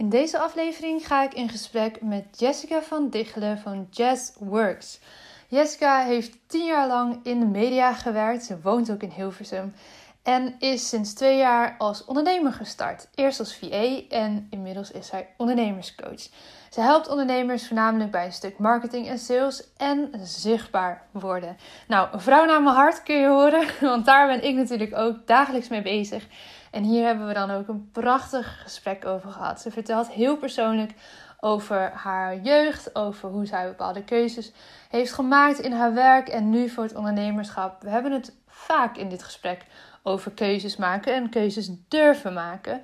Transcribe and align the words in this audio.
In 0.00 0.08
deze 0.08 0.38
aflevering 0.38 1.06
ga 1.06 1.22
ik 1.22 1.34
in 1.34 1.48
gesprek 1.48 2.02
met 2.02 2.24
Jessica 2.38 2.82
van 2.82 3.08
Dichelen 3.08 3.58
van 3.58 3.86
Jazz 3.90 4.30
Works. 4.38 5.00
Jessica 5.48 6.04
heeft 6.04 6.38
tien 6.46 6.66
jaar 6.66 6.86
lang 6.86 7.20
in 7.22 7.40
de 7.40 7.46
media 7.46 7.92
gewerkt. 7.92 8.44
Ze 8.44 8.60
woont 8.62 8.90
ook 8.90 9.02
in 9.02 9.10
Hilversum. 9.10 9.74
En 10.22 10.54
is 10.58 10.88
sinds 10.88 11.14
twee 11.14 11.36
jaar 11.36 11.74
als 11.78 12.04
ondernemer 12.04 12.52
gestart. 12.52 13.08
Eerst 13.14 13.38
als 13.38 13.56
VA 13.56 14.00
en 14.08 14.46
inmiddels 14.50 14.90
is 14.90 15.06
zij 15.06 15.28
ondernemerscoach. 15.36 16.28
Ze 16.70 16.80
helpt 16.80 17.08
ondernemers 17.08 17.66
voornamelijk 17.66 18.10
bij 18.10 18.24
een 18.24 18.32
stuk 18.32 18.58
marketing 18.58 19.08
en 19.08 19.18
sales 19.18 19.64
en 19.76 20.10
zichtbaar 20.22 21.02
worden. 21.10 21.56
Nou, 21.88 22.08
een 22.12 22.20
vrouw 22.20 22.44
naar 22.44 22.62
mijn 22.62 22.76
hart 22.76 23.02
kun 23.02 23.16
je 23.16 23.28
horen, 23.28 23.66
want 23.90 24.04
daar 24.04 24.26
ben 24.26 24.44
ik 24.44 24.54
natuurlijk 24.54 24.96
ook 24.96 25.26
dagelijks 25.26 25.68
mee 25.68 25.82
bezig. 25.82 26.26
En 26.70 26.82
hier 26.82 27.06
hebben 27.06 27.26
we 27.26 27.34
dan 27.34 27.50
ook 27.50 27.68
een 27.68 27.90
prachtig 27.92 28.62
gesprek 28.62 29.06
over 29.06 29.30
gehad. 29.30 29.60
Ze 29.60 29.70
vertelt 29.70 30.10
heel 30.10 30.36
persoonlijk 30.36 30.92
over 31.40 31.90
haar 31.94 32.40
jeugd, 32.40 32.94
over 32.94 33.28
hoe 33.28 33.46
zij 33.46 33.66
bepaalde 33.66 34.04
keuzes 34.04 34.52
heeft 34.88 35.12
gemaakt 35.12 35.58
in 35.58 35.72
haar 35.72 35.94
werk 35.94 36.28
en 36.28 36.50
nu 36.50 36.68
voor 36.68 36.82
het 36.82 36.94
ondernemerschap. 36.94 37.82
We 37.82 37.90
hebben 37.90 38.12
het 38.12 38.32
vaak 38.46 38.96
in 38.96 39.08
dit 39.08 39.22
gesprek 39.22 39.64
over 40.02 40.30
keuzes 40.30 40.76
maken 40.76 41.14
en 41.14 41.30
keuzes 41.30 41.70
durven 41.88 42.32
maken. 42.32 42.82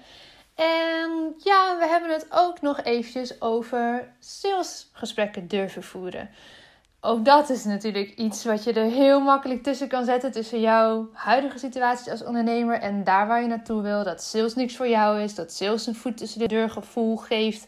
En 0.55 1.35
ja, 1.39 1.79
we 1.79 1.87
hebben 1.87 2.13
het 2.13 2.27
ook 2.31 2.61
nog 2.61 2.83
eventjes 2.83 3.41
over 3.41 4.09
salesgesprekken 4.19 5.49
durven 5.49 5.83
voeren. 5.83 6.31
Ook 7.07 7.25
dat 7.25 7.51
is 7.51 7.65
natuurlijk 7.65 8.15
iets 8.15 8.45
wat 8.45 8.65
je 8.65 8.73
er 8.73 8.91
heel 8.91 9.21
makkelijk 9.21 9.63
tussen 9.63 9.89
kan 9.89 10.05
zetten 10.05 10.33
tussen 10.33 10.61
jouw 10.61 11.09
huidige 11.13 11.59
situatie 11.59 12.11
als 12.11 12.25
ondernemer 12.25 12.81
en 12.81 13.05
daar 13.05 13.27
waar 13.27 13.43
je 13.43 13.49
naartoe 13.49 13.83
wil. 13.83 14.05
Dat 14.05 14.23
sales 14.23 14.55
niks 14.55 14.77
voor 14.77 14.89
jou 14.89 15.21
is, 15.21 15.35
dat 15.35 15.53
sales 15.53 15.87
een 15.87 15.95
voet 15.95 16.17
tussen 16.17 16.39
de 16.39 16.47
deur 16.47 16.71
gevoel 16.71 17.17
geeft, 17.17 17.67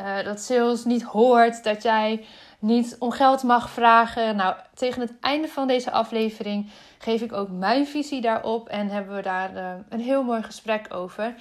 uh, 0.00 0.24
dat 0.24 0.40
sales 0.40 0.84
niet 0.84 1.02
hoort, 1.02 1.64
dat 1.64 1.82
jij 1.82 2.24
niet 2.58 2.96
om 2.98 3.10
geld 3.10 3.42
mag 3.42 3.70
vragen. 3.70 4.36
Nou, 4.36 4.54
tegen 4.74 5.00
het 5.00 5.12
einde 5.20 5.48
van 5.48 5.68
deze 5.68 5.90
aflevering 5.90 6.70
geef 6.98 7.20
ik 7.20 7.32
ook 7.32 7.48
mijn 7.50 7.86
visie 7.86 8.20
daarop 8.20 8.68
en 8.68 8.88
hebben 8.88 9.16
we 9.16 9.22
daar 9.22 9.54
uh, 9.54 9.72
een 9.88 10.00
heel 10.00 10.22
mooi 10.22 10.42
gesprek 10.42 10.94
over. 10.94 11.34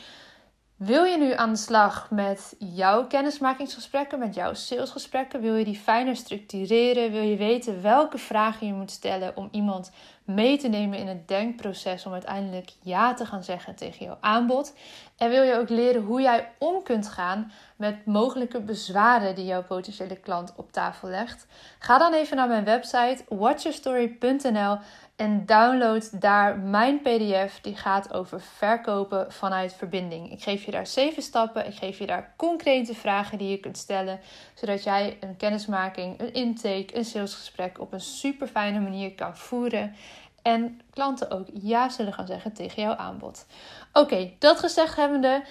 Wil 0.79 1.03
je 1.03 1.17
nu 1.17 1.33
aan 1.33 1.49
de 1.49 1.57
slag 1.57 2.11
met 2.11 2.55
jouw 2.57 3.07
kennismakingsgesprekken, 3.07 4.19
met 4.19 4.35
jouw 4.35 4.53
salesgesprekken? 4.53 5.41
Wil 5.41 5.55
je 5.55 5.65
die 5.65 5.79
fijner 5.79 6.15
structureren? 6.15 7.11
Wil 7.11 7.21
je 7.21 7.35
weten 7.35 7.81
welke 7.81 8.17
vragen 8.17 8.67
je 8.67 8.73
moet 8.73 8.91
stellen 8.91 9.37
om 9.37 9.47
iemand 9.51 9.91
mee 10.23 10.57
te 10.57 10.67
nemen 10.67 10.99
in 10.99 11.07
het 11.07 11.27
denkproces 11.27 12.05
om 12.05 12.13
uiteindelijk 12.13 12.71
ja 12.81 13.13
te 13.13 13.25
gaan 13.25 13.43
zeggen 13.43 13.75
tegen 13.75 14.05
jouw 14.05 14.17
aanbod? 14.19 14.73
En 15.17 15.29
wil 15.29 15.43
je 15.43 15.57
ook 15.57 15.69
leren 15.69 16.01
hoe 16.01 16.21
jij 16.21 16.51
om 16.57 16.83
kunt 16.83 17.07
gaan 17.07 17.51
met 17.79 18.05
mogelijke 18.05 18.61
bezwaren 18.61 19.35
die 19.35 19.45
jouw 19.45 19.63
potentiële 19.63 20.15
klant 20.15 20.53
op 20.55 20.71
tafel 20.71 21.07
legt? 21.07 21.47
Ga 21.79 21.97
dan 21.97 22.13
even 22.13 22.37
naar 22.37 22.47
mijn 22.47 22.63
website 22.63 23.23
watchyourstory.nl 23.29 24.77
en 25.15 25.45
download 25.45 26.21
daar 26.21 26.57
mijn 26.57 27.01
PDF 27.01 27.59
die 27.61 27.75
gaat 27.75 28.13
over 28.13 28.41
verkopen 28.41 29.31
vanuit 29.31 29.73
verbinding. 29.73 30.31
Ik 30.31 30.43
geef 30.43 30.63
je 30.63 30.71
daar 30.71 30.87
zeven 30.87 31.21
stappen. 31.21 31.67
Ik 31.67 31.75
geef 31.75 31.99
je 31.99 32.05
daar 32.05 32.33
concrete 32.37 32.93
vragen 32.93 33.37
die 33.37 33.49
je 33.49 33.59
kunt 33.59 33.77
stellen, 33.77 34.19
zodat 34.53 34.83
jij 34.83 35.17
een 35.19 35.37
kennismaking, 35.37 36.19
een 36.19 36.33
intake, 36.33 36.97
een 36.97 37.05
salesgesprek 37.05 37.79
op 37.79 37.93
een 37.93 38.01
super 38.01 38.47
fijne 38.47 38.79
manier 38.79 39.15
kan 39.15 39.37
voeren. 39.37 39.95
En 40.41 40.81
klanten 40.93 41.31
ook 41.31 41.47
ja 41.53 41.89
zullen 41.89 42.13
gaan 42.13 42.27
zeggen 42.27 42.53
tegen 42.53 42.81
jouw 42.81 42.95
aanbod. 42.95 43.45
Oké, 43.93 44.31
dat 44.39 44.59
gezegd 44.59 44.95
hebbende. 44.95 45.43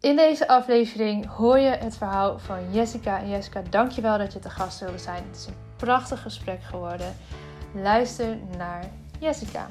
In 0.00 0.16
deze 0.16 0.48
aflevering 0.48 1.26
hoor 1.26 1.58
je 1.58 1.68
het 1.70 1.96
verhaal 1.96 2.38
van 2.38 2.58
Jessica. 2.72 3.20
En 3.20 3.28
Jessica, 3.28 3.62
dankjewel 3.70 4.18
dat 4.18 4.32
je 4.32 4.38
te 4.38 4.50
gast 4.50 4.80
wilde 4.80 4.98
zijn. 4.98 5.22
Het 5.28 5.36
is 5.36 5.46
een 5.46 5.54
prachtig 5.76 6.22
gesprek 6.22 6.62
geworden. 6.62 7.16
Luister 7.74 8.38
naar 8.56 8.84
Jessica. 9.20 9.70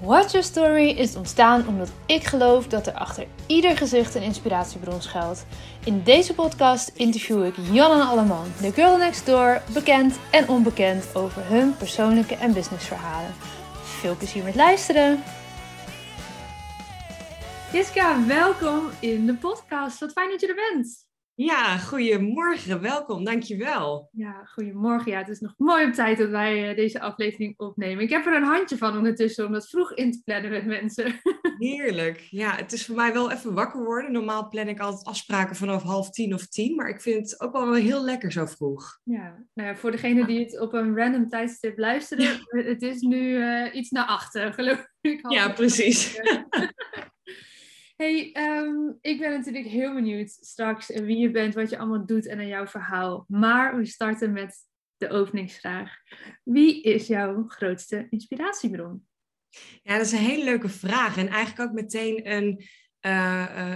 Watch 0.00 0.32
Your 0.32 0.46
Story 0.46 0.88
is 0.88 1.16
ontstaan 1.16 1.68
omdat 1.68 1.90
ik 2.06 2.24
geloof 2.24 2.66
dat 2.66 2.86
er 2.86 2.92
achter 2.92 3.26
ieder 3.46 3.76
gezicht 3.76 4.14
een 4.14 4.22
inspiratiebron 4.22 5.02
schuilt. 5.02 5.46
In 5.84 6.02
deze 6.02 6.34
podcast 6.34 6.88
interview 6.94 7.44
ik 7.44 7.54
Jan 7.70 8.00
en 8.00 8.06
Alleman, 8.06 8.46
de 8.60 8.72
girl 8.72 8.96
next 8.96 9.26
door, 9.26 9.62
bekend 9.72 10.18
en 10.30 10.48
onbekend 10.48 11.14
over 11.14 11.42
hun 11.44 11.76
persoonlijke 11.76 12.36
en 12.36 12.52
businessverhalen. 12.52 13.34
Veel 13.82 14.16
plezier 14.16 14.44
met 14.44 14.54
luisteren! 14.54 15.22
Jessica, 17.72 18.26
welkom 18.26 18.90
in 19.00 19.26
de 19.26 19.34
podcast. 19.34 20.00
Wat 20.00 20.12
fijn 20.12 20.30
dat 20.30 20.40
je 20.40 20.46
er 20.46 20.72
bent. 20.72 21.06
Ja, 21.34 21.78
goedemorgen, 21.78 22.80
welkom, 22.80 23.24
dankjewel. 23.24 24.08
Ja, 24.12 24.44
goedemorgen. 24.44 25.12
Ja, 25.12 25.18
het 25.18 25.28
is 25.28 25.40
nog 25.40 25.54
mooi 25.56 25.86
op 25.86 25.92
tijd 25.92 26.18
dat 26.18 26.30
wij 26.30 26.70
uh, 26.70 26.76
deze 26.76 27.00
aflevering 27.00 27.58
opnemen. 27.58 28.04
Ik 28.04 28.10
heb 28.10 28.26
er 28.26 28.36
een 28.36 28.42
handje 28.42 28.76
van 28.76 28.96
ondertussen 28.96 29.46
om 29.46 29.52
dat 29.52 29.68
vroeg 29.68 29.92
in 29.92 30.12
te 30.12 30.22
plannen 30.24 30.50
met 30.50 30.66
mensen. 30.66 31.20
Heerlijk. 31.58 32.18
Ja, 32.30 32.56
het 32.56 32.72
is 32.72 32.86
voor 32.86 32.96
mij 32.96 33.12
wel 33.12 33.30
even 33.30 33.54
wakker 33.54 33.84
worden. 33.84 34.12
Normaal 34.12 34.48
plan 34.48 34.68
ik 34.68 34.80
altijd 34.80 35.06
afspraken 35.06 35.56
vanaf 35.56 35.82
half 35.82 36.10
tien 36.10 36.34
of 36.34 36.46
tien, 36.46 36.74
maar 36.74 36.88
ik 36.88 37.00
vind 37.00 37.30
het 37.30 37.40
ook 37.40 37.52
wel 37.52 37.74
heel 37.74 38.04
lekker 38.04 38.32
zo 38.32 38.46
vroeg. 38.46 39.00
Ja, 39.02 39.44
nou 39.54 39.68
ja, 39.68 39.76
voor 39.76 39.90
degene 39.90 40.26
die 40.26 40.40
het 40.40 40.60
op 40.60 40.72
een 40.72 40.96
random 40.96 41.28
tijdstip 41.28 41.78
luisteren, 41.78 42.40
het 42.72 42.82
is 42.82 43.00
nu 43.00 43.18
uh, 43.18 43.74
iets 43.74 43.90
naar 43.90 44.06
achter, 44.06 44.52
geloof 44.52 44.86
ik. 45.00 45.30
Ja, 45.30 45.52
precies. 45.52 46.14
Hey, 47.96 48.32
um, 48.34 48.98
ik 49.00 49.18
ben 49.18 49.30
natuurlijk 49.30 49.66
heel 49.66 49.94
benieuwd 49.94 50.30
straks 50.30 50.88
wie 50.88 51.16
je 51.16 51.30
bent, 51.30 51.54
wat 51.54 51.70
je 51.70 51.78
allemaal 51.78 52.06
doet 52.06 52.26
en 52.26 52.38
aan 52.38 52.46
jouw 52.46 52.66
verhaal. 52.66 53.24
Maar 53.28 53.76
we 53.76 53.86
starten 53.86 54.32
met 54.32 54.56
de 54.96 55.08
openingsvraag. 55.08 55.96
Wie 56.44 56.82
is 56.82 57.06
jouw 57.06 57.44
grootste 57.48 58.06
inspiratiebron? 58.10 59.06
Ja, 59.82 59.96
dat 59.96 60.06
is 60.06 60.12
een 60.12 60.18
hele 60.18 60.44
leuke 60.44 60.68
vraag. 60.68 61.16
En 61.16 61.28
eigenlijk 61.28 61.70
ook 61.70 61.74
meteen 61.74 62.30
een 62.30 62.64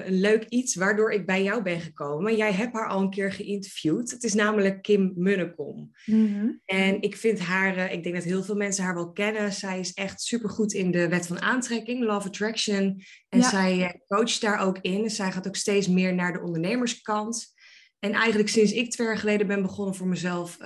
een 0.06 0.20
leuk 0.20 0.44
iets 0.48 0.74
waardoor 0.74 1.12
ik 1.12 1.26
bij 1.26 1.42
jou 1.42 1.62
ben 1.62 1.80
gekomen. 1.80 2.36
Jij 2.36 2.52
hebt 2.52 2.72
haar 2.72 2.88
al 2.88 3.00
een 3.00 3.10
keer 3.10 3.32
geïnterviewd. 3.32 4.10
Het 4.10 4.24
is 4.24 4.34
namelijk 4.34 4.82
Kim 4.82 5.12
Munnekom. 5.16 5.90
Mm 6.04 6.60
En 6.64 7.02
ik 7.02 7.16
vind 7.16 7.38
haar, 7.38 7.76
uh, 7.76 7.92
ik 7.92 8.02
denk 8.02 8.14
dat 8.14 8.24
heel 8.24 8.42
veel 8.42 8.54
mensen 8.54 8.84
haar 8.84 8.94
wel 8.94 9.12
kennen. 9.12 9.52
Zij 9.52 9.78
is 9.78 9.92
echt 9.92 10.22
supergoed 10.22 10.72
in 10.72 10.90
de 10.90 11.08
wet 11.08 11.26
van 11.26 11.40
aantrekking, 11.40 12.04
Love 12.04 12.26
Attraction. 12.26 13.02
En 13.28 13.42
zij 13.42 14.00
coacht 14.06 14.40
daar 14.40 14.58
ook 14.58 14.78
in. 14.78 15.10
Zij 15.10 15.32
gaat 15.32 15.46
ook 15.46 15.56
steeds 15.56 15.88
meer 15.88 16.14
naar 16.14 16.32
de 16.32 16.42
ondernemerskant. 16.42 17.58
En 17.98 18.12
eigenlijk 18.12 18.48
sinds 18.48 18.72
ik 18.72 18.90
twee 18.90 19.06
jaar 19.06 19.18
geleden 19.18 19.46
ben 19.46 19.62
begonnen 19.62 19.94
voor 19.94 20.08
mezelf, 20.08 20.56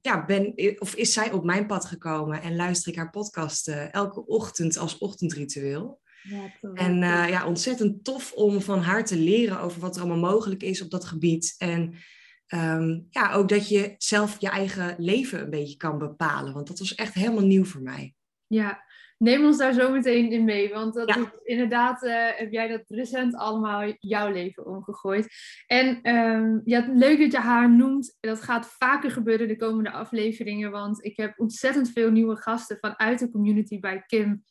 ja, 0.00 0.24
ben, 0.26 0.52
of 0.78 0.94
is 0.94 1.12
zij 1.12 1.32
op 1.32 1.44
mijn 1.44 1.66
pad 1.66 1.84
gekomen 1.84 2.42
en 2.42 2.56
luister 2.56 2.92
ik 2.92 2.98
haar 2.98 3.10
podcast 3.10 3.68
elke 3.68 4.26
ochtend 4.26 4.76
als 4.78 4.98
ochtendritueel. 4.98 6.00
Ja, 6.22 6.70
en 6.74 7.02
uh, 7.02 7.28
ja, 7.28 7.46
ontzettend 7.46 8.04
tof 8.04 8.32
om 8.32 8.60
van 8.60 8.80
haar 8.80 9.04
te 9.04 9.16
leren 9.16 9.60
over 9.60 9.80
wat 9.80 9.96
er 9.96 10.02
allemaal 10.02 10.30
mogelijk 10.30 10.62
is 10.62 10.82
op 10.82 10.90
dat 10.90 11.04
gebied. 11.04 11.54
En 11.58 11.94
um, 12.54 13.06
ja, 13.10 13.32
ook 13.32 13.48
dat 13.48 13.68
je 13.68 13.94
zelf 13.98 14.36
je 14.40 14.48
eigen 14.48 14.94
leven 14.98 15.40
een 15.40 15.50
beetje 15.50 15.76
kan 15.76 15.98
bepalen. 15.98 16.52
Want 16.52 16.66
dat 16.66 16.78
was 16.78 16.94
echt 16.94 17.14
helemaal 17.14 17.44
nieuw 17.44 17.64
voor 17.64 17.82
mij. 17.82 18.14
Ja, 18.46 18.82
neem 19.18 19.44
ons 19.44 19.58
daar 19.58 19.72
zo 19.72 19.90
meteen 19.90 20.30
in 20.30 20.44
mee. 20.44 20.72
Want 20.72 20.94
dat 20.94 21.08
is, 21.08 21.24
inderdaad 21.44 22.02
uh, 22.02 22.28
heb 22.34 22.52
jij 22.52 22.68
dat 22.68 22.82
recent 22.86 23.36
allemaal 23.36 23.94
jouw 23.98 24.32
leven 24.32 24.66
omgegooid. 24.66 25.28
En 25.66 26.14
um, 26.16 26.60
ja, 26.64 26.88
leuk 26.92 27.18
dat 27.18 27.32
je 27.32 27.38
haar 27.38 27.70
noemt. 27.70 28.16
Dat 28.20 28.42
gaat 28.42 28.66
vaker 28.78 29.10
gebeuren 29.10 29.48
de 29.48 29.56
komende 29.56 29.90
afleveringen. 29.90 30.70
Want 30.70 31.04
ik 31.04 31.16
heb 31.16 31.38
ontzettend 31.38 31.90
veel 31.90 32.10
nieuwe 32.10 32.36
gasten 32.36 32.78
vanuit 32.80 33.18
de 33.18 33.30
community 33.30 33.80
bij 33.80 34.02
Kim 34.06 34.42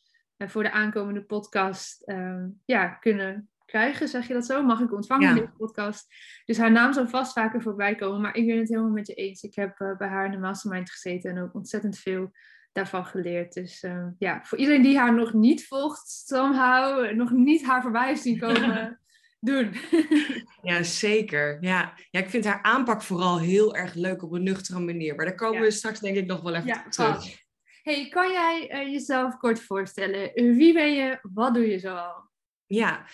voor 0.48 0.62
de 0.62 0.70
aankomende 0.70 1.22
podcast 1.22 2.02
uh, 2.06 2.44
ja, 2.64 2.88
kunnen 2.88 3.50
krijgen. 3.72 4.08
Zeg 4.08 4.28
je 4.28 4.34
dat 4.34 4.46
zo? 4.46 4.62
Mag 4.62 4.80
ik 4.80 4.92
ontvangen 4.92 5.28
in 5.28 5.34
deze 5.34 5.52
podcast? 5.56 6.14
Dus 6.44 6.58
haar 6.58 6.72
naam 6.72 6.92
zal 6.92 7.08
vast 7.08 7.32
vaker 7.32 7.62
voorbij 7.62 7.94
komen. 7.94 8.20
Maar 8.20 8.36
ik 8.36 8.46
ben 8.46 8.58
het 8.58 8.68
helemaal 8.68 8.90
met 8.90 9.06
je 9.06 9.14
eens. 9.14 9.42
Ik 9.42 9.54
heb 9.54 9.80
uh, 9.80 9.96
bij 9.96 10.08
haar 10.08 10.24
in 10.24 10.30
de 10.30 10.38
mastermind 10.38 10.90
gezeten 10.90 11.30
en 11.30 11.42
ook 11.42 11.54
ontzettend 11.54 11.98
veel 11.98 12.30
daarvan 12.72 13.06
geleerd. 13.06 13.52
Dus 13.52 13.82
uh, 13.82 14.06
ja, 14.18 14.40
voor 14.44 14.58
iedereen 14.58 14.82
die 14.82 14.98
haar 14.98 15.14
nog 15.14 15.32
niet 15.32 15.66
volgt, 15.66 16.08
somehow, 16.08 17.12
nog 17.14 17.30
niet 17.30 17.64
haar 17.66 17.82
voorbij 17.82 18.14
zien 18.14 18.38
komen... 18.46 19.00
doen. 19.40 19.74
ja, 20.62 20.82
zeker. 20.82 21.58
Ja. 21.60 21.94
ja, 22.10 22.20
ik 22.20 22.30
vind 22.30 22.44
haar 22.44 22.62
aanpak 22.62 23.02
vooral 23.02 23.40
heel 23.40 23.74
erg 23.74 23.94
leuk 23.94 24.22
op 24.22 24.32
een 24.32 24.42
nuchtere 24.42 24.80
manier. 24.80 25.14
Maar 25.14 25.26
daar 25.26 25.34
komen 25.34 25.60
we 25.60 25.70
straks 25.70 26.00
denk 26.00 26.16
ik 26.16 26.26
nog 26.26 26.40
wel 26.40 26.54
even 26.54 26.66
ja, 26.66 26.88
terug. 26.88 27.41
Hey, 27.82 28.08
kan 28.08 28.32
jij 28.32 28.70
uh, 28.72 28.92
jezelf 28.92 29.36
kort 29.36 29.60
voorstellen? 29.60 30.30
Wie 30.34 30.72
ben 30.72 30.92
je? 30.92 31.18
Wat 31.22 31.54
doe 31.54 31.68
je 31.68 31.78
zoal? 31.78 32.30
Ja, 32.66 33.06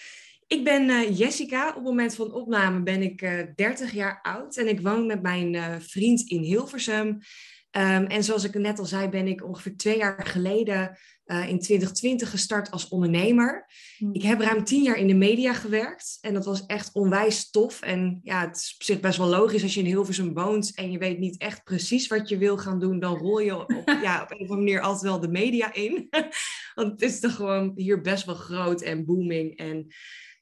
ik 0.46 0.64
ben 0.64 0.88
uh, 0.88 1.18
Jessica. 1.18 1.68
Op 1.68 1.74
het 1.74 1.84
moment 1.84 2.14
van 2.14 2.32
opname 2.32 2.82
ben 2.82 3.02
ik 3.02 3.22
uh, 3.22 3.40
eh, 3.40 3.48
30 3.54 3.92
jaar 3.92 4.18
oud 4.22 4.56
en 4.56 4.68
ik 4.68 4.80
woon 4.80 5.06
met 5.06 5.22
mijn 5.22 5.82
vriend 5.82 6.20
in 6.30 6.42
Hilversum. 6.42 7.06
Um, 7.06 8.06
en 8.06 8.24
zoals 8.24 8.44
ik 8.44 8.54
net 8.54 8.78
al 8.78 8.84
zei, 8.84 9.08
ben 9.08 9.26
ik 9.26 9.44
ongeveer 9.44 9.76
twee 9.76 9.96
jaar 9.96 10.26
geleden 10.26 10.98
uh, 11.28 11.48
in 11.48 11.58
2020 11.58 12.30
gestart 12.30 12.70
als 12.70 12.88
ondernemer. 12.88 13.66
Hmm. 13.96 14.14
Ik 14.14 14.22
heb 14.22 14.40
ruim 14.40 14.64
tien 14.64 14.82
jaar 14.82 14.96
in 14.96 15.06
de 15.06 15.14
media 15.14 15.52
gewerkt 15.52 16.18
en 16.20 16.34
dat 16.34 16.44
was 16.44 16.66
echt 16.66 16.92
onwijs 16.92 17.50
tof. 17.50 17.80
En 17.80 18.20
ja, 18.22 18.46
het 18.46 18.56
is 18.56 18.74
op 18.74 18.82
zich 18.82 19.00
best 19.00 19.18
wel 19.18 19.28
logisch 19.28 19.62
als 19.62 19.74
je 19.74 19.80
in 19.80 19.86
Hilversum 19.86 20.34
woont 20.34 20.74
en 20.74 20.90
je 20.90 20.98
weet 20.98 21.18
niet 21.18 21.40
echt 21.40 21.64
precies 21.64 22.06
wat 22.06 22.28
je 22.28 22.38
wil 22.38 22.58
gaan 22.58 22.80
doen, 22.80 23.00
dan 23.00 23.16
rol 23.16 23.38
je 23.38 23.58
op, 23.58 23.70
ja, 24.02 24.22
op 24.22 24.30
een 24.30 24.36
of 24.36 24.50
andere 24.50 24.60
manier 24.60 24.80
altijd 24.80 25.02
wel 25.02 25.20
de 25.20 25.28
media 25.28 25.74
in. 25.74 26.08
Want 26.74 26.90
het 26.90 27.02
is 27.02 27.20
toch 27.20 27.34
gewoon 27.34 27.72
hier 27.74 28.00
best 28.00 28.24
wel 28.24 28.34
groot 28.34 28.82
en 28.82 29.04
booming 29.04 29.56
en 29.56 29.86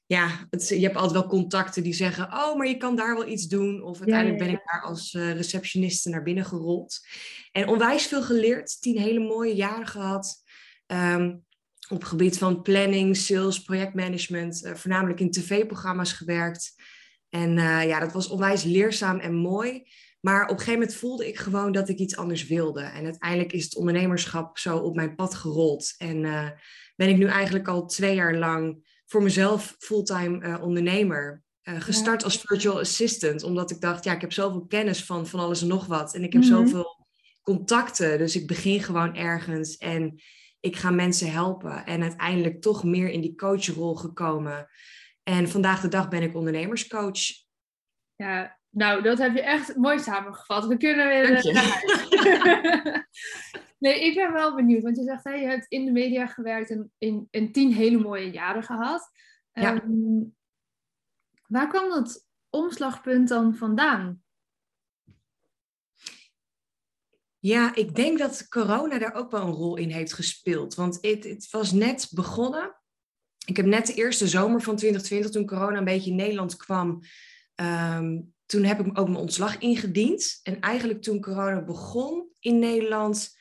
ja, 0.07 0.47
het, 0.49 0.67
je 0.67 0.79
hebt 0.79 0.95
altijd 0.95 1.13
wel 1.13 1.27
contacten 1.27 1.83
die 1.83 1.93
zeggen, 1.93 2.25
oh, 2.25 2.55
maar 2.57 2.67
je 2.67 2.77
kan 2.77 2.95
daar 2.95 3.15
wel 3.15 3.27
iets 3.27 3.47
doen. 3.47 3.83
Of 3.83 3.99
uiteindelijk 3.99 4.37
ben 4.37 4.49
ik 4.49 4.61
daar 4.65 4.81
als 4.81 5.13
uh, 5.13 5.33
receptioniste 5.33 6.09
naar 6.09 6.23
binnen 6.23 6.45
gerold. 6.45 7.07
En 7.51 7.67
onwijs 7.67 8.07
veel 8.07 8.21
geleerd, 8.21 8.81
tien 8.81 8.97
hele 8.97 9.19
mooie 9.19 9.55
jaren 9.55 9.87
gehad. 9.87 10.43
Ehm, 10.87 11.35
op 11.89 11.99
het 11.99 12.07
gebied 12.07 12.37
van 12.37 12.61
planning, 12.61 13.17
sales, 13.17 13.61
projectmanagement, 13.61 14.65
uh, 14.65 14.73
voornamelijk 14.73 15.19
in 15.19 15.31
tv-programma's 15.31 16.13
gewerkt. 16.13 16.75
En 17.29 17.57
uh, 17.57 17.87
ja, 17.87 17.99
dat 17.99 18.13
was 18.13 18.27
onwijs 18.27 18.63
leerzaam 18.63 19.19
en 19.19 19.35
mooi. 19.35 19.83
Maar 20.21 20.43
op 20.43 20.49
een 20.49 20.57
gegeven 20.57 20.79
moment 20.79 20.97
voelde 20.97 21.27
ik 21.27 21.37
gewoon 21.37 21.71
dat 21.71 21.89
ik 21.89 21.97
iets 21.97 22.15
anders 22.15 22.47
wilde. 22.47 22.81
En 22.81 23.03
uiteindelijk 23.03 23.53
is 23.53 23.63
het 23.63 23.75
ondernemerschap 23.75 24.57
zo 24.57 24.77
op 24.77 24.95
mijn 24.95 25.15
pad 25.15 25.35
gerold. 25.35 25.95
En 25.97 26.21
ben 26.95 27.09
ik 27.09 27.17
nu 27.17 27.25
eigenlijk 27.25 27.67
al 27.67 27.85
twee 27.85 28.15
jaar 28.15 28.35
lang 28.35 28.85
voor 29.05 29.23
mezelf 29.23 29.75
fulltime 29.79 30.59
ondernemer. 30.61 31.43
Gestart 31.61 32.19
ja. 32.19 32.25
als 32.25 32.37
virtual 32.37 32.79
assistant, 32.79 33.43
omdat 33.43 33.71
ik 33.71 33.81
dacht, 33.81 34.03
ja, 34.03 34.13
ik 34.13 34.21
heb 34.21 34.33
zoveel 34.33 34.65
kennis 34.65 35.03
van 35.03 35.27
van 35.27 35.39
alles 35.39 35.61
en 35.61 35.67
nog 35.67 35.85
wat. 35.85 36.15
En 36.15 36.23
ik 36.23 36.33
heb 36.33 36.41
Mhm. 36.41 36.51
zoveel 36.51 37.07
contacten, 37.41 38.17
dus 38.17 38.35
ik 38.35 38.47
begin 38.47 38.83
gewoon 38.83 39.15
ergens 39.15 39.77
en 39.77 40.21
ik 40.59 40.75
ga 40.75 40.89
mensen 40.89 41.31
helpen. 41.31 41.85
En 41.85 42.01
uiteindelijk 42.01 42.61
toch 42.61 42.83
meer 42.83 43.09
in 43.09 43.21
die 43.21 43.35
coachrol 43.35 43.95
gekomen. 43.95 44.67
En 45.23 45.49
vandaag 45.49 45.81
de 45.81 45.87
dag 45.87 46.09
ben 46.09 46.21
ik 46.21 46.35
ondernemerscoach. 46.35 47.19
Ja, 48.15 48.59
nou, 48.69 49.01
dat 49.01 49.17
heb 49.17 49.33
je 49.33 49.41
echt 49.41 49.75
mooi 49.75 49.99
samengevat. 49.99 50.67
We 50.67 50.77
kunnen 50.77 51.07
weer 51.07 51.33
eh, 51.33 52.97
nee, 53.83 54.05
ik 54.05 54.15
ben 54.15 54.33
wel 54.33 54.55
benieuwd. 54.55 54.83
Want 54.83 54.97
je 54.97 55.03
zegt, 55.03 55.23
hè, 55.23 55.33
je 55.33 55.47
hebt 55.47 55.65
in 55.67 55.85
de 55.85 55.91
media 55.91 56.27
gewerkt 56.27 56.69
en 56.69 56.91
in, 56.97 57.27
in 57.31 57.51
tien 57.51 57.73
hele 57.73 57.97
mooie 57.97 58.31
jaren 58.31 58.63
gehad. 58.63 59.11
Ja. 59.51 59.75
Ehm, 59.75 60.23
waar 61.47 61.67
kwam 61.67 61.89
dat 61.89 62.25
omslagpunt 62.49 63.27
dan 63.27 63.55
vandaan? 63.55 64.21
Ja, 67.47 67.75
ik 67.75 67.95
denk 67.95 68.17
dat 68.17 68.47
corona 68.47 68.99
daar 68.99 69.13
ook 69.13 69.31
wel 69.31 69.41
een 69.41 69.53
rol 69.53 69.77
in 69.77 69.89
heeft 69.89 70.13
gespeeld. 70.13 70.75
Want 70.75 70.97
het, 71.01 71.47
was 71.51 71.71
net 71.71 72.07
begonnen. 72.11 72.75
Ik 73.45 73.57
heb 73.57 73.65
net 73.65 73.87
de 73.87 73.93
eerste 73.93 74.27
zomer 74.27 74.61
van 74.61 74.75
2020, 74.75 75.31
toen 75.31 75.45
corona 75.45 75.77
een 75.77 75.83
beetje 75.83 76.09
in 76.09 76.15
Nederland 76.15 76.55
kwam, 76.55 77.01
ehm, 77.55 78.21
toen 78.45 78.63
heb 78.63 78.79
ik 78.79 78.99
ook 78.99 79.07
mijn 79.07 79.19
ontslag 79.19 79.57
ingediend. 79.57 80.39
En 80.43 80.59
eigenlijk 80.59 81.01
toen 81.01 81.21
corona 81.21 81.63
begon 81.63 82.27
in 82.39 82.59
Nederland, 82.59 83.37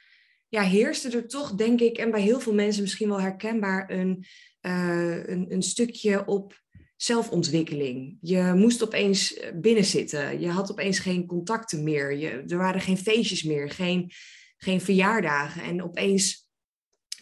ja, 0.48 0.62
heerste 0.62 1.10
er 1.10 1.28
toch, 1.28 1.54
denk 1.54 1.80
ik, 1.80 1.98
en 1.98 2.10
bij 2.10 2.22
heel 2.22 2.40
veel 2.40 2.54
mensen 2.54 2.82
misschien 2.82 3.08
wel 3.08 3.20
herkenbaar, 3.20 3.90
een, 3.90 4.24
eh, 4.60 5.26
een, 5.26 5.52
een 5.52 5.62
stukje 5.62 6.26
op 6.26 6.64
zelfontwikkeling. 6.96 8.18
Je 8.20 8.52
moest 8.56 8.84
opeens 8.84 9.40
binnenzitten. 9.54 10.40
Je 10.40 10.48
had 10.48 10.70
opeens 10.70 10.98
geen 10.98 11.26
contacten 11.26 11.84
meer. 11.84 12.16
Je, 12.16 12.28
er 12.46 12.56
waren 12.56 12.80
geen 12.80 12.98
feestjes 12.98 13.42
meer, 13.42 13.70
geen, 13.70 14.10
geen 14.56 14.80
verjaardagen. 14.80 15.62
En 15.62 15.82
opeens 15.82 16.46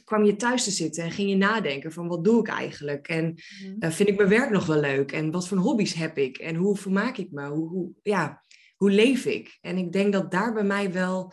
kwam 0.04 0.24
je 0.24 0.36
thuis 0.36 0.64
te 0.64 0.70
zitten 0.70 1.04
en 1.04 1.10
ging 1.10 1.30
je 1.30 1.36
nadenken 1.36 1.92
van 1.92 2.08
wat 2.08 2.24
doe 2.24 2.40
ik 2.40 2.48
eigenlijk? 2.48 3.08
En 3.08 3.34
uh, 3.78 3.90
vind 3.90 4.08
ik 4.08 4.16
mijn 4.16 4.28
werk 4.28 4.50
nog 4.50 4.66
wel 4.66 4.80
leuk? 4.80 5.12
En 5.12 5.30
wat 5.30 5.48
voor 5.48 5.58
hobby's 5.58 5.94
heb 5.94 6.18
ik? 6.18 6.36
En 6.36 6.54
hoe 6.54 6.76
vermaak 6.76 7.16
ik 7.16 7.30
me? 7.30 7.48
Hoe, 7.48 7.68
hoe, 7.68 7.90
ja, 8.02 8.42
hoe 8.76 8.90
leef 8.90 9.26
ik? 9.26 9.58
En 9.60 9.76
ik 9.76 9.92
denk 9.92 10.12
dat 10.12 10.30
daar 10.30 10.52
bij 10.52 10.64
mij 10.64 10.92
wel 10.92 11.32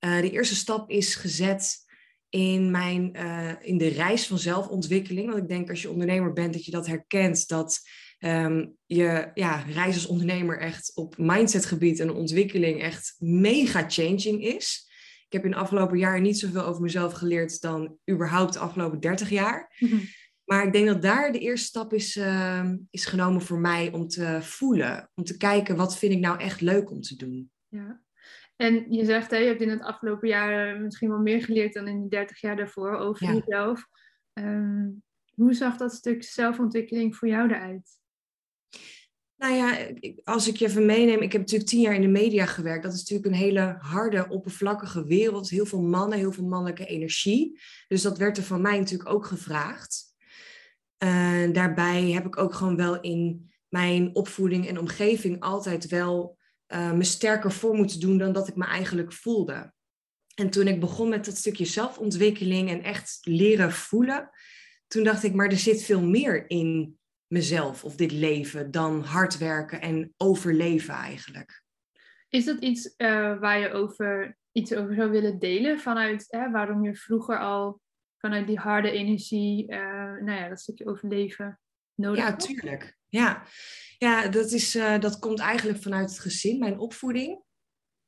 uh, 0.00 0.20
de 0.20 0.30
eerste 0.30 0.54
stap 0.54 0.90
is 0.90 1.14
gezet 1.14 1.88
in, 2.30 2.70
mijn, 2.70 3.16
uh, 3.16 3.52
in 3.60 3.78
de 3.78 3.88
reis 3.88 4.26
van 4.26 4.38
zelfontwikkeling. 4.38 5.26
Want 5.26 5.42
ik 5.42 5.48
denk 5.48 5.70
als 5.70 5.82
je 5.82 5.90
ondernemer 5.90 6.32
bent 6.32 6.52
dat 6.52 6.64
je 6.64 6.70
dat 6.70 6.86
herkent. 6.86 7.48
Dat 7.48 7.80
um, 8.20 8.76
je 8.86 9.30
ja, 9.34 9.56
reis 9.56 9.94
als 9.94 10.06
ondernemer 10.06 10.58
echt 10.58 10.92
op 10.94 11.18
mindsetgebied 11.18 12.00
en 12.00 12.12
ontwikkeling 12.12 12.82
echt 12.82 13.14
mega 13.18 13.88
changing 13.88 14.44
is. 14.44 14.88
Ik 15.26 15.32
heb 15.32 15.44
in 15.44 15.50
de 15.50 15.56
afgelopen 15.56 15.98
jaren 15.98 16.22
niet 16.22 16.38
zoveel 16.38 16.64
over 16.64 16.82
mezelf 16.82 17.12
geleerd 17.12 17.60
dan 17.60 17.96
überhaupt 18.10 18.52
de 18.52 18.58
afgelopen 18.58 19.00
30 19.00 19.30
jaar. 19.30 19.76
Mhm. 19.78 19.98
Maar 20.44 20.66
ik 20.66 20.72
denk 20.72 20.86
dat 20.86 21.02
daar 21.02 21.32
de 21.32 21.38
eerste 21.38 21.66
stap 21.66 21.92
is, 21.92 22.16
uh, 22.16 22.70
is 22.90 23.04
genomen 23.04 23.42
voor 23.42 23.58
mij 23.58 23.92
om 23.92 24.08
te 24.08 24.38
voelen. 24.40 25.10
Om 25.14 25.24
te 25.24 25.36
kijken, 25.36 25.76
wat 25.76 25.98
vind 25.98 26.12
ik 26.12 26.18
nou 26.18 26.40
echt 26.40 26.60
leuk 26.60 26.90
om 26.90 27.00
te 27.00 27.16
doen. 27.16 27.50
Ja. 27.68 28.02
En 28.60 28.92
je 28.92 29.04
zegt, 29.04 29.30
hè, 29.30 29.36
je 29.36 29.46
hebt 29.46 29.60
in 29.60 29.68
het 29.68 29.82
afgelopen 29.82 30.28
jaar 30.28 30.80
misschien 30.80 31.08
wel 31.08 31.18
meer 31.18 31.42
geleerd 31.42 31.72
dan 31.72 31.88
in 31.88 32.02
de 32.02 32.08
30 32.08 32.40
jaar 32.40 32.56
daarvoor 32.56 32.96
over 32.96 33.26
Ja. 33.26 33.32
jezelf. 33.32 33.86
Um, 34.32 35.02
hoe 35.34 35.54
zag 35.54 35.76
dat 35.76 35.92
stuk 35.92 36.24
zelfontwikkeling 36.24 37.16
voor 37.16 37.28
jou 37.28 37.48
eruit? 37.48 37.90
Nou 39.36 39.54
ja, 39.54 39.76
als 40.24 40.48
ik 40.48 40.56
je 40.56 40.66
even 40.66 40.86
meeneem, 40.86 41.20
ik 41.20 41.32
heb 41.32 41.40
natuurlijk 41.40 41.70
tien 41.70 41.80
jaar 41.80 41.94
in 41.94 42.00
de 42.00 42.08
media 42.08 42.46
gewerkt. 42.46 42.82
Dat 42.82 42.92
is 42.92 42.98
natuurlijk 42.98 43.26
een 43.26 43.40
hele 43.40 43.76
harde, 43.78 44.28
oppervlakkige 44.28 45.04
wereld. 45.04 45.50
Heel 45.50 45.66
veel 45.66 45.82
mannen, 45.82 46.18
heel 46.18 46.32
veel 46.32 46.46
mannelijke 46.46 46.86
energie. 46.86 47.60
Dus 47.88 48.02
dat 48.02 48.18
werd 48.18 48.36
er 48.36 48.42
van 48.42 48.60
mij 48.60 48.78
natuurlijk 48.78 49.10
ook 49.10 49.26
gevraagd. 49.26 50.04
Uh, 51.04 51.52
daarbij 51.52 52.02
heb 52.10 52.26
ik 52.26 52.38
ook 52.38 52.54
gewoon 52.54 52.76
wel 52.76 53.00
in 53.00 53.50
mijn 53.68 54.14
opvoeding 54.14 54.68
en 54.68 54.78
omgeving 54.78 55.40
altijd 55.40 55.88
wel 55.88 56.38
uh, 56.72 56.92
me 56.92 57.04
sterker 57.04 57.52
voor 57.52 57.74
moeten 57.74 58.00
doen 58.00 58.18
dan 58.18 58.32
dat 58.32 58.48
ik 58.48 58.56
me 58.56 58.64
eigenlijk 58.64 59.12
voelde. 59.12 59.72
En 60.34 60.50
toen 60.50 60.66
ik 60.66 60.80
begon 60.80 61.08
met 61.08 61.24
dat 61.24 61.36
stukje 61.36 61.64
zelfontwikkeling 61.64 62.68
en 62.68 62.82
echt 62.82 63.18
leren 63.22 63.72
voelen, 63.72 64.30
toen 64.86 65.04
dacht 65.04 65.22
ik, 65.22 65.34
maar 65.34 65.48
er 65.48 65.56
zit 65.56 65.82
veel 65.82 66.02
meer 66.02 66.50
in 66.50 66.98
mezelf 67.26 67.84
of 67.84 67.96
dit 67.96 68.12
leven 68.12 68.70
dan 68.70 69.02
hard 69.02 69.38
werken 69.38 69.80
en 69.80 70.14
overleven 70.16 70.94
eigenlijk. 70.94 71.62
Is 72.28 72.44
dat 72.44 72.58
iets 72.58 72.94
uh, 72.96 73.38
waar 73.38 73.58
je 73.58 73.72
over, 73.72 74.38
iets 74.52 74.74
over 74.74 74.94
zou 74.94 75.10
willen 75.10 75.38
delen 75.38 75.78
vanuit 75.78 76.26
hè, 76.28 76.50
waarom 76.50 76.84
je 76.84 76.96
vroeger 76.96 77.38
al 77.38 77.80
vanuit 78.18 78.46
die 78.46 78.58
harde 78.58 78.90
energie, 78.90 79.72
uh, 79.72 79.78
nou 80.20 80.32
ja, 80.32 80.48
dat 80.48 80.60
stukje 80.60 80.86
overleven 80.86 81.60
nodig 81.94 82.24
Ja, 82.24 82.30
had? 82.30 82.40
tuurlijk. 82.40 82.98
Ja, 83.10 83.42
ja 83.98 84.28
dat, 84.28 84.50
is, 84.50 84.76
uh, 84.76 84.98
dat 84.98 85.18
komt 85.18 85.38
eigenlijk 85.38 85.82
vanuit 85.82 86.10
het 86.10 86.18
gezin, 86.18 86.58
mijn 86.58 86.78
opvoeding. 86.78 87.42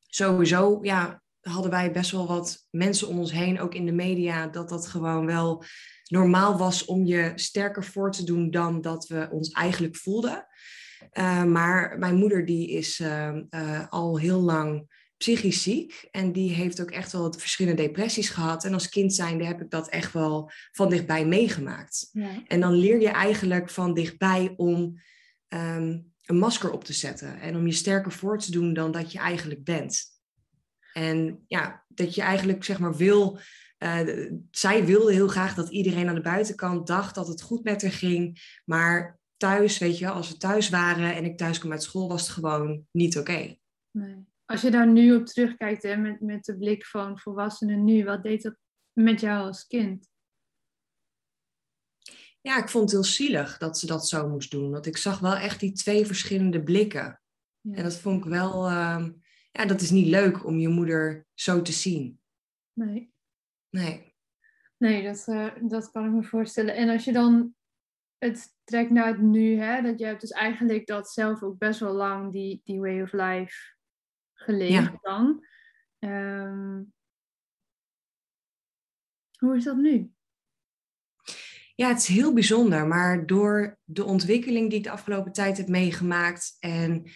Sowieso, 0.07 0.79
ja, 0.83 1.23
hadden 1.41 1.71
wij 1.71 1.93
best 1.93 2.11
wel 2.11 2.27
wat 2.27 2.67
mensen 2.71 3.09
om 3.09 3.19
ons 3.19 3.33
heen, 3.33 3.61
ook 3.61 3.75
in 3.75 3.87
de 3.87 3.93
media, 3.93 4.47
dat 4.47 4.69
dat 4.69 4.87
gewoon 4.87 5.27
wel 5.27 5.65
normaal 6.05 6.59
was 6.59 6.85
om 6.85 7.05
je 7.05 7.33
sterker 7.35 7.85
voor 7.85 8.11
te 8.11 8.25
doen 8.25 8.51
dan 8.51 8.81
dat 8.81 9.07
we 9.07 9.29
ons 9.31 9.51
eigenlijk 9.51 9.97
voelden. 9.97 10.47
Uh, 11.13 11.45
maar 11.45 11.99
mijn 11.99 12.15
moeder 12.15 12.45
die 12.45 12.71
is 12.71 13.01
uh, 13.01 13.89
al 13.89 14.19
heel 14.19 14.41
lang 14.41 14.89
psychisch 15.23 15.63
ziek 15.63 16.09
en 16.11 16.33
die 16.33 16.51
heeft 16.51 16.81
ook 16.81 16.91
echt 16.91 17.13
wel 17.13 17.33
verschillende 17.39 17.83
depressies 17.83 18.29
gehad. 18.29 18.65
En 18.65 18.73
als 18.73 18.89
kind 18.89 19.15
zijnde 19.15 19.45
heb 19.45 19.61
ik 19.61 19.71
dat 19.71 19.89
echt 19.89 20.13
wel 20.13 20.51
van 20.73 20.89
dichtbij 20.89 21.27
meegemaakt. 21.27 22.09
Ja. 22.13 22.43
En 22.47 22.61
dan 22.61 22.73
leer 22.73 23.01
je 23.01 23.09
eigenlijk 23.09 23.71
van 23.71 23.95
dichtbij 23.95 24.55
om 24.57 25.01
um, 25.49 26.13
een 26.23 26.39
masker 26.39 26.71
op 26.71 26.85
te 26.85 26.93
zetten 26.93 27.41
en 27.41 27.57
om 27.57 27.67
je 27.67 27.73
sterker 27.73 28.13
voor 28.13 28.39
te 28.39 28.51
doen 28.51 28.75
dan 28.75 28.93
dat 28.93 29.13
je 29.13 29.19
eigenlijk 29.19 29.65
bent. 29.65 30.05
En 30.93 31.45
ja, 31.47 31.85
dat 31.89 32.15
je 32.15 32.23
eigenlijk 32.23 32.65
zeg 32.65 32.79
maar 32.79 32.97
wil 32.97 33.41
uh, 33.79 34.31
zij 34.51 34.85
wilde 34.85 35.13
heel 35.13 35.29
graag 35.29 35.55
dat 35.55 35.69
iedereen 35.69 36.09
aan 36.09 36.15
de 36.15 36.21
buitenkant 36.21 36.87
dacht 36.87 37.15
dat 37.15 37.29
het 37.29 37.43
goed 37.43 37.65
met 37.65 37.83
haar 37.83 37.93
ging. 37.93 38.59
Maar 38.65 39.19
thuis, 39.37 39.79
weet 39.79 39.99
je, 39.99 40.09
als 40.09 40.29
we 40.29 40.37
thuis 40.37 40.69
waren 40.69 41.15
en 41.15 41.25
ik 41.25 41.37
thuis 41.37 41.59
kwam 41.59 41.73
uit 41.73 41.83
school, 41.83 42.09
was 42.09 42.21
het 42.21 42.31
gewoon 42.31 42.87
niet 42.91 43.19
oké. 43.19 43.31
Okay. 43.31 43.61
Nee. 43.91 44.31
Als 44.53 44.63
je 44.63 44.71
daar 44.71 44.89
nu 44.89 45.15
op 45.15 45.27
terugkijkt, 45.27 45.83
hè, 45.83 45.97
met, 45.97 46.21
met 46.21 46.45
de 46.45 46.57
blik 46.57 46.87
van 46.87 47.19
volwassenen 47.19 47.85
nu, 47.85 48.05
wat 48.05 48.23
deed 48.23 48.43
dat 48.43 48.57
met 48.93 49.21
jou 49.21 49.47
als 49.47 49.67
kind? 49.67 50.11
Ja, 52.41 52.59
ik 52.59 52.69
vond 52.69 52.85
het 52.85 52.93
heel 52.93 53.11
zielig 53.11 53.59
dat 53.59 53.79
ze 53.79 53.87
dat 53.87 54.09
zo 54.09 54.29
moest 54.29 54.51
doen. 54.51 54.71
Want 54.71 54.87
ik 54.87 54.97
zag 54.97 55.19
wel 55.19 55.35
echt 55.35 55.61
die 55.61 55.73
twee 55.73 56.07
verschillende 56.07 56.63
blikken. 56.63 57.21
Ja. 57.61 57.75
En 57.75 57.83
dat 57.83 57.97
vond 57.97 58.25
ik 58.25 58.31
wel, 58.31 58.71
uh, 58.71 59.09
ja, 59.51 59.67
dat 59.67 59.81
is 59.81 59.91
niet 59.91 60.07
leuk 60.07 60.47
om 60.47 60.59
je 60.59 60.69
moeder 60.69 61.27
zo 61.35 61.63
te 61.63 61.73
zien. 61.73 62.21
Nee. 62.73 63.13
Nee. 63.71 64.15
Nee, 64.77 65.03
dat, 65.03 65.27
uh, 65.29 65.55
dat 65.61 65.91
kan 65.91 66.05
ik 66.05 66.11
me 66.11 66.23
voorstellen. 66.23 66.75
En 66.75 66.89
als 66.89 67.05
je 67.05 67.13
dan 67.13 67.55
het 68.19 68.57
trekt 68.65 68.91
naar 68.91 69.07
het 69.07 69.21
nu, 69.21 69.57
hè, 69.57 69.83
dat 69.83 69.99
je 69.99 70.05
hebt 70.05 70.21
dus 70.21 70.31
eigenlijk 70.31 70.87
dat 70.87 71.11
zelf 71.11 71.43
ook 71.43 71.59
best 71.59 71.81
wel 71.81 71.93
lang 71.93 72.33
die, 72.33 72.61
die 72.65 72.81
way 72.81 73.03
of 73.03 73.13
life 73.13 73.81
geleefd 74.43 74.73
Ja. 74.73 74.99
dan. 75.03 75.45
Um, 75.99 76.93
hoe 79.39 79.57
is 79.57 79.65
dat 79.65 79.77
nu? 79.77 80.13
Ja, 81.75 81.89
het 81.89 81.99
is 81.99 82.07
heel 82.07 82.33
bijzonder, 82.33 82.87
maar 82.87 83.27
door 83.27 83.79
de 83.85 84.05
ontwikkeling 84.05 84.69
die 84.69 84.79
ik 84.79 84.85
de 84.85 84.91
afgelopen 84.91 85.33
tijd 85.33 85.57
heb 85.57 85.69
meegemaakt 85.69 86.57
en 86.61 87.11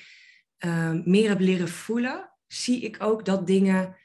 uh, 0.65 0.93
meer 1.05 1.29
heb 1.29 1.41
leren 1.41 1.69
voelen, 1.69 2.33
zie 2.47 2.81
ik 2.81 3.03
ook 3.03 3.25
dat 3.25 3.47
dingen, 3.47 3.97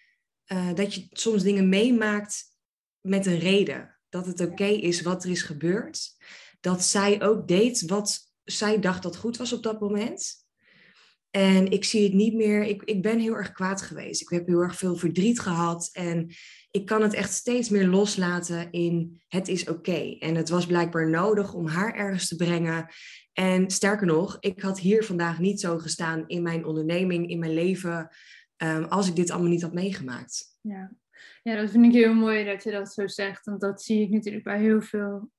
uh, 0.47 0.73
dat 0.73 0.93
je 0.93 1.07
soms 1.11 1.43
dingen 1.43 1.69
meemaakt 1.69 2.43
met 3.01 3.25
een 3.25 3.39
reden. 3.39 3.99
Dat 4.09 4.25
het 4.25 4.39
oké 4.39 4.65
is 4.65 5.01
wat 5.01 5.23
er 5.23 5.29
is 5.29 5.41
gebeurd. 5.41 6.15
Dat 6.59 6.83
zij 6.83 7.21
ook 7.21 7.47
deed 7.47 7.81
wat 7.81 8.33
zij 8.43 8.79
dacht 8.79 9.03
dat 9.03 9.17
goed 9.17 9.37
was 9.37 9.53
op 9.53 9.63
dat 9.63 9.79
moment. 9.79 10.40
En 11.31 11.71
ik 11.71 11.83
zie 11.83 12.03
het 12.03 12.13
niet 12.13 12.33
meer. 12.33 12.63
Ik, 12.63 12.83
ik 12.83 13.01
ben 13.01 13.19
heel 13.19 13.35
erg 13.35 13.51
kwaad 13.51 13.81
geweest. 13.81 14.21
Ik 14.21 14.29
heb 14.29 14.47
heel 14.47 14.59
erg 14.59 14.75
veel 14.75 14.95
verdriet 14.95 15.39
gehad. 15.39 15.89
En 15.93 16.31
ik 16.71 16.85
kan 16.85 17.01
het 17.01 17.13
echt 17.13 17.33
steeds 17.33 17.69
meer 17.69 17.87
loslaten 17.87 18.71
in 18.71 19.21
het 19.27 19.47
is 19.47 19.69
oké. 19.69 20.15
En 20.19 20.35
het 20.35 20.49
was 20.49 20.65
blijkbaar 20.65 21.09
nodig 21.09 21.53
om 21.53 21.67
haar 21.67 21.95
ergens 21.95 22.27
te 22.27 22.35
brengen. 22.35 22.87
En 23.33 23.69
sterker 23.69 24.07
nog, 24.07 24.37
ik 24.39 24.61
had 24.61 24.79
hier 24.79 25.03
vandaag 25.03 25.39
niet 25.39 25.59
zo 25.59 25.77
gestaan 25.77 26.23
in 26.27 26.41
mijn 26.41 26.65
onderneming, 26.65 27.29
in 27.29 27.39
mijn 27.39 27.53
leven, 27.53 28.09
um, 28.57 28.83
als 28.83 29.07
ik 29.07 29.15
dit 29.15 29.29
allemaal 29.29 29.49
niet 29.49 29.61
had 29.61 29.73
meegemaakt. 29.73 30.57
Ja. 30.61 30.91
ja, 31.43 31.55
dat 31.55 31.71
vind 31.71 31.85
ik 31.85 31.91
heel 31.91 32.13
mooi 32.13 32.45
dat 32.45 32.63
je 32.63 32.71
dat 32.71 32.93
zo 32.93 33.07
zegt. 33.07 33.45
Want 33.45 33.61
dat 33.61 33.81
zie 33.81 34.01
ik 34.01 34.09
natuurlijk 34.09 34.43
bij 34.43 34.59
heel 34.59 34.81
veel 34.81 35.31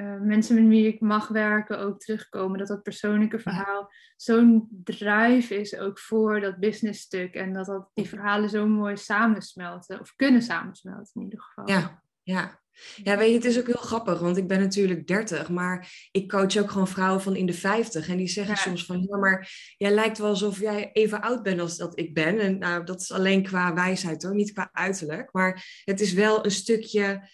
uh, 0.00 0.20
mensen 0.20 0.54
met 0.54 0.68
wie 0.68 0.86
ik 0.86 1.00
mag 1.00 1.28
werken 1.28 1.78
ook 1.78 2.00
terugkomen. 2.00 2.58
Dat 2.58 2.68
dat 2.68 2.82
persoonlijke 2.82 3.38
verhaal 3.38 3.92
zo'n 4.16 4.68
drive 4.84 5.54
is 5.54 5.76
ook 5.76 5.98
voor 5.98 6.40
dat 6.40 6.58
businessstuk. 6.58 7.34
En 7.34 7.52
dat, 7.52 7.66
dat 7.66 7.90
die 7.94 8.08
verhalen 8.08 8.50
zo 8.50 8.66
mooi 8.66 8.96
samensmelten. 8.96 10.00
Of 10.00 10.14
kunnen 10.16 10.42
samensmelten 10.42 11.10
in 11.14 11.22
ieder 11.22 11.40
geval. 11.40 11.68
Ja, 11.68 12.02
ja. 12.22 12.60
Ja, 13.02 13.16
weet 13.16 13.28
je, 13.28 13.34
het 13.34 13.44
is 13.44 13.58
ook 13.58 13.66
heel 13.66 13.74
grappig, 13.74 14.20
want 14.20 14.36
ik 14.36 14.48
ben 14.48 14.60
natuurlijk 14.60 15.06
30, 15.06 15.48
maar 15.48 16.08
ik 16.10 16.28
coach 16.28 16.56
ook 16.56 16.70
gewoon 16.70 16.88
vrouwen 16.88 17.22
van 17.22 17.36
in 17.36 17.46
de 17.46 17.52
50. 17.52 18.08
En 18.08 18.16
die 18.16 18.28
zeggen 18.28 18.56
soms 18.56 18.84
van, 18.84 19.06
ja, 19.08 19.16
maar 19.16 19.50
jij 19.76 19.90
lijkt 19.90 20.18
wel 20.18 20.28
alsof 20.28 20.60
jij 20.60 20.90
even 20.92 21.20
oud 21.20 21.42
bent 21.42 21.60
als 21.60 21.76
dat 21.76 21.98
ik 21.98 22.14
ben. 22.14 22.38
En 22.38 22.58
nou, 22.58 22.84
dat 22.84 23.00
is 23.00 23.12
alleen 23.12 23.42
qua 23.42 23.74
wijsheid 23.74 24.22
hoor, 24.22 24.34
niet 24.34 24.52
qua 24.52 24.68
uiterlijk. 24.72 25.32
Maar 25.32 25.82
het 25.84 26.00
is 26.00 26.12
wel 26.12 26.44
een 26.44 26.50
stukje 26.50 27.28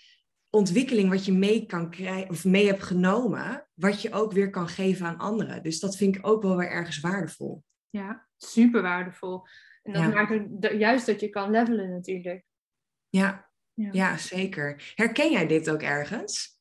ontwikkeling 0.56 1.10
wat 1.10 1.24
je 1.24 1.32
mee 1.32 1.66
kan 1.66 1.90
krijgen 1.90 2.30
of 2.30 2.44
mee 2.44 2.66
hebt 2.66 2.82
genomen, 2.82 3.68
wat 3.74 4.02
je 4.02 4.12
ook 4.12 4.32
weer 4.32 4.50
kan 4.50 4.68
geven 4.68 5.06
aan 5.06 5.18
anderen. 5.18 5.62
Dus 5.62 5.80
dat 5.80 5.96
vind 5.96 6.16
ik 6.16 6.26
ook 6.26 6.42
wel 6.42 6.56
weer 6.56 6.70
ergens 6.70 7.00
waardevol. 7.00 7.64
Ja, 7.90 8.26
super 8.36 8.82
waardevol. 8.82 9.46
En 9.82 9.92
dat 9.92 10.14
maakt 10.14 10.30
het 10.30 10.78
juist 10.78 11.06
dat 11.06 11.20
je 11.20 11.28
kan 11.28 11.50
levelen 11.50 11.90
natuurlijk. 11.90 12.44
Ja, 13.08 13.50
ja. 13.74 13.88
ja. 13.92 14.16
zeker. 14.16 14.92
Herken 14.94 15.30
jij 15.30 15.46
dit 15.46 15.70
ook 15.70 15.82
ergens? 15.82 16.60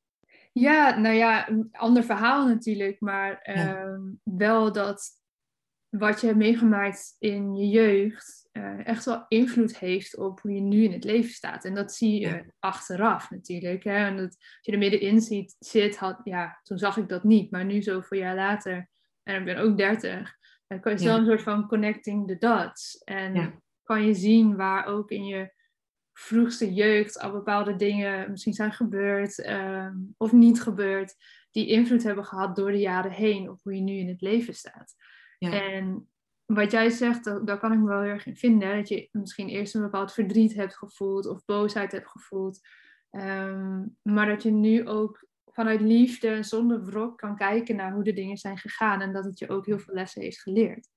Ja, 0.51 0.99
nou 0.99 1.15
ja, 1.15 1.49
een 1.49 1.69
ander 1.71 2.03
verhaal 2.03 2.47
natuurlijk, 2.47 2.99
maar 2.99 3.41
ehm, 3.41 4.01
wel 4.23 4.71
dat 4.71 5.09
wat 5.89 6.21
je 6.21 6.27
hebt 6.27 6.39
meegemaakt 6.39 7.15
in 7.19 7.55
je 7.55 7.67
jeugd, 7.67 8.44
uh, 8.57 8.88
echt 8.88 9.05
wel 9.05 9.25
invloed 9.27 9.77
heeft 9.79 10.17
op 10.17 10.41
hoe 10.41 10.51
je 10.51 10.62
nu 10.62 10.83
in 10.83 10.91
het 10.91 11.03
leven 11.03 11.31
staat. 11.31 11.65
En 11.65 11.75
dat 11.75 11.93
zie 11.93 12.19
je 12.19 12.45
achteraf 12.59 13.29
natuurlijk. 13.29 13.83
Hè? 13.83 14.05
En 14.05 14.17
dat, 14.17 14.35
als 14.38 14.59
je 14.62 14.71
er 14.71 14.77
middenin 14.77 15.21
ziet, 15.21 15.55
zit, 15.59 15.97
had, 15.97 16.21
ja, 16.24 16.59
toen 16.63 16.77
zag 16.77 16.97
ik 16.97 17.09
dat 17.09 17.24
niet. 17.24 17.51
Maar 17.51 17.65
nu 17.65 17.81
zoveel 17.81 18.19
jaar 18.19 18.35
later, 18.35 18.89
en 19.24 19.39
ik 19.39 19.45
ben 19.45 19.57
ook 19.57 19.77
dertig, 19.77 20.35
dan 20.67 20.79
kan 20.79 20.97
je 20.97 21.03
ja. 21.03 21.17
een 21.17 21.25
soort 21.25 21.41
van 21.41 21.67
connecting 21.67 22.27
the 22.27 22.38
dots. 22.38 22.97
En 23.03 23.63
kan 23.83 24.05
je 24.05 24.13
zien 24.13 24.55
waar 24.55 24.85
ook 24.85 25.09
in 25.09 25.25
je 25.25 25.53
vroegste 26.13 26.74
jeugd 26.74 27.19
al 27.19 27.31
bepaalde 27.31 27.75
dingen 27.75 28.31
misschien 28.31 28.53
zijn 28.53 28.71
gebeurd 28.71 29.41
ehm, 29.41 29.95
of 30.17 30.31
niet 30.31 30.62
gebeurd, 30.62 31.15
die 31.51 31.67
invloed 31.67 32.03
hebben 32.03 32.25
gehad 32.25 32.55
door 32.55 32.71
de 32.71 32.79
jaren 32.79 33.12
heen 33.12 33.50
op 33.50 33.59
hoe 33.63 33.75
je 33.75 33.81
nu 33.81 33.93
in 33.93 34.07
het 34.07 34.21
leven 34.21 34.53
staat. 34.53 34.95
En 35.39 36.09
wat 36.45 36.71
jij 36.71 36.89
zegt, 36.89 37.23
daar 37.23 37.59
kan 37.59 37.73
ik 37.73 37.79
me 37.79 37.87
wel 37.87 38.01
heel 38.01 38.11
erg 38.11 38.25
in 38.25 38.35
vinden. 38.35 38.75
Dat 38.75 38.89
je 38.89 39.09
misschien 39.11 39.49
eerst 39.49 39.75
een 39.75 39.81
bepaald 39.81 40.13
verdriet 40.13 40.53
hebt 40.53 40.77
gevoeld 40.77 41.25
of 41.25 41.45
boosheid 41.45 41.91
hebt 41.91 42.07
gevoeld. 42.07 42.59
Ehm, 43.09 43.83
maar 44.01 44.25
dat 44.25 44.43
je 44.43 44.51
nu 44.51 44.87
ook 44.87 45.27
vanuit 45.45 45.81
liefde 45.81 46.27
en 46.27 46.45
zonder 46.45 46.85
wrok 46.85 47.17
kan 47.17 47.35
kijken 47.35 47.75
naar 47.75 47.93
hoe 47.93 48.03
de 48.03 48.13
dingen 48.13 48.37
zijn 48.37 48.57
gegaan. 48.57 49.01
En 49.01 49.13
dat 49.13 49.25
het 49.25 49.39
je 49.39 49.49
ook 49.49 49.65
heel 49.65 49.79
veel 49.79 49.93
lessen 49.93 50.21
heeft 50.21 50.41
geleerd. 50.41 50.87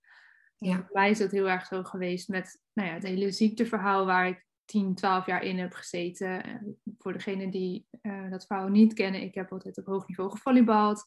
Ja. 0.58 0.74
Voor 0.76 0.88
mij 0.92 1.10
is 1.10 1.18
dat 1.18 1.30
heel 1.30 1.48
erg 1.48 1.66
zo 1.66 1.82
geweest 1.82 2.28
met 2.28 2.62
nou 2.72 2.88
ja, 2.88 2.94
het 2.94 3.02
hele 3.02 3.30
ziekteverhaal 3.30 4.06
waar 4.06 4.28
ik 4.28 4.46
10, 4.64 4.94
12 4.94 5.26
jaar 5.26 5.42
in 5.42 5.58
heb 5.58 5.72
gezeten. 5.72 6.44
En 6.44 6.80
voor 6.98 7.12
degenen 7.12 7.50
die 7.50 7.86
uh, 8.02 8.30
dat 8.30 8.46
verhaal 8.46 8.68
niet 8.68 8.94
kennen, 8.94 9.22
ik 9.22 9.34
heb 9.34 9.52
altijd 9.52 9.78
op 9.78 9.86
hoog 9.86 10.08
niveau 10.08 10.30
gevolleybald. 10.30 11.06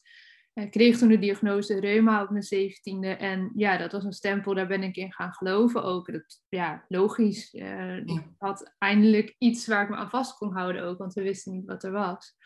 Ik 0.54 0.70
kreeg 0.70 0.98
toen 0.98 1.08
de 1.08 1.18
diagnose 1.18 1.80
reuma 1.80 2.22
op 2.22 2.30
mijn 2.30 2.42
zeventiende. 2.42 3.08
En 3.08 3.52
ja, 3.54 3.76
dat 3.76 3.92
was 3.92 4.04
een 4.04 4.12
stempel, 4.12 4.54
daar 4.54 4.66
ben 4.66 4.82
ik 4.82 4.96
in 4.96 5.12
gaan 5.12 5.32
geloven 5.32 5.82
ook. 5.82 6.12
Dat, 6.12 6.42
ja, 6.48 6.84
logisch. 6.88 7.54
Uh, 7.54 7.96
Ik 7.96 8.24
had 8.38 8.74
eindelijk 8.78 9.34
iets 9.38 9.66
waar 9.66 9.82
ik 9.82 9.88
me 9.88 9.96
aan 9.96 10.10
vast 10.10 10.36
kon 10.36 10.52
houden 10.52 10.82
ook, 10.82 10.98
want 10.98 11.14
we 11.14 11.22
wisten 11.22 11.52
niet 11.52 11.66
wat 11.66 11.84
er 11.84 11.92
was. 11.92 12.36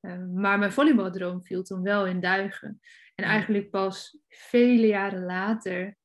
Uh, 0.00 0.24
maar 0.34 0.58
mijn 0.58 0.72
volleybaldroom 0.72 1.44
viel 1.44 1.62
toen 1.62 1.82
wel 1.82 2.06
in 2.06 2.20
duigen. 2.20 2.80
En 3.14 3.24
eigenlijk 3.24 3.70
pas 3.70 4.18
vele 4.28 4.86
jaren 4.86 5.24
later 5.24 5.96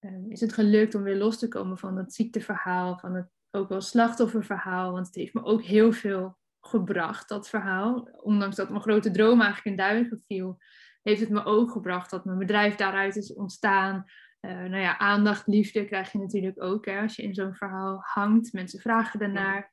uh, 0.00 0.28
is 0.28 0.40
het 0.40 0.52
gelukt 0.52 0.94
om 0.94 1.02
weer 1.02 1.16
los 1.16 1.38
te 1.38 1.48
komen 1.48 1.78
van 1.78 1.96
dat 1.96 2.14
ziekteverhaal, 2.14 2.98
van 2.98 3.14
het 3.14 3.28
ook 3.50 3.68
wel 3.68 3.80
slachtofferverhaal. 3.80 4.92
Want 4.92 5.06
het 5.06 5.14
heeft 5.14 5.34
me 5.34 5.44
ook 5.44 5.62
heel 5.62 5.92
veel 5.92 6.38
gebracht, 6.60 7.28
dat 7.28 7.48
verhaal. 7.48 8.08
Ondanks 8.22 8.56
dat 8.56 8.68
mijn 8.68 8.82
grote 8.82 9.10
droom 9.10 9.40
eigenlijk 9.40 9.66
in 9.66 9.76
duigen 9.76 10.22
viel, 10.26 10.58
heeft 11.02 11.20
het 11.20 11.30
me 11.30 11.44
ook 11.44 11.70
gebracht 11.70 12.10
dat 12.10 12.24
mijn 12.24 12.38
bedrijf 12.38 12.74
daaruit 12.74 13.16
is 13.16 13.34
ontstaan. 13.34 14.04
Uh, 14.40 14.52
nou 14.52 14.76
ja, 14.76 14.98
aandacht, 14.98 15.46
liefde 15.46 15.84
krijg 15.84 16.12
je 16.12 16.18
natuurlijk 16.18 16.62
ook 16.62 16.86
hè, 16.86 17.00
als 17.00 17.16
je 17.16 17.22
in 17.22 17.34
zo'n 17.34 17.54
verhaal 17.54 17.98
hangt. 18.00 18.52
Mensen 18.52 18.80
vragen 18.80 19.20
ernaar. 19.20 19.72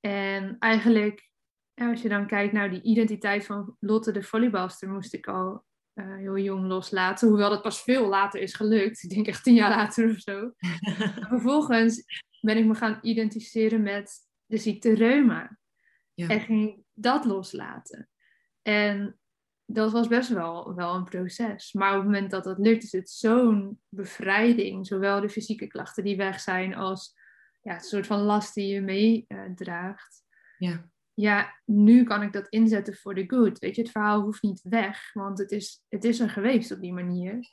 En 0.00 0.56
eigenlijk, 0.58 1.30
als 1.74 2.02
je 2.02 2.08
dan 2.08 2.26
kijkt 2.26 2.52
naar 2.52 2.70
die 2.70 2.82
identiteit 2.82 3.46
van 3.46 3.76
Lotte 3.80 4.12
de 4.12 4.22
volleybalster, 4.22 4.88
moest 4.88 5.14
ik 5.14 5.26
al 5.26 5.64
uh, 5.94 6.16
heel 6.16 6.38
jong 6.38 6.66
loslaten. 6.66 7.28
Hoewel 7.28 7.50
dat 7.50 7.62
pas 7.62 7.82
veel 7.82 8.08
later 8.08 8.40
is 8.40 8.54
gelukt. 8.54 9.02
Ik 9.02 9.10
denk 9.10 9.26
echt 9.26 9.42
tien 9.42 9.54
jaar 9.54 9.70
later 9.70 10.10
of 10.10 10.18
zo. 10.18 10.52
vervolgens 11.32 12.04
ben 12.40 12.56
ik 12.56 12.64
me 12.64 12.74
gaan 12.74 12.98
identificeren 13.02 13.82
met 13.82 14.12
de 14.46 14.56
ziekte 14.56 14.94
reuma. 14.94 15.58
Ja. 16.14 16.28
En 16.28 16.40
ging 16.40 16.84
dat 16.92 17.24
loslaten. 17.24 18.08
En 18.62 19.18
dat 19.70 19.92
was 19.92 20.08
best 20.08 20.28
wel, 20.28 20.74
wel 20.74 20.94
een 20.94 21.04
proces. 21.04 21.72
Maar 21.72 21.90
op 21.90 21.96
het 21.96 22.04
moment 22.04 22.30
dat 22.30 22.44
dat 22.44 22.58
lukt, 22.58 22.82
is 22.82 22.92
het 22.92 23.10
zo'n 23.10 23.80
bevrijding. 23.88 24.86
Zowel 24.86 25.20
de 25.20 25.28
fysieke 25.28 25.66
klachten 25.66 26.04
die 26.04 26.16
weg 26.16 26.40
zijn, 26.40 26.74
als 26.74 27.14
ja, 27.62 27.74
een 27.74 27.80
soort 27.80 28.06
van 28.06 28.20
last 28.20 28.54
die 28.54 28.74
je 28.74 28.80
meedraagt. 28.80 30.22
Uh, 30.58 30.70
ja. 30.70 30.90
ja, 31.14 31.60
nu 31.64 32.04
kan 32.04 32.22
ik 32.22 32.32
dat 32.32 32.48
inzetten 32.48 32.94
voor 32.94 33.14
de 33.14 33.24
good. 33.26 33.58
Weet 33.58 33.74
je, 33.74 33.82
het 33.82 33.90
verhaal 33.90 34.20
hoeft 34.20 34.42
niet 34.42 34.62
weg, 34.62 35.12
want 35.12 35.38
het 35.38 35.50
is, 35.50 35.84
het 35.88 36.04
is 36.04 36.20
er 36.20 36.30
geweest 36.30 36.72
op 36.72 36.80
die 36.80 36.92
manier. 36.92 37.52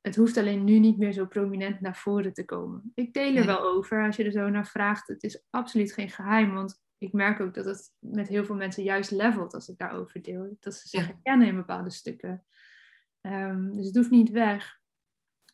Het 0.00 0.16
hoeft 0.16 0.36
alleen 0.36 0.64
nu 0.64 0.78
niet 0.78 0.98
meer 0.98 1.12
zo 1.12 1.26
prominent 1.26 1.80
naar 1.80 1.96
voren 1.96 2.32
te 2.32 2.44
komen. 2.44 2.92
Ik 2.94 3.12
deel 3.12 3.36
er 3.36 3.46
wel 3.46 3.62
over 3.62 4.04
als 4.06 4.16
je 4.16 4.24
er 4.24 4.32
zo 4.32 4.48
naar 4.48 4.66
vraagt. 4.66 5.08
Het 5.08 5.22
is 5.22 5.44
absoluut 5.50 5.92
geen 5.92 6.10
geheim, 6.10 6.54
want 6.54 6.80
ik 7.02 7.12
merk 7.12 7.40
ook 7.40 7.54
dat 7.54 7.64
het 7.64 7.92
met 7.98 8.28
heel 8.28 8.44
veel 8.44 8.54
mensen 8.54 8.82
juist 8.82 9.10
levelt 9.10 9.54
als 9.54 9.68
ik 9.68 9.78
daarover 9.78 10.22
deel. 10.22 10.56
Dat 10.60 10.74
ze 10.74 10.88
zich 10.88 11.06
herkennen 11.06 11.46
in 11.46 11.56
bepaalde 11.56 11.90
stukken. 11.90 12.44
Um, 13.20 13.76
dus 13.76 13.86
het 13.86 13.96
hoeft 13.96 14.10
niet 14.10 14.30
weg. 14.30 14.80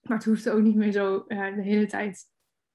Maar 0.03 0.17
het 0.17 0.27
hoeft 0.27 0.49
ook 0.49 0.63
niet 0.63 0.77
meer 0.77 0.93
zo 0.93 1.25
uh, 1.29 1.55
de 1.55 1.63
hele 1.63 1.87
tijd 1.87 2.25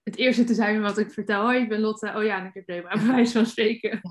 het 0.04 0.16
eerste 0.16 0.44
te 0.44 0.54
zijn 0.54 0.82
wat 0.82 0.98
ik 0.98 1.12
vertel. 1.12 1.48
Oh, 1.48 1.54
ik 1.54 1.70
ben 1.70 1.80
Lotte. 1.80 2.14
Oh 2.16 2.24
ja, 2.24 2.48
ik 2.48 2.54
heb 2.54 2.68
Rema, 2.68 2.96
bij 2.96 3.06
wijze 3.06 3.32
van 3.32 3.46
spreken. 3.46 4.02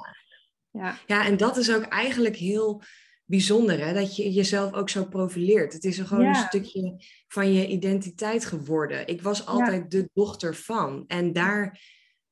Ja. 0.71 0.99
ja, 1.07 1.27
en 1.27 1.37
dat 1.37 1.57
is 1.57 1.75
ook 1.75 1.83
eigenlijk 1.83 2.37
heel 2.37 2.83
bijzonder, 3.25 3.87
hè? 3.87 3.93
dat 3.93 4.17
je 4.17 4.33
jezelf 4.33 4.73
ook 4.73 4.91
zo 4.91 5.05
profileert. 5.05 5.73
Het 5.73 5.85
is 5.85 5.99
gewoon 5.99 6.27
een 6.27 6.35
stukje 6.35 7.05
van 7.29 7.53
je 7.53 7.67
identiteit 7.67 8.45
geworden. 8.45 9.07
Ik 9.07 9.23
was 9.23 9.47
altijd 9.47 9.91
de 9.91 10.11
dochter 10.13 10.55
van. 10.55 11.05
En 11.07 11.33
daar, 11.33 11.81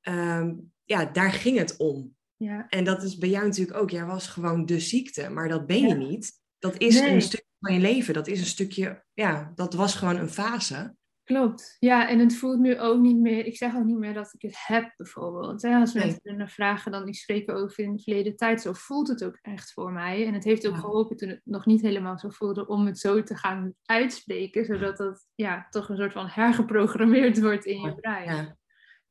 um, 0.02 0.72
ja, 0.84 1.04
daar 1.04 1.32
ging 1.32 1.58
het 1.58 1.76
om. 1.76 2.16
Ja. 2.44 2.66
En 2.68 2.84
dat 2.84 3.02
is 3.02 3.18
bij 3.18 3.28
jou 3.28 3.46
natuurlijk 3.46 3.78
ook. 3.78 3.90
Jij 3.90 4.04
was 4.04 4.26
gewoon 4.26 4.66
de 4.66 4.80
ziekte, 4.80 5.28
maar 5.28 5.48
dat 5.48 5.66
ben 5.66 5.88
je 5.88 5.94
niet. 5.94 6.32
Dat 6.58 6.78
is 6.78 7.00
een 7.00 7.22
stukje 7.22 7.46
van 7.60 7.74
je 7.74 7.80
leven. 7.80 8.14
Dat 8.14 8.26
is 8.26 8.40
een 8.40 8.46
stukje, 8.46 9.04
ja, 9.12 9.52
dat 9.54 9.74
was 9.74 9.94
gewoon 9.94 10.16
een 10.16 10.28
fase. 10.28 10.94
Klopt. 11.24 11.76
Ja, 11.78 12.08
en 12.08 12.18
het 12.18 12.36
voelt 12.36 12.58
nu 12.58 12.78
ook 12.78 13.00
niet 13.00 13.16
meer. 13.16 13.46
Ik 13.46 13.56
zeg 13.56 13.76
ook 13.76 13.84
niet 13.84 13.98
meer 13.98 14.14
dat 14.14 14.32
ik 14.32 14.42
het 14.42 14.56
heb, 14.66 14.92
bijvoorbeeld. 14.96 15.64
Als 15.64 15.92
mensen 15.92 16.36
nee. 16.36 16.46
vragen, 16.46 16.92
dan 16.92 17.04
die 17.04 17.14
spreken 17.14 17.54
over 17.54 17.84
in 17.84 17.92
de 17.96 18.02
verleden 18.02 18.36
tijd. 18.36 18.60
Zo 18.60 18.72
voelt 18.72 19.08
het 19.08 19.24
ook 19.24 19.38
echt 19.42 19.72
voor 19.72 19.92
mij. 19.92 20.26
En 20.26 20.34
het 20.34 20.44
heeft 20.44 20.68
ook 20.68 20.76
geholpen 20.76 21.16
toen 21.16 21.28
het 21.28 21.40
nog 21.44 21.66
niet 21.66 21.80
helemaal 21.80 22.18
zo 22.18 22.28
voelde 22.28 22.66
om 22.66 22.86
het 22.86 22.98
zo 22.98 23.22
te 23.22 23.36
gaan 23.36 23.74
uitspreken, 23.84 24.64
zodat 24.64 24.96
dat 24.96 25.26
ja, 25.34 25.66
toch 25.70 25.88
een 25.88 25.96
soort 25.96 26.12
van 26.12 26.26
hergeprogrammeerd 26.26 27.40
wordt 27.40 27.64
in 27.64 27.80
je 27.80 27.94
brein. 27.94 28.36
Ja. 28.36 28.58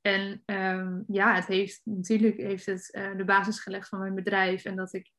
En 0.09 0.43
um, 0.45 1.03
ja, 1.07 1.35
het 1.35 1.45
heeft 1.45 1.81
natuurlijk 1.83 2.37
heeft 2.37 2.65
het 2.65 2.89
uh, 2.91 3.17
de 3.17 3.25
basis 3.25 3.59
gelegd 3.59 3.87
van 3.87 3.99
mijn 3.99 4.15
bedrijf. 4.15 4.65
En 4.65 4.75
dat 4.75 4.93
ik 4.93 5.11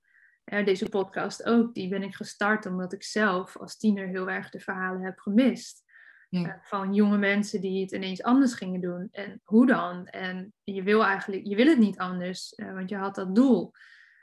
deze 0.65 0.89
podcast 0.89 1.45
ook, 1.45 1.75
die 1.75 1.89
ben 1.89 2.03
ik 2.03 2.15
gestart 2.15 2.67
omdat 2.67 2.93
ik 2.93 3.03
zelf 3.03 3.57
als 3.57 3.77
tiener 3.77 4.07
heel 4.07 4.31
erg 4.31 4.51
de 4.51 4.61
verhalen 4.61 5.03
heb 5.03 5.19
gemist. 5.19 5.83
Ja. 6.29 6.49
Eh, 6.49 6.55
van 6.63 6.95
jonge 6.95 7.19
mensen 7.19 7.61
die 7.61 7.83
het 7.83 7.93
ineens 7.93 8.23
anders 8.23 8.55
gingen 8.55 8.81
doen. 8.81 9.09
En 9.11 9.41
hoe 9.45 9.67
dan? 9.67 10.07
En 10.07 10.53
je 10.65 10.83
wil 10.83 11.05
eigenlijk, 11.05 11.47
je 11.47 11.57
wil 11.57 11.67
het 11.67 11.79
niet 11.79 11.99
anders, 11.99 12.55
want 12.57 12.89
je 12.89 12.97
had 12.97 13.15
dat 13.15 13.35
doel. 13.35 13.73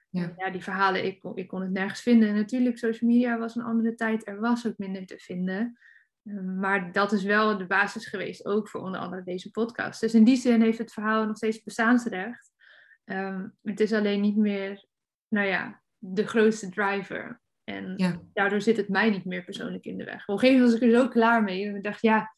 Ja. 0.09 0.33
ja, 0.37 0.49
die 0.49 0.63
verhalen, 0.63 1.05
ik 1.05 1.19
kon, 1.19 1.37
ik 1.37 1.47
kon 1.47 1.61
het 1.61 1.71
nergens 1.71 2.01
vinden. 2.01 2.29
En 2.29 2.35
natuurlijk, 2.35 2.77
social 2.77 3.09
media 3.09 3.37
was 3.37 3.55
een 3.55 3.63
andere 3.63 3.95
tijd, 3.95 4.27
er 4.27 4.39
was 4.39 4.67
ook 4.67 4.77
minder 4.77 5.05
te 5.05 5.17
vinden. 5.17 5.77
Ehm, 6.27 6.59
maar 6.59 6.91
dat 6.91 7.11
is 7.11 7.23
wel 7.23 7.57
de 7.57 7.67
basis 7.67 8.05
geweest, 8.05 8.45
ook 8.45 8.69
voor 8.69 8.81
onder 8.81 8.99
andere 8.99 9.23
deze 9.23 9.51
podcast. 9.51 10.01
Dus 10.01 10.13
in 10.13 10.23
die 10.23 10.37
zin 10.37 10.61
heeft 10.61 10.77
het 10.77 10.93
verhaal 10.93 11.25
nog 11.25 11.37
steeds 11.37 11.63
bestaansrecht. 11.63 12.51
Um, 13.05 13.57
het 13.61 13.79
is 13.79 13.93
alleen 13.93 14.21
niet 14.21 14.37
meer, 14.37 14.85
nou 15.27 15.47
ja, 15.47 15.83
de 15.97 16.27
grootste 16.27 16.69
driver. 16.69 17.41
En 17.63 17.95
daardoor 18.33 18.61
zit 18.61 18.77
het 18.77 18.89
mij 18.89 19.09
niet 19.09 19.25
meer 19.25 19.43
persoonlijk 19.43 19.85
in 19.85 19.97
de 19.97 20.03
weg. 20.03 20.27
Op 20.27 20.33
een 20.33 20.39
gegeven 20.39 20.61
moment 20.61 20.79
was 20.79 20.89
ik 20.89 20.95
er 20.95 21.01
zo 21.01 21.07
klaar 21.07 21.43
mee. 21.43 21.67
En 21.67 21.75
ik 21.75 21.83
dacht, 21.83 22.01
ja, 22.01 22.35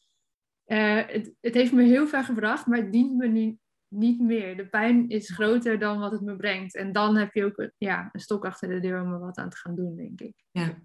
uh, 0.66 1.06
het, 1.06 1.32
het, 1.40 1.54
heeft 1.54 1.72
me 1.72 1.82
heel 1.82 2.06
ver 2.06 2.24
gebracht, 2.24 2.66
maar 2.66 2.78
het 2.78 2.92
dient 2.92 3.16
me 3.16 3.26
nu 3.26 3.58
niet 3.88 4.20
meer. 4.20 4.56
De 4.56 4.68
pijn 4.68 5.08
is 5.08 5.30
groter 5.30 5.78
dan 5.78 5.98
wat 5.98 6.12
het 6.12 6.20
me 6.20 6.36
brengt. 6.36 6.76
En 6.76 6.92
dan 6.92 7.16
heb 7.16 7.34
je 7.34 7.44
ook 7.44 7.70
ja, 7.78 8.08
een 8.12 8.20
stok 8.20 8.44
achter 8.44 8.68
de 8.68 8.80
deur 8.80 9.02
om 9.02 9.12
er 9.12 9.18
wat 9.18 9.38
aan 9.38 9.50
te 9.50 9.56
gaan 9.56 9.74
doen, 9.74 9.96
denk 9.96 10.20
ik. 10.20 10.34
Ja, 10.50 10.78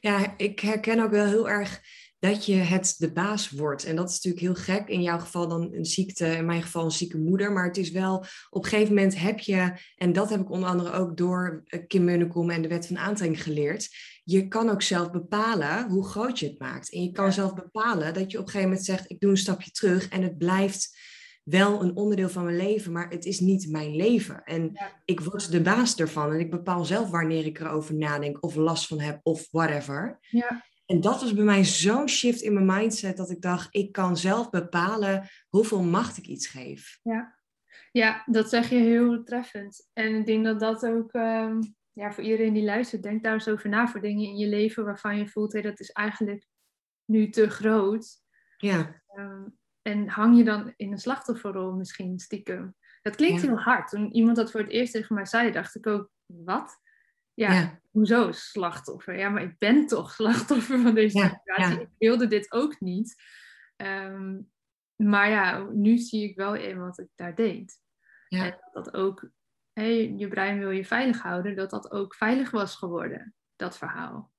ja 0.00 0.34
ik 0.36 0.60
herken 0.60 1.00
ook 1.00 1.10
wel 1.10 1.26
heel 1.26 1.48
erg 1.48 1.80
dat 2.22 2.46
je 2.46 2.54
het 2.54 2.94
de 2.98 3.12
baas 3.12 3.50
wordt. 3.50 3.84
En 3.84 3.96
dat 3.96 4.08
is 4.08 4.14
natuurlijk 4.14 4.42
heel 4.42 4.76
gek. 4.76 4.88
In 4.88 5.02
jouw 5.02 5.18
geval 5.18 5.48
dan 5.48 5.72
een 5.72 5.84
ziekte, 5.84 6.26
in 6.26 6.44
mijn 6.44 6.62
geval 6.62 6.84
een 6.84 6.90
zieke 6.90 7.18
moeder. 7.18 7.52
Maar 7.52 7.66
het 7.66 7.76
is 7.76 7.90
wel, 7.90 8.24
op 8.50 8.64
een 8.64 8.70
gegeven 8.70 8.94
moment 8.94 9.18
heb 9.18 9.38
je, 9.38 9.72
en 9.96 10.12
dat 10.12 10.30
heb 10.30 10.40
ik 10.40 10.50
onder 10.50 10.68
andere 10.68 10.92
ook 10.92 11.16
door 11.16 11.62
eh, 11.64 11.80
Kim 11.86 12.04
Munnekom 12.04 12.50
en 12.50 12.62
de 12.62 12.68
wet 12.68 12.86
van 12.86 12.98
aantrekking 12.98 13.42
geleerd. 13.42 13.88
Je 14.24 14.48
kan 14.48 14.70
ook 14.70 14.82
zelf 14.82 15.10
bepalen 15.10 15.88
hoe 15.88 16.06
groot 16.06 16.38
je 16.38 16.46
het 16.46 16.58
maakt. 16.58 16.92
En 16.92 17.02
je 17.02 17.10
kan 17.10 17.32
zelf 17.32 17.54
bepalen 17.54 18.14
dat 18.14 18.30
je 18.30 18.38
op 18.38 18.44
een 18.44 18.50
gegeven 18.50 18.68
moment 18.68 18.86
zegt, 18.86 19.10
ik 19.10 19.20
doe 19.20 19.30
een 19.30 19.36
stapje 19.36 19.70
terug 19.70 20.08
en 20.08 20.22
het 20.22 20.38
blijft 20.38 20.98
wel 21.42 21.82
een 21.82 21.96
onderdeel 21.96 22.28
van 22.28 22.44
mijn 22.44 22.56
leven, 22.56 22.92
maar 22.92 23.08
het 23.08 23.24
is 23.24 23.40
niet 23.40 23.70
mijn 23.70 23.96
leven. 23.96 24.42
En 24.44 24.72
ik 25.04 25.20
word 25.20 25.50
de 25.50 25.60
baas 25.60 25.96
ervan 25.96 26.32
en 26.32 26.40
ik 26.40 26.50
bepaal 26.50 26.84
zelf 26.84 27.10
wanneer 27.10 27.46
ik 27.46 27.60
erover 27.60 27.94
nadenk 27.94 28.44
of 28.44 28.54
last 28.54 28.86
van 28.86 29.00
heb 29.00 29.20
of 29.22 29.48
whatever. 29.50 30.18
Ja. 30.20 30.70
En 30.92 31.00
dat 31.00 31.20
was 31.20 31.34
bij 31.34 31.44
mij 31.44 31.64
zo'n 31.64 32.08
shift 32.08 32.40
in 32.40 32.52
mijn 32.52 32.66
mindset 32.66 33.16
dat 33.16 33.30
ik 33.30 33.42
dacht, 33.42 33.68
ik 33.70 33.92
kan 33.92 34.16
zelf 34.16 34.50
bepalen 34.50 35.28
hoeveel 35.48 35.82
macht 35.82 36.16
ik 36.16 36.26
iets 36.26 36.46
geef. 36.46 36.98
Ja, 37.02 37.38
ja 37.92 38.22
dat 38.26 38.48
zeg 38.48 38.68
je 38.68 38.76
heel 38.76 39.24
treffend. 39.24 39.90
En 39.92 40.14
ik 40.14 40.26
denk 40.26 40.44
dat 40.44 40.60
dat 40.60 40.86
ook 40.86 41.12
ehm, 41.12 41.60
ja, 41.92 42.12
voor 42.12 42.24
iedereen 42.24 42.52
die 42.52 42.64
luistert, 42.64 43.02
denk 43.02 43.22
daar 43.22 43.32
eens 43.32 43.48
over 43.48 43.68
na 43.68 43.88
voor 43.88 44.00
dingen 44.00 44.24
in 44.24 44.36
je 44.36 44.46
leven 44.46 44.84
waarvan 44.84 45.18
je 45.18 45.28
voelt, 45.28 45.52
hey, 45.52 45.62
dat 45.62 45.80
is 45.80 45.90
eigenlijk 45.90 46.46
nu 47.04 47.28
te 47.28 47.50
groot. 47.50 48.20
Ja. 48.56 49.02
Ehm, 49.06 49.44
en 49.82 50.08
hang 50.08 50.36
je 50.36 50.44
dan 50.44 50.72
in 50.76 50.92
een 50.92 50.98
slachtofferrol 50.98 51.72
misschien 51.72 52.18
stiekem. 52.18 52.74
Dat 53.02 53.16
klinkt 53.16 53.42
heel 53.42 53.58
hard. 53.58 53.88
Toen 53.88 54.14
iemand 54.14 54.36
dat 54.36 54.50
voor 54.50 54.60
het 54.60 54.70
eerst 54.70 54.92
tegen 54.92 55.14
mij 55.14 55.26
zei, 55.26 55.50
dacht 55.50 55.74
ik 55.74 55.86
ook, 55.86 56.10
wat? 56.26 56.80
Ja, 57.50 57.80
hoezo 57.90 58.32
slachtoffer? 58.32 59.18
Ja, 59.18 59.28
maar 59.28 59.42
ik 59.42 59.58
ben 59.58 59.86
toch 59.86 60.12
slachtoffer 60.20 60.78
van 60.78 60.94
deze 60.94 61.18
situatie. 61.18 61.80
Ik 61.80 61.88
wilde 61.98 62.26
dit 62.26 62.52
ook 62.52 62.80
niet. 62.80 63.22
Ehm, 63.76 64.40
maar 64.96 65.30
ja, 65.30 65.66
nu 65.72 65.98
zie 65.98 66.28
ik 66.28 66.36
wel 66.36 66.54
in 66.54 66.78
wat 66.78 66.98
ik 66.98 67.08
daar 67.14 67.34
deed. 67.34 67.80
Ja. 68.28 68.44
En 68.44 68.58
dat 68.72 68.94
ook, 68.94 69.30
hey, 69.72 70.12
je 70.16 70.28
brein 70.28 70.58
wil 70.58 70.70
je 70.70 70.84
veilig 70.84 71.22
houden, 71.22 71.56
dat 71.56 71.70
dat 71.70 71.90
ook 71.90 72.14
veilig 72.14 72.50
was 72.50 72.76
geworden, 72.76 73.34
dat 73.56 73.78
verhaal. 73.78 74.32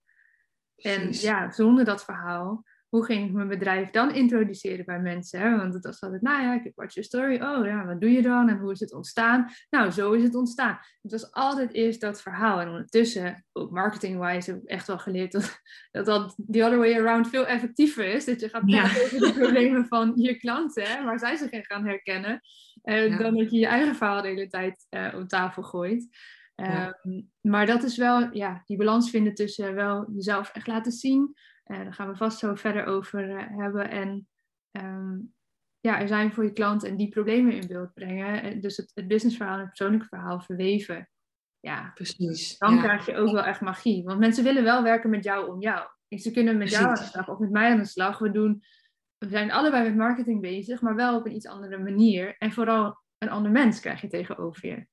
En 0.75 1.11
ja, 1.11 1.51
zonder 1.51 1.85
dat 1.85 2.03
verhaal 2.03 2.63
hoe 2.93 3.05
ging 3.05 3.25
ik 3.27 3.33
mijn 3.33 3.47
bedrijf 3.47 3.89
dan 3.89 4.15
introduceren 4.15 4.85
bij 4.85 4.99
mensen? 4.99 5.39
Hè? 5.39 5.57
Want 5.57 5.73
het 5.73 5.85
was 5.85 6.01
altijd, 6.01 6.21
nou 6.21 6.41
ja, 6.41 6.53
ik 6.53 6.63
heb 6.63 6.75
Watch 6.75 6.93
Your 6.93 7.09
Story. 7.09 7.41
Oh 7.41 7.65
ja, 7.65 7.85
wat 7.85 8.01
doe 8.01 8.11
je 8.11 8.21
dan? 8.21 8.49
En 8.49 8.57
hoe 8.57 8.71
is 8.71 8.79
het 8.79 8.93
ontstaan? 8.93 9.49
Nou, 9.69 9.91
zo 9.91 10.11
is 10.11 10.23
het 10.23 10.35
ontstaan. 10.35 10.79
Het 11.01 11.11
was 11.11 11.31
altijd 11.31 11.73
eerst 11.73 12.01
dat 12.01 12.21
verhaal. 12.21 12.59
En 12.59 12.67
ondertussen, 12.67 13.45
ook 13.51 13.71
marketing-wise, 13.71 14.51
heb 14.51 14.61
ik 14.61 14.69
echt 14.69 14.87
wel 14.87 14.97
geleerd 14.99 15.31
dat, 15.31 15.61
dat 15.91 16.05
dat 16.05 16.35
the 16.51 16.63
other 16.63 16.77
way 16.77 16.93
around 16.93 17.29
veel 17.29 17.45
effectiever 17.45 18.05
is. 18.05 18.25
Dat 18.25 18.39
je 18.39 18.49
gaat 18.49 18.65
praten 18.65 19.03
over 19.03 19.19
de 19.19 19.33
problemen 19.33 19.85
van 19.87 20.13
je 20.15 20.35
klanten, 20.35 20.83
hè, 20.83 21.03
waar 21.03 21.19
zij 21.19 21.35
zich 21.35 21.51
in 21.51 21.65
gaan 21.65 21.85
herkennen. 21.85 22.41
Uh, 22.83 23.19
Dan 23.19 23.37
dat 23.37 23.51
je 23.51 23.57
je 23.57 23.67
eigen 23.67 23.95
verhaal 23.95 24.21
de 24.21 24.27
hele 24.27 24.47
tijd 24.47 24.87
uh, 24.89 25.13
op 25.15 25.27
tafel 25.27 25.63
gooit. 25.63 26.07
Ehm, 26.55 27.21
maar 27.41 27.65
dat 27.65 27.83
is 27.83 27.97
wel, 27.97 28.33
ja, 28.35 28.61
die 28.65 28.77
balans 28.77 29.09
vinden 29.09 29.33
tussen 29.33 29.75
wel 29.75 30.11
jezelf 30.15 30.49
echt 30.49 30.67
laten 30.67 30.91
zien 30.91 31.35
uh, 31.65 31.77
daar 31.77 31.93
gaan 31.93 32.09
we 32.09 32.15
vast 32.15 32.39
zo 32.39 32.55
verder 32.55 32.85
over 32.85 33.29
uh, 33.29 33.57
hebben. 33.57 33.89
En 33.89 34.27
um, 34.71 35.33
ja, 35.79 35.99
er 35.99 36.07
zijn 36.07 36.33
voor 36.33 36.43
je 36.43 36.53
klant 36.53 36.83
en 36.83 36.95
die 36.95 37.09
problemen 37.09 37.53
in 37.53 37.67
beeld 37.67 37.93
brengen. 37.93 38.43
Eh, 38.43 38.61
dus 38.61 38.77
het, 38.77 38.91
het 38.93 39.07
businessverhaal 39.07 39.53
en 39.53 39.59
het 39.59 39.67
persoonlijke 39.67 40.07
verhaal 40.07 40.41
verweven. 40.41 41.09
Ja, 41.59 41.91
precies. 41.93 42.57
Dan 42.57 42.79
krijg 42.79 43.05
je 43.05 43.15
ook 43.15 43.31
wel 43.31 43.43
echt 43.43 43.61
magie. 43.61 44.03
Want 44.03 44.19
mensen 44.19 44.43
willen 44.43 44.63
wel 44.63 44.83
werken 44.83 45.09
met 45.09 45.23
jou 45.23 45.51
om 45.51 45.61
jou. 45.61 45.87
Ze 46.09 46.31
kunnen 46.31 46.57
met 46.57 46.69
jou 46.69 46.85
aan 46.85 46.93
de 46.93 47.01
slag 47.01 47.29
of 47.29 47.39
met 47.39 47.51
mij 47.51 47.71
aan 47.71 47.77
de 47.77 47.85
slag. 47.85 48.19
We, 48.19 48.31
doen, 48.31 48.63
we 49.17 49.29
zijn 49.29 49.51
allebei 49.51 49.83
met 49.83 49.95
marketing 49.95 50.41
bezig, 50.41 50.81
maar 50.81 50.95
wel 50.95 51.17
op 51.17 51.25
een 51.25 51.35
iets 51.35 51.47
andere 51.47 51.77
manier. 51.77 52.35
En 52.37 52.51
vooral 52.51 52.97
een 53.17 53.29
ander 53.29 53.51
mens 53.51 53.79
krijg 53.79 54.01
je 54.01 54.07
tegenover 54.07 54.67
je. 54.67 54.85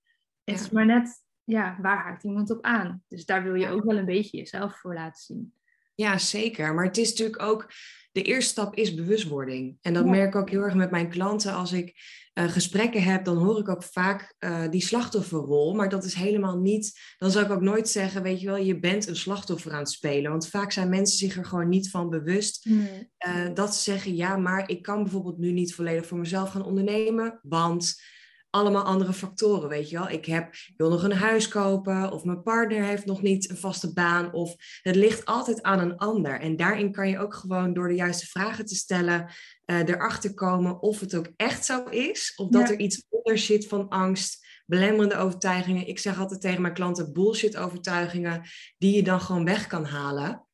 Het 0.44 0.60
is 0.60 0.70
maar 0.70 0.86
net, 0.86 1.24
ja, 1.44 1.78
waar 1.80 2.04
haakt 2.04 2.24
iemand 2.24 2.50
op 2.50 2.62
aan? 2.62 3.02
Dus 3.08 3.24
daar 3.24 3.42
wil 3.42 3.54
je 3.54 3.68
ook 3.68 3.84
wel 3.84 3.98
een 3.98 4.04
beetje 4.04 4.36
jezelf 4.36 4.78
voor 4.78 4.94
laten 4.94 5.22
zien. 5.22 5.54
Ja, 6.00 6.18
zeker. 6.18 6.74
Maar 6.74 6.84
het 6.84 6.96
is 6.96 7.08
natuurlijk 7.08 7.42
ook, 7.42 7.72
de 8.12 8.22
eerste 8.22 8.50
stap 8.50 8.76
is 8.76 8.94
bewustwording. 8.94 9.78
En 9.80 9.94
dat 9.94 10.06
merk 10.06 10.34
ik 10.34 10.40
ook 10.40 10.50
heel 10.50 10.62
erg 10.62 10.74
met 10.74 10.90
mijn 10.90 11.08
klanten. 11.08 11.54
Als 11.54 11.72
ik 11.72 11.94
uh, 12.34 12.48
gesprekken 12.48 13.02
heb, 13.02 13.24
dan 13.24 13.36
hoor 13.36 13.58
ik 13.58 13.68
ook 13.68 13.82
vaak 13.82 14.34
uh, 14.38 14.68
die 14.70 14.82
slachtofferrol. 14.82 15.74
Maar 15.74 15.88
dat 15.88 16.04
is 16.04 16.14
helemaal 16.14 16.58
niet, 16.58 17.00
dan 17.18 17.30
zou 17.30 17.44
ik 17.44 17.50
ook 17.50 17.60
nooit 17.60 17.88
zeggen, 17.88 18.22
weet 18.22 18.40
je 18.40 18.46
wel, 18.46 18.56
je 18.56 18.78
bent 18.78 19.06
een 19.06 19.16
slachtoffer 19.16 19.72
aan 19.72 19.78
het 19.78 19.90
spelen. 19.90 20.30
Want 20.30 20.48
vaak 20.48 20.72
zijn 20.72 20.88
mensen 20.88 21.18
zich 21.18 21.36
er 21.36 21.44
gewoon 21.44 21.68
niet 21.68 21.90
van 21.90 22.10
bewust. 22.10 22.64
Nee. 22.64 23.10
Uh, 23.26 23.54
dat 23.54 23.74
ze 23.74 23.82
zeggen, 23.82 24.16
ja, 24.16 24.36
maar 24.36 24.68
ik 24.68 24.82
kan 24.82 25.02
bijvoorbeeld 25.02 25.38
nu 25.38 25.52
niet 25.52 25.74
volledig 25.74 26.06
voor 26.06 26.18
mezelf 26.18 26.50
gaan 26.50 26.64
ondernemen. 26.64 27.38
Want 27.42 28.02
allemaal 28.50 28.82
andere 28.82 29.12
factoren, 29.12 29.68
weet 29.68 29.90
je 29.90 29.98
wel. 29.98 30.08
Ik, 30.08 30.24
heb, 30.24 30.54
wil 30.76 30.90
nog 30.90 31.02
een 31.02 31.12
huis 31.12 31.48
kopen 31.48 32.12
of 32.12 32.24
mijn 32.24 32.42
partner 32.42 32.82
heeft 32.82 33.06
nog 33.06 33.22
niet 33.22 33.50
een 33.50 33.56
vaste 33.56 33.92
baan 33.92 34.32
of 34.32 34.54
het 34.82 34.96
ligt 34.96 35.24
altijd 35.24 35.62
aan 35.62 35.78
een 35.78 35.96
ander. 35.96 36.40
En 36.40 36.56
daarin 36.56 36.92
kan 36.92 37.08
je 37.08 37.18
ook 37.18 37.34
gewoon 37.34 37.72
door 37.72 37.88
de 37.88 37.94
juiste 37.94 38.26
vragen 38.26 38.66
te 38.66 38.74
stellen 38.74 39.26
uh, 39.66 39.78
erachter 39.78 40.34
komen 40.34 40.82
of 40.82 41.00
het 41.00 41.16
ook 41.16 41.28
echt 41.36 41.64
zo 41.64 41.84
is 41.84 42.32
of 42.36 42.48
dat 42.48 42.70
er 42.70 42.78
iets 42.78 43.06
onder 43.08 43.38
zit 43.38 43.68
van 43.68 43.88
angst, 43.88 44.46
belemmerende 44.66 45.16
overtuigingen. 45.16 45.86
Ik 45.86 45.98
zeg 45.98 46.18
altijd 46.18 46.40
tegen 46.40 46.62
mijn 46.62 46.74
klanten 46.74 47.12
bullshit 47.12 47.56
overtuigingen 47.56 48.42
die 48.78 48.96
je 48.96 49.02
dan 49.02 49.20
gewoon 49.20 49.44
weg 49.44 49.66
kan 49.66 49.84
halen 49.84 50.44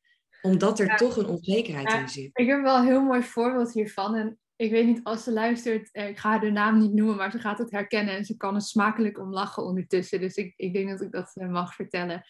omdat 0.41 0.79
er 0.79 0.97
toch 0.97 1.17
een 1.17 1.27
onzekerheid 1.27 1.93
in 1.93 2.09
zit. 2.09 2.29
Ik 2.33 2.47
heb 2.47 2.61
wel 2.61 2.77
een 2.77 2.85
heel 2.85 3.03
mooi 3.03 3.23
voorbeeld 3.23 3.73
hiervan. 3.73 4.15
En 4.15 4.39
ik 4.57 4.71
weet 4.71 4.85
niet 4.85 5.03
als 5.03 5.23
ze 5.23 5.31
luistert, 5.31 5.91
eh, 5.91 6.07
ik 6.07 6.17
ga 6.17 6.29
haar 6.29 6.39
de 6.39 6.51
naam 6.51 6.77
niet 6.77 6.93
noemen, 6.93 7.15
maar 7.15 7.31
ze 7.31 7.39
gaat 7.39 7.57
het 7.57 7.71
herkennen 7.71 8.15
en 8.15 8.25
ze 8.25 8.37
kan 8.37 8.55
er 8.55 8.61
smakelijk 8.61 9.19
om 9.19 9.33
lachen 9.33 9.63
ondertussen. 9.63 10.19
Dus 10.19 10.35
ik, 10.35 10.53
ik 10.55 10.73
denk 10.73 10.89
dat 10.89 11.01
ik 11.01 11.11
dat 11.11 11.31
eh, 11.33 11.47
mag 11.47 11.75
vertellen. 11.75 12.23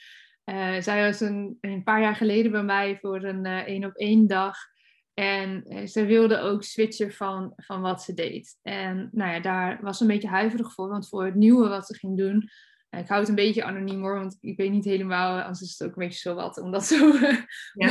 Uh, 0.46 0.80
zij 0.80 1.06
was 1.06 1.20
een, 1.20 1.58
een 1.62 1.84
paar 1.84 2.02
jaar 2.02 2.16
geleden 2.16 2.52
bij 2.52 2.63
mij 2.63 2.98
voor 3.02 3.24
een 3.24 3.46
één 3.46 3.86
op 3.86 3.96
één 3.96 4.28
dag. 4.28 4.58
En 5.13 5.63
ze 5.88 6.06
wilde 6.06 6.40
ook 6.40 6.63
switchen 6.63 7.12
van, 7.12 7.54
van 7.56 7.82
wat 7.82 8.04
ze 8.04 8.13
deed. 8.13 8.58
En 8.62 9.10
nou 9.12 9.32
ja, 9.32 9.40
daar 9.40 9.80
was 9.82 9.98
ze 9.98 10.04
een 10.04 10.10
beetje 10.10 10.28
huiverig 10.28 10.74
voor, 10.74 10.90
want 10.90 11.08
voor 11.08 11.26
het 11.26 11.36
nieuwe 11.36 11.68
wat 11.68 11.88
ze 11.88 11.94
ging 11.94 12.18
doen, 12.18 12.50
ik 12.89 13.08
hou 13.08 13.19
het 13.19 13.30
een 13.30 13.36
beetje 13.36 13.63
anoniem 13.63 14.02
hoor, 14.02 14.19
want 14.19 14.38
ik 14.39 14.58
weet 14.58 14.71
niet 14.71 14.86
helemaal, 14.86 15.41
anders 15.41 15.62
is 15.62 15.71
het 15.78 15.88
ook 15.88 15.95
een 15.95 16.08
beetje 16.08 16.19
zo 16.19 16.36
wat, 16.36 16.58
omdat 16.58 16.86
zo. 16.93 17.13
Ja. 17.73 17.89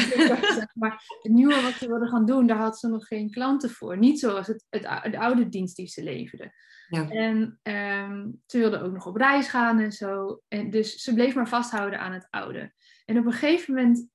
maar 0.74 1.02
het 1.22 1.32
nieuwe 1.32 1.62
wat 1.62 1.72
ze 1.72 1.88
wilden 1.88 2.09
gaan 2.09 2.26
doen, 2.26 2.46
daar 2.46 2.56
had 2.56 2.78
ze 2.78 2.88
nog 2.88 3.06
geen 3.06 3.30
klanten 3.30 3.70
voor. 3.70 3.98
Niet 3.98 4.20
zoals 4.20 4.46
het, 4.46 4.64
het, 4.70 4.82
de 5.12 5.18
oude 5.18 5.48
dienst 5.48 5.76
die 5.76 5.87
ze 5.87 6.02
leverde. 6.02 6.52
Ja. 6.88 7.09
En 7.09 7.61
um, 7.62 8.42
ze 8.46 8.59
wilde 8.59 8.80
ook 8.80 8.92
nog 8.92 9.06
op 9.06 9.16
reis 9.16 9.48
gaan 9.48 9.78
en 9.78 9.92
zo. 9.92 10.40
En 10.48 10.70
dus 10.70 10.94
ze 10.94 11.14
bleef 11.14 11.35
maar 11.35 11.48
vasthouden 11.48 12.00
aan 12.00 12.12
het 12.12 12.26
oude. 12.30 12.72
En 13.04 13.18
op 13.18 13.26
een 13.26 13.32
gegeven 13.32 13.74
moment 13.74 14.09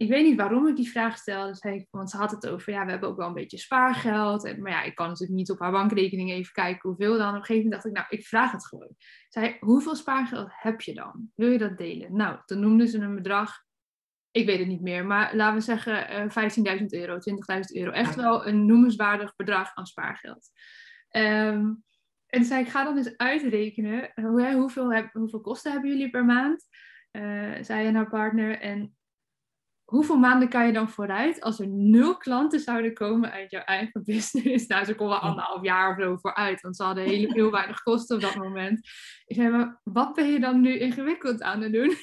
ik 0.00 0.08
weet 0.08 0.24
niet 0.24 0.36
waarom 0.36 0.66
ik 0.66 0.76
die 0.76 0.90
vraag 0.90 1.16
stelde. 1.16 1.86
want 1.90 2.10
ze 2.10 2.16
had 2.16 2.30
het 2.30 2.48
over, 2.48 2.72
ja, 2.72 2.84
we 2.84 2.90
hebben 2.90 3.08
ook 3.08 3.16
wel 3.16 3.26
een 3.26 3.34
beetje 3.34 3.58
spaargeld. 3.58 4.44
En, 4.44 4.62
maar 4.62 4.72
ja, 4.72 4.82
ik 4.82 4.94
kan 4.94 5.08
natuurlijk 5.08 5.38
niet 5.38 5.50
op 5.50 5.58
haar 5.58 5.70
bankrekening 5.70 6.30
even 6.30 6.52
kijken 6.52 6.88
hoeveel 6.88 7.18
dan. 7.18 7.28
Op 7.28 7.34
een 7.34 7.44
gegeven 7.44 7.62
moment 7.62 7.72
dacht 7.72 7.86
ik, 7.86 7.92
nou, 7.92 8.06
ik 8.20 8.26
vraag 8.26 8.52
het 8.52 8.66
gewoon. 8.66 8.94
Zei, 9.28 9.56
hoeveel 9.60 9.94
spaargeld 9.94 10.48
heb 10.52 10.80
je 10.80 10.94
dan? 10.94 11.30
Wil 11.34 11.50
je 11.50 11.58
dat 11.58 11.78
delen? 11.78 12.16
Nou, 12.16 12.38
toen 12.44 12.60
noemden 12.60 12.88
ze 12.88 12.98
een 12.98 13.14
bedrag. 13.14 13.64
Ik 14.30 14.46
weet 14.46 14.58
het 14.58 14.68
niet 14.68 14.80
meer, 14.80 15.06
maar 15.06 15.36
laten 15.36 15.54
we 15.54 15.60
zeggen 15.60 16.28
uh, 16.66 16.78
15.000 16.80 16.84
euro, 16.86 17.14
20.000 17.14 17.60
euro. 17.74 17.90
Echt 17.90 18.14
wel 18.14 18.46
een 18.46 18.66
noemenswaardig 18.66 19.36
bedrag 19.36 19.74
aan 19.74 19.86
spaargeld. 19.86 20.50
Um, 21.16 21.84
en 22.26 22.44
zei 22.44 22.62
ik, 22.62 22.68
ga 22.68 22.84
dan 22.84 22.96
eens 22.96 23.16
uitrekenen. 23.16 24.12
Hoe, 24.14 24.52
hoeveel, 24.52 24.92
heb, 24.92 25.12
hoeveel 25.12 25.40
kosten 25.40 25.72
hebben 25.72 25.90
jullie 25.90 26.10
per 26.10 26.24
maand? 26.24 26.66
Uh, 27.12 27.54
zei 27.60 27.86
en 27.86 27.94
haar 27.94 28.08
partner. 28.08 28.60
En 28.60 28.94
hoeveel 29.90 30.18
maanden 30.18 30.48
kan 30.48 30.66
je 30.66 30.72
dan 30.72 30.88
vooruit 30.88 31.40
als 31.40 31.60
er 31.60 31.68
nul 31.68 32.16
klanten 32.16 32.60
zouden 32.60 32.94
komen 32.94 33.30
uit 33.30 33.50
jouw 33.50 33.62
eigen 33.62 34.04
business? 34.04 34.66
Nou, 34.70 34.84
ze 34.84 34.94
konden 34.94 35.20
anderhalf 35.20 35.62
jaar 35.62 35.90
of 35.90 36.02
zo 36.02 36.16
vooruit, 36.16 36.60
want 36.60 36.76
ze 36.76 36.82
hadden 36.82 37.04
heel, 37.04 37.32
heel 37.32 37.50
weinig 37.60 37.82
kosten 37.82 38.16
op 38.16 38.22
dat 38.22 38.34
moment. 38.34 38.88
Ik 39.26 39.36
zei, 39.36 39.48
maar 39.48 39.80
wat 39.84 40.14
ben 40.14 40.32
je 40.32 40.40
dan 40.40 40.60
nu 40.60 40.78
ingewikkeld 40.78 41.42
aan 41.42 41.62
het 41.62 41.72
doen? 41.72 41.94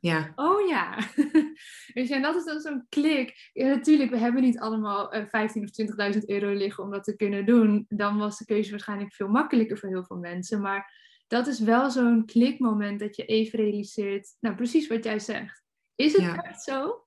Ja. 0.00 0.32
Oh 0.34 0.68
ja. 0.68 0.98
dus 1.94 2.10
en 2.10 2.22
dat 2.22 2.36
is 2.36 2.44
dan 2.44 2.60
zo'n 2.60 2.86
klik. 2.88 3.50
Ja, 3.52 3.68
natuurlijk, 3.68 4.10
we 4.10 4.18
hebben 4.18 4.42
niet 4.42 4.58
allemaal 4.58 5.14
uh, 5.14 5.24
15 5.28 5.62
of 5.62 6.14
20.000 6.14 6.20
euro 6.26 6.52
liggen 6.52 6.84
om 6.84 6.90
dat 6.90 7.04
te 7.04 7.16
kunnen 7.16 7.46
doen. 7.46 7.84
Dan 7.88 8.18
was 8.18 8.38
de 8.38 8.44
keuze 8.44 8.70
waarschijnlijk 8.70 9.14
veel 9.14 9.28
makkelijker 9.28 9.78
voor 9.78 9.88
heel 9.88 10.04
veel 10.04 10.18
mensen. 10.18 10.60
Maar 10.60 10.92
dat 11.26 11.46
is 11.46 11.60
wel 11.60 11.90
zo'n 11.90 12.26
klikmoment 12.26 13.00
dat 13.00 13.16
je 13.16 13.24
even 13.24 13.58
realiseert, 13.58 14.36
nou 14.40 14.54
precies 14.56 14.86
wat 14.86 15.04
jij 15.04 15.18
zegt. 15.18 15.66
Is 15.98 16.12
het 16.12 16.44
echt 16.44 16.62
zo? 16.62 17.04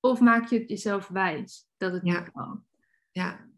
Of 0.00 0.20
maak 0.20 0.48
je 0.48 0.58
het 0.58 0.68
jezelf 0.68 1.08
wijs 1.08 1.66
dat 1.76 1.92
het 1.92 2.04
ja. 2.04 2.18
niet 2.18 2.30
kan? 2.32 2.64
Ja, 3.10 3.48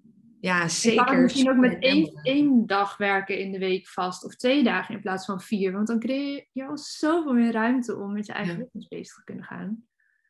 ja 0.41 0.69
zeker. 0.69 1.01
Je 1.01 1.07
kan 1.07 1.23
misschien 1.23 1.51
ook 1.51 1.57
met 1.57 1.83
één, 1.83 2.21
één 2.23 2.67
dag 2.67 2.97
werken 2.97 3.39
in 3.39 3.53
de 3.53 3.59
week 3.59 3.89
vast 3.89 4.25
of 4.25 4.37
twee 4.37 4.63
dagen 4.63 4.95
in 4.95 5.01
plaats 5.01 5.25
van 5.25 5.41
vier. 5.41 5.73
Want 5.73 5.87
dan 5.87 5.99
creëer 5.99 6.47
je 6.53 6.67
al 6.67 6.79
zoveel 6.79 7.33
meer 7.33 7.53
ruimte 7.53 7.97
om 7.97 8.13
met 8.13 8.27
je 8.27 8.33
eigen 8.33 8.57
ja. 8.57 8.61
business 8.63 8.89
bezig 8.89 9.15
te 9.15 9.25
kunnen 9.25 9.45
gaan. 9.45 9.87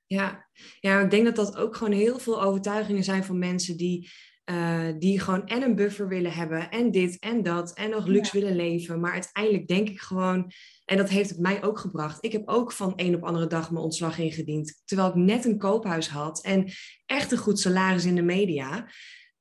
Ja. 0.07 0.47
ja, 0.81 1.01
ik 1.01 1.11
denk 1.11 1.25
dat 1.25 1.37
dat 1.37 1.57
ook 1.57 1.77
gewoon 1.77 1.93
heel 1.93 2.19
veel 2.19 2.43
overtuigingen 2.43 3.05
zijn 3.05 3.25
van 3.25 3.39
mensen 3.39 3.77
die 3.77 4.11
uh, 4.53 4.89
die 4.99 5.21
gewoon 5.21 5.47
en 5.47 5.63
een 5.63 5.75
buffer 5.75 6.09
willen 6.09 6.33
hebben 6.33 6.71
en 6.71 6.91
dit 6.91 7.19
en 7.19 7.43
dat 7.43 7.73
en 7.73 7.91
nog 7.91 8.07
luxe 8.07 8.41
willen 8.41 8.57
leven. 8.57 9.01
Maar 9.01 9.13
uiteindelijk 9.13 9.69
denk 9.69 9.89
ik 9.89 10.01
gewoon, 10.01 10.53
en 10.85 10.97
dat 10.97 11.09
heeft 11.09 11.31
het 11.31 11.39
mij 11.39 11.63
ook 11.63 11.79
gebracht. 11.79 12.25
Ik 12.25 12.33
heb 12.33 12.49
ook 12.49 12.73
van 12.73 12.93
een 12.97 13.15
op 13.15 13.25
andere 13.25 13.47
dag 13.47 13.71
mijn 13.71 13.85
ontslag 13.85 14.19
ingediend. 14.19 14.83
Terwijl 14.85 15.09
ik 15.09 15.15
net 15.15 15.45
een 15.45 15.59
koophuis 15.59 16.09
had 16.09 16.43
en 16.43 16.73
echt 17.07 17.33
een 17.33 17.39
goed 17.39 17.61
salaris 17.61 18.05
in 18.05 18.15
de 18.15 18.23
media. 18.23 18.89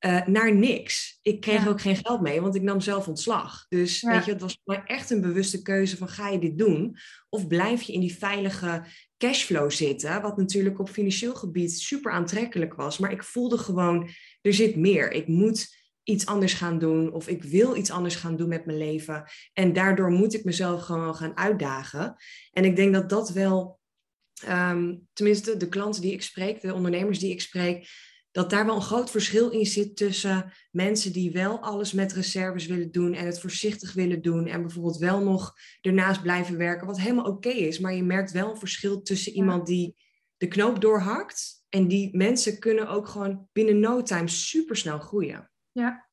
Uh, 0.06 0.26
naar 0.26 0.56
niks. 0.56 1.20
Ik 1.22 1.42
kreeg 1.42 1.68
ook 1.68 1.82
geen 1.82 1.96
geld 1.96 2.22
mee, 2.22 2.42
want 2.42 2.56
ik 2.56 2.62
nam 2.62 2.82
zelf 2.82 3.08
ontslag. 3.08 3.66
Dus 3.70 4.02
weet 4.02 4.26
je, 4.26 4.32
het 4.32 4.42
was 4.42 4.60
maar 4.64 4.86
echt 4.86 5.10
een 5.10 5.22
bewuste 5.22 5.62
keuze 5.62 5.98
van 5.98 6.10
ga 6.10 6.30
je 6.30 6.40
dit 6.40 6.58
doen? 6.58 6.98
Of 7.30 7.48
blijf 7.48 7.82
je 7.82 7.94
in 7.94 8.00
die 8.00 8.16
veilige 8.16 8.84
cashflow 9.22 9.72
zitten? 9.72 10.22
Wat 10.22 10.38
natuurlijk 10.38 10.80
op 10.80 10.90
financieel 10.90 11.36
gebied 11.36 11.80
super 11.80 12.12
aantrekkelijk 12.12 12.74
was. 12.74 12.98
Maar 12.98 13.12
ik 13.12 13.24
voelde 13.24 13.58
gewoon, 13.58 14.10
er 14.42 14.54
zit 14.54 14.76
meer. 14.76 15.12
Ik 15.12 15.28
moet 15.28 15.78
iets 16.04 16.26
anders 16.26 16.54
gaan 16.54 16.80
doen 16.80 17.14
of 17.14 17.28
ik 17.28 17.44
wil 17.44 17.76
iets 17.76 17.92
anders 17.92 18.16
gaan 18.16 18.36
doen 18.36 18.50
met 18.50 18.66
mijn 18.66 18.78
leven. 18.78 19.24
En 19.54 19.74
daardoor 19.74 20.12
moet 20.12 20.34
ik 20.34 20.44
mezelf 20.44 20.82
gewoon 20.82 21.16
gaan 21.16 21.38
uitdagen. 21.38 22.16
En 22.52 22.66
ik 22.66 22.76
denk 22.76 22.94
dat 22.94 23.10
dat 23.10 23.30
wel, 23.30 23.80
um, 24.50 25.08
tenminste 25.14 25.58
de 25.58 25.70
klanten 25.70 26.02
die 26.02 26.14
ik 26.14 26.22
spreek, 26.22 26.62
de 26.62 26.74
ondernemers 26.74 27.20
die 27.20 27.32
ik 27.32 27.42
spreek, 27.42 27.88
dat 28.32 28.50
daar 28.50 28.66
wel 28.66 28.76
een 28.76 28.82
groot 28.82 29.12
verschil 29.12 29.50
in 29.50 29.66
zit 29.66 29.96
tussen 29.96 30.54
mensen 30.72 31.14
die 31.14 31.32
wel 31.32 31.60
alles 31.60 31.94
met 31.94 32.14
reserves 32.14 32.66
willen 32.66 32.92
doen 32.92 33.14
en 33.14 33.26
het 33.26 33.40
voorzichtig 33.40 33.94
willen 33.94 34.22
doen 34.22 34.48
en 34.48 34.62
bijvoorbeeld 34.62 34.98
wel 34.98 35.24
nog 35.24 35.54
ernaast 35.82 36.22
blijven 36.22 36.58
werken, 36.58 36.88
wat 36.88 37.00
helemaal 37.00 37.26
oké 37.26 37.50
is. 37.50 37.80
Maar 37.80 37.94
je 37.94 38.04
merkt 38.04 38.32
wel 38.32 38.50
een 38.52 38.58
verschil 38.58 39.02
tussen 39.02 39.34
iemand 39.34 39.66
die 39.68 39.96
de 40.38 40.48
knoop 40.48 40.82
doorhakt 40.82 41.66
en 41.70 41.88
die 41.88 42.18
mensen 42.18 42.60
kunnen 42.60 42.88
ook 42.88 43.08
gewoon 43.08 43.48
binnen 43.52 43.80
no 43.80 44.02
time 44.02 44.28
supersnel 44.28 45.00
groeien. 45.00 45.52
Ja, 45.72 46.10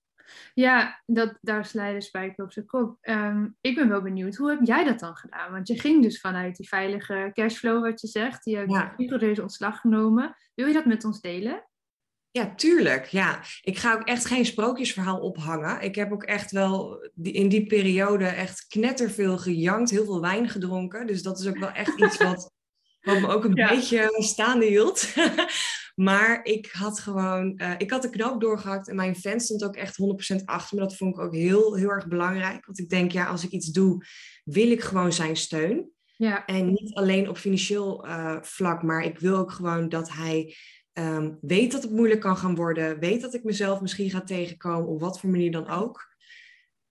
ja, 0.54 1.02
dat, 1.06 1.38
daar 1.40 1.64
slijden 1.64 2.02
spijker 2.02 2.44
op 2.44 2.52
zijn 2.52 2.66
kop. 2.66 2.98
Um, 3.00 3.56
ik 3.60 3.74
ben 3.74 3.88
wel 3.88 4.02
benieuwd, 4.02 4.36
hoe 4.36 4.50
heb 4.50 4.60
jij 4.62 4.84
dat 4.84 4.98
dan 4.98 5.16
gedaan? 5.16 5.52
Want 5.52 5.68
je 5.68 5.80
ging 5.80 6.02
dus 6.02 6.20
vanuit 6.20 6.56
die 6.56 6.68
veilige 6.68 7.30
cashflow, 7.32 7.82
wat 7.82 8.00
je 8.00 8.06
zegt. 8.06 8.44
Je 8.44 8.56
hebt 8.56 8.96
ja. 8.96 9.18
deze 9.18 9.42
ontslag 9.42 9.80
genomen. 9.80 10.36
Wil 10.54 10.66
je 10.66 10.72
dat 10.72 10.86
met 10.86 11.04
ons 11.04 11.20
delen? 11.20 11.68
Ja, 12.38 12.54
tuurlijk. 12.54 13.06
Ja. 13.06 13.40
Ik 13.62 13.78
ga 13.78 13.94
ook 13.94 14.02
echt 14.02 14.26
geen 14.26 14.44
sprookjesverhaal 14.44 15.20
ophangen. 15.20 15.80
Ik 15.80 15.94
heb 15.94 16.12
ook 16.12 16.22
echt 16.22 16.50
wel 16.50 17.08
in 17.22 17.48
die 17.48 17.66
periode 17.66 18.26
echt 18.26 18.66
knetterveel 18.66 19.38
gejankt, 19.38 19.90
heel 19.90 20.04
veel 20.04 20.20
wijn 20.20 20.48
gedronken. 20.48 21.06
Dus 21.06 21.22
dat 21.22 21.40
is 21.40 21.46
ook 21.46 21.58
wel 21.58 21.70
echt 21.70 22.00
iets 22.00 22.16
wat, 22.16 22.52
wat 23.00 23.20
me 23.20 23.28
ook 23.28 23.44
een 23.44 23.54
beetje 23.54 24.16
staande 24.18 24.66
hield. 24.66 25.14
maar 26.08 26.44
ik 26.44 26.70
had 26.72 27.00
gewoon, 27.00 27.52
uh, 27.56 27.74
ik 27.78 27.90
had 27.90 28.02
de 28.02 28.10
knoop 28.10 28.40
doorgehakt 28.40 28.88
en 28.88 28.96
mijn 28.96 29.16
fan 29.16 29.40
stond 29.40 29.64
ook 29.64 29.76
echt 29.76 29.98
100% 30.40 30.44
achter 30.44 30.76
me. 30.76 30.82
Dat 30.82 30.96
vond 30.96 31.14
ik 31.14 31.20
ook 31.20 31.34
heel, 31.34 31.74
heel 31.74 31.90
erg 31.90 32.08
belangrijk. 32.08 32.66
Want 32.66 32.78
ik 32.78 32.88
denk, 32.88 33.12
ja, 33.12 33.26
als 33.26 33.44
ik 33.44 33.50
iets 33.50 33.68
doe, 33.68 34.04
wil 34.44 34.70
ik 34.70 34.80
gewoon 34.80 35.12
zijn 35.12 35.36
steun. 35.36 35.90
Ja. 36.16 36.46
En 36.46 36.66
niet 36.66 36.94
alleen 36.94 37.28
op 37.28 37.38
financieel 37.38 38.06
uh, 38.06 38.36
vlak, 38.40 38.82
maar 38.82 39.04
ik 39.04 39.18
wil 39.18 39.36
ook 39.36 39.52
gewoon 39.52 39.88
dat 39.88 40.12
hij 40.12 40.56
Um, 40.98 41.38
weet 41.40 41.72
dat 41.72 41.82
het 41.82 41.90
moeilijk 41.92 42.20
kan 42.20 42.36
gaan 42.36 42.54
worden. 42.54 42.98
Weet 42.98 43.20
dat 43.20 43.34
ik 43.34 43.44
mezelf 43.44 43.80
misschien 43.80 44.10
ga 44.10 44.20
tegenkomen, 44.20 44.88
op 44.88 45.00
wat 45.00 45.20
voor 45.20 45.30
manier 45.30 45.50
dan 45.50 45.68
ook. 45.68 46.16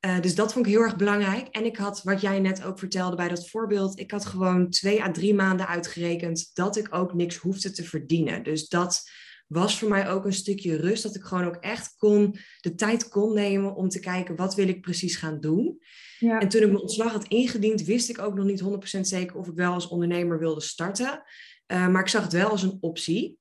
Uh, 0.06 0.20
dus 0.22 0.36
dat 0.36 0.54
vond 0.54 0.66
ik 0.66 0.72
heel 0.72 0.82
erg 0.82 0.96
belangrijk. 0.96 1.48
En 1.48 1.66
ik 1.66 1.78
had, 1.78 2.04
wat 2.04 2.22
jij 2.22 2.40
net 2.40 2.64
ook 2.64 2.80
vertelde 2.80 3.16
bij 3.16 3.28
dat 3.28 3.50
voorbeeld, 3.50 4.00
ik 4.00 4.12
had 4.12 4.26
gewoon 4.26 4.70
twee 4.70 5.04
à 5.04 5.12
drie 5.12 5.34
maanden 5.34 5.68
uitgerekend 5.68 6.50
dat 6.54 6.78
ik 6.78 6.96
ook 6.96 7.14
niks 7.14 7.36
hoefde 7.36 7.72
te 7.72 7.84
verdienen. 7.84 8.44
Dus 8.44 8.68
dat 8.68 9.10
was 9.48 9.80
voor 9.80 9.90
mij 9.90 10.10
ook 10.10 10.26
een 10.26 10.34
stukje 10.34 10.76
rust, 10.76 11.04
dat 11.04 11.16
ik 11.16 11.24
gewoon 11.24 11.46
ook 11.46 11.56
echt 11.56 11.96
kon, 11.98 12.36
de 12.62 12.76
tijd 12.76 13.08
kon 13.08 13.34
nemen 13.34 13.76
om 13.76 13.90
te 13.90 14.00
kijken 14.00 14.36
wat 14.36 14.56
wil 14.56 14.68
ik 14.68 14.82
precies 14.82 15.16
gaan 15.16 15.40
doen. 15.40 15.82
Ja. 16.20 16.40
En 16.40 16.48
toen 16.48 16.62
ik 16.62 16.68
mijn 16.68 16.82
ontslag 16.82 17.12
had 17.12 17.28
ingediend, 17.28 17.84
wist 17.84 18.10
ik 18.10 18.20
ook 18.20 18.36
nog 18.36 18.46
niet 18.46 18.64
100% 18.98 19.00
zeker 19.00 19.36
of 19.36 19.48
ik 19.48 19.56
wel 19.56 19.74
als 19.74 19.88
ondernemer 19.88 20.40
wilde 20.40 20.62
starten. 20.62 21.24
Uh, 21.68 21.88
maar 21.88 22.02
ik 22.02 22.08
zag 22.08 22.24
het 22.24 22.34
wel 22.34 22.50
als 22.50 22.64
een 22.64 22.78
optie. 22.80 23.38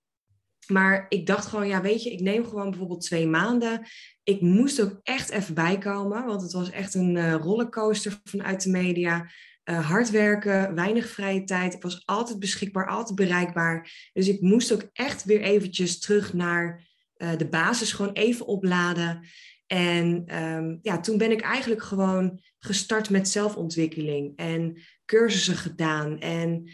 Maar 0.66 1.06
ik 1.08 1.26
dacht 1.26 1.46
gewoon, 1.46 1.68
ja, 1.68 1.80
weet 1.80 2.02
je, 2.02 2.12
ik 2.12 2.20
neem 2.20 2.44
gewoon 2.44 2.70
bijvoorbeeld 2.70 3.00
twee 3.00 3.26
maanden. 3.26 3.86
Ik 4.22 4.40
moest 4.40 4.82
ook 4.82 5.00
echt 5.02 5.30
even 5.30 5.54
bijkomen, 5.54 6.24
want 6.24 6.42
het 6.42 6.52
was 6.52 6.70
echt 6.70 6.94
een 6.94 7.16
uh, 7.16 7.34
rollercoaster 7.34 8.20
vanuit 8.24 8.62
de 8.62 8.70
media. 8.70 9.30
Uh, 9.64 9.90
hard 9.90 10.10
werken, 10.10 10.74
weinig 10.74 11.08
vrije 11.08 11.44
tijd. 11.44 11.74
Ik 11.74 11.82
was 11.82 12.02
altijd 12.04 12.38
beschikbaar, 12.38 12.88
altijd 12.88 13.16
bereikbaar. 13.16 13.90
Dus 14.12 14.28
ik 14.28 14.40
moest 14.40 14.72
ook 14.72 14.88
echt 14.92 15.24
weer 15.24 15.40
eventjes 15.40 15.98
terug 15.98 16.32
naar 16.32 16.86
uh, 17.16 17.36
de 17.36 17.48
basis, 17.48 17.92
gewoon 17.92 18.12
even 18.12 18.46
opladen. 18.46 19.26
En 19.66 20.36
um, 20.42 20.78
ja, 20.82 21.00
toen 21.00 21.18
ben 21.18 21.30
ik 21.30 21.40
eigenlijk 21.40 21.82
gewoon 21.82 22.40
gestart 22.58 23.10
met 23.10 23.28
zelfontwikkeling 23.28 24.36
en 24.36 24.82
cursussen 25.04 25.56
gedaan 25.56 26.18
en 26.18 26.70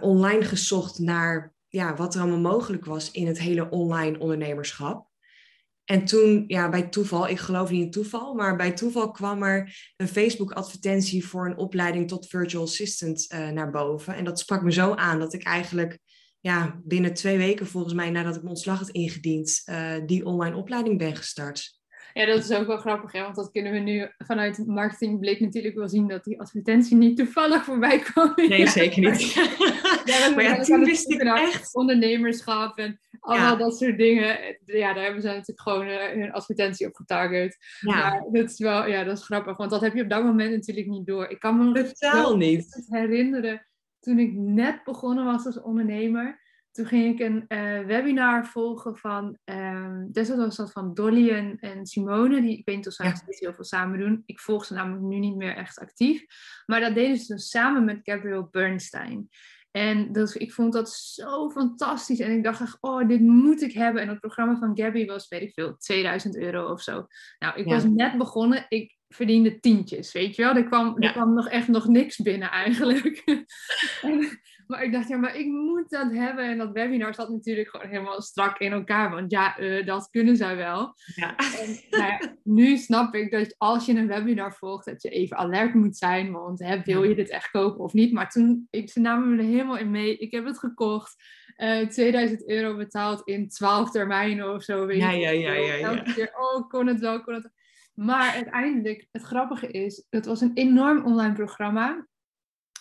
online 0.00 0.44
gezocht 0.44 0.98
naar 0.98 1.54
ja, 1.70 1.94
wat 1.96 2.14
er 2.14 2.20
allemaal 2.20 2.52
mogelijk 2.52 2.84
was 2.84 3.10
in 3.10 3.26
het 3.26 3.38
hele 3.38 3.70
online 3.70 4.18
ondernemerschap. 4.18 5.08
En 5.84 6.04
toen, 6.04 6.44
ja, 6.46 6.68
bij 6.68 6.88
toeval, 6.88 7.28
ik 7.28 7.38
geloof 7.38 7.70
niet 7.70 7.84
in 7.84 7.90
toeval, 7.90 8.34
maar 8.34 8.56
bij 8.56 8.72
toeval 8.72 9.10
kwam 9.10 9.42
er 9.42 9.92
een 9.96 10.08
Facebook-advertentie 10.08 11.26
voor 11.26 11.46
een 11.46 11.56
opleiding 11.56 12.08
tot 12.08 12.26
virtual 12.26 12.62
assistant 12.62 13.32
uh, 13.32 13.48
naar 13.48 13.70
boven. 13.70 14.14
En 14.14 14.24
dat 14.24 14.38
sprak 14.38 14.62
me 14.62 14.72
zo 14.72 14.94
aan 14.94 15.18
dat 15.18 15.32
ik 15.32 15.42
eigenlijk 15.42 15.98
ja, 16.40 16.80
binnen 16.84 17.14
twee 17.14 17.38
weken, 17.38 17.66
volgens 17.66 17.94
mij, 17.94 18.10
nadat 18.10 18.34
ik 18.34 18.40
mijn 18.42 18.54
ontslag 18.54 18.78
had 18.78 18.90
ingediend, 18.90 19.62
uh, 19.64 19.92
die 20.06 20.24
online 20.24 20.56
opleiding 20.56 20.98
ben 20.98 21.16
gestart. 21.16 21.79
Ja, 22.12 22.26
dat 22.26 22.38
is 22.38 22.52
ook 22.52 22.66
wel 22.66 22.76
grappig, 22.76 23.12
hè? 23.12 23.22
want 23.22 23.34
dat 23.34 23.50
kunnen 23.50 23.72
we 23.72 23.78
nu 23.78 24.08
vanuit 24.18 24.66
marketingblik 24.66 25.40
natuurlijk 25.40 25.74
wel 25.74 25.88
zien 25.88 26.08
dat 26.08 26.24
die 26.24 26.40
advertentie 26.40 26.96
niet 26.96 27.16
toevallig 27.16 27.64
voorbij 27.64 27.98
kwam. 27.98 28.32
Nee, 28.36 28.66
zeker 28.66 29.10
niet. 29.10 29.32
ja, 30.04 30.28
maar 30.34 30.42
ja, 30.42 30.62
toen 30.62 30.84
wist 30.84 31.10
ik 31.10 31.20
echt... 31.22 31.74
Ondernemerschap 31.74 32.78
en 32.78 33.00
allemaal 33.20 33.56
dat 33.56 33.78
soort 33.78 33.98
dingen. 33.98 34.56
Ja, 34.64 34.94
daar 34.94 35.04
hebben 35.04 35.22
ze 35.22 35.28
natuurlijk 35.28 35.60
gewoon 35.60 35.88
uh, 35.88 36.06
hun 36.06 36.32
advertentie 36.32 36.86
op 36.86 36.94
getarget. 36.94 37.56
Ja. 37.80 37.94
Maar 37.94 38.24
dat 38.32 38.50
is 38.50 38.58
wel, 38.58 38.86
ja, 38.86 39.04
dat 39.04 39.18
is 39.18 39.24
grappig, 39.24 39.56
want 39.56 39.70
dat 39.70 39.80
heb 39.80 39.94
je 39.94 40.02
op 40.02 40.10
dat 40.10 40.24
moment 40.24 40.50
natuurlijk 40.50 40.86
niet 40.86 41.06
door. 41.06 41.28
Ik 41.28 41.38
kan 41.38 41.72
me 41.72 41.82
Totaal 41.82 42.36
niet. 42.36 42.86
herinneren 42.88 43.66
toen 44.00 44.18
ik 44.18 44.32
net 44.32 44.84
begonnen 44.84 45.24
was 45.24 45.46
als 45.46 45.60
ondernemer 45.60 46.40
toen 46.72 46.86
ging 46.86 47.14
ik 47.14 47.26
een 47.26 47.44
uh, 47.48 47.86
webinar 47.86 48.46
volgen 48.46 48.96
van, 48.96 49.38
um, 49.44 50.10
was 50.12 50.56
dat 50.56 50.72
van 50.72 50.94
Dolly 50.94 51.30
en, 51.30 51.56
en, 51.58 51.86
Simone. 51.86 52.40
Die, 52.40 52.58
ik 52.58 52.64
weet 52.64 52.76
niet 52.76 52.86
of 52.86 52.92
ze 52.92 53.02
ja. 53.02 53.14
steeds 53.14 53.40
heel 53.40 53.54
veel 53.54 53.64
samen 53.64 53.98
doen. 53.98 54.22
Ik 54.26 54.40
volg 54.40 54.64
ze 54.64 54.74
namelijk 54.74 55.02
nu 55.02 55.18
niet 55.18 55.36
meer 55.36 55.56
echt 55.56 55.78
actief. 55.78 56.24
Maar 56.66 56.80
dat 56.80 56.94
deden 56.94 57.16
ze 57.16 57.34
dus 57.34 57.48
samen 57.48 57.84
met 57.84 58.00
Gabriel 58.02 58.48
Bernstein. 58.50 59.28
En 59.70 60.12
dus, 60.12 60.36
ik 60.36 60.52
vond 60.52 60.72
dat 60.72 60.90
zo 60.90 61.50
fantastisch. 61.50 62.20
En 62.20 62.36
ik 62.36 62.44
dacht 62.44 62.60
echt, 62.60 62.76
oh, 62.80 63.08
dit 63.08 63.20
moet 63.20 63.62
ik 63.62 63.72
hebben. 63.72 64.02
En 64.02 64.08
het 64.08 64.20
programma 64.20 64.58
van 64.58 64.78
Gabby 64.78 65.06
was, 65.06 65.28
weet 65.28 65.42
ik 65.42 65.52
veel, 65.52 65.76
2000 65.76 66.36
euro 66.36 66.70
of 66.70 66.82
zo. 66.82 67.06
Nou, 67.38 67.58
ik 67.58 67.66
was 67.66 67.84
net 67.84 68.18
begonnen. 68.18 68.66
Ik 68.68 68.98
verdiende 69.08 69.60
tientjes, 69.60 70.12
weet 70.12 70.36
je 70.36 70.42
wel. 70.42 70.54
Er 70.54 70.64
kwam, 70.64 71.02
ja. 71.02 71.08
er 71.08 71.12
kwam 71.12 71.34
nog 71.34 71.48
echt 71.48 71.68
nog 71.68 71.88
niks 71.88 72.16
binnen 72.16 72.50
eigenlijk. 72.50 73.22
Maar 74.70 74.84
ik 74.84 74.92
dacht, 74.92 75.08
ja, 75.08 75.16
maar 75.16 75.36
ik 75.36 75.46
moet 75.46 75.90
dat 75.90 76.12
hebben. 76.12 76.44
En 76.44 76.58
dat 76.58 76.72
webinar 76.72 77.14
zat 77.14 77.28
natuurlijk 77.28 77.68
gewoon 77.68 77.88
helemaal 77.88 78.22
strak 78.22 78.58
in 78.58 78.72
elkaar. 78.72 79.10
Want 79.10 79.30
ja, 79.30 79.60
uh, 79.60 79.86
dat 79.86 80.08
kunnen 80.10 80.36
zij 80.36 80.56
wel. 80.56 80.94
Ja. 81.14 81.36
En, 81.36 81.78
nou 81.90 82.04
ja, 82.04 82.36
nu 82.42 82.76
snap 82.76 83.14
ik 83.14 83.30
dat 83.30 83.54
als 83.58 83.86
je 83.86 83.94
een 83.94 84.06
webinar 84.06 84.54
volgt, 84.54 84.84
dat 84.84 85.02
je 85.02 85.08
even 85.08 85.36
alert 85.36 85.74
moet 85.74 85.96
zijn. 85.96 86.32
Want 86.32 86.58
hè, 86.58 86.82
wil 86.82 87.02
je 87.02 87.14
dit 87.14 87.30
echt 87.30 87.50
kopen 87.50 87.84
of 87.84 87.92
niet? 87.92 88.12
Maar 88.12 88.30
toen, 88.30 88.66
ik, 88.70 88.90
ze 88.90 89.00
namen 89.00 89.30
me 89.30 89.42
er 89.42 89.48
helemaal 89.48 89.78
in 89.78 89.90
mee. 89.90 90.16
Ik 90.16 90.32
heb 90.32 90.44
het 90.44 90.58
gekocht. 90.58 91.16
Uh, 91.56 91.80
eh, 91.80 91.88
2000 91.88 92.48
euro 92.48 92.76
betaald 92.76 93.22
in 93.24 93.48
12 93.48 93.90
termijnen 93.90 94.54
of 94.54 94.62
zo. 94.62 94.86
Weet 94.86 95.00
ja, 95.00 95.10
ja, 95.10 95.30
ja, 95.30 95.52
ja, 95.52 95.74
ja. 95.74 95.88
Elke 95.88 96.12
keer, 96.12 96.30
oh, 96.38 96.68
kon 96.68 96.86
het 96.86 97.00
wel, 97.00 97.22
kon 97.22 97.34
het 97.34 97.50
Maar 97.94 98.32
uiteindelijk, 98.32 99.06
het 99.10 99.22
grappige 99.22 99.66
is, 99.66 100.06
het 100.10 100.26
was 100.26 100.40
een 100.40 100.54
enorm 100.54 101.04
online 101.04 101.34
programma 101.34 102.06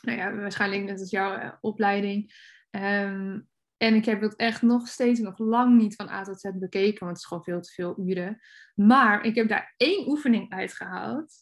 nou 0.01 0.17
ja, 0.17 0.35
waarschijnlijk 0.35 0.83
net 0.83 0.99
als 0.99 1.09
jouw 1.09 1.37
uh, 1.37 1.51
opleiding. 1.61 2.33
Um, 2.69 3.47
en 3.77 3.95
ik 3.95 4.05
heb 4.05 4.21
het 4.21 4.35
echt 4.35 4.61
nog 4.61 4.87
steeds 4.87 5.19
nog 5.19 5.37
lang 5.37 5.77
niet 5.77 5.95
van 5.95 6.09
A 6.09 6.23
tot 6.23 6.39
Z 6.39 6.49
bekeken, 6.53 6.99
want 6.99 7.11
het 7.11 7.17
is 7.17 7.25
gewoon 7.25 7.43
veel 7.43 7.61
te 7.61 7.71
veel 7.71 7.99
uren. 7.99 8.39
Maar 8.75 9.25
ik 9.25 9.35
heb 9.35 9.47
daar 9.47 9.73
één 9.77 10.07
oefening 10.07 10.53
uitgehaald. 10.53 11.33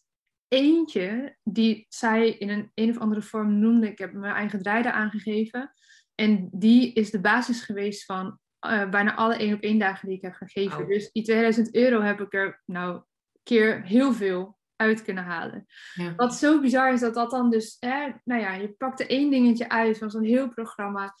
Eentje 0.48 1.36
die 1.42 1.86
zij 1.88 2.30
in 2.30 2.48
een 2.48 2.70
een 2.74 2.90
of 2.90 2.98
andere 2.98 3.22
vorm 3.22 3.58
noemde. 3.58 3.90
Ik 3.90 3.98
heb 3.98 4.12
mijn 4.12 4.34
eigen 4.34 4.62
draaier 4.62 4.90
aangegeven. 4.90 5.72
En 6.14 6.48
die 6.52 6.92
is 6.92 7.10
de 7.10 7.20
basis 7.20 7.60
geweest 7.60 8.04
van 8.04 8.38
uh, 8.66 8.90
bijna 8.90 9.14
alle 9.14 9.36
één 9.36 9.54
op 9.54 9.60
één 9.60 9.78
dagen 9.78 10.08
die 10.08 10.16
ik 10.16 10.22
heb 10.22 10.34
gegeven. 10.34 10.82
Oh. 10.82 10.88
Dus 10.88 11.12
die 11.12 11.22
2000 11.22 11.74
euro 11.74 12.00
heb 12.00 12.20
ik 12.20 12.34
er 12.34 12.62
nou 12.64 13.02
keer 13.42 13.82
heel 13.82 14.12
veel 14.12 14.57
uit 14.78 15.02
kunnen 15.02 15.24
halen. 15.24 15.66
Ja. 15.94 16.14
Wat 16.16 16.34
zo 16.34 16.60
bizar 16.60 16.92
is 16.92 17.00
dat 17.00 17.14
dat 17.14 17.30
dan 17.30 17.50
dus, 17.50 17.76
hè, 17.80 18.08
nou 18.24 18.40
ja, 18.40 18.54
je 18.54 18.68
pakt 18.68 19.00
er 19.00 19.10
één 19.10 19.30
dingetje 19.30 19.68
uit 19.68 19.98
van 19.98 20.10
zo'n 20.10 20.24
heel 20.24 20.48
programma. 20.48 21.14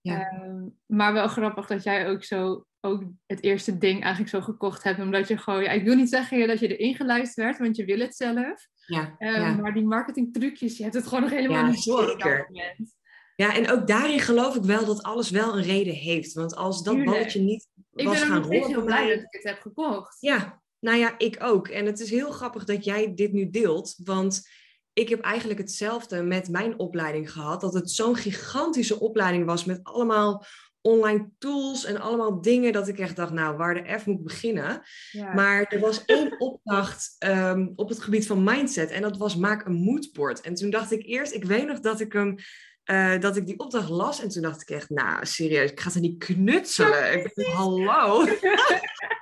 Ja. 0.00 0.30
Ehm, 0.30 0.62
maar 0.86 1.12
wel 1.12 1.28
grappig 1.28 1.66
dat 1.66 1.82
jij 1.82 2.08
ook 2.08 2.24
zo 2.24 2.66
ook 2.84 3.02
het 3.26 3.42
eerste 3.42 3.78
ding 3.78 4.02
eigenlijk 4.02 4.30
zo 4.30 4.40
gekocht 4.40 4.82
hebt. 4.82 5.00
Omdat 5.00 5.28
je 5.28 5.38
gewoon, 5.38 5.62
ja, 5.62 5.70
ik 5.70 5.84
wil 5.84 5.96
niet 5.96 6.08
zeggen 6.08 6.48
dat 6.48 6.60
je 6.60 6.76
erin 6.76 6.94
geluisterd 6.94 7.46
werd, 7.46 7.58
want 7.58 7.76
je 7.76 7.84
wil 7.84 7.98
het 7.98 8.16
zelf. 8.16 8.68
Ja, 8.86 9.16
um, 9.18 9.60
Maar 9.60 9.74
die 9.74 9.86
marketing 9.86 10.32
trucjes, 10.32 10.76
je 10.76 10.82
hebt 10.82 10.94
het 10.94 11.06
gewoon 11.06 11.22
nog 11.22 11.30
helemaal 11.30 11.66
niet 11.66 11.84
door 11.84 12.10
op 12.12 12.20
dat 12.20 12.48
moment. 12.48 12.94
Ja, 13.36 13.54
en 13.54 13.70
ook 13.70 13.86
daarin 13.86 14.20
geloof 14.20 14.56
ik 14.56 14.62
wel 14.62 14.84
dat 14.84 15.02
alles 15.02 15.30
wel 15.30 15.56
een 15.56 15.62
reden 15.62 15.94
heeft. 15.94 16.32
Want 16.32 16.54
als 16.54 16.82
dat 16.82 17.04
balletje 17.04 17.40
niet 17.40 17.68
was 17.90 18.22
gaan 18.22 18.42
rollen... 18.42 18.56
Ik 18.56 18.60
ben 18.60 18.70
heel 18.70 18.84
blij 18.84 19.08
dat 19.08 19.18
ik 19.18 19.26
het 19.30 19.42
heb 19.42 19.60
gekocht. 19.60 20.16
Ja, 20.20 20.62
nou 20.84 20.98
ja, 20.98 21.14
ik 21.18 21.36
ook. 21.42 21.68
En 21.68 21.86
het 21.86 22.00
is 22.00 22.10
heel 22.10 22.30
grappig 22.30 22.64
dat 22.64 22.84
jij 22.84 23.14
dit 23.14 23.32
nu 23.32 23.50
deelt, 23.50 23.94
want 24.04 24.48
ik 24.92 25.08
heb 25.08 25.20
eigenlijk 25.20 25.60
hetzelfde 25.60 26.22
met 26.22 26.48
mijn 26.48 26.78
opleiding 26.78 27.32
gehad. 27.32 27.60
Dat 27.60 27.74
het 27.74 27.90
zo'n 27.90 28.16
gigantische 28.16 29.00
opleiding 29.00 29.44
was 29.44 29.64
met 29.64 29.80
allemaal 29.82 30.44
online 30.80 31.30
tools 31.38 31.84
en 31.84 32.00
allemaal 32.00 32.40
dingen 32.40 32.72
dat 32.72 32.88
ik 32.88 32.98
echt 32.98 33.16
dacht, 33.16 33.32
nou, 33.32 33.56
waar 33.56 33.74
de 33.74 33.98
F 33.98 34.06
moet 34.06 34.22
beginnen? 34.22 34.82
Maar 35.34 35.64
er 35.64 35.80
was 35.80 36.04
één 36.04 36.40
opdracht 36.48 37.16
um, 37.18 37.72
op 37.76 37.88
het 37.88 38.00
gebied 38.00 38.26
van 38.26 38.44
mindset 38.44 38.90
en 38.90 39.02
dat 39.02 39.16
was 39.16 39.36
maak 39.36 39.66
een 39.66 39.74
moodboard. 39.74 40.40
En 40.40 40.54
toen 40.54 40.70
dacht 40.70 40.92
ik 40.92 41.06
eerst, 41.06 41.32
ik 41.32 41.44
weet 41.44 41.66
nog 41.66 41.80
dat 41.80 42.00
ik 42.00 42.12
hem 42.12 42.36
uh, 42.90 43.20
dat 43.20 43.36
ik 43.36 43.46
die 43.46 43.58
opdracht 43.58 43.88
las 43.88 44.20
en 44.20 44.28
toen 44.28 44.42
dacht 44.42 44.62
ik 44.62 44.70
echt, 44.70 44.90
nou 44.90 45.26
serieus, 45.26 45.70
ik 45.70 45.80
ga 45.80 45.90
ze 45.90 46.00
niet 46.00 46.18
knutselen. 46.18 47.12
Ik 47.12 47.34
ben, 47.34 47.50
hallo. 47.50 48.24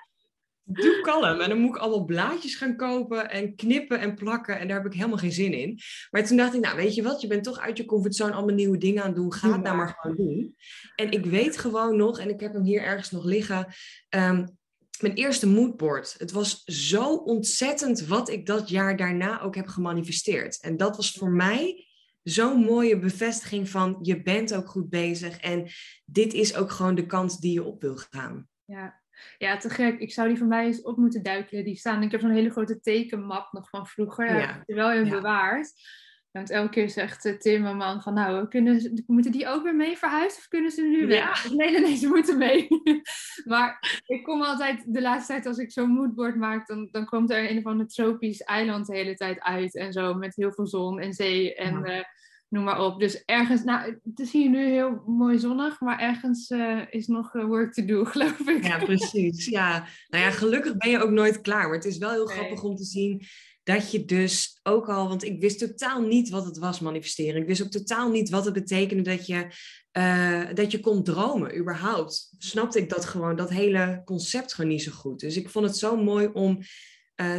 doe 0.72 1.00
kalm. 1.00 1.40
En 1.40 1.48
dan 1.48 1.58
moet 1.58 1.76
ik 1.76 1.82
allemaal 1.82 2.04
blaadjes 2.04 2.54
gaan 2.54 2.76
kopen 2.76 3.30
en 3.30 3.54
knippen 3.54 4.00
en 4.00 4.14
plakken. 4.14 4.58
En 4.58 4.68
daar 4.68 4.76
heb 4.76 4.87
ik 4.87 4.98
helemaal 4.98 5.18
geen 5.18 5.32
zin 5.32 5.52
in. 5.52 5.78
Maar 6.11 6.26
toen 6.26 6.37
dacht 6.37 6.54
ik, 6.54 6.61
nou 6.61 6.76
weet 6.76 6.94
je 6.94 7.02
wat, 7.02 7.20
je 7.20 7.26
bent 7.26 7.44
toch 7.44 7.58
uit 7.58 7.76
je 7.76 7.85
comfortzone 7.85 8.32
allemaal 8.32 8.54
nieuwe 8.54 8.78
dingen 8.78 9.02
aan 9.02 9.08
het 9.08 9.16
doen. 9.16 9.32
Ga 9.32 9.52
het 9.52 9.62
nou 9.62 9.76
maar 9.76 9.96
gewoon 10.00 10.16
doen. 10.16 10.56
En 10.94 11.11
ik 11.11 11.24
weet 11.24 11.58
gewoon 11.58 11.96
nog, 11.96 12.18
en 12.18 12.28
ik 12.28 12.40
heb 12.40 12.52
hem 12.52 12.64
hier 12.64 12.82
ergens 12.82 13.11
nog 13.11 13.24
liggen. 13.24 13.66
Ehm, 14.08 14.46
mijn 15.00 15.14
eerste 15.14 15.48
moodboard. 15.48 16.14
Het 16.18 16.32
was 16.32 16.62
zo 16.64 17.14
ontzettend 17.14 18.06
wat 18.06 18.28
ik 18.28 18.46
dat 18.46 18.68
jaar 18.68 18.96
daarna 18.96 19.40
ook 19.40 19.54
heb 19.54 19.66
gemanifesteerd. 19.66 20.61
En 20.61 20.76
dat 20.76 20.96
was 20.96 21.11
voor 21.11 21.30
mij 21.30 21.87
zo'n 22.22 22.61
mooie 22.61 22.98
bevestiging 22.98 23.68
van 23.68 23.98
je 24.02 24.22
bent 24.22 24.54
ook 24.54 24.68
goed 24.68 24.90
bezig. 24.90 25.38
En 25.38 25.70
dit 26.04 26.35
is 26.35 26.56
ook 26.56 26.70
gewoon 26.70 26.94
de 26.94 27.06
kant 27.06 27.40
die 27.40 27.52
je 27.52 27.64
op 27.64 27.82
wil 27.82 27.96
gaan. 27.96 28.48
Ja, 28.64 29.01
ja, 29.38 29.56
te 29.56 29.70
gek. 29.70 29.98
Ik 29.98 30.12
zou 30.12 30.28
die 30.28 30.38
van 30.38 30.48
mij 30.48 30.66
eens 30.66 30.82
op 30.82 30.96
moeten 30.96 31.22
duikelen. 31.22 31.64
Die 31.64 31.76
staan. 31.76 32.02
Ik 32.02 32.11
heb 32.11 32.20
zo'n 32.20 32.30
hele 32.30 32.50
grote 32.50 32.80
tekenmap 32.80 33.52
nog 33.52 33.68
van 33.68 33.87
vroeger. 33.87 34.26
Ja. 34.26 34.46
Heb 34.46 34.62
ik 34.66 34.74
wel 34.74 34.92
in 34.92 35.08
bewaard. 35.08 35.72
Want 36.32 36.50
elke 36.50 36.70
keer 36.70 36.90
zegt 36.90 37.22
de 37.22 37.37
timmerman 37.37 38.02
van 38.02 38.14
nou, 38.14 38.48
kunnen 38.48 39.02
moeten 39.06 39.32
die 39.32 39.48
ook 39.48 39.62
weer 39.62 39.76
mee 39.76 39.98
verhuizen 39.98 40.38
of 40.38 40.48
kunnen 40.48 40.70
ze 40.70 40.82
nu 40.82 41.06
weer? 41.06 41.48
Nee, 41.56 41.70
nee, 41.70 41.80
nee, 41.80 41.96
ze 41.96 42.08
moeten 42.08 42.38
mee. 42.38 42.68
maar 43.44 44.00
ik 44.06 44.22
kom 44.22 44.42
altijd, 44.42 44.85
de 44.87 45.00
laatste 45.00 45.32
tijd 45.32 45.46
als 45.46 45.58
ik 45.58 45.72
zo'n 45.72 45.90
moodboard 45.90 46.37
maak, 46.37 46.66
dan, 46.66 46.88
dan 46.90 47.04
komt 47.04 47.30
er 47.30 47.50
een 47.50 47.58
of 47.58 47.66
ander 47.66 47.87
tropisch 47.87 48.40
eiland 48.40 48.87
de 48.87 48.96
hele 48.96 49.14
tijd 49.14 49.40
uit 49.40 49.76
en 49.76 49.92
zo, 49.92 50.14
met 50.14 50.37
heel 50.37 50.52
veel 50.52 50.66
zon 50.66 51.00
en 51.00 51.12
zee 51.12 51.54
en 51.54 51.88
uh, 51.88 52.02
noem 52.52 52.64
maar 52.64 52.84
op. 52.84 53.00
Dus 53.00 53.24
ergens, 53.24 53.64
nou, 53.64 53.98
het 54.04 54.18
is 54.18 54.32
hier 54.32 54.50
nu 54.50 54.64
heel 54.64 55.02
mooi 55.06 55.38
zonnig, 55.38 55.80
maar 55.80 55.98
ergens 55.98 56.50
uh, 56.50 56.80
is 56.90 57.06
nog 57.06 57.34
eh, 57.34 57.44
work 57.44 57.72
to 57.72 57.84
do, 57.84 58.04
geloof 58.12 58.38
ik. 58.38 58.64
Ja, 58.64 58.84
precies. 58.84 59.46
Ja, 59.46 59.86
nou 60.08 60.24
ja, 60.24 60.30
gelukkig 60.42 60.76
ben 60.76 60.90
je 60.90 61.02
ook 61.02 61.10
nooit 61.10 61.40
klaar. 61.40 61.66
Maar 61.66 61.76
het 61.76 61.84
is 61.84 61.98
wel 61.98 62.10
heel 62.10 62.26
grappig 62.26 62.62
om 62.62 62.76
te 62.76 62.84
zien 62.84 63.22
dat 63.62 63.90
je 63.90 64.04
dus 64.04 64.60
ook 64.62 64.88
al, 64.88 65.08
want 65.08 65.24
ik 65.24 65.40
wist 65.40 65.58
totaal 65.58 66.02
niet 66.02 66.28
wat 66.28 66.44
het 66.44 66.58
was 66.58 66.80
manifesteren. 66.80 67.40
Ik 67.40 67.46
wist 67.46 67.62
ook 67.62 67.70
totaal 67.70 68.10
niet 68.10 68.30
wat 68.30 68.44
het 68.44 68.54
betekende 68.54 69.02
dat 69.02 69.26
je, 69.26 69.46
uh, 69.98 70.54
dat 70.54 70.70
je 70.70 70.80
kon 70.80 71.04
dromen, 71.04 71.58
überhaupt. 71.58 72.34
Snapte 72.38 72.78
ik 72.78 72.88
dat 72.88 73.04
gewoon, 73.04 73.36
dat 73.36 73.50
hele 73.50 74.02
concept 74.04 74.54
gewoon 74.54 74.70
niet 74.70 74.82
zo 74.82 74.92
goed. 74.92 75.20
Dus 75.20 75.36
ik 75.36 75.50
vond 75.50 75.66
het 75.66 75.76
zo 75.76 75.96
mooi 75.96 76.28
om 76.32 76.58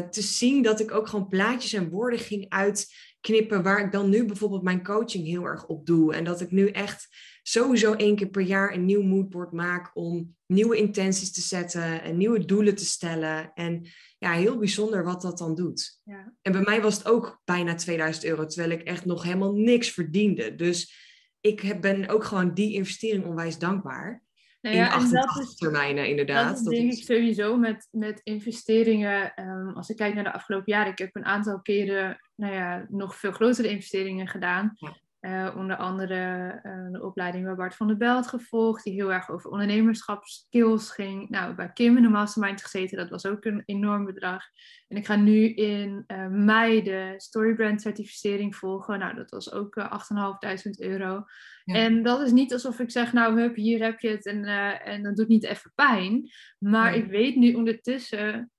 te 0.10 0.22
zien 0.22 0.62
dat 0.62 0.80
ik 0.80 0.92
ook 0.92 1.08
gewoon 1.08 1.28
plaatjes 1.28 1.74
en 1.74 1.90
woorden 1.90 2.20
ging 2.20 2.46
uit 2.50 2.88
knippen 3.24 3.64
waar 3.64 3.86
ik 3.86 3.92
dan 3.92 4.10
nu 4.10 4.26
bijvoorbeeld 4.26 4.64
mijn 4.64 4.84
coaching 4.84 5.26
heel 5.26 5.46
erg 5.46 5.66
op 5.66 5.86
doe. 5.86 6.14
En 6.14 6.24
dat 6.24 6.42
ik 6.42 6.52
nu 6.52 6.68
echt 6.68 7.08
sowieso 7.44 7.94
één 7.94 8.16
keer 8.16 8.30
per 8.30 8.42
jaar 8.42 8.74
een 8.74 8.86
nieuw 8.86 9.04
moodboard 9.04 9.52
maak 9.52 9.92
om 9.94 10.36
nieuwe 10.46 10.78
intenties 10.78 11.32
te 11.32 11.42
zetten 11.42 12.02
en 12.02 12.18
nieuwe 12.18 12.46
doelen 12.46 12.76
te 12.76 12.86
stellen. 12.86 13.52
En 13.54 13.88
ja, 14.18 14.32
heel 14.32 14.58
bijzonder 14.58 15.04
wat 15.04 15.22
dat 15.22 15.38
dan 15.38 15.56
doet. 15.56 16.00
Ja. 16.04 16.34
En 16.42 16.52
bij 16.52 16.62
mij 16.62 16.82
was 16.82 16.98
het 16.98 17.08
ook 17.08 17.42
bijna 17.46 17.76
2000 17.76 18.26
euro, 18.26 18.46
terwijl 18.46 18.72
ik 18.72 18.82
echt 18.82 19.06
nog 19.06 19.24
helemaal 19.24 19.54
niks 19.54 19.90
verdiende. 19.90 20.56
Dus 20.56 20.94
ik 21.42 21.82
ben 21.82 22.08
ook 22.10 22.24
gewoon 22.24 22.54
die 22.54 22.74
investering 22.74 23.26
onwijs 23.26 23.58
dankbaar. 23.58 24.24
Nou 24.62 24.76
ja, 24.76 24.86
in 24.86 24.92
88 24.92 25.56
termijnen, 25.56 26.08
inderdaad. 26.08 26.64
Dat, 26.64 26.74
denk 26.74 26.92
ik 26.92 27.04
sowieso 27.04 27.58
met, 27.58 27.88
met 27.92 28.22
investeringen. 28.24 29.34
Um, 29.36 29.76
als 29.76 29.90
ik 29.90 29.96
kijk 29.96 30.14
naar 30.14 30.24
de 30.24 30.34
afgelopen 30.34 30.74
jaren, 30.74 30.92
ik 30.92 30.98
heb 30.98 31.16
een 31.16 31.26
aantal 31.26 31.62
keren 31.62 32.18
nou 32.36 32.54
ja, 32.54 32.86
nog 32.90 33.16
veel 33.16 33.32
grotere 33.32 33.70
investeringen 33.70 34.28
gedaan. 34.28 34.78
Uh, 35.24 35.54
onder 35.58 35.76
andere 35.76 36.52
uh, 36.64 36.92
de 36.92 37.04
opleiding 37.04 37.46
bij 37.46 37.56
Bart 37.56 37.76
van 37.76 37.88
der 37.88 37.98
Belt 37.98 38.28
gevolgd, 38.28 38.84
die 38.84 38.94
heel 38.94 39.14
erg 39.14 39.30
over 39.30 39.50
ondernemerschapskills 39.50 40.92
ging. 40.92 41.30
Nou, 41.30 41.56
bij 41.56 41.74
Kim 41.74 41.98
in 41.98 42.04
de 42.04 42.10
mastermind 42.10 42.64
gezeten, 42.64 42.98
dat 42.98 43.10
was 43.10 43.26
ook 43.26 43.46
een 43.46 43.64
enorm 43.66 44.06
bedrag. 44.06 44.44
En 44.88 44.98
ik 44.98 45.06
ga 45.06 45.16
nu 45.16 45.54
in 45.54 46.04
uh, 46.08 46.28
mei 46.28 46.84
de 46.84 47.14
Storybrand 47.18 47.82
certificering 47.82 48.56
volgen. 48.56 49.00
Nou, 49.00 49.16
dat 49.16 49.30
was 49.30 49.52
ook 49.52 49.80
8.500 49.80 50.72
euro. 50.78 51.24
En 51.64 52.04
dat 52.04 52.22
is 52.22 52.32
niet 52.32 52.54
alsof 52.54 52.80
ik 52.80 52.92
zeg, 52.92 53.14
nou, 53.14 53.42
hup, 53.42 53.56
hier 53.56 53.84
heb 53.84 54.00
je 54.00 54.10
het 54.10 54.26
en, 54.26 54.44
en 54.80 55.04
dat 55.04 55.16
doet 55.16 55.28
niet 55.28 55.44
even 55.44 55.72
pijn. 55.76 56.30
Maar 56.58 56.96
ik 56.96 57.06
weet 57.06 57.36
nu 57.36 57.54
ondertussen 57.54 58.52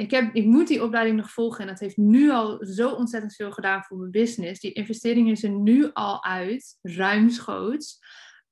ik, 0.00 0.10
heb, 0.10 0.34
ik 0.34 0.44
moet 0.44 0.68
die 0.68 0.82
opleiding 0.82 1.16
nog 1.16 1.30
volgen 1.30 1.60
en 1.60 1.66
dat 1.66 1.80
heeft 1.80 1.96
nu 1.96 2.30
al 2.30 2.64
zo 2.64 2.90
ontzettend 2.90 3.34
veel 3.34 3.52
gedaan 3.52 3.82
voor 3.82 3.98
mijn 3.98 4.10
business. 4.10 4.60
Die 4.60 4.72
investering 4.72 5.30
is 5.30 5.42
er 5.42 5.50
nu 5.50 5.90
al 5.92 6.24
uit, 6.24 6.78
ruimschoots. 6.82 7.98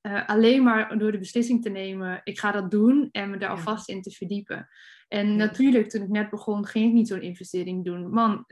Uh, 0.02 0.28
alleen 0.28 0.62
maar 0.62 0.98
door 0.98 1.12
de 1.12 1.18
beslissing 1.18 1.62
te 1.62 1.68
nemen, 1.68 2.20
ik 2.24 2.38
ga 2.38 2.52
dat 2.52 2.70
doen 2.70 3.08
en 3.12 3.30
me 3.30 3.36
daar 3.36 3.50
alvast 3.50 3.88
in 3.88 4.02
te 4.02 4.10
verdiepen. 4.10 4.68
En 5.08 5.36
natuurlijk, 5.36 5.88
toen 5.88 6.02
ik 6.02 6.08
net 6.08 6.30
begon, 6.30 6.66
ging 6.66 6.86
ik 6.86 6.92
niet 6.92 7.08
zo'n 7.08 7.22
investering 7.22 7.84
doen. 7.84 8.10
Man, 8.10 8.44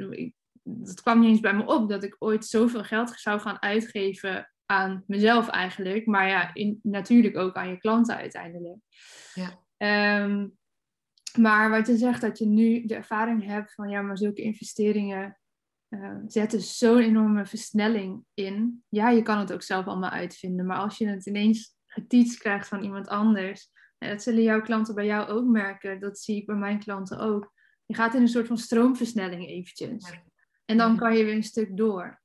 het 0.65 1.01
kwam 1.03 1.21
niet 1.21 1.29
eens 1.29 1.41
bij 1.41 1.55
me 1.55 1.67
op 1.67 1.89
dat 1.89 2.05
ik 2.05 2.17
ooit 2.19 2.47
zoveel 2.47 2.85
geld 2.85 3.11
zou 3.11 3.41
gaan 3.41 3.63
uitgeven 3.63 4.51
aan 4.67 5.05
mezelf 5.07 5.49
eigenlijk. 5.49 6.07
Maar 6.07 6.29
ja, 6.29 6.55
in, 6.55 6.79
natuurlijk 6.83 7.37
ook 7.37 7.55
aan 7.55 7.69
je 7.69 7.79
klanten 7.79 8.17
uiteindelijk. 8.17 8.79
Ja. 9.35 9.65
Ehm, 9.77 10.47
maar 11.39 11.71
wat 11.71 11.87
je 11.87 11.97
zegt, 11.97 12.21
dat 12.21 12.39
je 12.39 12.47
nu 12.47 12.87
de 12.87 12.95
ervaring 12.95 13.45
hebt 13.45 13.75
van 13.75 13.89
ja, 13.89 14.03
maar 14.03 14.19
zulke 14.19 14.43
investeringen 14.43 15.39
uh, 15.89 16.17
zetten 16.27 16.61
zo'n 16.61 16.99
enorme 16.99 17.47
versnelling 17.47 18.25
in. 18.35 18.85
Ja, 18.89 19.11
je 19.11 19.23
kan 19.23 19.39
het 19.39 19.53
ook 19.53 19.63
zelf 19.63 19.87
allemaal 19.87 20.11
uitvinden, 20.11 20.67
maar 20.67 20.79
als 20.79 20.99
je 20.99 21.09
het 21.09 21.27
ineens 21.27 21.77
geteacht 21.87 22.39
krijgt 22.39 22.69
van 22.69 22.83
iemand 22.83 23.09
anders, 23.09 23.71
en 23.99 24.09
dat 24.09 24.23
zullen 24.23 24.43
jouw 24.43 24.61
klanten 24.61 24.95
bij 24.95 25.07
jou 25.07 25.29
ook 25.29 25.47
merken, 25.47 26.01
dat 26.01 26.19
zie 26.19 26.37
ik 26.37 26.47
bij 26.47 26.57
mijn 26.57 26.79
klanten 26.79 27.19
ook. 27.19 27.53
Je 27.87 27.95
gaat 27.95 28.15
in 28.15 28.21
een 28.21 28.29
soort 28.29 28.47
van 28.47 28.59
stroomversnelling 28.59 29.47
eventjes. 29.47 30.13
En 30.65 30.77
dan 30.77 30.97
kan 30.97 31.17
je 31.17 31.25
weer 31.25 31.35
een 31.35 31.43
stuk 31.43 31.77
door. 31.77 32.23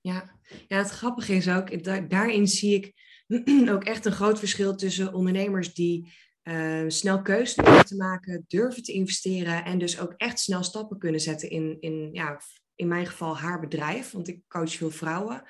Ja, 0.00 0.38
ja 0.68 0.76
het 0.76 0.90
grappige 0.90 1.34
is 1.34 1.48
ook, 1.48 1.84
daarin 2.10 2.48
zie 2.48 2.74
ik 2.74 2.94
ook 3.72 3.84
echt 3.84 4.04
een 4.04 4.12
groot 4.12 4.38
verschil 4.38 4.74
tussen 4.74 5.14
ondernemers 5.14 5.74
die 5.74 6.12
uh, 6.48 6.84
snel 6.88 7.22
keuzes 7.22 7.86
te 7.86 7.96
maken, 7.96 8.44
durven 8.46 8.82
te 8.82 8.92
investeren 8.92 9.64
en 9.64 9.78
dus 9.78 10.00
ook 10.00 10.14
echt 10.16 10.40
snel 10.40 10.62
stappen 10.62 10.98
kunnen 10.98 11.20
zetten 11.20 11.50
in, 11.50 11.76
in, 11.80 12.08
ja, 12.12 12.40
in 12.74 12.88
mijn 12.88 13.06
geval 13.06 13.38
haar 13.38 13.60
bedrijf, 13.60 14.10
want 14.10 14.28
ik 14.28 14.40
coach 14.48 14.72
veel 14.72 14.90
vrouwen. 14.90 15.42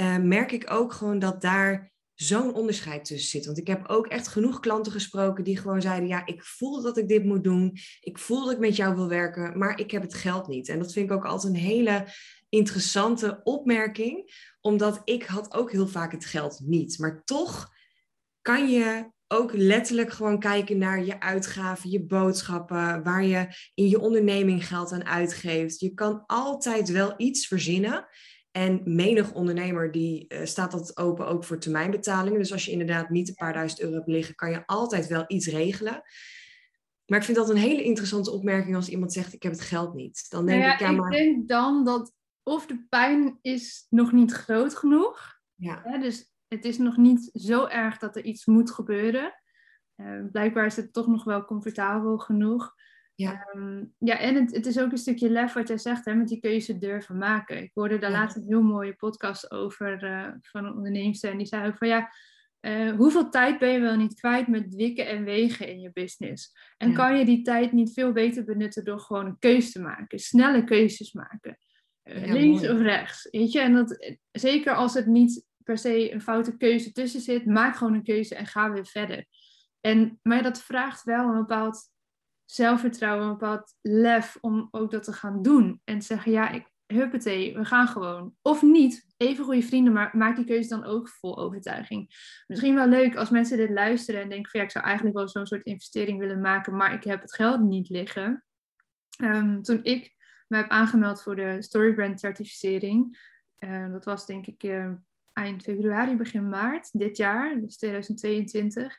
Uh, 0.00 0.18
merk 0.18 0.52
ik 0.52 0.70
ook 0.70 0.92
gewoon 0.92 1.18
dat 1.18 1.40
daar 1.40 1.92
zo'n 2.14 2.54
onderscheid 2.54 3.04
tussen 3.04 3.30
zit. 3.30 3.46
Want 3.46 3.58
ik 3.58 3.66
heb 3.66 3.88
ook 3.88 4.06
echt 4.06 4.28
genoeg 4.28 4.60
klanten 4.60 4.92
gesproken 4.92 5.44
die 5.44 5.56
gewoon 5.56 5.80
zeiden: 5.80 6.08
Ja, 6.08 6.26
ik 6.26 6.44
voel 6.44 6.82
dat 6.82 6.98
ik 6.98 7.08
dit 7.08 7.24
moet 7.24 7.44
doen. 7.44 7.76
Ik 8.00 8.18
voel 8.18 8.44
dat 8.44 8.52
ik 8.52 8.58
met 8.58 8.76
jou 8.76 8.94
wil 8.94 9.08
werken, 9.08 9.58
maar 9.58 9.78
ik 9.78 9.90
heb 9.90 10.02
het 10.02 10.14
geld 10.14 10.48
niet. 10.48 10.68
En 10.68 10.78
dat 10.78 10.92
vind 10.92 11.10
ik 11.10 11.16
ook 11.16 11.24
altijd 11.24 11.54
een 11.54 11.60
hele 11.60 12.06
interessante 12.48 13.40
opmerking, 13.42 14.30
omdat 14.60 15.00
ik 15.04 15.24
had 15.24 15.54
ook 15.54 15.72
heel 15.72 15.88
vaak 15.88 16.12
het 16.12 16.24
geld 16.24 16.60
niet. 16.64 16.98
Maar 16.98 17.24
toch 17.24 17.68
kan 18.40 18.70
je 18.70 19.10
ook 19.28 19.52
letterlijk 19.52 20.10
gewoon 20.10 20.38
kijken 20.38 20.78
naar 20.78 21.04
je 21.04 21.20
uitgaven, 21.20 21.90
je 21.90 22.02
boodschappen, 22.02 23.02
waar 23.02 23.24
je 23.24 23.46
in 23.74 23.88
je 23.88 24.00
onderneming 24.00 24.66
geld 24.66 24.92
aan 24.92 25.04
uitgeeft. 25.04 25.80
Je 25.80 25.94
kan 25.94 26.22
altijd 26.26 26.88
wel 26.88 27.14
iets 27.16 27.46
verzinnen. 27.46 28.06
En 28.50 28.80
menig 28.84 29.32
ondernemer 29.32 29.92
die 29.92 30.24
uh, 30.28 30.44
staat 30.44 30.70
dat 30.70 30.96
open 30.96 31.26
ook 31.26 31.44
voor 31.44 31.58
termijnbetalingen. 31.58 32.38
Dus 32.38 32.52
als 32.52 32.64
je 32.64 32.70
inderdaad 32.70 33.10
niet 33.10 33.28
een 33.28 33.34
paar 33.34 33.52
duizend 33.52 33.80
euro 33.80 33.94
hebt 33.94 34.08
liggen, 34.08 34.34
kan 34.34 34.50
je 34.50 34.66
altijd 34.66 35.06
wel 35.06 35.24
iets 35.26 35.46
regelen. 35.46 36.02
Maar 37.06 37.18
ik 37.18 37.24
vind 37.24 37.36
dat 37.36 37.50
een 37.50 37.56
hele 37.56 37.82
interessante 37.82 38.30
opmerking 38.30 38.76
als 38.76 38.88
iemand 38.88 39.12
zegt: 39.12 39.32
Ik 39.32 39.42
heb 39.42 39.52
het 39.52 39.60
geld 39.60 39.94
niet. 39.94 40.26
Dan 40.28 40.46
denk 40.46 40.60
nou 40.60 40.72
ik, 40.72 40.80
ja, 40.80 40.90
maar. 40.90 41.12
Ik 41.12 41.18
denk 41.18 41.48
dan 41.48 41.84
dat 41.84 42.12
of 42.42 42.66
de 42.66 42.86
pijn 42.88 43.38
is 43.40 43.86
nog 43.90 44.12
niet 44.12 44.32
groot 44.32 44.74
genoeg. 44.74 45.40
Ja. 45.54 45.80
Hè, 45.84 45.98
dus 45.98 46.32
het 46.48 46.64
is 46.64 46.78
nog 46.78 46.96
niet 46.96 47.30
zo 47.34 47.66
erg 47.66 47.98
dat 47.98 48.16
er 48.16 48.24
iets 48.24 48.46
moet 48.46 48.70
gebeuren. 48.70 49.34
Uh, 49.96 50.24
blijkbaar 50.32 50.66
is 50.66 50.76
het 50.76 50.92
toch 50.92 51.06
nog 51.06 51.24
wel 51.24 51.44
comfortabel 51.44 52.18
genoeg. 52.18 52.74
Ja, 53.14 53.48
um, 53.54 53.94
ja 53.98 54.18
en 54.18 54.34
het, 54.34 54.54
het, 54.54 54.66
is 54.66 54.80
ook 54.80 54.90
een 54.90 54.98
stukje 54.98 55.30
lef 55.30 55.52
wat 55.52 55.68
jij 55.68 55.78
zegt, 55.78 56.04
hè, 56.04 56.14
met 56.14 56.28
die 56.28 56.40
keuze 56.40 56.78
durven 56.78 57.18
maken. 57.18 57.62
Ik 57.62 57.70
hoorde 57.74 57.98
daar 57.98 58.10
laatst 58.10 58.36
een 58.36 58.46
heel 58.46 58.62
mooie 58.62 58.94
podcast 58.94 59.50
over 59.50 60.04
uh, 60.04 60.28
van 60.40 60.64
een 60.64 60.74
onderneemster. 60.74 61.30
En 61.30 61.38
die 61.38 61.46
zei 61.46 61.66
ook 61.66 61.76
van 61.76 61.88
ja, 61.88 62.12
uh, 62.60 62.92
hoeveel 62.92 63.28
tijd 63.30 63.58
ben 63.58 63.68
je 63.68 63.80
wel 63.80 63.96
niet 63.96 64.14
kwijt 64.14 64.48
met 64.48 64.74
wikken 64.74 65.06
en 65.06 65.24
wegen 65.24 65.68
in 65.68 65.80
je 65.80 65.90
business? 65.92 66.52
En 66.76 66.88
ja. 66.88 66.94
kan 66.94 67.18
je 67.18 67.24
die 67.24 67.42
tijd 67.42 67.72
niet 67.72 67.92
veel 67.92 68.12
beter 68.12 68.44
benutten 68.44 68.84
door 68.84 69.00
gewoon 69.00 69.26
een 69.26 69.38
keuze 69.38 69.72
te 69.72 69.80
maken, 69.80 70.18
snelle 70.18 70.64
keuzes 70.64 71.12
maken? 71.12 71.58
Ja, 72.02 72.32
links 72.32 72.60
mooi. 72.62 72.72
of 72.72 72.80
rechts, 72.80 73.28
weet 73.30 73.52
je? 73.52 73.60
En 73.60 73.74
dat, 73.74 74.16
zeker 74.30 74.74
als 74.74 74.94
het 74.94 75.06
niet 75.06 75.46
per 75.68 75.78
se 75.78 76.12
een 76.12 76.20
foute 76.20 76.56
keuze 76.56 76.92
tussen 76.92 77.20
zit, 77.20 77.46
maak 77.46 77.76
gewoon 77.76 77.94
een 77.94 78.02
keuze 78.02 78.34
en 78.34 78.46
ga 78.46 78.72
weer 78.72 78.86
verder. 78.86 79.26
En, 79.80 80.18
maar 80.22 80.42
dat 80.42 80.62
vraagt 80.62 81.02
wel 81.04 81.28
een 81.28 81.38
bepaald 81.38 81.90
zelfvertrouwen, 82.44 83.26
een 83.26 83.32
bepaald 83.32 83.74
lef 83.80 84.38
om 84.40 84.68
ook 84.70 84.90
dat 84.90 85.02
te 85.02 85.12
gaan 85.12 85.42
doen. 85.42 85.80
En 85.84 86.02
zeggen, 86.02 86.32
ja, 86.32 86.50
ik, 86.50 86.70
huppatee, 86.86 87.54
we 87.54 87.64
gaan 87.64 87.88
gewoon. 87.88 88.34
Of 88.42 88.62
niet, 88.62 89.06
even 89.16 89.44
goede 89.44 89.62
vrienden, 89.62 89.92
maar 89.92 90.16
maak 90.16 90.36
die 90.36 90.44
keuze 90.44 90.68
dan 90.68 90.84
ook 90.84 91.08
vol 91.08 91.38
overtuiging. 91.38 92.10
Misschien 92.46 92.74
wel 92.74 92.88
leuk 92.88 93.16
als 93.16 93.30
mensen 93.30 93.56
dit 93.56 93.70
luisteren 93.70 94.22
en 94.22 94.28
denken 94.28 94.50
van 94.50 94.60
ja, 94.60 94.66
ik 94.66 94.72
zou 94.72 94.84
eigenlijk 94.84 95.16
wel 95.16 95.28
zo'n 95.28 95.46
soort 95.46 95.64
investering 95.64 96.18
willen 96.18 96.40
maken, 96.40 96.76
maar 96.76 96.92
ik 96.92 97.04
heb 97.04 97.20
het 97.20 97.34
geld 97.34 97.60
niet 97.60 97.88
liggen. 97.88 98.44
Um, 99.22 99.62
toen 99.62 99.84
ik 99.84 100.14
me 100.46 100.56
heb 100.56 100.68
aangemeld 100.68 101.22
voor 101.22 101.36
de 101.36 101.62
Storybrand 101.62 102.20
certificering, 102.20 103.18
uh, 103.58 103.92
dat 103.92 104.04
was 104.04 104.26
denk 104.26 104.46
ik 104.46 104.62
uh, 104.62 104.92
eind 105.38 105.62
februari, 105.62 106.16
begin 106.16 106.48
maart 106.48 106.98
dit 106.98 107.16
jaar, 107.16 107.60
dus 107.60 107.76
2022 107.76 108.96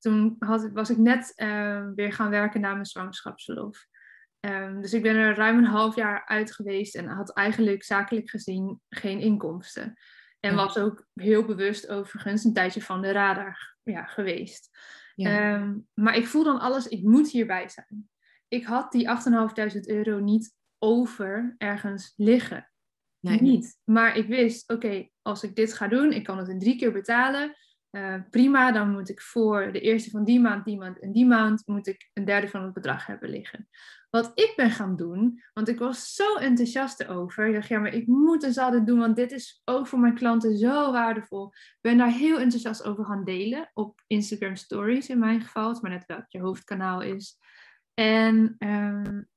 toen 0.00 0.36
had, 0.38 0.70
was 0.72 0.90
ik 0.90 0.96
net 0.96 1.32
uh, 1.36 1.86
weer 1.94 2.12
gaan 2.12 2.30
werken 2.30 2.60
na 2.60 2.72
mijn 2.72 2.86
zwangerschapsverlof. 2.86 3.86
Um, 4.40 4.80
dus 4.80 4.92
ik 4.92 5.02
ben 5.02 5.16
er 5.16 5.34
ruim 5.34 5.58
een 5.58 5.64
half 5.64 5.96
jaar 5.96 6.26
uit 6.26 6.54
geweest 6.54 6.94
en 6.94 7.06
had 7.06 7.32
eigenlijk 7.32 7.82
zakelijk 7.82 8.30
gezien 8.30 8.80
geen 8.88 9.20
inkomsten. 9.20 9.98
En 10.40 10.54
was 10.54 10.78
ook 10.78 11.06
heel 11.14 11.44
bewust 11.44 11.88
overigens 11.88 12.44
een 12.44 12.52
tijdje 12.52 12.82
van 12.82 13.02
de 13.02 13.12
radar 13.12 13.76
ja, 13.82 14.04
geweest. 14.04 14.78
Ja. 15.14 15.54
Um, 15.54 15.86
maar 15.94 16.16
ik 16.16 16.26
voel 16.26 16.44
dan 16.44 16.60
alles, 16.60 16.88
ik 16.88 17.02
moet 17.02 17.30
hierbij 17.30 17.68
zijn. 17.68 18.08
Ik 18.48 18.64
had 18.64 18.92
die 18.92 19.08
8.500 19.74 19.80
euro 19.80 20.18
niet 20.18 20.54
over 20.78 21.54
ergens 21.58 22.12
liggen. 22.16 22.69
Nee. 23.20 23.42
Niet. 23.42 23.78
Maar 23.84 24.16
ik 24.16 24.26
wist, 24.26 24.70
oké, 24.72 25.08
als 25.22 25.42
ik 25.42 25.54
dit 25.54 25.72
ga 25.74 25.88
doen, 25.88 26.12
ik 26.12 26.24
kan 26.24 26.38
het 26.38 26.48
in 26.48 26.58
drie 26.58 26.76
keer 26.76 26.92
betalen. 26.92 27.56
Uh, 27.90 28.14
prima, 28.30 28.72
dan 28.72 28.90
moet 28.90 29.08
ik 29.08 29.20
voor 29.20 29.72
de 29.72 29.80
eerste 29.80 30.10
van 30.10 30.24
die 30.24 30.40
maand, 30.40 30.64
die 30.64 30.78
maand 30.78 30.98
en 30.98 31.12
die 31.12 31.26
maand, 31.26 31.62
moet 31.66 31.86
ik 31.86 32.10
een 32.12 32.24
derde 32.24 32.48
van 32.48 32.62
het 32.62 32.72
bedrag 32.72 33.06
hebben 33.06 33.30
liggen. 33.30 33.68
Wat 34.10 34.30
ik 34.34 34.52
ben 34.56 34.70
gaan 34.70 34.96
doen, 34.96 35.42
want 35.52 35.68
ik 35.68 35.78
was 35.78 36.14
zo 36.14 36.36
enthousiast 36.36 37.00
erover. 37.00 37.46
Ik 37.46 37.54
dacht, 37.54 37.68
ja, 37.68 37.78
maar 37.78 37.94
ik 37.94 38.06
moet 38.06 38.40
dus 38.40 38.58
altijd 38.58 38.86
doen, 38.86 38.98
want 38.98 39.16
dit 39.16 39.32
is 39.32 39.62
ook 39.64 39.86
voor 39.86 39.98
mijn 39.98 40.14
klanten 40.14 40.58
zo 40.58 40.92
waardevol. 40.92 41.46
Ik 41.46 41.78
ben 41.80 41.98
daar 41.98 42.12
heel 42.12 42.38
enthousiast 42.38 42.84
over 42.84 43.04
gaan 43.04 43.24
delen, 43.24 43.70
op 43.74 44.02
Instagram 44.06 44.56
Stories 44.56 45.08
in 45.08 45.18
mijn 45.18 45.40
geval. 45.40 45.68
Het 45.68 45.82
maar 45.82 45.90
net 45.90 46.06
welk 46.06 46.28
je 46.28 46.40
hoofdkanaal 46.40 47.00
is. 47.02 47.38
En 47.94 48.56
um, 48.58 49.28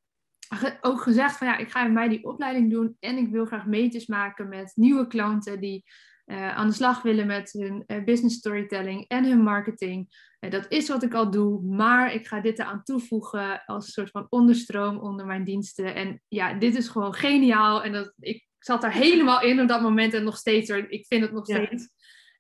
ook 0.82 1.02
gezegd 1.02 1.38
van, 1.38 1.48
ja, 1.48 1.58
ik 1.58 1.72
ga 1.72 1.88
mij 1.88 2.08
die 2.08 2.24
opleiding 2.24 2.72
doen 2.72 2.96
en 3.00 3.18
ik 3.18 3.32
wil 3.32 3.46
graag 3.46 3.66
meters 3.66 4.06
maken 4.06 4.50
met 4.50 4.72
nieuwe 4.76 5.08
klanten 5.08 5.60
die 5.60 5.84
uh, 6.26 6.56
aan 6.56 6.68
de 6.68 6.74
slag 6.74 7.02
willen 7.02 7.28
met 7.28 7.52
hun 7.52 7.84
uh, 7.88 8.04
business 8.04 8.38
storytelling 8.38 9.08
en 9.08 9.26
hun 9.26 9.44
marketing. 9.44 10.08
Uh, 10.40 10.52
dat 10.52 10.66
is 10.72 10.88
wat 10.88 11.04
ik 11.04 11.14
al 11.14 11.32
doe, 11.32 11.62
maar 11.62 12.14
ik 12.14 12.28
ga 12.28 12.40
dit 12.40 12.60
eraan 12.60 12.84
toevoegen 12.84 13.66
als 13.66 13.86
een 13.86 13.92
soort 13.92 14.10
van 14.10 14.26
onderstroom 14.30 14.98
onder 14.98 15.26
mijn 15.26 15.44
diensten. 15.44 15.96
En 15.96 16.22
ja, 16.28 16.54
dit 16.54 16.76
is 16.76 16.88
gewoon 16.88 17.14
geniaal. 17.14 17.84
En 17.84 17.92
dat, 17.92 18.14
ik 18.20 18.48
zat 18.60 18.82
daar 18.82 18.94
helemaal 18.94 19.42
in 19.42 19.62
op 19.62 19.68
dat 19.68 19.82
moment 19.82 20.14
en 20.14 20.24
nog 20.24 20.38
steeds. 20.38 20.70
Ik 20.70 21.06
vind 21.08 21.22
het 21.22 21.32
nog 21.32 21.46
steeds. 21.46 21.90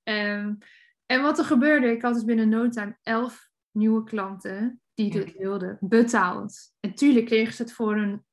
Ja. 0.03 0.37
Um, 0.37 0.57
en 1.05 1.21
wat 1.21 1.39
er 1.39 1.45
gebeurde, 1.45 1.91
ik 1.91 2.01
had 2.01 2.13
dus 2.13 2.23
binnen 2.23 2.49
no 2.49 2.69
time 2.69 2.97
elf 3.01 3.49
nieuwe 3.71 4.03
klanten 4.03 4.81
die 4.93 5.13
ja. 5.13 5.19
dit 5.19 5.37
wilden, 5.37 5.77
betaald. 5.79 6.71
En 6.79 6.93
tuurlijk 6.93 7.25
kregen 7.25 7.53
ze 7.53 7.61
het 7.61 7.73
voor 7.73 7.97
een, 7.97 8.25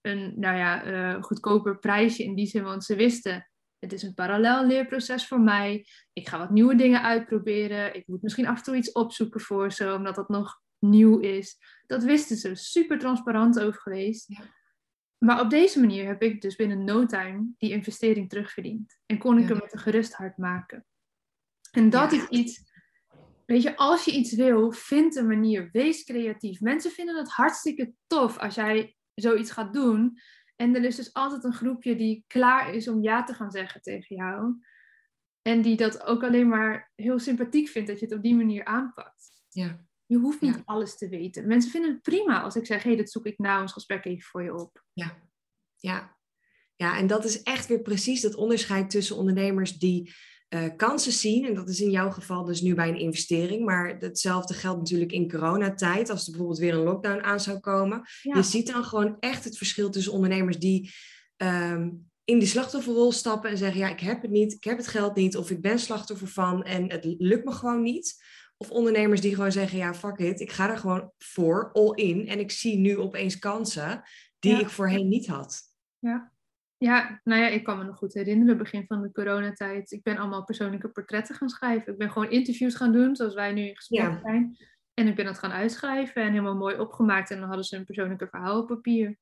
een 0.00 0.32
nou 0.36 0.56
ja, 0.56 1.20
goedkoper 1.20 1.78
prijsje 1.78 2.24
in 2.24 2.34
die 2.34 2.46
zin, 2.46 2.62
want 2.62 2.84
ze 2.84 2.96
wisten 2.96 3.46
het 3.78 3.92
is 3.92 4.02
een 4.02 4.14
parallel 4.14 4.66
leerproces 4.66 5.26
voor 5.26 5.40
mij. 5.40 5.86
Ik 6.12 6.28
ga 6.28 6.38
wat 6.38 6.50
nieuwe 6.50 6.74
dingen 6.74 7.02
uitproberen. 7.02 7.94
Ik 7.94 8.06
moet 8.06 8.22
misschien 8.22 8.46
af 8.46 8.56
en 8.58 8.62
toe 8.62 8.76
iets 8.76 8.92
opzoeken 8.92 9.40
voor 9.40 9.72
ze, 9.72 9.94
omdat 9.94 10.14
dat 10.14 10.28
nog 10.28 10.60
nieuw 10.78 11.18
is. 11.18 11.58
Dat 11.86 12.04
wisten 12.04 12.36
ze. 12.36 12.54
Super 12.54 12.98
transparant 12.98 13.60
over 13.60 13.80
geweest. 13.80 14.28
Ja. 14.28 14.40
Maar 15.18 15.40
op 15.40 15.50
deze 15.50 15.80
manier 15.80 16.06
heb 16.06 16.22
ik 16.22 16.40
dus 16.40 16.56
binnen 16.56 16.84
no 16.84 17.06
time 17.06 17.48
die 17.58 17.70
investering 17.70 18.28
terugverdiend. 18.28 18.98
En 19.06 19.18
kon 19.18 19.36
ik 19.36 19.42
ja. 19.42 19.48
hem 19.48 19.58
met 19.62 19.72
een 19.72 19.78
gerust 19.78 20.14
hart 20.14 20.36
maken. 20.36 20.86
En 21.70 21.90
dat 21.90 22.10
ja. 22.10 22.16
is 22.16 22.28
iets. 22.28 22.65
Weet 23.46 23.62
je, 23.62 23.76
als 23.76 24.04
je 24.04 24.12
iets 24.12 24.34
wil, 24.34 24.72
vind 24.72 25.16
een 25.16 25.26
manier. 25.26 25.68
Wees 25.72 26.04
creatief. 26.04 26.60
Mensen 26.60 26.90
vinden 26.90 27.16
het 27.16 27.28
hartstikke 27.28 27.92
tof 28.06 28.38
als 28.38 28.54
jij 28.54 28.96
zoiets 29.14 29.50
gaat 29.50 29.72
doen. 29.72 30.18
En 30.56 30.74
er 30.74 30.84
is 30.84 30.96
dus 30.96 31.12
altijd 31.12 31.44
een 31.44 31.52
groepje 31.52 31.96
die 31.96 32.24
klaar 32.26 32.74
is 32.74 32.88
om 32.88 33.02
ja 33.02 33.24
te 33.24 33.34
gaan 33.34 33.50
zeggen 33.50 33.80
tegen 33.80 34.16
jou. 34.16 34.54
En 35.42 35.62
die 35.62 35.76
dat 35.76 36.02
ook 36.02 36.24
alleen 36.24 36.48
maar 36.48 36.92
heel 36.94 37.18
sympathiek 37.18 37.68
vindt 37.68 37.88
dat 37.88 37.98
je 38.00 38.06
het 38.06 38.14
op 38.14 38.22
die 38.22 38.34
manier 38.34 38.64
aanpakt. 38.64 39.30
Ja. 39.48 39.84
Je 40.06 40.16
hoeft 40.16 40.40
niet 40.40 40.54
ja. 40.54 40.62
alles 40.64 40.96
te 40.96 41.08
weten. 41.08 41.46
Mensen 41.46 41.70
vinden 41.70 41.90
het 41.90 42.02
prima 42.02 42.40
als 42.40 42.56
ik 42.56 42.66
zeg, 42.66 42.82
hé, 42.82 42.88
hey, 42.88 42.98
dat 42.98 43.10
zoek 43.10 43.26
ik 43.26 43.38
na 43.38 43.60
ons 43.60 43.72
gesprek 43.72 44.04
even 44.04 44.22
voor 44.22 44.42
je 44.42 44.54
op. 44.54 44.84
Ja, 44.92 45.18
ja. 45.76 46.16
Ja, 46.76 46.98
en 46.98 47.06
dat 47.06 47.24
is 47.24 47.42
echt 47.42 47.66
weer 47.66 47.82
precies 47.82 48.20
dat 48.20 48.34
onderscheid 48.34 48.90
tussen 48.90 49.16
ondernemers 49.16 49.78
die 49.78 50.14
uh, 50.56 50.76
kansen 50.76 51.12
zien. 51.12 51.44
En 51.44 51.54
dat 51.54 51.68
is 51.68 51.80
in 51.80 51.90
jouw 51.90 52.10
geval 52.10 52.44
dus 52.44 52.60
nu 52.60 52.74
bij 52.74 52.88
een 52.88 52.98
investering. 52.98 53.64
Maar 53.64 53.96
hetzelfde 53.98 54.54
geldt 54.54 54.78
natuurlijk 54.78 55.12
in 55.12 55.30
coronatijd. 55.30 56.10
Als 56.10 56.24
er 56.24 56.30
bijvoorbeeld 56.30 56.60
weer 56.60 56.74
een 56.74 56.82
lockdown 56.82 57.22
aan 57.22 57.40
zou 57.40 57.58
komen. 57.58 58.02
Ja. 58.22 58.36
Je 58.36 58.42
ziet 58.42 58.72
dan 58.72 58.84
gewoon 58.84 59.16
echt 59.20 59.44
het 59.44 59.56
verschil 59.56 59.90
tussen 59.90 60.12
ondernemers 60.12 60.58
die 60.58 60.90
um, 61.36 62.08
in 62.24 62.38
die 62.38 62.48
slachtofferrol 62.48 63.12
stappen 63.12 63.50
en 63.50 63.58
zeggen: 63.58 63.80
Ja, 63.80 63.88
ik 63.88 64.00
heb 64.00 64.22
het 64.22 64.30
niet, 64.30 64.52
ik 64.52 64.64
heb 64.64 64.76
het 64.76 64.86
geld 64.86 65.14
niet. 65.14 65.36
Of 65.36 65.50
ik 65.50 65.60
ben 65.60 65.78
slachtoffer 65.78 66.28
van 66.28 66.62
en 66.62 66.90
het 66.90 67.04
lukt 67.04 67.44
me 67.44 67.52
gewoon 67.52 67.82
niet. 67.82 68.24
Of 68.56 68.70
ondernemers 68.70 69.20
die 69.20 69.34
gewoon 69.34 69.52
zeggen: 69.52 69.78
Ja, 69.78 69.94
fuck 69.94 70.18
it, 70.18 70.40
ik 70.40 70.52
ga 70.52 70.70
er 70.70 70.78
gewoon 70.78 71.12
voor, 71.18 71.70
all 71.72 71.94
in. 71.94 72.28
En 72.28 72.38
ik 72.38 72.50
zie 72.50 72.78
nu 72.78 72.98
opeens 72.98 73.38
kansen 73.38 74.02
die 74.38 74.52
ja. 74.52 74.60
ik 74.60 74.68
voorheen 74.68 75.08
niet 75.08 75.26
had. 75.26 75.62
Ja. 75.98 76.32
Ja, 76.78 77.20
nou 77.24 77.42
ja, 77.42 77.48
ik 77.48 77.64
kan 77.64 77.78
me 77.78 77.84
nog 77.84 77.96
goed 77.96 78.14
herinneren, 78.14 78.58
begin 78.58 78.84
van 78.86 79.02
de 79.02 79.12
coronatijd. 79.12 79.92
Ik 79.92 80.02
ben 80.02 80.16
allemaal 80.16 80.44
persoonlijke 80.44 80.88
portretten 80.88 81.34
gaan 81.34 81.48
schrijven. 81.48 81.92
Ik 81.92 81.98
ben 81.98 82.10
gewoon 82.10 82.30
interviews 82.30 82.74
gaan 82.74 82.92
doen, 82.92 83.16
zoals 83.16 83.34
wij 83.34 83.52
nu 83.52 83.62
in 83.62 83.76
gesprek 83.76 84.00
ja. 84.00 84.20
zijn. 84.22 84.56
En 84.94 85.06
ik 85.06 85.14
ben 85.14 85.24
dat 85.24 85.38
gaan 85.38 85.52
uitschrijven 85.52 86.22
en 86.22 86.30
helemaal 86.30 86.56
mooi 86.56 86.78
opgemaakt. 86.78 87.30
En 87.30 87.38
dan 87.38 87.46
hadden 87.46 87.64
ze 87.64 87.76
een 87.76 87.84
persoonlijke 87.84 88.28
verhaal 88.28 88.60
op 88.60 88.66
papier. 88.66 89.18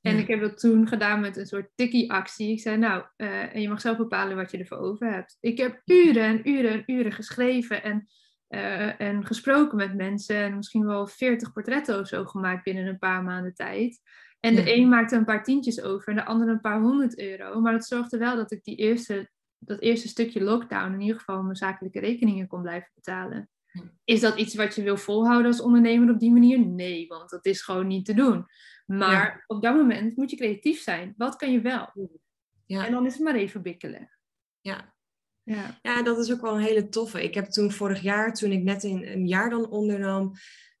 En 0.00 0.18
ik 0.18 0.28
heb 0.28 0.40
dat 0.40 0.58
toen 0.58 0.88
gedaan 0.88 1.20
met 1.20 1.36
een 1.36 1.46
soort 1.46 1.70
tikkie-actie. 1.74 2.52
Ik 2.52 2.60
zei, 2.60 2.76
nou, 2.76 3.04
uh, 3.16 3.54
en 3.54 3.60
je 3.60 3.68
mag 3.68 3.80
zelf 3.80 3.96
bepalen 3.96 4.36
wat 4.36 4.50
je 4.50 4.58
ervoor 4.58 4.78
over 4.78 5.12
hebt. 5.12 5.36
Ik 5.40 5.58
heb 5.58 5.82
uren 5.84 6.22
en 6.22 6.48
uren 6.48 6.72
en 6.72 6.82
uren 6.86 7.12
geschreven 7.12 7.82
en, 7.82 8.08
uh, 8.48 9.00
en 9.00 9.26
gesproken 9.26 9.76
met 9.76 9.94
mensen. 9.94 10.36
En 10.36 10.56
misschien 10.56 10.86
wel 10.86 11.06
40 11.06 11.52
portretten 11.52 12.00
of 12.00 12.08
zo 12.08 12.24
gemaakt 12.24 12.64
binnen 12.64 12.86
een 12.86 12.98
paar 12.98 13.22
maanden 13.22 13.54
tijd. 13.54 14.00
En 14.40 14.54
de 14.54 14.74
een 14.74 14.88
maakte 14.88 15.16
een 15.16 15.24
paar 15.24 15.44
tientjes 15.44 15.82
over 15.82 16.08
en 16.08 16.14
de 16.14 16.24
ander 16.24 16.48
een 16.48 16.60
paar 16.60 16.80
honderd 16.80 17.18
euro. 17.18 17.60
Maar 17.60 17.72
dat 17.72 17.86
zorgde 17.86 18.18
wel 18.18 18.36
dat 18.36 18.50
ik 18.50 18.64
die 18.64 18.76
eerste, 18.76 19.30
dat 19.58 19.80
eerste 19.80 20.08
stukje 20.08 20.42
lockdown 20.42 20.92
in 20.92 21.00
ieder 21.00 21.18
geval 21.18 21.42
mijn 21.42 21.56
zakelijke 21.56 22.00
rekeningen 22.00 22.46
kon 22.46 22.62
blijven 22.62 22.90
betalen. 22.94 23.48
Is 24.04 24.20
dat 24.20 24.38
iets 24.38 24.54
wat 24.54 24.74
je 24.74 24.82
wil 24.82 24.96
volhouden 24.96 25.46
als 25.46 25.60
ondernemer 25.60 26.14
op 26.14 26.20
die 26.20 26.32
manier? 26.32 26.66
Nee, 26.66 27.06
want 27.06 27.30
dat 27.30 27.46
is 27.46 27.62
gewoon 27.62 27.86
niet 27.86 28.04
te 28.04 28.14
doen. 28.14 28.46
Maar 28.86 29.44
op 29.46 29.62
dat 29.62 29.74
moment 29.74 30.16
moet 30.16 30.30
je 30.30 30.36
creatief 30.36 30.80
zijn. 30.80 31.14
Wat 31.16 31.36
kan 31.36 31.52
je 31.52 31.60
wel? 31.60 32.08
Ja. 32.66 32.86
En 32.86 32.92
dan 32.92 33.06
is 33.06 33.12
het 33.12 33.22
maar 33.22 33.34
even 33.34 33.62
bikkelen. 33.62 34.10
Ja. 34.60 34.94
Ja. 35.42 35.78
ja, 35.82 36.02
dat 36.02 36.18
is 36.18 36.32
ook 36.32 36.40
wel 36.40 36.54
een 36.54 36.62
hele 36.62 36.88
toffe. 36.88 37.22
Ik 37.22 37.34
heb 37.34 37.46
toen 37.46 37.72
vorig 37.72 38.00
jaar, 38.00 38.34
toen 38.34 38.52
ik 38.52 38.62
net 38.62 38.84
in 38.84 39.06
een 39.06 39.26
jaar 39.26 39.50
dan 39.50 39.70
ondernam, 39.70 40.32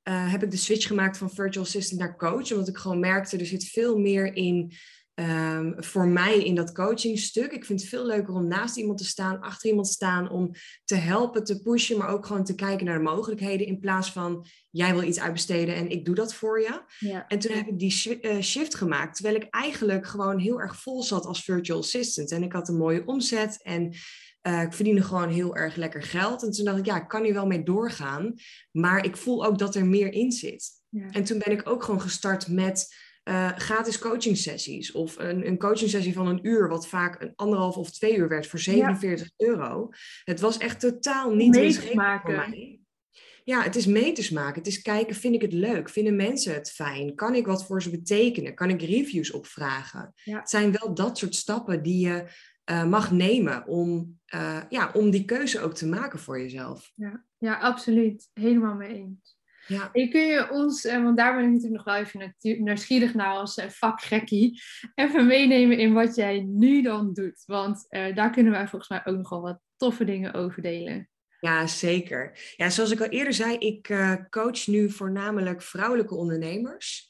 uh, 0.08 0.30
heb 0.30 0.42
ik 0.42 0.50
de 0.50 0.56
switch 0.56 0.86
gemaakt 0.86 1.18
van 1.18 1.30
virtual 1.30 1.64
assistant 1.64 2.00
naar 2.00 2.16
coach. 2.16 2.52
Omdat 2.52 2.68
ik 2.68 2.76
gewoon 2.76 3.00
merkte, 3.00 3.36
er 3.36 3.46
zit 3.46 3.64
veel 3.64 3.98
meer 3.98 4.36
in 4.36 4.72
um, 5.20 5.74
voor 5.76 6.06
mij 6.06 6.44
in 6.44 6.54
dat 6.54 6.72
coachingstuk. 6.72 7.52
Ik 7.52 7.64
vind 7.64 7.80
het 7.80 7.88
veel 7.88 8.06
leuker 8.06 8.34
om 8.34 8.46
naast 8.46 8.76
iemand 8.76 8.98
te 8.98 9.04
staan, 9.04 9.40
achter 9.40 9.68
iemand 9.68 9.86
te 9.86 9.92
staan, 9.92 10.30
om 10.30 10.50
te 10.84 10.94
helpen, 10.94 11.44
te 11.44 11.62
pushen, 11.62 11.98
maar 11.98 12.08
ook 12.08 12.26
gewoon 12.26 12.44
te 12.44 12.54
kijken 12.54 12.86
naar 12.86 12.96
de 12.96 13.04
mogelijkheden 13.04 13.66
in 13.66 13.78
plaats 13.78 14.12
van 14.12 14.46
jij 14.70 14.94
wil 14.94 15.02
iets 15.02 15.20
uitbesteden 15.20 15.74
en 15.74 15.90
ik 15.90 16.04
doe 16.04 16.14
dat 16.14 16.34
voor 16.34 16.60
je. 16.60 16.82
Ja. 16.98 17.26
En 17.26 17.38
toen 17.38 17.56
heb 17.56 17.66
ik 17.66 17.78
die 17.78 18.20
uh, 18.20 18.40
shift 18.40 18.74
gemaakt, 18.74 19.14
terwijl 19.14 19.36
ik 19.36 19.46
eigenlijk 19.50 20.06
gewoon 20.06 20.38
heel 20.38 20.60
erg 20.60 20.80
vol 20.80 21.02
zat 21.02 21.24
als 21.24 21.44
virtual 21.44 21.78
assistant. 21.78 22.30
En 22.30 22.42
ik 22.42 22.52
had 22.52 22.68
een 22.68 22.76
mooie 22.76 23.06
omzet 23.06 23.62
en 23.62 23.94
uh, 24.42 24.62
ik 24.62 24.72
verdiende 24.72 25.02
gewoon 25.02 25.28
heel 25.28 25.56
erg 25.56 25.76
lekker 25.76 26.02
geld. 26.02 26.42
En 26.42 26.50
toen 26.50 26.64
dacht 26.64 26.78
ik, 26.78 26.86
ja, 26.86 27.00
ik 27.00 27.08
kan 27.08 27.24
hier 27.24 27.34
wel 27.34 27.46
mee 27.46 27.62
doorgaan, 27.62 28.34
maar 28.70 29.04
ik 29.04 29.16
voel 29.16 29.44
ook 29.44 29.58
dat 29.58 29.74
er 29.74 29.86
meer 29.86 30.12
in 30.12 30.32
zit. 30.32 30.70
Ja. 30.88 31.10
En 31.10 31.24
toen 31.24 31.38
ben 31.38 31.52
ik 31.52 31.68
ook 31.68 31.82
gewoon 31.82 32.00
gestart 32.00 32.48
met 32.48 32.94
uh, 33.28 33.50
gratis 33.56 33.98
coaching 33.98 34.36
sessies 34.36 34.92
of 34.92 35.18
een, 35.18 35.46
een 35.46 35.58
coaching 35.58 35.90
sessie 35.90 36.12
van 36.12 36.26
een 36.26 36.46
uur, 36.46 36.68
wat 36.68 36.88
vaak 36.88 37.20
een 37.22 37.32
anderhalf 37.36 37.76
of 37.76 37.90
twee 37.90 38.16
uur 38.16 38.28
werd 38.28 38.46
voor 38.46 38.58
47 38.58 39.30
euro. 39.36 39.88
Het 40.24 40.40
was 40.40 40.58
echt 40.58 40.80
totaal 40.80 41.34
niet 41.34 41.56
winstgevend 41.56 42.20
voor 42.22 42.32
mij. 42.32 42.80
Ja, 43.44 43.62
het 43.62 43.76
is 43.76 43.86
meters 43.86 44.30
maken. 44.30 44.58
Het 44.58 44.66
is 44.66 44.82
kijken, 44.82 45.16
vind 45.16 45.34
ik 45.34 45.42
het 45.42 45.52
leuk? 45.52 45.88
Vinden 45.88 46.16
mensen 46.16 46.54
het 46.54 46.70
fijn? 46.70 47.14
Kan 47.14 47.34
ik 47.34 47.46
wat 47.46 47.66
voor 47.66 47.82
ze 47.82 47.90
betekenen? 47.90 48.54
Kan 48.54 48.70
ik 48.70 48.82
reviews 48.82 49.30
opvragen? 49.30 50.12
Het 50.14 50.50
zijn 50.50 50.72
wel 50.72 50.94
dat 50.94 51.18
soort 51.18 51.34
stappen 51.34 51.82
die 51.82 52.06
je 52.06 52.24
uh, 52.70 52.84
mag 52.84 53.10
nemen 53.10 53.66
om, 53.66 54.18
uh, 54.34 54.62
ja, 54.68 54.90
om 54.92 55.10
die 55.10 55.24
keuze 55.24 55.60
ook 55.60 55.74
te 55.74 55.86
maken 55.86 56.18
voor 56.18 56.40
jezelf. 56.40 56.92
Ja, 56.94 57.24
ja 57.38 57.58
absoluut. 57.58 58.30
Helemaal 58.34 58.74
mee 58.74 58.94
eens. 58.94 59.38
Ja. 59.68 59.90
En 59.92 60.10
kun 60.10 60.26
je 60.26 60.50
ons, 60.50 60.84
eh, 60.84 61.02
want 61.02 61.16
daar 61.16 61.34
ben 61.34 61.44
ik 61.44 61.50
natuurlijk 61.50 61.84
nog 61.84 61.84
wel 61.84 61.94
even 61.94 62.34
nieuwsgierig 62.64 63.14
naar 63.14 63.34
als 63.34 63.56
eh, 63.56 63.68
vakgekkie, 63.68 64.62
even 64.94 65.26
meenemen 65.26 65.78
in 65.78 65.92
wat 65.92 66.14
jij 66.14 66.40
nu 66.40 66.82
dan 66.82 67.12
doet? 67.12 67.42
Want 67.46 67.86
uh, 67.90 68.14
daar 68.14 68.30
kunnen 68.30 68.52
wij 68.52 68.68
volgens 68.68 68.90
mij 68.90 69.00
ook 69.04 69.16
nogal 69.16 69.40
wat 69.40 69.60
toffe 69.76 70.04
dingen 70.04 70.34
over 70.34 70.62
delen. 70.62 71.08
Ja, 71.40 71.66
zeker. 71.66 72.52
Ja, 72.56 72.70
zoals 72.70 72.90
ik 72.90 73.00
al 73.00 73.06
eerder 73.06 73.32
zei, 73.32 73.56
ik 73.58 73.96
coach 74.30 74.66
nu 74.66 74.90
voornamelijk 74.90 75.62
vrouwelijke 75.62 76.14
ondernemers. 76.14 77.07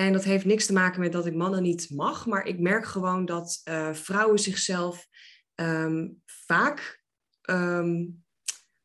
En 0.00 0.12
dat 0.12 0.24
heeft 0.24 0.44
niks 0.44 0.66
te 0.66 0.72
maken 0.72 1.00
met 1.00 1.12
dat 1.12 1.26
ik 1.26 1.34
mannen 1.34 1.62
niet 1.62 1.90
mag, 1.90 2.26
maar 2.26 2.46
ik 2.46 2.58
merk 2.58 2.86
gewoon 2.86 3.24
dat 3.24 3.60
uh, 3.64 3.92
vrouwen 3.92 4.38
zichzelf 4.38 5.06
um, 5.54 6.22
vaak 6.24 7.02
um, 7.50 8.22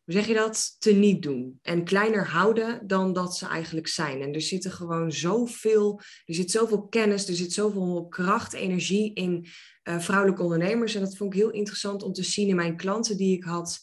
hoe 0.03 0.13
zeg 0.13 0.27
je 0.27 0.33
dat, 0.33 0.75
te 0.79 0.91
niet 0.91 1.23
doen. 1.23 1.59
En 1.61 1.83
kleiner 1.83 2.27
houden 2.27 2.87
dan 2.87 3.13
dat 3.13 3.37
ze 3.37 3.47
eigenlijk 3.47 3.87
zijn. 3.87 4.21
En 4.21 4.33
er 4.33 4.41
zitten 4.41 4.71
gewoon 4.71 5.11
zoveel, 5.11 6.01
er 6.25 6.35
zit 6.35 6.51
zoveel 6.51 6.87
kennis, 6.87 7.27
er 7.27 7.35
zit 7.35 7.53
zoveel 7.53 8.07
kracht, 8.07 8.53
energie 8.53 9.13
in 9.13 9.47
uh, 9.83 9.99
vrouwelijke 9.99 10.43
ondernemers. 10.43 10.95
En 10.95 11.01
dat 11.01 11.17
vond 11.17 11.33
ik 11.33 11.39
heel 11.39 11.51
interessant 11.51 12.03
om 12.03 12.13
te 12.13 12.23
zien 12.23 12.47
in 12.47 12.55
mijn 12.55 12.77
klanten 12.77 13.17
die 13.17 13.35
ik 13.35 13.43
had. 13.43 13.79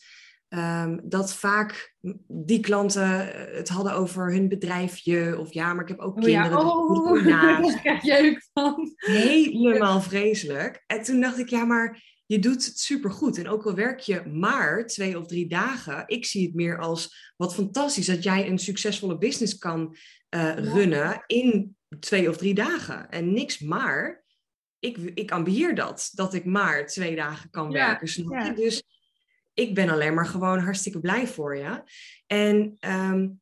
Um, 0.54 1.00
dat 1.04 1.34
vaak 1.34 1.94
die 2.28 2.60
klanten 2.60 3.34
eh, 3.34 3.56
het 3.56 3.68
hadden 3.68 3.94
over 3.94 4.32
hun 4.32 4.48
bedrijfje. 4.48 5.38
Of 5.38 5.52
ja, 5.52 5.74
maar 5.74 5.82
ik 5.82 5.88
heb 5.88 5.98
ook 5.98 6.16
oh, 6.16 6.22
kinderen. 6.22 6.50
Ja. 6.50 6.66
Oh, 6.66 7.26
daar 7.26 7.80
krijg 7.80 8.02
jeuk 8.02 8.48
van. 8.52 8.94
Helemaal 8.96 10.00
vreselijk. 10.00 10.82
En 10.86 11.02
toen 11.02 11.20
dacht 11.20 11.38
ik, 11.38 11.48
ja, 11.48 11.64
maar 11.64 12.02
je 12.26 12.38
doet 12.38 12.64
het 12.64 12.78
supergoed. 12.78 13.38
En 13.38 13.48
ook 13.48 13.66
al 13.66 13.74
werk 13.74 14.00
je 14.00 14.22
maar 14.26 14.86
twee 14.86 15.18
of 15.18 15.26
drie 15.26 15.48
dagen, 15.48 16.04
ik 16.06 16.24
zie 16.24 16.46
het 16.46 16.54
meer 16.54 16.78
als 16.78 17.32
wat 17.36 17.54
fantastisch 17.54 18.06
dat 18.06 18.22
jij 18.22 18.48
een 18.48 18.58
succesvolle 18.58 19.18
business 19.18 19.58
kan 19.58 19.96
uh, 20.34 20.56
runnen 20.56 21.24
in 21.26 21.76
twee 22.00 22.28
of 22.28 22.36
drie 22.36 22.54
dagen. 22.54 23.10
En 23.10 23.32
niks 23.32 23.58
maar. 23.58 24.24
Ik, 24.78 24.96
ik 25.14 25.30
ambieer 25.30 25.74
dat, 25.74 26.10
dat 26.12 26.34
ik 26.34 26.44
maar 26.44 26.86
twee 26.86 27.16
dagen 27.16 27.50
kan 27.50 27.72
werken. 27.72 28.08
Snap 28.08 28.46
je? 28.46 28.52
Dus 28.52 28.82
ik 29.54 29.74
ben 29.74 29.88
alleen 29.88 30.14
maar 30.14 30.26
gewoon 30.26 30.58
hartstikke 30.58 31.00
blij 31.00 31.26
voor 31.26 31.56
je. 31.56 31.82
En 32.26 32.76
um, 32.80 33.40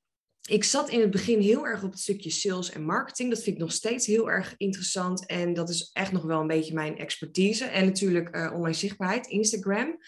ik 0.49 0.65
zat 0.65 0.91
in 0.91 1.01
het 1.01 1.11
begin 1.11 1.41
heel 1.41 1.67
erg 1.67 1.83
op 1.83 1.91
het 1.91 2.01
stukje 2.01 2.31
sales 2.31 2.71
en 2.71 2.85
marketing. 2.85 3.31
Dat 3.31 3.43
vind 3.43 3.57
ik 3.57 3.63
nog 3.63 3.73
steeds 3.73 4.07
heel 4.07 4.31
erg 4.31 4.55
interessant. 4.57 5.27
En 5.27 5.53
dat 5.53 5.69
is 5.69 5.91
echt 5.93 6.13
nog 6.13 6.23
wel 6.23 6.41
een 6.41 6.47
beetje 6.47 6.75
mijn 6.75 6.99
expertise. 6.99 7.65
En 7.65 7.85
natuurlijk 7.85 8.37
uh, 8.37 8.53
online 8.55 8.75
zichtbaarheid, 8.75 9.27
Instagram. 9.27 9.99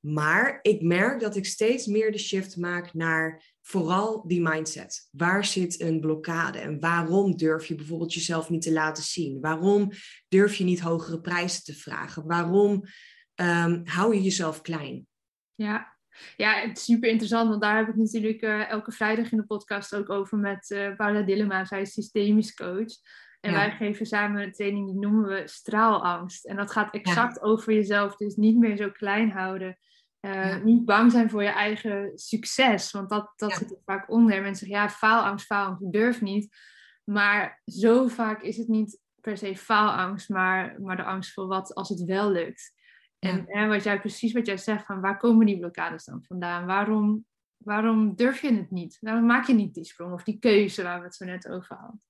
Maar 0.00 0.58
ik 0.62 0.82
merk 0.82 1.20
dat 1.20 1.36
ik 1.36 1.46
steeds 1.46 1.86
meer 1.86 2.12
de 2.12 2.18
shift 2.18 2.56
maak 2.56 2.94
naar 2.94 3.44
vooral 3.62 4.26
die 4.26 4.42
mindset. 4.42 5.08
Waar 5.10 5.44
zit 5.44 5.80
een 5.80 6.00
blokkade 6.00 6.58
en 6.58 6.80
waarom 6.80 7.36
durf 7.36 7.66
je 7.66 7.74
bijvoorbeeld 7.74 8.14
jezelf 8.14 8.50
niet 8.50 8.62
te 8.62 8.72
laten 8.72 9.02
zien? 9.02 9.40
Waarom 9.40 9.90
durf 10.28 10.56
je 10.56 10.64
niet 10.64 10.80
hogere 10.80 11.20
prijzen 11.20 11.64
te 11.64 11.74
vragen? 11.74 12.26
Waarom 12.26 12.84
um, 13.34 13.80
hou 13.84 14.14
je 14.14 14.22
jezelf 14.22 14.60
klein? 14.60 15.06
Ja, 15.62 15.96
ja, 16.36 16.54
het 16.54 16.76
is 16.76 16.84
super 16.84 17.08
interessant, 17.08 17.48
want 17.48 17.62
daar 17.62 17.76
heb 17.76 17.88
ik 17.88 17.96
natuurlijk 17.96 18.42
uh, 18.42 18.70
elke 18.70 18.92
vrijdag 18.92 19.32
in 19.32 19.38
de 19.38 19.46
podcast 19.46 19.94
ook 19.94 20.10
over 20.10 20.38
met 20.38 20.70
uh, 20.70 20.96
Paula 20.96 21.22
Dillema. 21.22 21.64
Zij 21.64 21.80
is 21.80 21.92
systemisch 21.92 22.54
coach. 22.54 22.92
En 23.40 23.52
wij 23.52 23.70
geven 23.70 24.06
samen 24.06 24.42
een 24.42 24.52
training 24.52 24.86
die 24.86 24.98
noemen 24.98 25.28
we 25.28 25.42
straalangst. 25.44 26.46
En 26.46 26.56
dat 26.56 26.70
gaat 26.70 26.94
exact 26.94 27.42
over 27.42 27.72
jezelf. 27.72 28.16
Dus 28.16 28.36
niet 28.36 28.58
meer 28.58 28.76
zo 28.76 28.90
klein 28.90 29.30
houden. 29.30 29.78
Uh, 30.20 30.62
Niet 30.62 30.84
bang 30.84 31.12
zijn 31.12 31.30
voor 31.30 31.42
je 31.42 31.48
eigen 31.48 32.12
succes. 32.14 32.90
Want 32.90 33.08
dat, 33.08 33.32
dat 33.36 33.52
zit 33.52 33.70
er 33.70 33.80
vaak 33.84 34.10
onder. 34.10 34.42
Mensen 34.42 34.66
zeggen, 34.66 34.84
ja, 34.84 34.90
faalangst, 34.90 35.46
faalangst, 35.46 35.82
ik 35.82 35.92
durf 35.92 36.20
niet. 36.20 36.56
Maar 37.04 37.62
zo 37.64 38.08
vaak 38.08 38.42
is 38.42 38.56
het 38.56 38.68
niet 38.68 39.00
per 39.20 39.36
se 39.36 39.56
faalangst, 39.56 40.28
maar, 40.28 40.80
maar 40.80 40.96
de 40.96 41.04
angst 41.04 41.32
voor 41.32 41.46
wat 41.46 41.74
als 41.74 41.88
het 41.88 42.04
wel 42.04 42.30
lukt. 42.30 42.72
En, 43.20 43.46
en 43.46 43.68
wat 43.68 43.84
jij 43.84 44.00
precies 44.00 44.32
wat 44.32 44.46
jij 44.46 44.56
zegt, 44.56 44.86
van 44.86 45.00
waar 45.00 45.18
komen 45.18 45.46
die 45.46 45.58
blokkades 45.58 46.04
dan 46.04 46.24
vandaan? 46.26 46.66
Waarom, 46.66 47.24
waarom 47.56 48.14
durf 48.14 48.40
je 48.40 48.54
het 48.54 48.70
niet? 48.70 48.96
Waarom 49.00 49.26
maak 49.26 49.46
je 49.46 49.54
niet 49.54 49.74
die 49.74 49.84
sprong 49.84 50.12
of 50.12 50.22
die 50.22 50.38
keuze 50.38 50.82
waar 50.82 50.98
we 50.98 51.04
het 51.04 51.14
zo 51.14 51.24
net 51.24 51.48
over 51.48 51.76
hadden? 51.76 52.00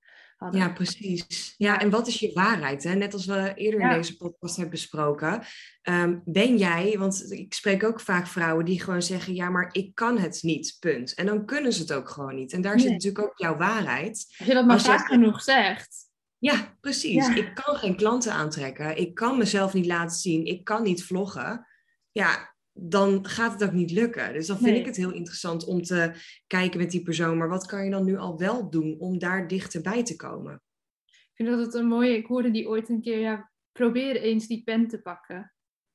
Ja, 0.51 0.69
precies. 0.69 1.55
Ja, 1.57 1.81
en 1.81 1.91
wat 1.91 2.07
is 2.07 2.19
je 2.19 2.33
waarheid? 2.33 2.83
Hè? 2.83 2.95
Net 2.95 3.13
als 3.13 3.27
we 3.27 3.53
eerder 3.55 3.81
in 3.81 3.89
deze 3.89 4.17
podcast 4.17 4.57
hebben 4.57 4.75
besproken. 4.75 5.43
Ehm, 5.83 6.19
ben 6.25 6.57
jij, 6.57 6.99
want 6.99 7.33
ik 7.33 7.55
spreek 7.55 7.85
ook 7.85 8.01
vaak 8.01 8.27
vrouwen 8.27 8.65
die 8.65 8.83
gewoon 8.83 9.03
zeggen: 9.03 9.35
Ja, 9.35 9.51
maar 9.51 9.69
ik 9.73 9.95
kan 9.95 10.19
het 10.19 10.43
niet, 10.43 10.77
punt. 10.81 11.15
En 11.15 11.27
dan 11.27 11.47
kunnen 11.47 11.73
ze 11.73 11.81
het 11.81 11.93
ook 11.93 12.09
gewoon 12.09 12.35
niet. 12.35 12.53
En 12.53 12.61
daar 12.61 12.81
zit 12.81 12.91
natuurlijk 12.91 13.25
ook 13.25 13.39
jouw 13.39 13.57
waarheid. 13.57 14.35
Als 14.39 14.49
je 14.49 14.55
dat 14.55 14.67
maar 14.67 14.81
vaak 14.81 15.07
genoeg 15.07 15.43
zegt. 15.43 16.10
Ja, 16.41 16.77
precies. 16.81 17.29
Ik 17.29 17.55
kan 17.55 17.77
geen 17.77 17.97
klanten 17.97 18.33
aantrekken. 18.33 18.97
Ik 18.97 19.15
kan 19.15 19.39
mezelf 19.39 19.75
niet 19.75 19.87
laten 19.87 20.17
zien. 20.17 20.45
Ik 20.45 20.65
kan 20.65 20.83
niet 20.83 21.05
vloggen. 21.05 21.67
Ja, 22.13 22.55
dan 22.73 23.27
gaat 23.27 23.53
het 23.53 23.65
ook 23.65 23.73
niet 23.73 23.91
lukken. 23.91 24.33
Dus 24.33 24.47
dan 24.47 24.59
vind 24.59 24.77
ik 24.77 24.87
het 24.87 24.97
heel 24.97 25.13
interessant 25.13 25.65
om 25.65 25.83
te 25.83 26.13
kijken 26.47 26.81
met 26.81 26.91
die 26.91 27.03
persoon. 27.03 27.39
Maar 27.39 27.49
wat 27.49 27.67
kan 27.67 27.85
je 27.85 27.91
dan 27.91 28.05
nu 28.05 28.17
al 28.17 28.39
wel 28.39 28.71
doen 28.71 28.97
om 28.99 29.19
daar 29.19 29.49
dichterbij 29.49 30.03
te 30.03 30.17
komen? 30.17 30.63
Ik 31.05 31.31
vind 31.35 31.49
dat 31.49 31.59
het 31.59 31.75
een 31.75 31.87
mooie... 31.87 32.17
Ik 32.17 32.27
hoorde 32.27 32.51
die 32.51 32.69
ooit 32.69 32.89
een 32.89 33.01
keer... 33.01 33.19
Ja, 33.19 33.51
probeer 33.73 34.17
eens 34.17 34.47
die 34.47 34.63
pen 34.65 34.89
te 34.89 35.01
pakken. 35.01 35.55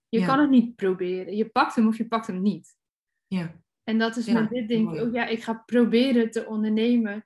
Je 0.10 0.26
kan 0.26 0.40
het 0.40 0.50
niet 0.50 0.76
proberen. 0.76 1.36
Je 1.36 1.50
pakt 1.50 1.76
hem 1.76 1.88
of 1.88 1.98
je 1.98 2.08
pakt 2.08 2.28
hem 2.28 2.42
niet. 2.42 2.76
Ja. 3.28 3.62
En 3.84 3.98
dat 3.98 4.16
is 4.16 4.28
met 4.28 4.50
dit 4.50 4.68
denk 4.68 4.94
ik 4.94 5.02
ook... 5.02 5.14
Ja, 5.14 5.26
ik 5.26 5.44
ga 5.44 5.54
proberen 5.54 6.32
te 6.32 6.46
ondernemen 6.46 7.26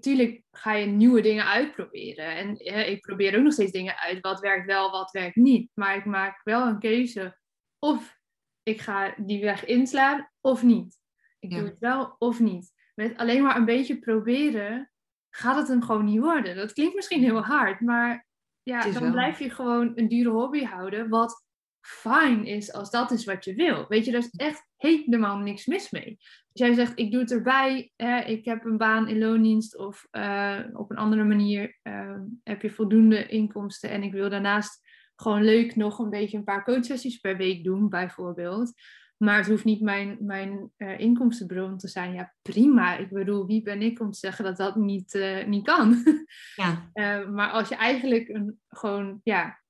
tuurlijk 0.00 0.42
ga 0.50 0.72
je 0.72 0.86
nieuwe 0.86 1.20
dingen 1.20 1.46
uitproberen. 1.46 2.36
En 2.36 2.66
ik 2.88 3.00
probeer 3.00 3.36
ook 3.36 3.42
nog 3.42 3.52
steeds 3.52 3.72
dingen 3.72 3.98
uit. 3.98 4.20
Wat 4.20 4.40
werkt 4.40 4.66
wel, 4.66 4.90
wat 4.90 5.10
werkt 5.10 5.36
niet. 5.36 5.70
Maar 5.74 5.96
ik 5.96 6.04
maak 6.04 6.40
wel 6.44 6.66
een 6.66 6.78
keuze. 6.78 7.38
Of 7.78 8.18
ik 8.62 8.80
ga 8.80 9.14
die 9.16 9.40
weg 9.40 9.64
inslaan, 9.64 10.30
of 10.40 10.62
niet. 10.62 10.98
Ik 11.38 11.50
doe 11.50 11.64
het 11.64 11.78
wel, 11.78 12.16
of 12.18 12.40
niet. 12.40 12.72
Met 12.94 13.16
alleen 13.16 13.42
maar 13.42 13.56
een 13.56 13.64
beetje 13.64 13.98
proberen, 13.98 14.90
gaat 15.30 15.56
het 15.56 15.68
hem 15.68 15.82
gewoon 15.82 16.04
niet 16.04 16.20
worden. 16.20 16.56
Dat 16.56 16.72
klinkt 16.72 16.94
misschien 16.94 17.22
heel 17.22 17.42
hard, 17.42 17.80
maar 17.80 18.26
ja, 18.62 18.90
dan 18.90 19.12
blijf 19.12 19.38
je 19.38 19.50
gewoon 19.50 19.92
een 19.94 20.08
dure 20.08 20.30
hobby 20.30 20.64
houden, 20.64 21.08
wat 21.08 21.45
fijn 21.86 22.44
is 22.44 22.72
als 22.72 22.90
dat 22.90 23.10
is 23.10 23.24
wat 23.24 23.44
je 23.44 23.54
wil. 23.54 23.84
Weet 23.88 24.04
je, 24.04 24.10
daar 24.10 24.20
is 24.20 24.30
echt 24.36 24.66
helemaal 24.76 25.38
niks 25.38 25.66
mis 25.66 25.90
mee. 25.90 26.16
Als 26.18 26.66
jij 26.66 26.74
zegt, 26.74 26.98
ik 26.98 27.10
doe 27.10 27.20
het 27.20 27.32
erbij, 27.32 27.92
hè, 27.96 28.18
ik 28.18 28.44
heb 28.44 28.64
een 28.64 28.76
baan 28.76 29.08
in 29.08 29.18
loondienst 29.18 29.78
of 29.78 30.06
uh, 30.12 30.60
op 30.72 30.90
een 30.90 30.96
andere 30.96 31.24
manier 31.24 31.78
uh, 31.82 32.18
heb 32.42 32.62
je 32.62 32.70
voldoende 32.70 33.26
inkomsten 33.26 33.90
en 33.90 34.02
ik 34.02 34.12
wil 34.12 34.30
daarnaast 34.30 34.80
gewoon 35.16 35.44
leuk 35.44 35.76
nog 35.76 35.98
een 35.98 36.10
beetje 36.10 36.36
een 36.36 36.44
paar 36.44 36.64
coachsessies 36.64 37.18
per 37.18 37.36
week 37.36 37.64
doen, 37.64 37.88
bijvoorbeeld. 37.88 38.72
Maar 39.16 39.36
het 39.36 39.46
hoeft 39.46 39.64
niet 39.64 39.80
mijn, 39.80 40.16
mijn 40.20 40.70
uh, 40.76 40.98
inkomstenbron 40.98 41.78
te 41.78 41.88
zijn. 41.88 42.12
Ja, 42.12 42.34
prima. 42.42 42.96
Ik 42.96 43.10
bedoel, 43.10 43.46
wie 43.46 43.62
ben 43.62 43.82
ik 43.82 44.00
om 44.00 44.10
te 44.10 44.18
zeggen 44.18 44.44
dat 44.44 44.56
dat 44.56 44.76
niet, 44.76 45.14
uh, 45.14 45.46
niet 45.46 45.64
kan? 45.64 45.94
Ja. 46.54 46.90
maar 47.30 47.50
als 47.50 47.68
je 47.68 47.76
eigenlijk 47.76 48.28
een, 48.28 48.60
gewoon 48.68 49.20
ja, 49.22 49.60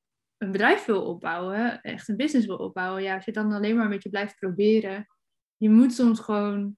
een 0.47 0.53
bedrijf 0.53 0.85
wil 0.85 1.03
opbouwen, 1.03 1.81
echt 1.81 2.09
een 2.09 2.17
business 2.17 2.47
wil 2.47 2.57
opbouwen, 2.57 3.03
ja, 3.03 3.15
als 3.15 3.25
je 3.25 3.33
dan 3.33 3.53
alleen 3.53 3.77
maar 3.77 3.85
een 3.85 3.91
beetje 3.91 4.11
blijft 4.11 4.39
proberen, 4.39 5.07
je 5.57 5.71
moet 5.71 5.93
soms 5.93 6.21
gewoon 6.21 6.77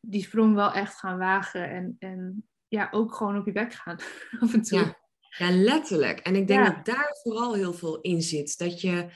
die 0.00 0.22
sprong 0.22 0.54
wel 0.54 0.72
echt 0.72 0.98
gaan 0.98 1.18
wagen 1.18 1.70
en, 1.70 1.96
en 1.98 2.48
ja, 2.68 2.88
ook 2.90 3.14
gewoon 3.14 3.38
op 3.38 3.46
je 3.46 3.52
bek 3.52 3.72
gaan 3.72 3.98
af 4.40 4.54
en 4.54 4.62
toe. 4.62 4.78
Ja, 4.78 4.98
ja 5.38 5.50
letterlijk. 5.50 6.18
En 6.18 6.36
ik 6.36 6.46
denk 6.46 6.66
dat 6.66 6.84
daar 6.84 7.18
vooral 7.22 7.54
heel 7.54 7.72
veel 7.72 8.00
in 8.00 8.22
zit. 8.22 8.58
Dat 8.58 8.80
je 8.80 9.06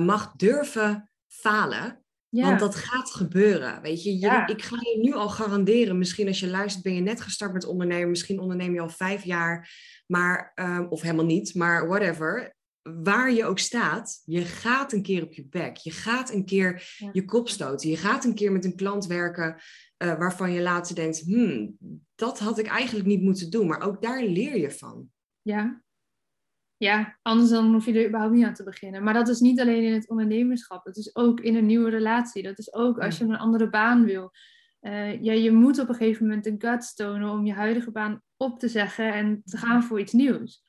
mag 0.00 0.32
durven 0.32 1.10
falen. 1.26 2.02
Ja. 2.28 2.46
Want 2.46 2.60
dat 2.60 2.74
gaat 2.74 3.10
gebeuren, 3.10 3.82
weet 3.82 4.02
je. 4.02 4.18
je 4.18 4.42
Ik 4.46 4.62
ga 4.62 4.76
je 4.80 4.98
nu 5.02 5.14
al 5.14 5.28
garanderen, 5.28 5.98
misschien 5.98 6.26
als 6.26 6.40
je 6.40 6.48
luistert 6.48 6.84
ben 6.84 6.94
je 6.94 7.00
net 7.00 7.20
gestart 7.20 7.52
met 7.52 7.66
ondernemen, 7.66 8.10
misschien 8.10 8.40
onderneem 8.40 8.74
je 8.74 8.80
al 8.80 8.88
vijf 8.88 9.24
jaar, 9.24 9.70
maar, 10.06 10.52
um, 10.54 10.86
of 10.88 11.02
helemaal 11.02 11.24
niet, 11.24 11.54
maar 11.54 11.88
whatever. 11.88 12.54
Waar 12.82 13.32
je 13.32 13.44
ook 13.44 13.58
staat, 13.58 14.22
je 14.24 14.40
gaat 14.40 14.92
een 14.92 15.02
keer 15.02 15.22
op 15.22 15.32
je 15.32 15.46
bek. 15.46 15.76
Je 15.76 15.90
gaat 15.90 16.32
een 16.32 16.44
keer 16.44 16.96
je 17.12 17.24
kop 17.24 17.48
stoten. 17.48 17.90
Je 17.90 17.96
gaat 17.96 18.24
een 18.24 18.34
keer 18.34 18.52
met 18.52 18.64
een 18.64 18.76
klant 18.76 19.06
werken 19.06 19.54
uh, 19.54 20.18
waarvan 20.18 20.52
je 20.52 20.62
later 20.62 20.94
denkt, 20.94 21.20
hmm, 21.20 21.76
dat 22.14 22.38
had 22.38 22.58
ik 22.58 22.66
eigenlijk 22.66 23.06
niet 23.06 23.22
moeten 23.22 23.50
doen. 23.50 23.66
Maar 23.66 23.82
ook 23.82 24.02
daar 24.02 24.22
leer 24.22 24.58
je 24.58 24.70
van. 24.70 25.10
Ja, 25.42 25.82
ja, 26.82 27.18
anders 27.22 27.50
dan 27.50 27.72
hoef 27.72 27.86
je 27.86 27.92
er 27.92 28.06
überhaupt 28.06 28.34
niet 28.34 28.44
aan 28.44 28.54
te 28.54 28.64
beginnen. 28.64 29.02
Maar 29.02 29.14
dat 29.14 29.28
is 29.28 29.40
niet 29.40 29.60
alleen 29.60 29.82
in 29.82 29.92
het 29.92 30.08
ondernemerschap. 30.08 30.84
Dat 30.84 30.96
is 30.96 31.16
ook 31.16 31.40
in 31.40 31.56
een 31.56 31.66
nieuwe 31.66 31.90
relatie. 31.90 32.42
Dat 32.42 32.58
is 32.58 32.74
ook 32.74 32.98
als 32.98 33.18
je 33.18 33.24
een 33.24 33.36
andere 33.36 33.70
baan 33.70 34.04
wil. 34.04 34.30
Uh, 34.80 35.22
ja, 35.22 35.32
je 35.32 35.52
moet 35.52 35.78
op 35.78 35.88
een 35.88 35.94
gegeven 35.94 36.26
moment 36.26 36.44
de 36.44 36.54
guts 36.58 36.94
tonen 36.94 37.30
om 37.30 37.46
je 37.46 37.52
huidige 37.52 37.90
baan 37.90 38.22
op 38.36 38.58
te 38.58 38.68
zeggen 38.68 39.12
en 39.12 39.42
te 39.44 39.56
gaan 39.56 39.82
voor 39.82 40.00
iets 40.00 40.12
nieuws. 40.12 40.64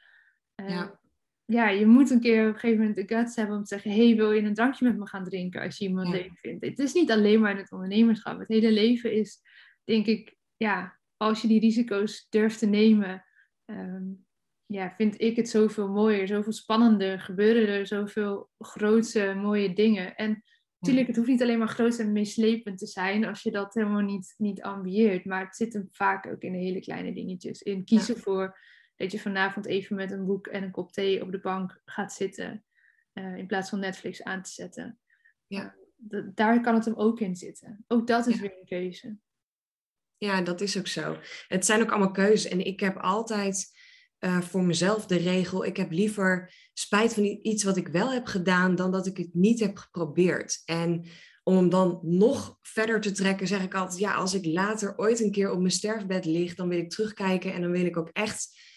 Uh, 0.62 0.70
ja. 0.70 1.00
Ja, 1.46 1.70
je 1.70 1.86
moet 1.86 2.10
een 2.10 2.20
keer 2.20 2.48
op 2.48 2.54
een 2.54 2.60
gegeven 2.60 2.80
moment 2.80 2.96
de 2.96 3.16
guts 3.16 3.36
hebben 3.36 3.56
om 3.56 3.64
te 3.64 3.68
zeggen: 3.68 3.92
hey, 3.92 4.16
wil 4.16 4.32
je 4.32 4.42
een 4.42 4.54
drankje 4.54 4.86
met 4.86 4.98
me 4.98 5.08
gaan 5.08 5.24
drinken 5.24 5.62
als 5.62 5.78
je 5.78 5.88
iemand 5.88 6.08
ja. 6.08 6.14
leuk 6.14 6.38
vindt? 6.40 6.66
Het 6.66 6.80
is 6.80 6.94
niet 6.94 7.12
alleen 7.12 7.42
maar 7.42 7.52
in 7.52 7.58
het 7.58 7.72
ondernemerschap. 7.72 8.40
Het 8.40 8.48
hele 8.48 8.72
leven 8.72 9.14
is, 9.14 9.40
denk 9.84 10.06
ik, 10.06 10.36
ja, 10.58 11.00
als 11.18 11.42
je 11.42 11.48
die 11.48 11.60
risico's 11.60 12.28
durft 12.30 12.60
te 12.60 12.66
nemen. 12.66 13.26
Um, 13.66 14.26
ja, 14.66 14.94
vind 14.98 15.22
ik 15.22 15.36
het 15.36 15.50
zoveel 15.50 15.88
mooier, 15.88 16.28
zoveel 16.28 16.52
spannender. 16.52 17.20
Gebeuren 17.20 17.68
er 17.68 17.88
zoveel 17.88 18.50
grootse, 18.58 19.34
mooie 19.34 19.74
dingen. 19.74 20.16
En 20.16 20.44
natuurlijk, 20.80 21.08
het 21.08 21.16
hoeft 21.16 21.30
niet 21.30 21.42
alleen 21.42 21.58
maar 21.58 21.68
groot 21.68 21.98
en 21.98 22.12
meeslepend 22.12 22.78
te 22.78 22.88
zijn 22.88 23.26
als 23.26 23.42
je 23.42 23.52
dat 23.52 23.74
helemaal 23.74 24.02
niet, 24.02 24.34
niet 24.38 24.62
ambieert. 24.62 25.26
Maar 25.26 25.46
het 25.46 25.56
zit 25.56 25.74
hem 25.74 25.88
vaak 25.92 26.28
ook 26.28 26.42
in 26.42 26.52
de 26.52 26.58
hele 26.58 26.80
kleine 26.80 27.14
dingetjes. 27.14 27.62
In 27.62 27.86
kiezen 27.86 28.18
voor 28.18 28.58
dat 29.04 29.12
je 29.12 29.20
vanavond 29.20 29.66
even 29.66 29.96
met 29.96 30.12
een 30.12 30.26
boek 30.26 30.48
en 30.48 30.64
een 30.64 30.72
kop 30.72 30.92
thee 30.92 31.22
op 31.22 31.32
de 31.32 31.40
bank 31.40 31.82
gaat 31.86 32.14
zitten. 32.14 32.66
Uh, 33.14 33.38
in 33.38 33.48
plaats 33.48 33.70
van 33.70 33.80
Netflix 33.80 34.24
aan 34.24 34.42
te 34.42 34.52
zetten. 34.52 35.00
Ja. 35.48 35.76
daar 36.36 36.62
kan 36.62 36.76
het 36.76 36.86
hem 36.86 36.96
ook 36.96 37.20
in 37.20 37.36
zitten. 37.36 37.86
Ook 37.88 38.08
dat 38.08 38.28
is 38.28 38.40
weer 38.40 38.58
een 38.60 38.66
keuze. 38.66 39.18
Ja, 40.18 40.42
dat 40.42 40.62
is 40.62 40.78
ook 40.78 40.88
zo. 40.88 41.18
Het 41.48 41.66
zijn 41.66 41.82
ook 41.82 41.90
allemaal 41.90 42.12
keuzes. 42.12 42.52
En 42.52 42.66
ik 42.66 42.80
heb 42.80 42.98
altijd 42.98 43.72
uh, 44.20 44.42
voor 44.42 44.64
mezelf 44.64 45.06
de 45.06 45.18
regel: 45.18 45.66
ik 45.66 45.78
heb 45.78 45.92
liever 45.92 46.54
spijt 46.74 47.14
van 47.14 47.24
iets 47.24 47.64
wat 47.64 47.78
ik 47.78 47.88
wel 47.88 48.12
heb 48.12 48.26
gedaan 48.26 48.76
dan 48.76 48.92
dat 48.92 49.06
ik 49.06 49.18
het 49.18 49.34
niet 49.34 49.60
heb 49.60 49.78
geprobeerd. 49.78 50.62
En 50.66 51.06
om 51.44 51.56
hem 51.56 51.70
dan 51.70 52.00
nog 52.02 52.58
verder 52.62 53.02
te 53.02 53.12
trekken, 53.12 53.48
zeg 53.48 53.64
ik 53.64 53.74
altijd: 53.74 54.00
ja, 54.00 54.14
als 54.14 54.34
ik 54.34 54.46
later 54.46 54.98
ooit 54.98 55.20
een 55.20 55.32
keer 55.32 55.52
op 55.52 55.60
mijn 55.60 55.72
sterfbed 55.72 56.26
lig, 56.26 56.56
dan 56.56 56.68
wil 56.68 56.78
ik 56.78 56.90
terugkijken 56.90 57.54
en 57.54 57.62
dan 57.62 57.72
wil 57.72 57.86
ik 57.86 57.98
ook 57.98 58.10
echt 58.10 58.72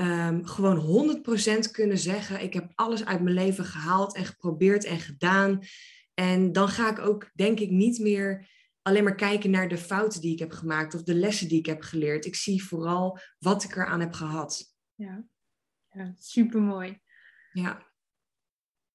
um, 0.00 0.46
gewoon 0.46 1.22
100% 1.66 1.70
kunnen 1.70 1.98
zeggen: 1.98 2.42
ik 2.42 2.54
heb 2.54 2.72
alles 2.74 3.04
uit 3.04 3.20
mijn 3.20 3.34
leven 3.34 3.64
gehaald 3.64 4.14
en 4.14 4.24
geprobeerd 4.24 4.84
en 4.84 4.98
gedaan. 4.98 5.60
En 6.14 6.52
dan 6.52 6.68
ga 6.68 6.90
ik 6.90 6.98
ook, 6.98 7.30
denk 7.34 7.60
ik, 7.60 7.70
niet 7.70 7.98
meer 7.98 8.48
alleen 8.82 9.04
maar 9.04 9.14
kijken 9.14 9.50
naar 9.50 9.68
de 9.68 9.78
fouten 9.78 10.20
die 10.20 10.32
ik 10.32 10.38
heb 10.38 10.52
gemaakt 10.52 10.94
of 10.94 11.02
de 11.02 11.14
lessen 11.14 11.48
die 11.48 11.58
ik 11.58 11.66
heb 11.66 11.82
geleerd. 11.82 12.26
Ik 12.26 12.34
zie 12.34 12.64
vooral 12.64 13.18
wat 13.38 13.64
ik 13.64 13.76
eraan 13.76 14.00
heb 14.00 14.12
gehad 14.12 14.70
ja. 15.00 15.24
ja 15.90 16.12
super 16.18 16.60
mooi. 16.60 17.00
Ja. 17.52 17.88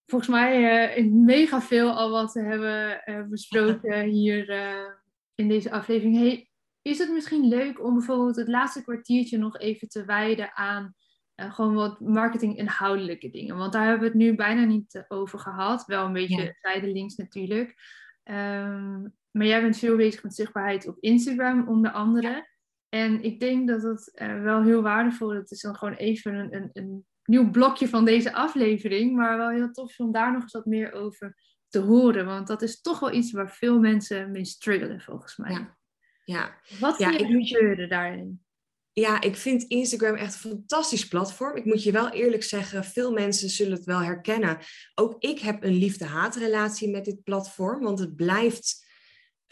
Volgens 0.06 0.30
mij 0.32 0.98
uh, 0.98 1.12
mega 1.12 1.62
veel 1.62 1.92
al 1.92 2.12
wat 2.12 2.34
we 2.34 2.42
hebben 2.42 3.02
uh, 3.06 3.28
besproken 3.28 4.04
hier 4.04 4.50
uh, 4.50 4.92
in 5.36 5.48
deze 5.48 5.72
aflevering. 5.72 6.18
Hey, 6.18 6.50
is 6.86 6.98
het 6.98 7.12
misschien 7.12 7.48
leuk 7.48 7.84
om 7.84 7.94
bijvoorbeeld 7.94 8.36
het 8.36 8.48
laatste 8.48 8.84
kwartiertje 8.84 9.38
nog 9.38 9.58
even 9.58 9.90
te 9.90 10.06
wijden 10.06 10.56
aan 10.56 10.94
gewoon 11.36 11.74
wat 11.74 12.00
marketing-inhoudelijke 12.00 13.30
dingen? 13.30 13.58
Want 13.58 13.74
daar 13.74 13.84
hebben 13.84 14.00
we 14.00 14.08
het 14.08 14.18
nu 14.18 14.36
bijna 14.36 14.64
niet 14.64 15.06
over 15.08 15.40
gehad. 15.40 15.86
Wel 15.86 16.06
een 16.06 16.14
beetje 16.14 16.44
ja. 16.44 16.54
zijdelings 16.62 17.16
natuurlijk. 17.16 17.76
Um, 18.24 19.14
maar 19.32 19.46
jij 19.46 19.62
bent 19.62 19.78
veel 19.78 19.96
bezig 19.96 20.24
met 20.24 20.36
zichtbaarheid 20.36 20.88
op 20.88 20.98
Instagram 21.00 21.68
onder 21.68 21.92
andere. 21.92 22.48
En 22.90 23.24
ik 23.24 23.40
denk 23.40 23.68
dat 23.68 23.82
het 23.82 24.12
uh, 24.22 24.42
wel 24.42 24.64
heel 24.64 24.82
waardevol 24.82 25.32
is. 25.32 25.38
Het 25.38 25.52
is 25.52 25.62
dan 25.62 25.76
gewoon 25.76 25.94
even 25.94 26.34
een, 26.34 26.56
een, 26.56 26.70
een, 26.74 27.06
nieuw 27.24 27.50
blokje 27.50 27.88
van 27.88 28.06
deze 28.06 28.34
aflevering. 28.34 29.16
Maar 29.16 29.38
wel 29.38 29.50
heel 29.50 29.72
tof 29.72 30.00
om 30.00 30.12
daar 30.12 30.32
nog 30.32 30.42
eens 30.42 30.54
wat 30.54 30.66
meer 30.66 30.92
over 30.92 31.36
te 31.68 31.80
horen. 31.80 32.26
Want 32.26 32.48
dat 32.48 32.62
is 32.62 32.82
toch 32.82 33.00
wel 33.00 33.14
iets 33.14 33.32
waar 33.32 33.52
veel 33.52 33.80
mensen 33.80 34.32
mee 34.32 34.46
struggelen, 34.46 35.02
volgens 35.02 35.38
mij. 35.38 35.52
Ja. 35.52 35.78
Ja. 36.26 36.62
Wat 36.80 36.98
ja, 36.98 37.10
je 37.10 37.46
gebeuren 37.46 37.90
daarin? 37.90 38.44
Ja, 38.92 39.22
ik 39.22 39.36
vind 39.36 39.64
Instagram 39.64 40.16
echt 40.16 40.34
een 40.34 40.50
fantastisch 40.50 41.08
platform. 41.08 41.56
Ik 41.56 41.66
moet 41.66 41.84
je 41.84 41.92
wel 41.92 42.10
eerlijk 42.10 42.44
zeggen, 42.44 42.84
veel 42.84 43.12
mensen 43.12 43.50
zullen 43.50 43.74
het 43.74 43.86
wel 43.86 44.00
herkennen. 44.00 44.58
Ook 44.94 45.16
ik 45.20 45.40
heb 45.40 45.64
een 45.64 45.74
liefde-haatrelatie 45.74 46.90
met 46.90 47.06
dit 47.06 47.24
platform. 47.24 47.84
Want 47.84 48.00
het 48.00 48.16
blijft 48.16 48.86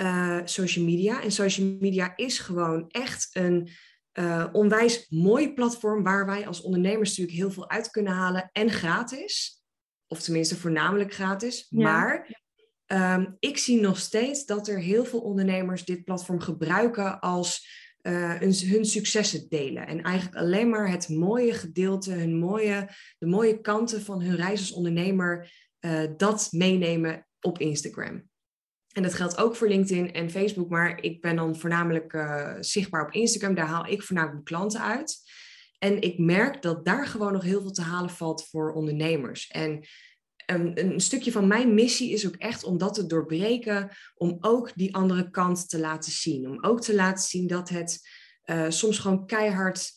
uh, 0.02 0.40
social 0.44 0.86
media. 0.86 1.22
En 1.22 1.32
social 1.32 1.78
media 1.80 2.14
is 2.16 2.40
gewoon 2.40 2.90
echt 2.90 3.30
een 3.32 3.70
uh, 4.14 4.48
onwijs 4.52 5.08
mooi 5.10 5.54
platform 5.54 6.04
waar 6.04 6.26
wij 6.26 6.48
als 6.48 6.62
ondernemers 6.62 7.10
natuurlijk 7.10 7.38
heel 7.38 7.52
veel 7.52 7.70
uit 7.70 7.90
kunnen 7.90 8.14
halen 8.14 8.50
en 8.52 8.70
gratis. 8.70 9.62
Of 10.08 10.22
tenminste 10.22 10.56
voornamelijk 10.56 11.14
gratis. 11.14 11.68
Maar 11.70 12.43
um, 12.94 13.36
ik 13.40 13.58
zie 13.58 13.82
nog 13.82 13.98
steeds 13.98 14.46
dat 14.46 14.68
er 14.68 14.80
heel 14.80 15.06
veel 15.06 15.20
ondernemers 15.20 15.86
dit 15.86 16.04
platform 16.04 16.40
gebruiken 16.40 17.20
als 17.20 17.82
uh, 18.02 18.34
hun, 18.34 18.86
successen 18.86 19.50
delen. 19.50 19.88
En 19.88 20.02
eigenlijk 20.02 20.38
alleen 20.38 20.70
maar 20.70 20.90
het 20.90 21.10
mooie 21.10 21.54
gedeelte, 21.54 22.12
hun 22.12 22.38
mooie, 22.38 22.90
de 23.18 23.26
mooie 23.26 23.62
kanten 23.62 24.02
van 24.02 24.22
hun 24.22 24.36
reis 24.36 24.60
als 24.60 24.72
ondernemer, 24.72 25.52
uh, 25.80 26.04
dat 26.18 26.48
meenemen 26.52 27.28
op 27.42 27.60
Instagram. 27.60 28.30
En 28.94 29.04
dat 29.04 29.14
geldt 29.14 29.38
ook 29.38 29.56
voor 29.56 29.68
LinkedIn 29.68 30.14
en 30.14 30.30
Facebook, 30.30 30.70
maar 30.70 31.02
ik 31.02 31.22
ben 31.22 31.36
dan 31.36 31.56
voornamelijk 31.56 32.14
uh, 32.14 32.54
zichtbaar 32.60 33.06
op 33.06 33.14
Instagram. 33.14 33.56
Daar 33.56 33.68
haal 33.68 33.88
ik 33.88 34.04
voornamelijk 34.04 34.50
mijn 34.50 34.60
klanten 34.60 34.82
uit. 34.82 35.22
En 35.80 36.02
ik 36.02 36.18
merk 36.18 36.62
dat 36.62 36.86
daar 36.86 37.08
gewoon 37.08 37.34
nog 37.34 37.44
heel 37.44 37.62
veel 37.62 37.72
te 37.72 37.82
halen 37.82 38.10
valt 38.10 38.48
voor 38.48 38.74
ondernemers. 38.74 39.48
En 39.48 39.86
een, 40.54 41.00
stukje 41.00 41.32
van 41.32 41.48
mijn 41.48 41.74
missie 41.74 42.12
is 42.12 42.28
ook 42.28 42.36
echt 42.36 42.64
om 42.64 42.78
dat 42.78 42.94
te 42.94 43.06
doorbreken, 43.06 43.90
om 44.16 44.38
ook 44.40 44.72
die 44.76 44.96
andere 44.96 45.30
kant 45.30 45.70
te 45.70 45.80
laten 45.80 46.12
zien. 46.12 46.50
Om 46.50 46.64
ook 46.64 46.82
te 46.82 46.96
laten 46.96 47.24
zien 47.24 47.48
dat 47.48 47.70
het 47.70 48.10
uh, 48.46 48.66
soms 48.70 49.00
gewoon 49.00 49.26
keihard, 49.26 49.92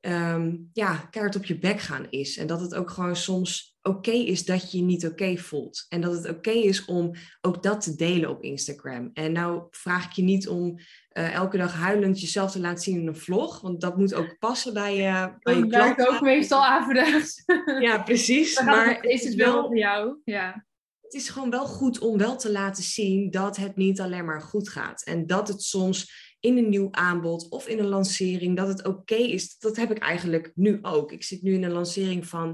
um, 0.00 0.70
ja, 0.72 0.96
keihard 0.96 1.36
op 1.36 1.44
je 1.44 1.58
bek 1.58 1.80
gaan 1.80 2.06
is. 2.10 2.36
En 2.36 2.46
dat 2.46 2.60
het 2.60 2.74
ook 2.74 2.90
gewoon 2.90 3.16
soms 3.16 3.78
oké 3.82 4.10
is 4.10 4.44
dat 4.44 4.72
je 4.72 4.78
je 4.78 4.84
niet 4.84 5.06
oké 5.06 5.36
voelt. 5.36 5.86
En 5.88 6.00
dat 6.00 6.12
het 6.12 6.28
oké 6.28 6.50
is 6.50 6.84
om 6.84 7.14
ook 7.40 7.62
dat 7.62 7.80
te 7.80 7.96
delen 7.96 8.30
op 8.30 8.42
Instagram. 8.42 9.10
En 9.12 9.32
nou 9.32 9.66
vraag 9.70 10.04
ik 10.04 10.12
je 10.12 10.22
niet 10.22 10.48
om 10.48 10.78
uh, 11.12 11.34
elke 11.34 11.56
dag 11.56 11.74
huilend 11.74 12.20
jezelf 12.20 12.50
te 12.50 12.60
laten 12.60 12.82
zien 12.82 13.00
in 13.00 13.06
een 13.06 13.16
vlog. 13.16 13.60
Want 13.60 13.80
dat 13.80 13.96
moet 13.96 14.14
ook 14.14 14.36
passen 14.38 14.74
bij, 14.74 15.08
uh, 15.08 15.26
bij 15.40 15.56
je 15.56 15.66
klant. 15.66 15.98
Dat 15.98 16.08
ook 16.08 16.20
meestal 16.20 16.64
averechts. 16.64 17.42
Ja, 17.80 18.02
precies. 18.02 18.60
maar 18.62 19.04
is 19.04 19.24
het 19.24 19.34
wel 19.34 19.66
voor 19.66 19.76
jou. 19.76 20.16
Ja. 20.24 20.66
Het 21.00 21.14
is 21.14 21.28
gewoon 21.28 21.50
wel 21.50 21.66
goed 21.66 21.98
om 21.98 22.18
wel 22.18 22.36
te 22.36 22.52
laten 22.52 22.82
zien 22.82 23.30
dat 23.30 23.56
het 23.56 23.76
niet 23.76 24.00
alleen 24.00 24.24
maar 24.24 24.42
goed 24.42 24.68
gaat. 24.68 25.02
En 25.02 25.26
dat 25.26 25.48
het 25.48 25.62
soms 25.62 26.28
in 26.40 26.56
een 26.56 26.68
nieuw 26.68 26.88
aanbod 26.90 27.48
of 27.48 27.68
in 27.68 27.78
een 27.78 27.88
lancering, 27.88 28.56
dat 28.56 28.68
het 28.68 28.86
oké 28.86 29.14
is. 29.14 29.58
Dat 29.58 29.76
heb 29.76 29.90
ik 29.90 29.98
eigenlijk 29.98 30.52
nu 30.54 30.78
ook. 30.82 31.12
Ik 31.12 31.22
zit 31.22 31.42
nu 31.42 31.54
in 31.54 31.62
een 31.62 31.72
lancering 31.72 32.26
van 32.26 32.48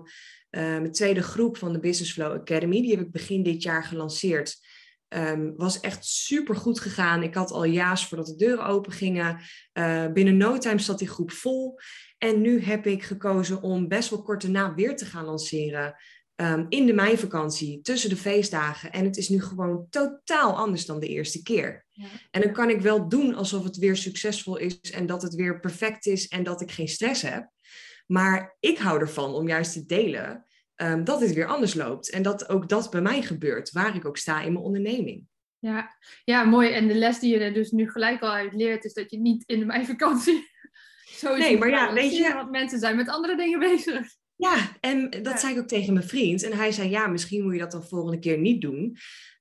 uh, 0.51 0.63
mijn 0.63 0.93
tweede 0.93 1.23
groep 1.23 1.57
van 1.57 1.73
de 1.73 1.79
Business 1.79 2.13
Flow 2.13 2.33
Academy. 2.33 2.81
Die 2.81 2.91
heb 2.91 3.01
ik 3.01 3.13
begin 3.13 3.43
dit 3.43 3.63
jaar 3.63 3.85
gelanceerd. 3.85 4.59
Um, 5.09 5.55
was 5.57 5.81
echt 5.81 6.05
super 6.05 6.57
goed 6.57 6.81
gegaan. 6.81 7.23
Ik 7.23 7.35
had 7.35 7.51
al 7.51 7.67
ja's 7.67 8.09
voordat 8.09 8.27
de 8.27 8.37
deuren 8.37 8.67
open 8.67 8.93
gingen. 8.93 9.41
Uh, 9.73 10.13
binnen 10.13 10.37
no 10.37 10.59
time 10.59 10.79
zat 10.79 10.99
die 10.99 11.09
groep 11.09 11.33
vol. 11.33 11.79
En 12.19 12.41
nu 12.41 12.61
heb 12.63 12.87
ik 12.87 13.03
gekozen 13.03 13.63
om 13.63 13.89
best 13.89 14.11
wel 14.11 14.23
kort 14.23 14.43
daarna 14.43 14.75
weer 14.75 14.97
te 14.97 15.05
gaan 15.05 15.25
lanceren. 15.25 15.95
Um, 16.43 16.67
in 16.69 16.87
de 16.87 16.93
meivakantie, 16.93 17.81
tussen 17.81 18.11
de 18.11 18.17
feestdagen. 18.17 18.93
En 18.93 19.05
het 19.05 19.17
is 19.17 19.29
nu 19.29 19.43
gewoon 19.43 19.87
totaal 19.91 20.57
anders 20.57 20.87
dan 20.87 21.01
de 21.01 21.09
eerste 21.09 21.43
keer. 21.43 21.87
Ja. 21.91 22.07
En 22.31 22.41
dan 22.41 22.53
kan 22.53 22.71
ik 22.71 22.81
wel 22.81 23.09
doen 23.09 23.35
alsof 23.35 23.65
het 23.65 23.77
weer 23.77 23.97
succesvol 23.97 24.57
is 24.57 24.81
en 24.81 25.07
dat 25.07 25.23
het 25.23 25.35
weer 25.35 25.61
perfect 25.61 26.07
is 26.07 26.29
en 26.29 26.43
dat 26.43 26.61
ik 26.61 26.71
geen 26.71 26.89
stress 26.89 27.23
heb. 27.23 27.51
Maar 28.07 28.57
ik 28.61 28.79
hou 28.79 29.01
ervan 29.01 29.35
om 29.35 29.49
juist 29.49 29.73
te 29.73 29.87
delen 29.87 30.46
um, 30.77 31.05
dat 31.05 31.21
het 31.21 31.33
weer 31.33 31.47
anders 31.47 31.75
loopt. 31.75 32.11
En 32.11 32.23
dat 32.23 32.49
ook 32.49 32.69
dat 32.69 32.91
bij 32.91 33.01
mij 33.01 33.23
gebeurt, 33.23 33.73
waar 33.73 33.97
ik 33.97 34.07
ook 34.07 34.17
sta 34.17 34.43
in 34.43 34.53
mijn 34.53 34.65
onderneming. 34.65 35.25
Ja, 35.59 35.97
ja 36.25 36.45
mooi. 36.45 36.71
En 36.71 36.89
de 36.89 36.95
les 36.95 37.19
die 37.19 37.33
je 37.33 37.39
er 37.39 37.55
dus 37.55 37.71
nu 37.71 37.91
gelijk 37.91 38.23
al 38.23 38.33
uit 38.33 38.55
leert, 38.55 38.85
is 38.85 38.95
dat 38.95 39.11
je 39.11 39.19
niet 39.19 39.43
in 39.47 39.59
de 39.59 39.65
meivakantie 39.65 40.55
zo 41.17 41.37
Nee, 41.37 41.59
maar 41.59 41.69
ja, 41.69 41.93
weet 41.93 42.17
je... 42.17 42.33
Want 42.35 42.51
mensen 42.51 42.79
zijn 42.79 42.97
met 42.97 43.09
andere 43.09 43.37
dingen 43.37 43.59
bezig. 43.59 44.09
Ja, 44.37 44.77
en 44.81 45.11
dat 45.23 45.41
zei 45.41 45.53
ik 45.53 45.61
ook 45.61 45.69
tegen 45.69 45.93
mijn 45.93 46.09
vriend. 46.09 46.43
En 46.43 46.53
hij 46.53 46.73
zei, 46.73 46.91
ja, 46.91 47.07
misschien 47.07 47.43
moet 47.43 47.53
je 47.53 47.59
dat 47.59 47.71
dan 47.71 47.85
volgende 47.85 48.19
keer 48.19 48.39
niet 48.39 48.61
doen. 48.61 48.97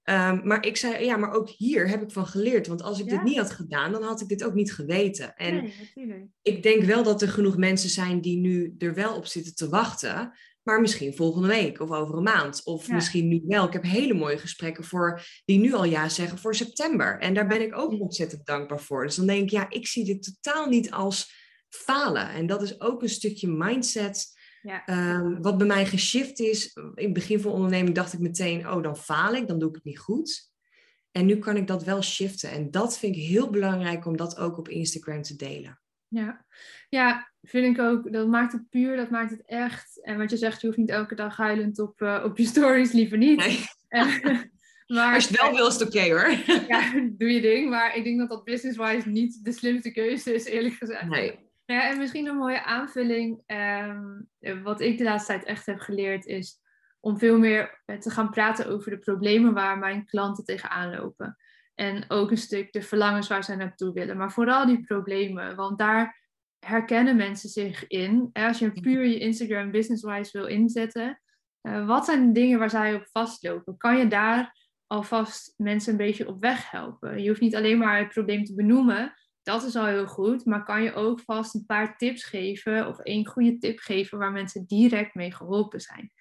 Um, 0.09 0.47
maar 0.47 0.65
ik 0.65 0.77
zei, 0.77 1.05
ja, 1.05 1.17
maar 1.17 1.31
ook 1.31 1.49
hier 1.49 1.89
heb 1.89 2.01
ik 2.01 2.11
van 2.11 2.27
geleerd. 2.27 2.67
Want 2.67 2.81
als 2.81 2.99
ik 2.99 3.09
dit 3.09 3.23
niet 3.23 3.37
had 3.37 3.51
gedaan, 3.51 3.91
dan 3.91 4.03
had 4.03 4.21
ik 4.21 4.27
dit 4.27 4.43
ook 4.43 4.53
niet 4.53 4.73
geweten. 4.73 5.35
En 5.35 5.71
nee, 5.93 6.31
ik 6.41 6.63
denk 6.63 6.83
wel 6.83 7.03
dat 7.03 7.21
er 7.21 7.29
genoeg 7.29 7.57
mensen 7.57 7.89
zijn 7.89 8.21
die 8.21 8.37
nu 8.37 8.75
er 8.77 8.93
wel 8.93 9.15
op 9.15 9.25
zitten 9.25 9.55
te 9.55 9.69
wachten. 9.69 10.31
Maar 10.65 10.81
misschien 10.81 11.15
volgende 11.15 11.47
week 11.47 11.79
of 11.79 11.91
over 11.91 12.15
een 12.15 12.23
maand. 12.23 12.61
Of 12.63 12.89
misschien 12.89 13.27
nu 13.27 13.41
wel. 13.47 13.67
Ik 13.67 13.73
heb 13.73 13.83
hele 13.83 14.13
mooie 14.13 14.37
gesprekken 14.37 14.83
voor 14.83 15.21
die 15.45 15.59
nu 15.59 15.73
al 15.73 15.85
ja 15.85 16.09
zeggen 16.09 16.37
voor 16.37 16.55
september. 16.55 17.19
En 17.19 17.33
daar 17.33 17.47
ben 17.47 17.61
ik 17.61 17.77
ook 17.77 17.99
ontzettend 17.99 18.45
dankbaar 18.45 18.81
voor. 18.81 19.05
Dus 19.05 19.15
dan 19.15 19.25
denk 19.25 19.41
ik, 19.41 19.49
ja, 19.49 19.69
ik 19.69 19.87
zie 19.87 20.05
dit 20.05 20.23
totaal 20.23 20.67
niet 20.67 20.91
als 20.91 21.33
falen. 21.69 22.29
En 22.29 22.47
dat 22.47 22.61
is 22.61 22.81
ook 22.81 23.01
een 23.01 23.09
stukje 23.09 23.47
mindset 23.47 24.33
ja. 24.65 24.85
Ehm, 24.85 25.41
wat 25.41 25.57
bij 25.57 25.67
mij 25.67 25.85
geshift 25.85 26.39
is, 26.39 26.73
in 26.73 26.91
het 26.95 27.13
begin 27.13 27.39
van 27.39 27.51
onderneming 27.51 27.95
dacht 27.95 28.13
ik 28.13 28.19
meteen, 28.19 28.69
oh 28.69 28.83
dan 28.83 28.97
faal 28.97 29.33
ik, 29.33 29.47
dan 29.47 29.59
doe 29.59 29.69
ik 29.69 29.75
het 29.75 29.83
niet 29.83 29.99
goed. 29.99 30.51
En 31.11 31.25
nu 31.25 31.37
kan 31.37 31.57
ik 31.57 31.67
dat 31.67 31.83
wel 31.83 32.01
shiften. 32.01 32.51
En 32.51 32.71
dat 32.71 32.97
vind 32.97 33.15
ik 33.15 33.21
heel 33.21 33.49
belangrijk 33.49 34.05
om 34.05 34.17
dat 34.17 34.37
ook 34.37 34.57
op 34.57 34.69
Instagram 34.69 35.21
te 35.21 35.35
delen. 35.35 35.79
Ja, 36.07 36.45
ja 36.89 37.31
vind 37.41 37.77
ik 37.77 37.83
ook. 37.83 38.11
Dat 38.11 38.27
maakt 38.27 38.51
het 38.51 38.69
puur, 38.69 38.95
dat 38.95 39.09
maakt 39.09 39.31
het 39.31 39.45
echt. 39.45 40.01
En 40.03 40.17
wat 40.17 40.29
je 40.29 40.37
zegt, 40.37 40.61
je 40.61 40.67
hoeft 40.67 40.79
niet 40.79 40.89
elke 40.89 41.15
dag 41.15 41.37
huilend 41.37 41.79
op, 41.79 42.01
uh, 42.01 42.21
op 42.25 42.37
je 42.37 42.45
stories, 42.55 42.91
liever 42.91 43.17
niet. 43.17 43.37
Nee. 43.37 43.59
maar, 44.87 45.13
Als 45.13 45.27
je 45.27 45.29
het 45.29 45.41
wel 45.41 45.53
wil, 45.53 45.67
is 45.67 45.73
het 45.73 45.87
oké 45.87 46.09
hoor. 46.09 46.29
ja, 46.73 46.91
doe 47.17 47.33
je 47.33 47.41
ding. 47.41 47.69
Maar 47.69 47.95
ik 47.95 48.03
denk 48.03 48.19
dat 48.19 48.29
dat 48.29 48.43
business-wise 48.43 49.09
niet 49.09 49.43
de 49.43 49.51
slimste 49.51 49.91
keuze 49.91 50.33
is, 50.33 50.45
eerlijk 50.45 50.75
gezegd. 50.75 51.09
Nee. 51.09 51.43
Ja, 51.65 51.89
en 51.89 51.97
misschien 51.97 52.27
een 52.27 52.37
mooie 52.37 52.63
aanvulling. 52.63 53.41
Ehm, 53.45 54.03
wat 54.63 54.81
ik 54.81 54.97
de 54.97 55.03
laatste 55.03 55.31
tijd 55.31 55.45
echt 55.45 55.65
heb 55.65 55.79
geleerd 55.79 56.25
is 56.25 56.59
om 56.99 57.17
veel 57.17 57.39
meer 57.39 57.81
eh, 57.85 57.97
te 57.97 58.09
gaan 58.09 58.29
praten 58.29 58.67
over 58.67 58.91
de 58.91 58.97
problemen 58.97 59.53
waar 59.53 59.77
mijn 59.77 60.05
klanten 60.05 60.43
tegenaan 60.43 60.95
lopen. 60.95 61.37
En 61.75 62.05
ook 62.07 62.31
een 62.31 62.37
stuk 62.37 62.71
de 62.71 62.81
verlangens 62.81 63.27
waar 63.27 63.43
ze 63.43 63.55
naartoe 63.55 63.93
willen. 63.93 64.17
Maar 64.17 64.31
vooral 64.31 64.65
die 64.65 64.83
problemen, 64.83 65.55
want 65.55 65.77
daar 65.77 66.23
herkennen 66.59 67.15
mensen 67.15 67.49
zich 67.49 67.87
in. 67.87 68.29
Als 68.33 68.59
je 68.59 68.71
puur 68.71 69.05
je 69.05 69.19
Instagram 69.19 69.71
business-wise 69.71 70.37
wil 70.37 70.47
inzetten, 70.47 71.21
uh, 71.61 71.87
wat 71.87 72.05
zijn 72.05 72.25
de 72.27 72.39
dingen 72.39 72.59
waar 72.59 72.69
zij 72.69 72.95
op 72.95 73.07
vastlopen? 73.11 73.77
Kan 73.77 73.97
je 73.97 74.07
daar 74.07 74.63
alvast 74.87 75.53
mensen 75.57 75.91
een 75.91 75.97
beetje 75.97 76.27
op 76.27 76.41
weg 76.41 76.71
helpen? 76.71 77.21
Je 77.21 77.27
hoeft 77.27 77.41
niet 77.41 77.55
alleen 77.55 77.77
maar 77.77 77.99
het 77.99 78.09
probleem 78.09 78.43
te 78.43 78.55
benoemen, 78.55 79.13
dat 79.45 79.63
is 79.63 79.75
al 79.75 79.85
heel 79.85 80.07
goed. 80.07 80.45
Maar 80.45 80.63
kan 80.63 80.83
je 80.83 80.93
ook 80.93 81.19
vast 81.19 81.55
een 81.55 81.65
paar 81.65 81.97
tips 81.97 82.23
geven 82.23 82.87
of 82.87 82.99
één 82.99 83.25
goede 83.25 83.57
tip 83.57 83.79
geven 83.79 84.17
waar 84.17 84.31
mensen 84.31 84.65
direct 84.65 85.15
mee 85.15 85.33
geholpen 85.33 85.81
zijn? 85.81 86.11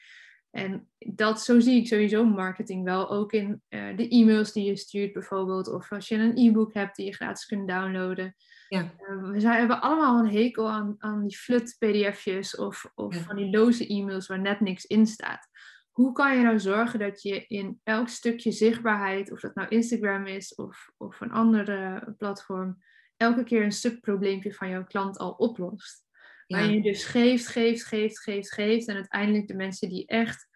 En 0.54 0.88
dat, 0.98 1.42
zo 1.42 1.60
zie 1.60 1.80
ik 1.80 1.86
sowieso 1.86 2.24
marketing 2.24 2.84
wel. 2.84 3.10
Ook 3.10 3.32
in 3.32 3.62
uh, 3.68 3.96
de 3.96 4.08
e-mails 4.08 4.52
die 4.52 4.64
je 4.64 4.76
stuurt 4.76 5.12
bijvoorbeeld. 5.12 5.68
Of 5.68 5.92
als 5.92 6.08
je 6.08 6.16
een 6.16 6.36
e-book 6.36 6.74
hebt 6.74 6.96
die 6.96 7.06
je 7.06 7.14
gratis 7.14 7.46
kunt 7.46 7.68
downloaden. 7.68 8.34
Ja. 8.68 8.82
Uh, 8.82 9.30
we 9.30 9.40
zijn, 9.40 9.58
hebben 9.58 9.80
allemaal 9.80 10.18
een 10.18 10.30
hekel 10.30 10.70
aan, 10.70 10.94
aan 10.98 11.26
die 11.26 11.36
flut 11.36 11.76
pdf'jes 11.78 12.56
of, 12.56 12.90
of 12.94 13.16
van 13.16 13.36
die 13.36 13.50
loze 13.50 13.86
e-mails 13.86 14.26
waar 14.26 14.40
net 14.40 14.60
niks 14.60 14.84
in 14.84 15.06
staat. 15.06 15.48
Hoe 15.90 16.12
kan 16.12 16.36
je 16.36 16.42
nou 16.42 16.60
zorgen 16.60 16.98
dat 16.98 17.22
je 17.22 17.46
in 17.46 17.80
elk 17.82 18.08
stukje 18.08 18.52
zichtbaarheid, 18.52 19.32
of 19.32 19.40
dat 19.40 19.54
nou 19.54 19.68
Instagram 19.68 20.26
is 20.26 20.54
of, 20.54 20.90
of 20.96 21.20
een 21.20 21.32
andere 21.32 22.14
platform, 22.18 22.78
elke 23.16 23.44
keer 23.44 23.62
een 23.62 23.72
subprobleempje 23.72 24.54
van 24.54 24.68
jouw 24.68 24.84
klant 24.84 25.18
al 25.18 25.30
oplost. 25.30 26.03
Waar 26.46 26.70
je 26.70 26.82
dus 26.82 27.04
geeft, 27.04 27.46
geeft, 27.46 27.84
geeft, 27.84 28.20
geeft, 28.20 28.52
geeft. 28.52 28.88
En 28.88 28.94
uiteindelijk 28.94 29.48
de 29.48 29.54
mensen 29.54 29.88
die 29.88 30.06
echt 30.06 30.48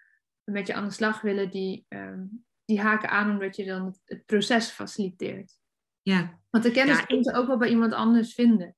met 0.44 0.66
je 0.66 0.74
aan 0.74 0.84
de 0.84 0.94
slag 0.94 1.20
willen, 1.20 1.50
die, 1.50 1.84
ehm, 1.88 2.24
die 2.64 2.80
haken 2.80 3.10
aan 3.10 3.30
omdat 3.30 3.56
je 3.56 3.64
dan 3.64 3.96
het, 4.04 4.26
proces 4.26 4.70
faciliteert. 4.70 5.52
Ja. 6.02 6.40
Want 6.50 6.64
de 6.64 6.70
kennis 6.70 7.04
ja, 7.06 7.22
ze 7.22 7.34
ook 7.34 7.46
wel 7.46 7.58
bij 7.58 7.68
iemand 7.68 7.92
anders 7.92 8.34
vinden. 8.34 8.76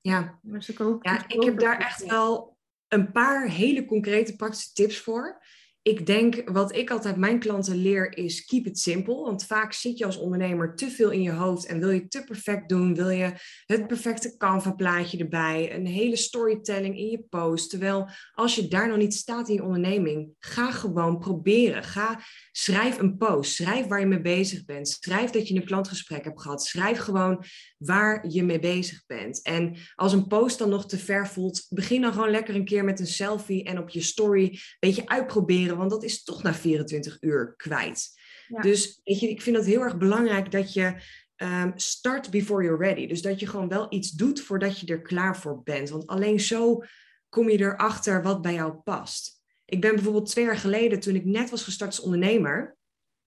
Ja, 0.00 0.38
maar 0.42 0.62
ze 0.62 0.72
kopen, 0.72 1.12
ja 1.12 1.28
ik 1.28 1.42
heb 1.42 1.58
daar 1.58 1.78
echt 1.78 2.06
wel 2.06 2.58
een 2.88 3.12
paar 3.12 3.48
hele 3.48 3.84
concrete 3.84 4.36
praktische 4.36 4.72
tips 4.72 4.98
voor 4.98 5.42
ik 5.88 6.06
denk, 6.06 6.50
wat 6.50 6.76
ik 6.76 6.90
altijd 6.90 7.16
mijn 7.16 7.38
klanten 7.38 7.76
leer, 7.76 8.16
is 8.16 8.44
keep 8.44 8.66
it 8.66 8.78
simple. 8.78 9.14
Want 9.14 9.44
vaak 9.44 9.72
zit 9.72 9.98
je 9.98 10.04
als 10.04 10.16
ondernemer 10.16 10.74
te 10.74 10.90
veel 10.90 11.10
in 11.10 11.22
je 11.22 11.30
hoofd 11.30 11.66
en 11.66 11.78
wil 11.78 11.90
je 11.90 12.08
te 12.08 12.24
perfect 12.24 12.68
doen. 12.68 12.94
Wil 12.94 13.08
je 13.08 13.32
het 13.66 13.86
perfecte 13.86 14.36
Canva-plaatje 14.36 15.18
erbij, 15.18 15.74
een 15.74 15.86
hele 15.86 16.16
storytelling 16.16 16.98
in 16.98 17.06
je 17.06 17.22
post. 17.28 17.70
Terwijl 17.70 18.08
als 18.34 18.54
je 18.54 18.68
daar 18.68 18.88
nog 18.88 18.96
niet 18.96 19.14
staat 19.14 19.48
in 19.48 19.54
je 19.54 19.62
onderneming, 19.62 20.30
ga 20.38 20.70
gewoon 20.70 21.18
proberen. 21.18 21.84
Ga, 21.84 22.20
schrijf 22.52 22.98
een 22.98 23.16
post. 23.16 23.52
Schrijf 23.52 23.86
waar 23.86 24.00
je 24.00 24.06
mee 24.06 24.20
bezig 24.20 24.64
bent. 24.64 24.88
Schrijf 24.88 25.30
dat 25.30 25.48
je 25.48 25.54
een 25.54 25.64
klantgesprek 25.64 26.24
hebt 26.24 26.42
gehad. 26.42 26.64
Schrijf 26.64 26.98
gewoon 26.98 27.44
waar 27.78 28.28
je 28.28 28.42
mee 28.42 28.58
bezig 28.58 29.06
bent. 29.06 29.42
En 29.42 29.76
als 29.94 30.12
een 30.12 30.26
post 30.26 30.58
dan 30.58 30.68
nog 30.68 30.86
te 30.86 30.98
ver 30.98 31.28
voelt, 31.28 31.66
begin 31.68 32.00
dan 32.00 32.12
gewoon 32.12 32.30
lekker 32.30 32.54
een 32.54 32.64
keer 32.64 32.84
met 32.84 33.00
een 33.00 33.06
selfie 33.06 33.64
en 33.64 33.78
op 33.78 33.88
je 33.88 34.00
story 34.00 34.44
een 34.44 34.60
beetje 34.78 35.08
uitproberen 35.08 35.76
want 35.78 35.90
dat 35.90 36.02
is 36.02 36.24
toch 36.24 36.42
na 36.42 36.54
24 36.54 37.16
uur 37.20 37.54
kwijt. 37.56 38.16
Dus 38.60 39.00
weet 39.04 39.20
je, 39.20 39.28
ik 39.28 39.42
vind 39.42 39.56
het 39.56 39.66
heel 39.66 39.82
erg 39.82 39.96
belangrijk 39.96 40.50
dat 40.50 40.72
je 40.72 40.94
um, 41.36 41.72
start 41.74 42.30
before 42.30 42.62
you're 42.62 42.84
ready. 42.84 43.06
Dus 43.06 43.22
dat 43.22 43.40
je 43.40 43.46
gewoon 43.46 43.68
wel 43.68 43.86
iets 43.88 44.10
doet 44.10 44.40
voordat 44.40 44.80
je 44.80 44.86
er 44.86 45.02
klaar 45.02 45.36
voor 45.36 45.62
bent. 45.62 45.88
Want 45.88 46.06
alleen 46.06 46.40
zo 46.40 46.82
kom 47.28 47.50
je 47.50 47.58
erachter 47.58 48.22
wat 48.22 48.42
bij 48.42 48.54
jou 48.54 48.72
past. 48.72 49.42
Ik 49.64 49.80
ben 49.80 49.94
bijvoorbeeld 49.94 50.30
twee 50.30 50.44
jaar 50.44 50.56
geleden, 50.56 51.00
toen 51.00 51.14
ik 51.14 51.24
net 51.24 51.50
was 51.50 51.62
gestart 51.62 51.90
als 51.90 52.00
ondernemer, 52.00 52.76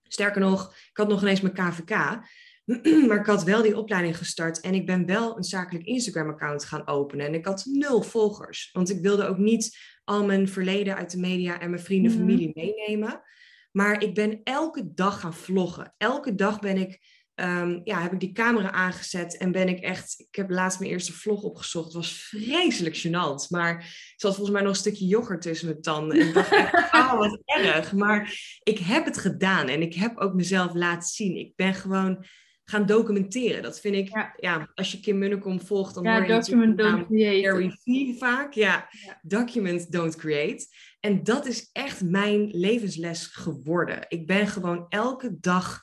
sterker 0.03 0.41
nog, 0.41 0.69
ik 0.71 0.97
had 0.97 1.07
nog 1.07 1.21
ineens 1.21 1.41
mijn 1.41 1.53
KVK, 1.53 2.19
maar 3.07 3.19
ik 3.19 3.25
had 3.25 3.43
wel 3.43 3.61
die 3.61 3.77
opleiding 3.77 4.17
gestart 4.17 4.59
en 4.59 4.73
ik 4.73 4.85
ben 4.85 5.05
wel 5.05 5.37
een 5.37 5.43
zakelijk 5.43 5.85
Instagram-account 5.85 6.65
gaan 6.65 6.87
openen. 6.87 7.25
En 7.25 7.33
ik 7.33 7.45
had 7.45 7.65
nul 7.65 8.01
volgers, 8.01 8.69
want 8.73 8.89
ik 8.89 9.01
wilde 9.01 9.27
ook 9.27 9.37
niet 9.37 9.77
al 10.03 10.25
mijn 10.25 10.47
verleden 10.47 10.95
uit 10.95 11.11
de 11.11 11.19
media 11.19 11.59
en 11.59 11.69
mijn 11.69 11.81
vrienden, 11.81 12.11
mhm. 12.11 12.19
familie 12.19 12.51
meenemen. 12.53 13.21
Maar 13.71 14.03
ik 14.03 14.13
ben 14.13 14.39
elke 14.43 14.93
dag 14.93 15.19
gaan 15.19 15.33
vloggen. 15.33 15.93
Elke 15.97 16.35
dag 16.35 16.59
ben 16.59 16.77
ik, 16.77 16.99
um, 17.35 17.81
ja, 17.83 18.01
heb 18.01 18.13
ik 18.13 18.19
die 18.19 18.31
camera 18.31 18.71
aangezet 18.71 19.37
en 19.37 19.51
ben 19.51 19.67
ik 19.67 19.79
echt, 19.79 20.19
ik 20.19 20.35
heb 20.35 20.49
laatst 20.49 20.79
mijn 20.79 20.91
eerste 20.91 21.13
vlog 21.13 21.43
opgezocht. 21.43 21.85
Het 21.85 21.93
was 21.93 22.13
vreselijk 22.13 22.95
gênant, 22.95 23.49
maar 23.49 23.75
er 23.75 24.13
zat 24.15 24.35
volgens 24.35 24.55
mij 24.55 24.61
nog 24.61 24.71
een 24.71 24.77
stukje 24.77 25.05
yoghurt 25.05 25.41
tussen 25.41 25.67
mijn 25.67 25.81
tanden. 25.81 26.19
En 26.19 26.27
ik 26.27 26.33
dacht 26.33 26.51
oh, 26.93 27.17
wat 27.17 27.41
erg. 27.45 27.93
Maar 27.93 28.33
ik 28.63 28.77
heb 28.77 29.05
het 29.05 29.17
gedaan 29.17 29.67
en 29.67 29.81
ik 29.81 29.93
heb 29.93 30.17
ook 30.17 30.33
mezelf 30.33 30.73
laten 30.73 31.09
zien. 31.09 31.37
Ik 31.37 31.55
ben 31.55 31.73
gewoon 31.73 32.25
gaan 32.71 32.85
documenteren. 32.85 33.61
Dat 33.61 33.79
vind 33.79 33.95
ik, 33.95 34.33
ja, 34.39 34.71
als 34.73 34.91
je 34.91 34.99
Kim 34.99 35.17
Munnekom 35.17 35.61
volgt, 35.61 35.93
dan 35.93 36.03
ja, 36.03 36.13
hoor 36.13 36.21
je 36.21 36.33
document 36.33 36.77
don't 36.77 37.07
create. 37.07 38.15
Vaak. 38.17 38.53
Ja, 38.53 38.89
document 39.21 39.91
don't 39.91 40.15
create. 40.15 40.65
En 40.99 41.23
dat 41.23 41.45
is 41.45 41.69
echt 41.71 42.03
mijn 42.03 42.49
levensles 42.51 43.25
geworden. 43.25 44.05
Ik 44.07 44.27
ben 44.27 44.47
gewoon 44.47 44.85
elke 44.89 45.37
dag 45.39 45.81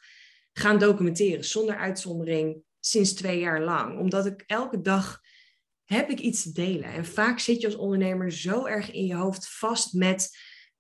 gaan 0.52 0.78
documenteren, 0.78 1.44
zonder 1.44 1.76
uitzondering, 1.76 2.62
sinds 2.80 3.12
twee 3.12 3.38
jaar 3.38 3.62
lang. 3.62 3.98
Omdat 3.98 4.26
ik 4.26 4.44
elke 4.46 4.80
dag 4.80 5.20
heb 5.84 6.10
ik 6.10 6.18
iets 6.18 6.42
te 6.42 6.52
delen. 6.52 6.92
En 6.92 7.04
vaak 7.04 7.38
zit 7.38 7.60
je 7.60 7.66
als 7.66 7.76
ondernemer 7.76 8.32
zo 8.32 8.66
erg 8.66 8.90
in 8.90 9.04
je 9.04 9.14
hoofd 9.14 9.48
vast 9.48 9.92
met 9.92 10.38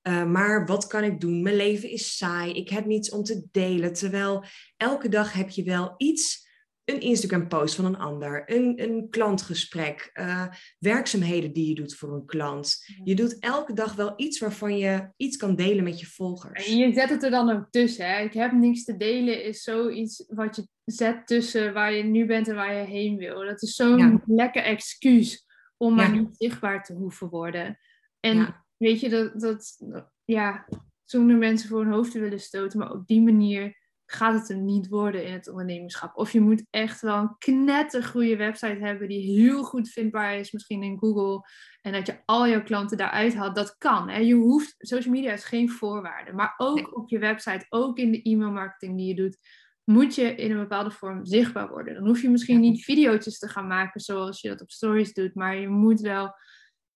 eh, 0.08 0.24
maar 0.24 0.66
wat 0.66 0.86
kan 0.86 1.04
ik 1.04 1.20
doen? 1.20 1.42
Mijn 1.42 1.56
leven 1.56 1.90
is 1.90 2.16
saai. 2.16 2.52
Ik 2.52 2.68
heb 2.68 2.84
niets 2.84 3.10
om 3.10 3.22
te 3.22 3.46
delen. 3.52 3.92
Terwijl 3.92 4.44
elke 4.76 5.08
dag 5.08 5.32
heb 5.32 5.48
je 5.50 5.62
wel 5.62 5.94
iets 5.96 6.46
een 6.84 7.00
Instagram-post 7.00 7.74
van 7.74 7.84
een 7.84 7.96
ander, 7.96 8.42
een, 8.46 8.82
een 8.82 9.06
klantgesprek, 9.10 10.10
uh, 10.14 10.46
werkzaamheden 10.78 11.52
die 11.52 11.68
je 11.68 11.74
doet 11.74 11.94
voor 11.94 12.12
een 12.12 12.26
klant. 12.26 12.76
Je 13.04 13.14
doet 13.14 13.38
elke 13.38 13.72
dag 13.72 13.94
wel 13.94 14.12
iets 14.16 14.38
waarvan 14.38 14.78
je 14.78 15.08
iets 15.16 15.36
kan 15.36 15.56
delen 15.56 15.84
met 15.84 16.00
je 16.00 16.06
volgers. 16.06 16.68
En 16.68 16.76
je 16.76 16.92
zet 16.92 17.10
het 17.10 17.22
er 17.22 17.30
dan 17.30 17.50
ook 17.50 17.66
tussen. 17.70 18.06
Hè? 18.06 18.22
Ik 18.22 18.32
heb 18.32 18.52
niks 18.52 18.84
te 18.84 18.96
delen 18.96 19.44
is 19.44 19.62
zoiets 19.62 20.24
wat 20.28 20.56
je 20.56 20.68
zet 20.84 21.26
tussen 21.26 21.72
waar 21.72 21.92
je 21.92 22.02
nu 22.02 22.26
bent 22.26 22.48
en 22.48 22.54
waar 22.54 22.74
je 22.74 22.86
heen 22.86 23.16
wil. 23.16 23.44
Dat 23.44 23.62
is 23.62 23.74
zo'n 23.74 24.22
lekker 24.26 24.62
excuus 24.62 25.46
om 25.76 25.94
maar 25.94 26.10
niet 26.10 26.36
zichtbaar 26.36 26.84
te 26.84 26.92
hoeven 26.92 27.28
worden. 27.28 27.78
En 28.20 28.64
weet 28.78 29.00
je, 29.00 29.08
dat, 29.08 29.40
dat 29.40 29.76
ja, 30.24 30.68
zonder 31.04 31.36
mensen 31.36 31.68
voor 31.68 31.80
hun 31.80 31.92
hoofd 31.92 32.12
te 32.12 32.20
willen 32.20 32.40
stoten, 32.40 32.78
maar 32.78 32.92
op 32.92 33.06
die 33.06 33.22
manier 33.22 33.76
gaat 34.10 34.34
het 34.34 34.48
er 34.48 34.56
niet 34.56 34.88
worden 34.88 35.26
in 35.26 35.32
het 35.32 35.48
ondernemerschap. 35.48 36.16
Of 36.16 36.32
je 36.32 36.40
moet 36.40 36.66
echt 36.70 37.00
wel 37.00 37.16
een 37.16 37.38
knettergoede 37.38 38.36
website 38.36 38.78
hebben 38.80 39.08
die 39.08 39.40
heel 39.40 39.62
goed 39.62 39.88
vindbaar 39.88 40.38
is, 40.38 40.52
misschien 40.52 40.82
in 40.82 40.98
Google. 40.98 41.48
En 41.82 41.92
dat 41.92 42.06
je 42.06 42.22
al 42.24 42.48
jouw 42.48 42.62
klanten 42.62 42.96
daaruit 42.96 43.34
haalt. 43.34 43.54
Dat 43.54 43.76
kan. 43.78 44.08
Hè? 44.08 44.18
Je 44.18 44.34
hoeft, 44.34 44.74
social 44.78 45.14
media 45.14 45.32
is 45.32 45.44
geen 45.44 45.70
voorwaarde. 45.70 46.32
Maar 46.32 46.54
ook 46.56 46.96
op 46.96 47.08
je 47.08 47.18
website, 47.18 47.66
ook 47.68 47.98
in 47.98 48.12
de 48.12 48.22
e-mail 48.22 48.50
marketing 48.50 48.96
die 48.96 49.06
je 49.06 49.14
doet, 49.14 49.38
moet 49.84 50.14
je 50.14 50.34
in 50.34 50.50
een 50.50 50.58
bepaalde 50.58 50.90
vorm 50.90 51.26
zichtbaar 51.26 51.68
worden. 51.68 51.94
Dan 51.94 52.06
hoef 52.06 52.22
je 52.22 52.30
misschien 52.30 52.60
niet 52.60 52.84
video's 52.84 53.38
te 53.38 53.48
gaan 53.48 53.66
maken 53.66 54.00
zoals 54.00 54.40
je 54.40 54.48
dat 54.48 54.60
op 54.60 54.70
stories 54.70 55.12
doet. 55.12 55.34
Maar 55.34 55.56
je 55.56 55.68
moet 55.68 56.00
wel 56.00 56.34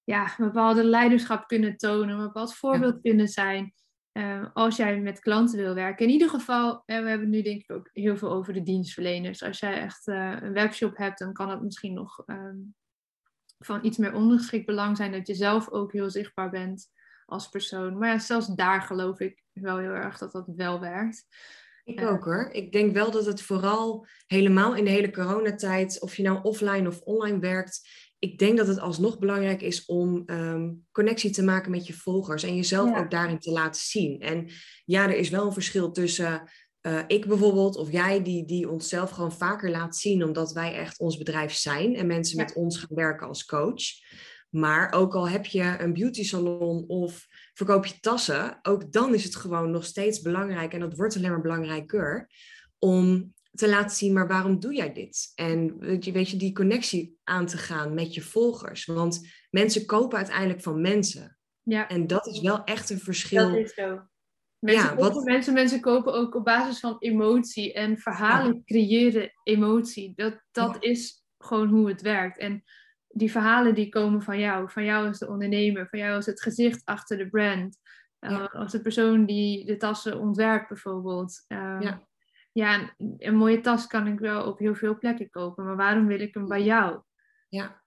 ja, 0.04 0.22
een 0.24 0.44
bepaalde 0.44 0.84
leiderschap 0.84 1.48
kunnen 1.48 1.76
tonen, 1.76 2.18
een 2.18 2.26
bepaald 2.26 2.54
voorbeeld 2.54 3.00
kunnen 3.00 3.28
zijn. 3.28 3.74
Uh, 4.12 4.46
als 4.52 4.76
jij 4.76 5.00
met 5.00 5.20
klanten 5.20 5.58
wil 5.58 5.74
werken. 5.74 6.06
In 6.06 6.12
ieder 6.12 6.28
geval, 6.28 6.82
en 6.86 7.02
we 7.02 7.08
hebben 7.08 7.30
nu 7.30 7.42
denk 7.42 7.62
ik 7.62 7.72
ook 7.72 7.90
heel 7.92 8.16
veel 8.16 8.30
over 8.30 8.52
de 8.52 8.62
dienstverleners. 8.62 9.42
Als 9.42 9.58
jij 9.58 9.80
echt 9.80 10.06
uh, 10.06 10.36
een 10.40 10.52
webshop 10.52 10.96
hebt, 10.96 11.18
dan 11.18 11.32
kan 11.32 11.50
het 11.50 11.62
misschien 11.62 11.94
nog 11.94 12.22
um, 12.26 12.74
van 13.58 13.84
iets 13.84 13.98
meer 13.98 14.14
ondergeschikt 14.14 14.66
belang 14.66 14.96
zijn 14.96 15.12
dat 15.12 15.26
je 15.26 15.34
zelf 15.34 15.70
ook 15.70 15.92
heel 15.92 16.10
zichtbaar 16.10 16.50
bent 16.50 16.90
als 17.26 17.48
persoon. 17.48 17.98
Maar 17.98 18.08
ja, 18.08 18.18
zelfs 18.18 18.46
daar 18.46 18.82
geloof 18.82 19.20
ik 19.20 19.42
wel 19.52 19.78
heel 19.78 19.90
erg 19.90 20.18
dat 20.18 20.32
dat 20.32 20.52
wel 20.56 20.80
werkt. 20.80 21.26
Ik 21.84 22.00
ook 22.00 22.24
hoor. 22.24 22.48
Ik 22.52 22.72
denk 22.72 22.92
wel 22.92 23.10
dat 23.10 23.26
het 23.26 23.42
vooral 23.42 24.06
helemaal 24.26 24.74
in 24.74 24.84
de 24.84 24.90
hele 24.90 25.10
coronatijd, 25.10 26.00
of 26.00 26.16
je 26.16 26.22
nou 26.22 26.42
offline 26.42 26.88
of 26.88 27.00
online 27.00 27.38
werkt, 27.38 27.88
ik 28.22 28.38
denk 28.38 28.56
dat 28.56 28.66
het 28.66 28.78
alsnog 28.78 29.18
belangrijk 29.18 29.62
is 29.62 29.84
om 29.84 30.22
um, 30.26 30.86
connectie 30.92 31.30
te 31.30 31.42
maken 31.42 31.70
met 31.70 31.86
je 31.86 31.92
volgers 31.92 32.42
en 32.42 32.56
jezelf 32.56 32.98
ook 32.98 33.10
daarin 33.10 33.38
te 33.38 33.50
laten 33.50 33.80
zien. 33.80 34.20
En 34.20 34.50
ja, 34.84 35.04
er 35.04 35.16
is 35.16 35.28
wel 35.28 35.46
een 35.46 35.52
verschil 35.52 35.90
tussen 35.90 36.50
uh, 36.82 37.00
ik 37.06 37.26
bijvoorbeeld 37.26 37.76
of 37.76 37.92
jij 37.92 38.22
die, 38.22 38.44
die 38.44 38.70
onszelf 38.70 39.10
gewoon 39.10 39.32
vaker 39.32 39.70
laat 39.70 39.96
zien 39.96 40.24
omdat 40.24 40.52
wij 40.52 40.74
echt 40.74 40.98
ons 40.98 41.16
bedrijf 41.16 41.52
zijn 41.52 41.96
en 41.96 42.06
mensen 42.06 42.36
met 42.36 42.54
ons 42.54 42.78
gaan 42.78 42.96
werken 42.96 43.26
als 43.26 43.44
coach. 43.44 43.82
Maar 44.50 44.92
ook 44.92 45.14
al 45.14 45.28
heb 45.28 45.46
je 45.46 45.76
een 45.78 45.92
beauty 45.92 46.24
salon 46.24 46.84
of 46.86 47.26
verkoop 47.54 47.86
je 47.86 48.00
tassen, 48.00 48.58
ook 48.62 48.92
dan 48.92 49.14
is 49.14 49.24
het 49.24 49.36
gewoon 49.36 49.70
nog 49.70 49.84
steeds 49.84 50.20
belangrijk 50.20 50.72
en 50.72 50.80
dat 50.80 50.96
wordt 50.96 51.16
alleen 51.16 51.30
maar 51.30 51.40
belangrijker 51.40 52.30
om 52.78 53.32
te 53.54 53.68
laten 53.68 53.96
zien, 53.96 54.12
maar 54.12 54.28
waarom 54.28 54.60
doe 54.60 54.74
jij 54.74 54.92
dit? 54.92 55.32
En 55.34 55.78
weet 55.78 56.04
je, 56.04 56.12
weet 56.12 56.28
je, 56.28 56.36
die 56.36 56.52
connectie 56.52 57.18
aan 57.24 57.46
te 57.46 57.56
gaan 57.56 57.94
met 57.94 58.14
je 58.14 58.20
volgers. 58.20 58.84
Want 58.84 59.28
mensen 59.50 59.86
kopen 59.86 60.18
uiteindelijk 60.18 60.62
van 60.62 60.80
mensen. 60.80 61.38
Ja. 61.62 61.88
En 61.88 62.06
dat 62.06 62.26
is 62.26 62.40
wel 62.40 62.64
echt 62.64 62.90
een 62.90 62.98
verschil. 62.98 63.48
Dat 63.48 63.58
is 63.58 63.74
zo. 63.74 64.06
Mensen, 64.58 64.84
ja, 64.84 64.94
kopen, 64.94 65.14
wat... 65.14 65.24
mensen, 65.24 65.54
mensen 65.54 65.80
kopen 65.80 66.12
ook 66.12 66.34
op 66.34 66.44
basis 66.44 66.80
van 66.80 66.96
emotie 66.98 67.72
en 67.72 67.98
verhalen 67.98 68.64
creëren 68.64 69.30
emotie. 69.42 70.12
Dat, 70.16 70.42
dat 70.50 70.76
is 70.82 71.24
gewoon 71.38 71.68
hoe 71.68 71.88
het 71.88 72.02
werkt. 72.02 72.38
En 72.38 72.62
die 73.08 73.30
verhalen 73.30 73.74
die 73.74 73.88
komen 73.88 74.22
van 74.22 74.38
jou, 74.38 74.70
van 74.70 74.84
jou 74.84 75.06
als 75.06 75.18
de 75.18 75.28
ondernemer, 75.28 75.88
van 75.88 75.98
jou 75.98 76.14
als 76.14 76.26
het 76.26 76.42
gezicht 76.42 76.84
achter 76.84 77.16
de 77.16 77.28
brand, 77.28 77.78
uh, 78.20 78.46
als 78.48 78.72
de 78.72 78.80
persoon 78.80 79.26
die 79.26 79.64
de 79.64 79.76
tassen 79.76 80.18
ontwerpt 80.18 80.68
bijvoorbeeld. 80.68 81.44
Uh, 81.48 81.76
ja 81.80 82.10
ja, 82.52 82.94
een 83.18 83.36
mooie 83.36 83.60
tas 83.60 83.86
kan 83.86 84.06
ik 84.06 84.18
wel 84.18 84.46
op 84.46 84.58
heel 84.58 84.74
veel 84.74 84.98
plekken 84.98 85.30
kopen, 85.30 85.64
maar 85.64 85.76
waarom 85.76 86.06
wil 86.06 86.20
ik 86.20 86.34
hem 86.34 86.48
bij 86.48 86.62
jou? 86.62 87.02
Ja. 87.48 87.82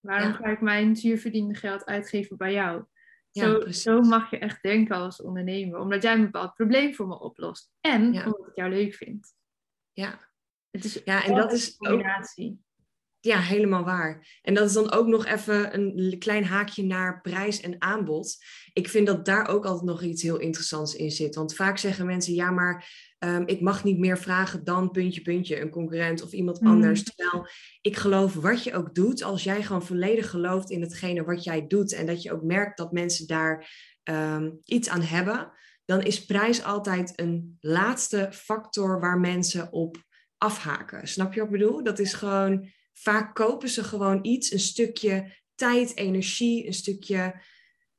Waarom 0.00 0.32
ga 0.32 0.44
ik 0.44 0.60
mijn 0.60 0.96
zuurverdiende 0.96 1.54
geld 1.54 1.84
uitgeven 1.84 2.36
bij 2.36 2.52
jou? 2.52 2.84
Zo, 3.30 3.70
zo, 3.70 4.00
mag 4.00 4.30
je 4.30 4.38
echt 4.38 4.62
denken 4.62 4.96
als 4.96 5.22
ondernemer, 5.22 5.78
omdat 5.78 6.02
jij 6.02 6.14
een 6.14 6.24
bepaald 6.24 6.54
probleem 6.54 6.94
voor 6.94 7.06
me 7.06 7.20
oplost 7.20 7.70
en 7.80 8.06
omdat 8.06 8.46
ik 8.48 8.56
jou 8.56 8.70
leuk 8.70 8.94
vind. 8.94 9.34
Ja, 9.92 10.18
het 10.70 10.84
is 10.84 11.00
ja 11.04 11.24
en 11.24 11.34
dat 11.34 11.52
is 11.52 11.66
een 11.68 11.88
combinatie. 11.88 12.50
Ook, 12.50 12.69
ja, 13.20 13.38
helemaal 13.38 13.84
waar. 13.84 14.38
En 14.42 14.54
dat 14.54 14.66
is 14.66 14.72
dan 14.72 14.92
ook 14.92 15.06
nog 15.06 15.26
even 15.26 15.74
een 15.74 16.18
klein 16.18 16.44
haakje 16.44 16.82
naar 16.82 17.20
prijs 17.20 17.60
en 17.60 17.76
aanbod. 17.78 18.36
Ik 18.72 18.88
vind 18.88 19.06
dat 19.06 19.24
daar 19.24 19.48
ook 19.48 19.64
altijd 19.64 19.86
nog 19.86 20.02
iets 20.02 20.22
heel 20.22 20.38
interessants 20.38 20.94
in 20.94 21.10
zit. 21.10 21.34
Want 21.34 21.54
vaak 21.54 21.78
zeggen 21.78 22.06
mensen, 22.06 22.34
ja, 22.34 22.50
maar 22.50 22.88
um, 23.18 23.46
ik 23.46 23.60
mag 23.60 23.84
niet 23.84 23.98
meer 23.98 24.18
vragen 24.18 24.64
dan 24.64 24.90
puntje, 24.90 25.22
puntje, 25.22 25.60
een 25.60 25.70
concurrent 25.70 26.22
of 26.22 26.32
iemand 26.32 26.60
mm. 26.60 26.68
anders. 26.68 27.02
Terwijl 27.02 27.46
ik 27.80 27.96
geloof 27.96 28.34
wat 28.34 28.64
je 28.64 28.74
ook 28.74 28.94
doet, 28.94 29.22
als 29.22 29.44
jij 29.44 29.62
gewoon 29.62 29.84
volledig 29.86 30.30
gelooft 30.30 30.70
in 30.70 30.80
hetgene 30.80 31.24
wat 31.24 31.44
jij 31.44 31.66
doet 31.66 31.92
en 31.92 32.06
dat 32.06 32.22
je 32.22 32.32
ook 32.32 32.42
merkt 32.42 32.78
dat 32.78 32.92
mensen 32.92 33.26
daar 33.26 33.70
um, 34.04 34.58
iets 34.64 34.88
aan 34.88 35.02
hebben, 35.02 35.52
dan 35.84 36.02
is 36.02 36.24
prijs 36.24 36.64
altijd 36.64 37.12
een 37.16 37.56
laatste 37.60 38.28
factor 38.32 39.00
waar 39.00 39.20
mensen 39.20 39.72
op 39.72 39.96
afhaken. 40.38 41.08
Snap 41.08 41.32
je 41.32 41.40
wat 41.40 41.48
ik 41.48 41.58
bedoel? 41.58 41.84
Dat 41.84 41.98
is 41.98 42.14
gewoon, 42.14 42.68
vaak 43.02 43.34
kopen 43.34 43.68
ze 43.68 43.84
gewoon 43.84 44.18
iets, 44.22 44.52
een 44.52 44.60
stukje 44.60 45.32
tijd, 45.54 45.96
energie, 45.96 46.66
een 46.66 46.74
stukje 46.74 47.40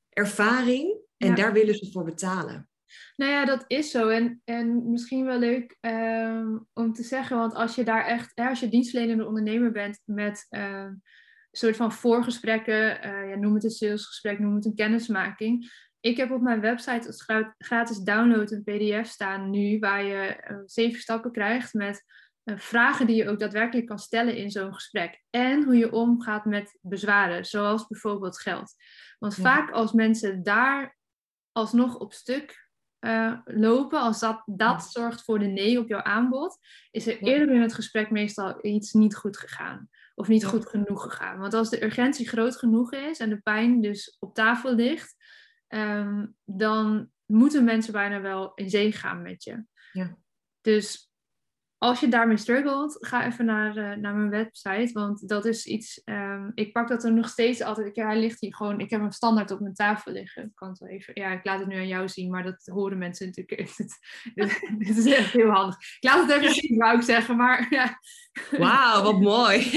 ervaring 0.10 1.00
en 1.18 1.36
daar 1.36 1.54
willen 1.54 1.76
ze 1.76 1.92
voor 1.92 2.04
betalen. 2.04 2.70
Nou 3.16 3.32
ja, 3.32 3.46
dat 3.46 3.64
is 3.68 3.92
zo. 3.92 4.08
En, 4.08 4.42
en 4.46 4.90
misschien 4.92 5.26
wel 5.26 5.40
leuk 5.40 5.78
um, 5.82 6.68
om 6.74 6.94
te 6.94 7.04
zeggen, 7.04 7.38
want 7.38 7.54
als 7.54 7.76
je 7.76 7.84
daar 7.84 8.06
echt, 8.06 8.32
als 8.36 8.60
je 8.60 8.70
dienstverlenende 8.70 9.26
ondernemer 9.26 9.72
bent 9.72 10.02
met 10.06 10.46
uh, 10.50 10.80
een 10.82 11.02
soort 11.52 11.76
van 11.76 11.92
voorgesprekken, 11.92 13.06
uh, 13.06 13.30
ja, 13.30 13.36
noem 13.36 13.54
het 13.54 13.64
een 13.64 13.70
salesgesprek, 13.70 14.40
noem 14.40 14.56
het 14.56 14.66
een 14.66 14.76
kennismaking. 14.76 15.72
Ik 16.00 16.18
heb 16.18 16.32
op 16.32 16.42
mijn 16.42 16.62
website 16.62 17.08
als 17.08 17.26
gratis 17.58 17.98
download 17.98 18.52
een 18.52 18.64
PDF 18.64 19.08
staan 19.08 19.50
nu, 19.50 19.80
waar 19.80 20.04
je 20.04 20.44
uh, 20.52 20.58
zeven 20.66 21.00
stappen 21.00 21.32
krijgt 21.32 21.74
met 21.74 22.04
vragen 22.60 23.08
die 23.08 23.16
je 23.16 23.30
ook 23.30 23.40
daadwerkelijk 23.40 23.88
kan 23.88 24.00
stellen 24.00 24.36
in 24.36 24.52
zo'n 24.52 24.74
gesprek. 24.74 25.24
En 25.30 25.64
hoe 25.64 25.78
je 25.78 25.92
omgaat 25.92 26.46
met 26.46 26.78
bezwaren, 26.82 27.46
zoals 27.46 27.88
bijvoorbeeld 27.88 28.40
geld. 28.40 28.74
Want 29.20 29.36
vaak 29.36 29.72
als 29.72 29.92
mensen 29.92 30.44
daar 30.44 30.98
alsnog 31.52 31.98
op 31.98 32.14
stuk 32.14 32.70
uh, 33.00 33.38
lopen, 33.46 34.00
als 34.00 34.20
dat, 34.20 34.44
dat 34.46 34.84
zorgt 34.84 35.24
voor 35.24 35.40
de 35.40 35.46
nee 35.46 35.80
op 35.80 35.88
jouw 35.88 36.02
aanbod, 36.02 36.58
is 36.92 37.08
er 37.08 37.22
eerder 37.22 37.56
in 37.56 37.62
het 37.62 37.74
gesprek 37.74 38.12
meestal 38.12 38.66
iets 38.66 38.94
niet 38.94 39.16
goed 39.16 39.38
gegaan. 39.38 39.90
Of 40.16 40.28
niet 40.28 40.46
goed 40.46 40.68
genoeg 40.68 41.04
gegaan. 41.04 41.40
Want 41.40 41.54
als 41.54 41.70
de 41.70 41.84
urgentie 41.84 42.28
groot 42.28 42.58
genoeg 42.58 42.94
is 42.94 43.20
en 43.20 43.30
de 43.30 43.42
pijn 43.42 43.82
dus 43.82 44.18
op 44.20 44.34
tafel 44.34 44.76
ligt, 44.76 45.16
um, 45.68 46.36
dan 46.44 47.12
moeten 47.26 47.64
mensen 47.64 47.94
bijna 47.94 48.22
wel 48.22 48.52
in 48.56 48.70
zee 48.70 48.92
gaan 48.92 49.22
met 49.22 49.44
je. 49.44 49.66
Ja. 49.92 50.18
Dus 50.62 51.11
als 51.84 52.00
je 52.00 52.08
daarmee 52.08 52.38
struggelt, 52.38 52.98
ga 53.00 53.26
even 53.26 53.46
naar, 53.46 53.78
uh, 53.78 53.96
naar 53.96 54.16
mijn 54.16 54.30
website. 54.30 54.90
Want 54.94 55.28
dat 55.28 55.46
is 55.46 55.66
iets. 55.66 56.02
Um, 56.06 56.52
ik 56.56 56.74
pak 56.74 56.88
dat 56.88 57.04
er 57.04 57.14
nog 57.14 57.30
steeds 57.30 57.62
altijd. 57.62 57.96
Ja, 57.96 58.06
hij 58.06 58.20
ligt 58.20 58.40
hier 58.40 58.56
gewoon. 58.56 58.80
Ik 58.80 58.90
heb 58.90 59.02
hem 59.02 59.12
standaard 59.12 59.52
op 59.52 59.60
mijn 59.60 59.74
tafel 59.74 60.12
liggen. 60.12 60.44
Ik 60.44 60.56
kan 60.56 60.70
het 60.70 60.80
wel 60.80 60.90
even. 60.90 61.14
Ja, 61.14 61.32
ik 61.32 61.46
laat 61.46 61.60
het 61.60 61.68
nu 61.68 61.76
aan 61.76 61.88
jou 61.88 62.10
zien, 62.10 62.32
maar 62.32 62.44
dat 62.44 62.70
horen 62.74 62.98
mensen 62.98 63.26
natuurlijk. 63.26 63.68
dit, 64.36 64.72
dit, 64.78 64.98
is 64.98 65.06
echt 65.06 65.32
heel 65.32 65.50
handig. 65.50 65.76
Ik 65.76 66.10
laat 66.10 66.28
het 66.28 66.42
even 66.42 66.54
zien, 66.54 66.78
wou 66.78 66.98
ik 66.98 67.04
zeggen. 67.04 67.38
Maar 67.38 67.68
ja. 67.80 68.00
Wauw, 68.58 69.04
wat 69.04 69.20
mooi. 69.20 69.72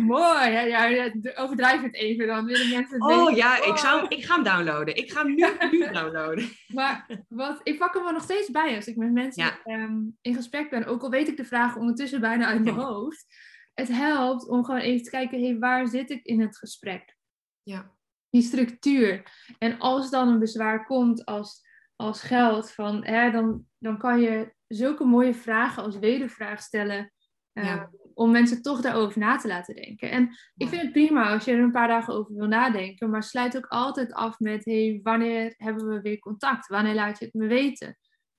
mooi. 0.00 0.50
Ja, 0.50 0.84
ja, 0.84 1.12
overdrijf 1.34 1.82
het 1.82 1.94
even. 1.94 2.26
Dan 2.26 2.44
willen 2.44 2.70
mensen. 2.70 3.02
Het 3.02 3.18
oh 3.18 3.36
ja, 3.36 3.64
Ik, 3.64 3.76
zou, 3.76 4.06
ik 4.08 4.24
ga 4.24 4.34
hem 4.34 4.44
downloaden. 4.44 4.96
Ik 4.96 5.12
ga 5.12 5.22
hem 5.22 5.34
nu, 5.34 5.46
nu 5.70 5.90
downloaden. 5.92 6.48
maar 6.66 7.06
wat, 7.28 7.60
ik 7.62 7.78
pak 7.78 7.94
hem 7.94 8.06
er 8.06 8.12
nog 8.12 8.22
steeds 8.22 8.50
bij 8.50 8.76
als 8.76 8.86
ik 8.86 8.96
met 8.96 9.12
mensen 9.12 9.44
ja. 9.44 9.74
um, 9.74 10.16
in 10.20 10.34
gesprek 10.34 10.70
ben. 10.70 10.86
Ook 10.86 11.02
al 11.02 11.10
weet 11.10 11.28
ik 11.28 11.31
ik 11.32 11.38
de 11.38 11.44
vraag 11.44 11.76
ondertussen 11.76 12.20
bijna 12.20 12.46
uit 12.46 12.62
mijn 12.62 12.76
hoofd. 12.76 13.26
Het 13.74 13.88
helpt 13.88 14.48
om 14.48 14.64
gewoon 14.64 14.80
even 14.80 15.04
te 15.04 15.10
kijken, 15.10 15.42
hey, 15.42 15.58
waar 15.58 15.88
zit 15.88 16.10
ik 16.10 16.24
in 16.24 16.40
het 16.40 16.58
gesprek? 16.58 17.16
Ja. 17.62 17.96
Die 18.30 18.42
structuur. 18.42 19.22
En 19.58 19.78
als 19.78 20.10
dan 20.10 20.28
een 20.28 20.38
bezwaar 20.38 20.86
komt 20.86 21.24
als, 21.24 21.66
als 21.96 22.22
geld, 22.22 22.72
van, 22.72 23.04
hè, 23.04 23.30
dan, 23.30 23.64
dan 23.78 23.98
kan 23.98 24.20
je 24.20 24.54
zulke 24.66 25.04
mooie 25.04 25.34
vragen 25.34 25.82
als 25.82 25.98
wedervraag 25.98 26.62
stellen. 26.62 27.12
Uh, 27.52 27.82
Om 28.14 28.30
mensen 28.30 28.62
toch 28.62 28.80
daarover 28.80 29.18
na 29.18 29.36
te 29.36 29.48
laten 29.48 29.74
denken. 29.74 30.10
En 30.10 30.28
ik 30.56 30.68
vind 30.68 30.82
het 30.82 30.92
prima 30.92 31.32
als 31.32 31.44
je 31.44 31.52
er 31.52 31.58
een 31.58 31.72
paar 31.72 31.88
dagen 31.88 32.14
over 32.14 32.34
wil 32.34 32.46
nadenken. 32.46 33.10
Maar 33.10 33.22
sluit 33.22 33.56
ook 33.56 33.66
altijd 33.66 34.12
af 34.12 34.38
met: 34.38 34.64
hey, 34.64 35.00
wanneer 35.02 35.54
hebben 35.56 35.88
we 35.88 36.00
weer 36.00 36.18
contact? 36.18 36.66
Wanneer 36.66 36.94
laat 36.94 37.18
je 37.18 37.24
het 37.24 37.34
me 37.34 37.46
weten? 37.46 37.98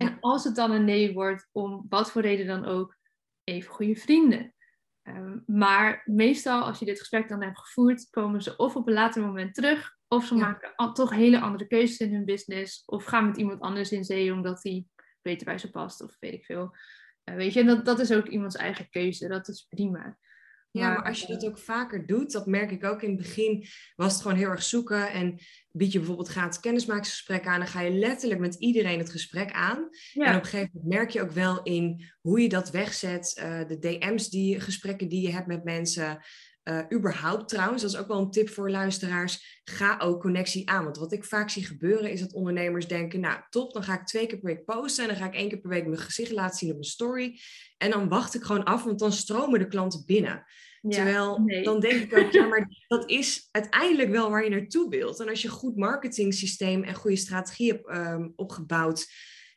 En 0.09 0.17
als 0.19 0.43
het 0.43 0.55
dan 0.55 0.71
een 0.71 0.85
nee 0.85 1.13
wordt, 1.13 1.49
om 1.51 1.85
wat 1.89 2.11
voor 2.11 2.21
reden 2.21 2.47
dan 2.47 2.65
ook, 2.65 2.97
even 3.43 3.71
goede 3.71 3.95
vrienden. 3.95 4.53
Ehm, 5.01 5.37
maar 5.45 6.01
meestal 6.05 6.61
als 6.61 6.79
je 6.79 6.85
dit 6.85 6.99
gesprek 6.99 7.29
dan 7.29 7.43
hebt 7.43 7.59
gevoerd, 7.59 8.09
komen 8.09 8.41
ze 8.41 8.55
of 8.55 8.75
op 8.75 8.87
een 8.87 8.93
later 8.93 9.21
moment 9.21 9.53
terug, 9.53 9.97
of 10.07 10.25
ze 10.25 10.35
maken 10.35 10.93
toch 10.93 11.09
hele 11.09 11.39
andere 11.39 11.67
keuzes 11.67 11.97
in 11.97 12.13
hun 12.13 12.25
business, 12.25 12.83
of 12.85 13.03
gaan 13.03 13.27
met 13.27 13.37
iemand 13.37 13.61
anders 13.61 13.91
in 13.91 14.03
zee 14.03 14.33
omdat 14.33 14.61
die 14.61 14.87
beter 15.21 15.45
bij 15.45 15.57
ze 15.57 15.71
past, 15.71 16.01
of 16.01 16.17
weet 16.19 16.33
ik 16.33 16.45
veel. 16.45 16.75
Uh, 17.29 17.35
weet 17.35 17.53
je, 17.53 17.63
dat, 17.63 17.85
dat 17.85 17.99
is 17.99 18.13
ook 18.13 18.27
iemands 18.27 18.55
eigen 18.55 18.89
keuze, 18.89 19.27
dat 19.27 19.47
is 19.47 19.65
prima. 19.69 20.17
Ja, 20.73 20.93
maar 20.93 21.03
als 21.03 21.21
je 21.21 21.27
dat 21.27 21.45
ook 21.45 21.57
vaker 21.57 22.05
doet, 22.05 22.31
dat 22.31 22.45
merk 22.45 22.71
ik 22.71 22.83
ook. 22.83 23.01
In 23.01 23.09
het 23.09 23.17
begin, 23.17 23.65
was 23.95 24.13
het 24.13 24.21
gewoon 24.21 24.37
heel 24.37 24.49
erg 24.49 24.63
zoeken 24.63 25.11
en 25.11 25.39
bied 25.71 25.91
je 25.91 25.97
bijvoorbeeld 25.97 26.27
gratis 26.27 26.59
kennismakingsgesprekken 26.59 27.51
aan, 27.51 27.59
dan 27.59 27.67
ga 27.67 27.81
je 27.81 27.91
letterlijk 27.91 28.39
met 28.39 28.55
iedereen 28.55 28.99
het 28.99 29.09
gesprek 29.09 29.51
aan. 29.51 29.89
En 30.13 30.35
op 30.35 30.43
een 30.43 30.49
gegeven 30.49 30.69
moment 30.73 30.93
merk 30.93 31.09
je 31.09 31.21
ook 31.21 31.31
wel 31.31 31.63
in 31.63 32.11
hoe 32.21 32.41
je 32.41 32.49
dat 32.49 32.69
wegzet, 32.69 33.41
uh, 33.43 33.67
de 33.67 33.79
DM's, 33.79 34.29
die 34.29 34.59
gesprekken 34.59 35.09
die 35.09 35.21
je 35.21 35.31
hebt 35.31 35.47
met 35.47 35.63
mensen, 35.63 36.19
uh, 36.63 36.79
überhaupt 36.93 37.49
trouwens, 37.49 37.81
dat 37.81 37.91
is 37.91 37.97
ook 37.97 38.07
wel 38.07 38.19
een 38.19 38.31
tip 38.31 38.49
voor 38.49 38.69
luisteraars. 38.69 39.61
Ga 39.63 39.99
ook 39.99 40.21
connectie 40.21 40.69
aan. 40.69 40.83
Want 40.83 40.97
wat 40.97 41.11
ik 41.11 41.25
vaak 41.25 41.49
zie 41.49 41.65
gebeuren 41.65 42.11
is 42.11 42.19
dat 42.19 42.33
ondernemers 42.33 42.87
denken: 42.87 43.19
Nou, 43.19 43.41
top, 43.49 43.73
dan 43.73 43.83
ga 43.83 43.93
ik 43.99 44.05
twee 44.05 44.27
keer 44.27 44.39
per 44.39 44.53
week 44.53 44.65
posten. 44.65 45.03
En 45.03 45.09
dan 45.09 45.19
ga 45.19 45.27
ik 45.27 45.35
één 45.35 45.49
keer 45.49 45.59
per 45.59 45.69
week 45.69 45.85
mijn 45.85 45.97
gezicht 45.97 46.31
laten 46.31 46.57
zien 46.57 46.69
op 46.69 46.75
mijn 46.75 46.87
story. 46.87 47.39
En 47.77 47.91
dan 47.91 48.09
wacht 48.09 48.35
ik 48.35 48.43
gewoon 48.43 48.63
af, 48.63 48.83
want 48.83 48.99
dan 48.99 49.11
stromen 49.11 49.59
de 49.59 49.67
klanten 49.67 50.03
binnen. 50.05 50.45
Terwijl 50.89 51.63
dan 51.63 51.79
denk 51.79 52.01
ik 52.01 52.17
ook, 52.17 52.31
ja, 52.31 52.47
maar 52.47 52.69
dat 52.87 53.09
is 53.09 53.47
uiteindelijk 53.51 54.09
wel 54.09 54.29
waar 54.29 54.43
je 54.43 54.49
naartoe 54.49 54.89
wilt. 54.89 55.19
En 55.19 55.29
als 55.29 55.41
je 55.41 55.47
een 55.47 55.53
goed 55.53 55.77
marketing 55.77 56.33
systeem 56.33 56.83
en 56.83 56.95
goede 56.95 57.15
strategie 57.15 57.71
hebt 57.71 57.89
um, 57.95 58.33
opgebouwd, 58.35 59.11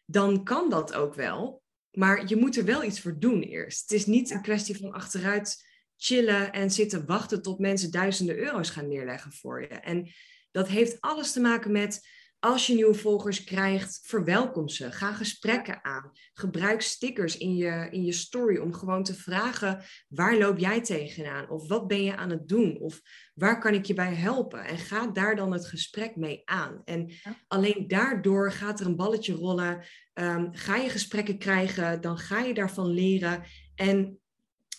dan 0.04 0.44
kan 0.44 0.70
dat 0.70 0.94
ook 0.94 1.14
wel. 1.14 1.62
Maar 1.90 2.28
je 2.28 2.36
moet 2.36 2.56
er 2.56 2.64
wel 2.64 2.84
iets 2.84 3.00
voor 3.00 3.18
doen 3.18 3.42
eerst. 3.42 3.80
Het 3.80 3.92
is 3.92 4.06
niet 4.06 4.30
een 4.30 4.42
kwestie 4.42 4.76
van 4.76 4.92
achteruit 4.92 5.65
chillen 5.96 6.52
en 6.52 6.70
zitten 6.70 7.06
wachten 7.06 7.42
tot 7.42 7.58
mensen 7.58 7.90
duizenden 7.90 8.36
euro's 8.36 8.70
gaan 8.70 8.88
neerleggen 8.88 9.32
voor 9.32 9.60
je. 9.60 9.66
En 9.66 10.08
dat 10.50 10.68
heeft 10.68 11.00
alles 11.00 11.32
te 11.32 11.40
maken 11.40 11.72
met 11.72 12.00
als 12.38 12.66
je 12.66 12.74
nieuwe 12.74 12.94
volgers 12.94 13.44
krijgt, 13.44 14.00
verwelkom 14.02 14.68
ze. 14.68 14.92
Ga 14.92 15.12
gesprekken 15.12 15.84
aan. 15.84 16.12
Gebruik 16.32 16.80
stickers 16.80 17.36
in 17.36 17.56
je, 17.56 17.88
in 17.90 18.04
je 18.04 18.12
story 18.12 18.56
om 18.56 18.72
gewoon 18.72 19.02
te 19.02 19.14
vragen: 19.14 19.82
waar 20.08 20.38
loop 20.38 20.58
jij 20.58 20.80
tegenaan? 20.80 21.50
Of 21.50 21.68
wat 21.68 21.86
ben 21.86 22.02
je 22.02 22.16
aan 22.16 22.30
het 22.30 22.48
doen? 22.48 22.78
Of 22.80 23.00
waar 23.34 23.60
kan 23.60 23.74
ik 23.74 23.84
je 23.84 23.94
bij 23.94 24.14
helpen? 24.14 24.64
En 24.64 24.78
ga 24.78 25.06
daar 25.06 25.36
dan 25.36 25.52
het 25.52 25.66
gesprek 25.66 26.16
mee 26.16 26.42
aan. 26.44 26.82
En 26.84 27.12
alleen 27.46 27.84
daardoor 27.86 28.52
gaat 28.52 28.80
er 28.80 28.86
een 28.86 28.96
balletje 28.96 29.32
rollen. 29.32 29.84
Um, 30.14 30.48
ga 30.52 30.76
je 30.76 30.88
gesprekken 30.88 31.38
krijgen, 31.38 32.00
dan 32.00 32.18
ga 32.18 32.40
je 32.40 32.54
daarvan 32.54 32.86
leren. 32.86 33.42
En 33.74 34.20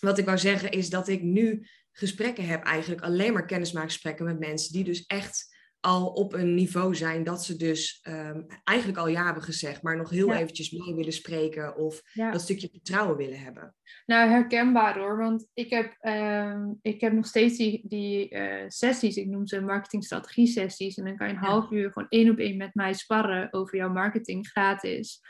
wat 0.00 0.18
ik 0.18 0.24
wou 0.24 0.38
zeggen 0.38 0.70
is 0.70 0.90
dat 0.90 1.08
ik 1.08 1.22
nu 1.22 1.66
gesprekken 1.92 2.46
heb, 2.46 2.64
eigenlijk 2.64 3.02
alleen 3.02 3.32
maar 3.32 3.46
kennismaakgesprekken 3.46 4.24
met 4.24 4.38
mensen 4.38 4.72
die 4.72 4.84
dus 4.84 5.06
echt 5.06 5.56
al 5.80 6.06
op 6.06 6.32
een 6.32 6.54
niveau 6.54 6.94
zijn 6.94 7.24
dat 7.24 7.44
ze 7.44 7.56
dus 7.56 8.00
um, 8.08 8.46
eigenlijk 8.64 8.98
al 8.98 9.08
ja 9.08 9.24
hebben 9.24 9.42
gezegd, 9.42 9.82
maar 9.82 9.96
nog 9.96 10.10
heel 10.10 10.32
eventjes 10.32 10.70
mee 10.70 10.94
willen 10.94 11.12
spreken 11.12 11.76
of 11.76 12.02
dat 12.14 12.40
stukje 12.40 12.68
vertrouwen 12.70 13.16
willen 13.16 13.40
hebben. 13.40 13.74
Nou, 14.06 14.30
herkenbaar 14.30 14.98
hoor, 14.98 15.18
want 15.18 15.46
ik 15.54 15.70
heb, 15.70 15.96
um, 16.00 16.78
ik 16.82 17.00
heb 17.00 17.12
nog 17.12 17.26
steeds 17.26 17.56
die, 17.56 17.82
die 17.88 18.34
uh, 18.34 18.64
sessies, 18.68 19.16
ik 19.16 19.26
noem 19.26 19.46
ze 19.46 19.60
marketingstrategie 19.60 20.46
sessies, 20.46 20.96
en 20.96 21.04
dan 21.04 21.16
kan 21.16 21.26
je 21.26 21.32
een 21.32 21.38
half 21.38 21.70
uur 21.70 21.92
gewoon 21.92 22.08
één 22.08 22.30
op 22.30 22.38
één 22.38 22.56
met 22.56 22.74
mij 22.74 22.92
sparren 22.92 23.52
over 23.52 23.76
jouw 23.76 23.92
marketing 23.92 24.48
gratis. 24.48 25.20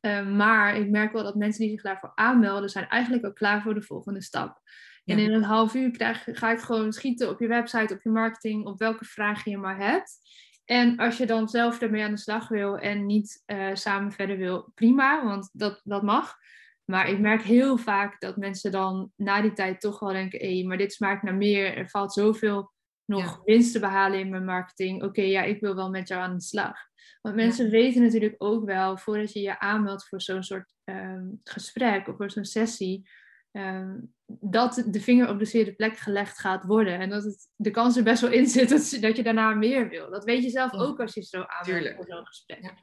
Uh, 0.00 0.26
maar 0.26 0.76
ik 0.76 0.90
merk 0.90 1.12
wel 1.12 1.22
dat 1.22 1.34
mensen 1.34 1.60
die 1.60 1.70
zich 1.70 1.82
daarvoor 1.82 2.12
aanmelden, 2.14 2.70
zijn 2.70 2.88
eigenlijk 2.88 3.24
al 3.24 3.32
klaar 3.32 3.62
voor 3.62 3.74
de 3.74 3.82
volgende 3.82 4.22
stap. 4.22 4.60
En 5.04 5.18
in 5.18 5.32
een 5.32 5.42
half 5.42 5.74
uur 5.74 5.90
krijg, 5.90 6.24
ga 6.32 6.50
ik 6.50 6.60
gewoon 6.60 6.92
schieten 6.92 7.28
op 7.28 7.40
je 7.40 7.46
website, 7.46 7.94
op 7.94 8.02
je 8.02 8.10
marketing, 8.10 8.66
op 8.66 8.78
welke 8.78 9.04
vraag 9.04 9.44
je 9.44 9.58
maar 9.58 9.76
hebt. 9.76 10.18
En 10.64 10.96
als 10.96 11.16
je 11.16 11.26
dan 11.26 11.48
zelf 11.48 11.80
ermee 11.80 12.04
aan 12.04 12.10
de 12.10 12.18
slag 12.18 12.48
wil 12.48 12.78
en 12.78 13.06
niet 13.06 13.42
uh, 13.46 13.68
samen 13.72 14.12
verder 14.12 14.36
wil, 14.36 14.72
prima, 14.74 15.24
want 15.24 15.50
dat, 15.52 15.80
dat 15.84 16.02
mag. 16.02 16.36
Maar 16.84 17.08
ik 17.08 17.18
merk 17.18 17.42
heel 17.42 17.76
vaak 17.76 18.20
dat 18.20 18.36
mensen 18.36 18.70
dan 18.72 19.12
na 19.16 19.40
die 19.40 19.52
tijd 19.52 19.80
toch 19.80 19.98
wel 19.98 20.12
denken: 20.12 20.40
hé, 20.40 20.64
maar 20.66 20.76
dit 20.76 20.92
smaakt 20.92 21.22
naar 21.22 21.34
meer. 21.34 21.76
Er 21.76 21.88
valt 21.88 22.12
zoveel 22.12 22.72
nog 23.10 23.40
winst 23.44 23.72
te 23.72 23.80
behalen 23.80 24.18
in 24.18 24.30
mijn 24.30 24.44
marketing. 24.44 25.02
Oké, 25.02 25.22
ja, 25.22 25.42
ik 25.42 25.60
wil 25.60 25.74
wel 25.74 25.90
met 25.90 26.08
jou 26.08 26.22
aan 26.22 26.34
de 26.34 26.42
slag. 26.42 26.78
Want 27.20 27.34
mensen 27.34 27.70
weten 27.70 28.02
natuurlijk 28.02 28.34
ook 28.38 28.64
wel, 28.64 28.96
voordat 28.96 29.32
je 29.32 29.40
je 29.40 29.58
aanmeldt 29.58 30.08
voor 30.08 30.22
zo'n 30.22 30.42
soort 30.42 30.74
um, 30.84 31.40
gesprek 31.44 32.08
of 32.08 32.16
voor 32.16 32.30
zo'n 32.30 32.44
sessie, 32.44 33.08
Ehm, 33.52 33.98
dat 34.26 34.84
de 34.86 35.00
vinger 35.00 35.28
op 35.28 35.38
de 35.38 35.44
zere 35.44 35.72
plek 35.72 35.96
gelegd 35.96 36.38
gaat 36.38 36.64
worden. 36.64 36.98
En 36.98 37.10
dat 37.10 37.24
het, 37.24 37.48
de 37.56 37.70
kans 37.70 37.96
er 37.96 38.02
best 38.02 38.20
wel 38.20 38.30
in 38.30 38.46
zit 38.46 38.68
dat, 38.68 38.98
dat 39.00 39.16
je 39.16 39.22
daarna 39.22 39.54
meer 39.54 39.88
wil. 39.88 40.10
Dat 40.10 40.24
weet 40.24 40.42
je 40.42 40.50
zelf 40.50 40.72
ook 40.72 41.00
als 41.00 41.14
je 41.14 41.22
zo 41.22 41.42
aanmeldt 41.46 41.94
voor 41.94 42.06
zo'n 42.06 42.26
gesprek. 42.26 42.62
Ja. 42.62 42.74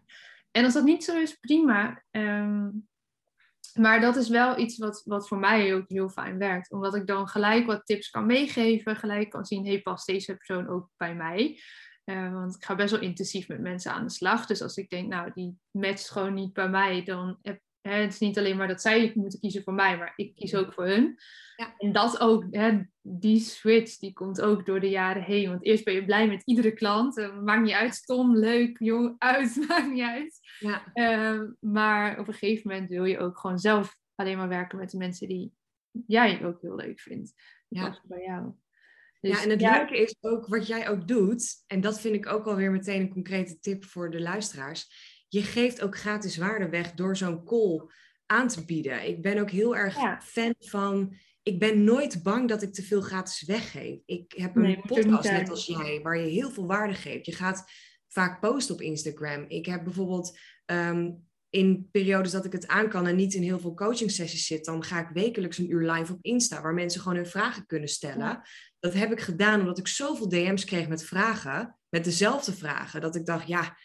En 0.52 0.64
als 0.64 0.74
dat 0.74 0.84
niet 0.84 1.04
zo 1.04 1.20
is, 1.20 1.34
prima. 1.34 2.04
Ehm, 2.12 2.70
maar 3.74 4.02
dat 4.02 4.16
is 4.16 4.30
wel 4.30 4.60
iets 4.60 4.78
wat, 4.78 5.02
wat 5.06 5.28
voor 5.28 5.38
mij 5.38 5.76
ook 5.76 5.90
heel 5.90 6.10
fijn 6.10 6.38
werkt. 6.38 6.72
Omdat 6.72 6.96
ik 6.96 7.08
dan 7.08 7.28
gelijk 7.28 7.66
wat 7.66 7.86
tips 7.86 8.10
kan 8.10 8.26
meegeven. 8.26 8.96
Gelijk 8.96 9.30
kan 9.30 9.46
zien, 9.46 9.66
hey, 9.66 9.82
past 9.82 10.06
deze 10.06 10.36
persoon 10.36 10.68
ook 10.68 10.90
bij 10.98 11.16
mij? 11.16 11.60
Uh, 12.06 12.34
want 12.34 12.56
ik 12.56 12.64
ga 12.64 12.76
best 12.76 12.92
wel 12.92 13.02
intensief 13.02 13.48
met 13.48 13.62
mensen 13.62 13.92
aan 13.92 14.04
de 14.04 14.12
slag. 14.12 14.46
Dus 14.46 14.62
als 14.62 14.78
ik 14.78 14.90
denk, 14.90 15.08
nou, 15.08 15.32
die 15.34 15.58
matcht 15.72 16.10
gewoon 16.10 16.34
niet 16.34 16.54
bij 16.54 16.70
mij, 16.70 17.04
dan 17.04 17.38
heb 17.42 17.62
het 17.88 18.14
is 18.14 18.20
niet 18.20 18.38
alleen 18.38 18.58
maar 18.58 18.68
dat 18.68 18.82
zij 18.82 19.12
moeten 19.16 19.40
kiezen 19.40 19.64
voor 19.64 19.74
mij, 19.74 19.98
maar 19.98 20.14
ik 20.16 20.36
kies 20.36 20.56
ook 20.56 20.74
voor 20.74 20.86
hun. 20.86 21.18
Ja. 21.56 21.74
En 21.78 21.92
dat 21.92 22.20
ook, 22.20 22.46
hè, 22.52 22.82
die 23.02 23.40
switch, 23.40 23.98
die 23.98 24.14
komt 24.14 24.42
ook 24.42 24.66
door 24.66 24.80
de 24.80 24.90
jaren 24.90 25.24
heen. 25.24 25.50
Want 25.50 25.64
eerst 25.64 25.84
ben 25.84 25.94
je 25.94 26.06
blij 26.06 26.28
met 26.28 26.42
iedere 26.46 26.72
klant. 26.72 27.18
Uh, 27.18 27.40
maakt 27.40 27.64
niet 27.64 27.74
uit, 27.74 27.96
stom, 27.96 28.38
leuk, 28.38 28.78
jong, 28.80 29.16
uit, 29.34 29.66
maakt 29.68 29.92
niet 29.92 30.02
uit. 30.02 30.40
Ja. 30.60 30.84
Uh, 30.94 31.42
maar 31.60 32.20
op 32.20 32.28
een 32.28 32.34
gegeven 32.34 32.70
moment 32.70 32.90
wil 32.90 33.06
je 33.06 33.20
ook 33.20 33.38
gewoon 33.38 33.60
zelf 33.60 33.98
alleen 34.16 34.38
maar 34.38 34.48
werken 34.48 34.78
met 34.78 34.90
de 34.90 34.98
mensen 34.98 35.28
die 35.28 35.54
jij 36.08 36.46
ook 36.46 36.62
heel 36.62 36.76
leuk 36.76 37.00
vindt. 37.00 37.34
Ja. 37.68 38.02
bij 38.04 38.24
jou. 38.24 38.54
Dus, 39.22 39.38
ja, 39.38 39.44
en 39.44 39.50
het 39.50 39.62
leuke 39.62 39.98
is 39.98 40.16
ook 40.20 40.48
wat 40.48 40.68
jij 40.68 40.90
ook 40.90 41.08
doet. 41.08 41.64
En 41.68 41.82
dat 41.82 42.00
vind 42.02 42.16
ik 42.16 42.28
ook 42.28 42.46
alweer 42.46 42.72
meteen 42.72 43.02
een 43.02 43.10
concrete 43.10 43.60
tip 43.60 43.86
voor 43.86 44.12
de 44.12 44.22
luisteraars 44.22 45.16
je 45.28 45.42
geeft 45.42 45.82
ook 45.82 45.98
gratis 45.98 46.38
waarde 46.38 46.70
weg 46.70 46.92
door 46.92 47.18
zo'n 47.18 47.44
call 47.44 47.90
aan 48.26 48.48
te 48.48 48.66
bieden. 48.66 49.08
Ik 49.08 49.22
ben 49.22 49.38
ook 49.38 49.50
heel 49.50 49.76
erg 49.76 50.24
fan 50.24 50.56
van. 50.60 51.16
Ik 51.44 51.60
ben 51.60 51.84
nooit 51.84 52.24
bang 52.24 52.50
dat 52.50 52.62
ik 52.62 52.74
te 52.74 52.84
veel 52.84 53.02
gratis 53.02 53.46
weggeef. 53.46 54.00
Ik 54.06 54.34
heb 54.36 54.56
een 54.56 54.82
podcast 54.88 55.32
net 55.32 55.50
als 55.50 55.66
jij, 55.66 56.00
waar 56.04 56.18
je 56.18 56.30
heel 56.30 56.52
veel 56.52 56.68
waarde 56.68 56.94
geeft. 56.94 57.26
Je 57.26 57.36
gaat 57.36 57.66
vaak 58.08 58.40
posten 58.40 58.76
op 58.76 58.82
Instagram. 58.82 59.46
Ik 59.48 59.66
heb 59.66 59.84
bijvoorbeeld 59.84 60.40
ehm, 60.66 61.12
in 61.50 61.90
periodes 61.92 62.32
dat 62.32 62.46
ik 62.46 62.52
het 62.52 62.68
aan 62.68 62.90
kan 62.90 63.08
en 63.08 63.16
niet 63.16 63.34
in 63.34 63.42
heel 63.42 63.60
veel 63.60 63.74
coaching 63.74 64.12
sessies 64.12 64.46
zit, 64.46 64.66
dan 64.66 64.84
ga 64.84 65.00
ik 65.00 65.10
wekelijks 65.14 65.58
een 65.58 65.72
uur 65.72 65.92
live 65.92 66.14
op 66.14 66.20
Insta, 66.22 66.62
waar 66.62 66.74
mensen 66.74 67.02
gewoon 67.02 67.18
hun 67.18 67.28
vragen 67.28 67.66
kunnen 67.66 67.90
stellen. 67.90 68.42
Dat 68.80 68.94
heb 68.94 69.12
ik 69.12 69.20
gedaan 69.20 69.60
omdat 69.60 69.78
ik 69.78 69.88
zoveel 69.88 70.30
DM's 70.30 70.66
kreeg 70.66 70.88
met 70.88 71.04
vragen, 71.04 71.78
met 71.90 72.04
dezelfde 72.04 72.54
vragen, 72.54 73.02
dat 73.02 73.16
ik 73.16 73.26
dacht, 73.26 73.48
ja, 73.48 73.78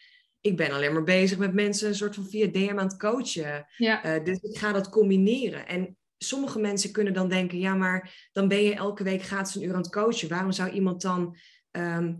ik 0.43 0.57
ben 0.57 0.71
alleen 0.71 0.93
maar 0.93 1.03
bezig 1.03 1.37
met 1.37 1.53
mensen 1.53 1.87
een 1.87 1.95
soort 1.95 2.15
van 2.15 2.29
via 2.29 2.47
DM 2.47 2.77
aan 2.77 2.87
het 2.87 2.97
coachen. 2.97 3.65
Ja. 3.77 4.05
Uh, 4.05 4.23
dus 4.23 4.39
ik 4.41 4.57
ga 4.57 4.71
dat 4.71 4.89
combineren. 4.89 5.67
En 5.67 5.97
sommige 6.17 6.59
mensen 6.59 6.91
kunnen 6.91 7.13
dan 7.13 7.29
denken, 7.29 7.59
ja, 7.59 7.75
maar 7.75 8.29
dan 8.31 8.47
ben 8.47 8.63
je 8.63 8.75
elke 8.75 9.03
week 9.03 9.23
gratis 9.23 9.55
een 9.55 9.63
uur 9.63 9.73
aan 9.73 9.81
het 9.81 9.91
coachen. 9.91 10.29
Waarom 10.29 10.51
zou 10.51 10.69
iemand 10.69 11.01
dan 11.01 11.37
ehm, 11.71 12.15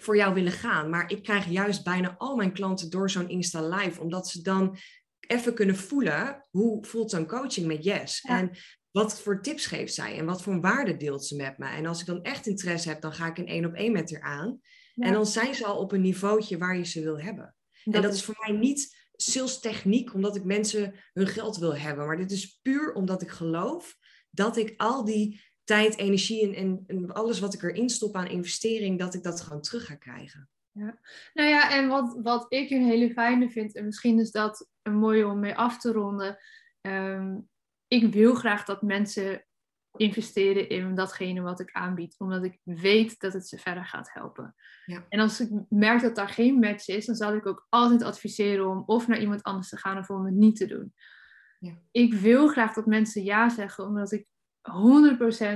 voor 0.00 0.16
jou 0.16 0.34
willen 0.34 0.52
gaan? 0.52 0.90
Maar 0.90 1.10
ik 1.10 1.22
krijg 1.22 1.46
juist 1.46 1.84
bijna 1.84 2.14
al 2.18 2.36
mijn 2.36 2.52
klanten 2.52 2.90
door 2.90 3.10
zo'n 3.10 3.28
Insta 3.28 3.68
Live, 3.68 4.00
omdat 4.00 4.28
ze 4.28 4.42
dan 4.42 4.76
even 5.20 5.54
kunnen 5.54 5.76
voelen 5.76 6.46
hoe 6.50 6.84
voelt 6.84 7.10
zo'n 7.10 7.26
coaching 7.26 7.66
met 7.66 7.84
Yes. 7.84 8.20
En 8.20 8.50
wat 8.90 9.20
voor 9.20 9.42
tips 9.42 9.66
geeft 9.66 9.94
zij 9.94 10.18
en 10.18 10.26
wat 10.26 10.42
voor 10.42 10.60
waarde 10.60 10.96
deelt 10.96 11.24
ze 11.24 11.36
met 11.36 11.58
me. 11.58 11.66
En 11.66 11.86
als 11.86 12.00
ik 12.00 12.06
dan 12.06 12.22
echt 12.22 12.46
interesse 12.46 12.88
heb, 12.88 13.00
dan 13.00 13.12
ga 13.12 13.26
ik 13.26 13.38
een 13.38 13.46
één 13.46 13.64
op 13.64 13.74
één 13.74 13.92
met 13.92 14.12
haar 14.12 14.22
aan. 14.22 14.60
En 14.94 15.12
dan 15.12 15.26
zijn 15.26 15.54
ze 15.54 15.66
al 15.66 15.78
op 15.78 15.92
een 15.92 16.00
niveautje 16.00 16.58
waar 16.58 16.76
je 16.76 16.84
ze 16.84 17.02
wil 17.02 17.20
hebben. 17.20 17.56
En 17.84 18.02
dat 18.02 18.14
is 18.14 18.24
voor 18.24 18.36
mij 18.38 18.56
niet 18.56 18.96
sales 19.12 19.60
techniek, 19.60 20.14
omdat 20.14 20.36
ik 20.36 20.44
mensen 20.44 20.94
hun 21.12 21.26
geld 21.26 21.56
wil 21.56 21.76
hebben. 21.76 22.06
Maar 22.06 22.16
dit 22.16 22.30
is 22.30 22.58
puur 22.62 22.92
omdat 22.92 23.22
ik 23.22 23.30
geloof 23.30 23.96
dat 24.30 24.56
ik 24.56 24.74
al 24.76 25.04
die 25.04 25.46
tijd, 25.64 25.98
energie 25.98 26.56
en, 26.56 26.84
en, 26.86 27.12
alles 27.12 27.40
wat 27.40 27.54
ik 27.54 27.62
erin 27.62 27.88
stop 27.88 28.16
aan 28.16 28.26
investering, 28.26 28.98
dat 28.98 29.14
ik 29.14 29.22
dat 29.22 29.40
gewoon 29.40 29.62
terug 29.62 29.86
ga 29.86 29.94
krijgen. 29.94 30.48
Ja. 30.72 30.98
Nou 31.34 31.48
ja, 31.48 31.70
en 31.70 31.88
wat, 31.88 32.18
wat 32.22 32.46
ik 32.48 32.70
een 32.70 32.84
hele 32.84 33.12
fijne 33.12 33.50
vind, 33.50 33.74
en 33.74 33.84
misschien 33.84 34.18
is 34.18 34.30
dat 34.30 34.68
een 34.82 34.96
mooie 34.96 35.26
om 35.26 35.40
mee 35.40 35.54
af 35.54 35.78
te 35.78 35.92
ronden. 35.92 36.38
Ehm, 36.80 37.38
ik 37.88 38.12
wil 38.12 38.34
graag 38.34 38.64
dat 38.64 38.82
mensen 38.82 39.46
investeren 39.98 40.68
in 40.68 40.94
datgene 40.94 41.40
wat 41.40 41.60
ik 41.60 41.72
aanbied, 41.72 42.14
omdat 42.18 42.44
ik 42.44 42.58
weet 42.62 43.20
dat 43.20 43.32
het 43.32 43.48
ze 43.48 43.58
verder 43.58 43.84
gaat 43.84 44.12
helpen. 44.12 44.54
Ja. 44.84 45.06
En 45.08 45.20
als 45.20 45.40
ik 45.40 45.50
merk 45.68 46.00
dat 46.00 46.14
daar 46.14 46.28
geen 46.28 46.58
match 46.58 46.88
is, 46.88 47.06
dan 47.06 47.14
zal 47.14 47.34
ik 47.34 47.46
ook 47.46 47.66
altijd 47.68 48.02
adviseren 48.02 48.68
om 48.68 48.82
of 48.86 49.06
naar 49.06 49.20
iemand 49.20 49.42
anders 49.42 49.68
te 49.68 49.76
gaan 49.76 49.98
of 49.98 50.10
om 50.10 50.24
het 50.24 50.34
niet 50.34 50.56
te 50.56 50.66
doen. 50.66 50.94
Ja. 51.58 51.78
Ik 51.90 52.14
wil 52.14 52.48
graag 52.48 52.74
dat 52.74 52.86
mensen 52.86 53.24
ja 53.24 53.48
zeggen, 53.48 53.84
omdat 53.84 54.12
ik 54.12 54.26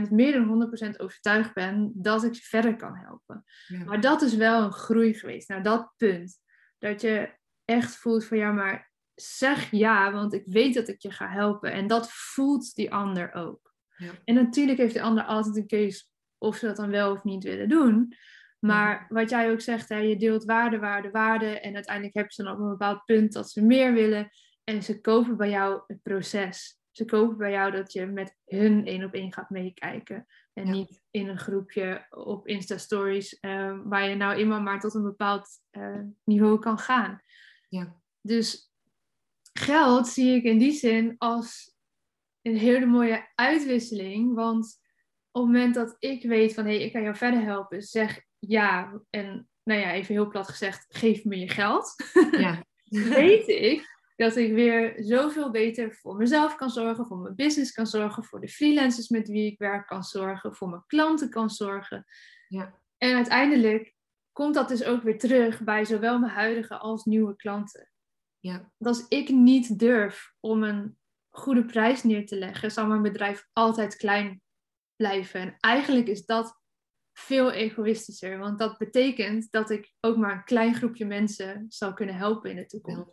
100%, 0.07 0.11
meer 0.11 0.33
dan 0.33 0.71
100% 0.95 0.97
overtuigd 0.97 1.55
ben 1.55 1.93
dat 1.95 2.25
ik 2.25 2.35
je 2.35 2.43
verder 2.43 2.77
kan 2.77 2.97
helpen. 2.97 3.45
Maar 3.87 4.01
dat 4.01 4.23
is 4.23 4.35
wel 4.35 4.63
een 4.63 4.73
groei 4.73 5.15
geweest. 5.15 5.49
Nou, 5.49 5.63
dat 5.63 5.93
punt. 5.97 6.39
Dat 6.79 7.01
je 7.01 7.37
echt 7.65 7.97
voelt 7.97 8.25
van 8.25 8.39
ja, 8.39 8.53
maar 8.53 8.91
zeg 9.15 9.71
ja, 9.71 10.13
want 10.13 10.33
ik 10.33 10.43
weet 10.47 10.75
dat 10.75 10.89
ik 10.89 11.03
je 11.03 11.11
ga 11.11 11.29
helpen. 11.29 11.73
En 11.73 11.87
dat 11.87 12.13
voelt 12.13 12.75
die 12.75 12.93
ander 12.93 13.33
ook. 13.33 13.72
Ja. 14.03 14.13
En 14.25 14.35
natuurlijk 14.35 14.79
heeft 14.79 14.95
de 14.95 15.03
ander 15.03 15.25
altijd 15.25 15.57
een 15.57 15.67
keuze 15.67 16.05
of 16.39 16.57
ze 16.57 16.67
dat 16.67 16.77
dan 16.77 16.91
wel 16.91 17.13
of 17.13 17.25
niet 17.25 17.45
willen 17.45 17.69
doen. 17.69 18.15
Maar 18.59 19.07
wat 19.09 19.31
jij 19.31 19.51
ook 19.51 19.61
zegt, 19.61 19.89
hè, 19.89 19.97
je 19.97 20.17
deelt 20.17 20.45
waarde, 20.45 20.79
waarde, 20.79 21.11
waarde. 21.11 21.61
En 21.61 21.75
uiteindelijk 21.75 22.15
hebben 22.15 22.33
ze 22.33 22.43
dan 22.43 22.53
op 22.53 22.59
een 22.59 22.69
bepaald 22.71 23.05
punt 23.05 23.33
dat 23.33 23.51
ze 23.51 23.65
meer 23.65 23.93
willen. 23.93 24.31
En 24.65 24.83
ze 24.83 25.01
kopen 25.01 25.37
bij 25.37 25.51
jou 25.51 25.83
het 25.87 26.03
proces. 26.03 26.81
Ze 26.91 27.05
kopen 27.05 27.37
bij 27.37 27.51
jou 27.51 27.71
dat 27.71 27.93
je 27.93 28.07
met 28.07 28.37
hun 28.45 28.87
één 28.87 29.05
op 29.05 29.13
één 29.13 29.33
gaat 29.33 29.51
meekijken. 29.51 30.27
En 30.53 30.71
niet 30.71 31.03
in 31.11 31.29
een 31.29 31.39
groepje 31.39 32.07
op 32.11 32.47
Insta-stories, 32.47 33.39
uh, 33.41 33.79
waar 33.85 34.09
je 34.09 34.15
nou 34.15 34.35
eenmaal 34.35 34.61
maar 34.61 34.81
tot 34.81 34.95
een 34.95 35.03
bepaald 35.03 35.49
uh, 35.71 36.01
niveau 36.25 36.59
kan 36.59 36.79
gaan. 36.79 37.23
Ja. 37.69 38.01
Dus 38.21 38.73
geld 39.53 40.09
zie 40.09 40.35
ik 40.35 40.43
in 40.43 40.59
die 40.59 40.73
zin 40.73 41.15
als 41.19 41.72
een 42.43 42.57
hele 42.57 42.87
mooie 42.87 43.29
uitwisseling. 43.35 44.35
Want 44.35 44.81
op 45.31 45.43
het 45.43 45.53
moment 45.53 45.75
dat 45.75 45.97
ik 45.99 46.23
weet 46.23 46.55
van 46.55 46.65
hé, 46.65 46.75
hey, 46.75 46.85
ik 46.85 46.93
kan 46.93 47.03
jou 47.03 47.17
verder 47.17 47.43
helpen, 47.43 47.83
zeg 47.83 48.21
ja. 48.39 49.01
En 49.11 49.49
nou 49.63 49.81
ja, 49.81 49.93
even 49.93 50.15
heel 50.15 50.29
plat 50.29 50.49
gezegd, 50.49 50.87
geef 50.89 51.25
me 51.25 51.39
je 51.39 51.49
geld. 51.49 51.95
Ja. 52.31 52.65
weet 52.91 53.49
ik 53.49 53.91
dat 54.17 54.37
ik 54.37 54.53
weer 54.53 54.95
zoveel 54.97 55.51
beter 55.51 55.95
voor 55.95 56.17
mezelf 56.17 56.55
kan 56.55 56.71
zorgen, 56.71 57.07
voor 57.07 57.19
mijn 57.19 57.35
business 57.35 57.73
kan 57.73 57.87
zorgen, 57.87 58.25
voor 58.25 58.41
de 58.41 58.49
freelancers 58.49 59.09
met 59.09 59.29
wie 59.29 59.51
ik 59.51 59.59
werk 59.59 59.87
kan 59.87 60.03
zorgen, 60.03 60.55
voor 60.55 60.69
mijn 60.69 60.85
klanten 60.87 61.31
kan 61.31 61.51
zorgen. 61.51 62.05
Ja. 62.49 62.81
En 62.99 63.15
uiteindelijk 63.15 63.95
komt 64.33 64.55
dat 64.55 64.69
dus 64.69 64.85
ook 64.85 65.03
weer 65.03 65.19
terug 65.19 65.61
bij 65.61 65.85
zowel 65.85 66.19
mijn 66.19 66.33
huidige 66.33 66.79
als 66.79 67.05
nieuwe 67.05 67.37
klanten. 67.37 67.91
Ja. 68.39 68.73
Want 68.77 68.97
als 68.97 69.09
ik 69.09 69.29
niet 69.29 69.79
durf 69.79 70.35
om 70.41 70.63
een 70.63 70.99
goede 71.33 71.65
prijs 71.65 72.03
neer 72.03 72.27
te 72.27 72.39
leggen, 72.39 72.71
zal 72.71 72.87
mijn 72.87 73.03
bedrijf 73.03 73.49
altijd 73.53 73.97
klein 73.97 74.43
blijven. 74.97 75.41
En 75.41 75.57
eigenlijk 75.61 76.07
is 76.07 76.27
dat 76.27 76.61
veel 77.13 77.53
egoïstischer, 77.53 78.39
want 78.39 78.59
dat 78.59 78.79
betekent 78.79 79.51
dat 79.51 79.71
ik 79.71 79.93
ook 80.01 80.17
maar 80.17 80.33
een 80.33 80.45
klein 80.45 80.75
groepje 80.75 81.05
mensen 81.05 81.67
zal 81.69 81.95
kunnen 81.95 82.15
helpen 82.15 82.51
in 82.51 82.57
de 82.57 82.67
toekomst. 82.67 83.11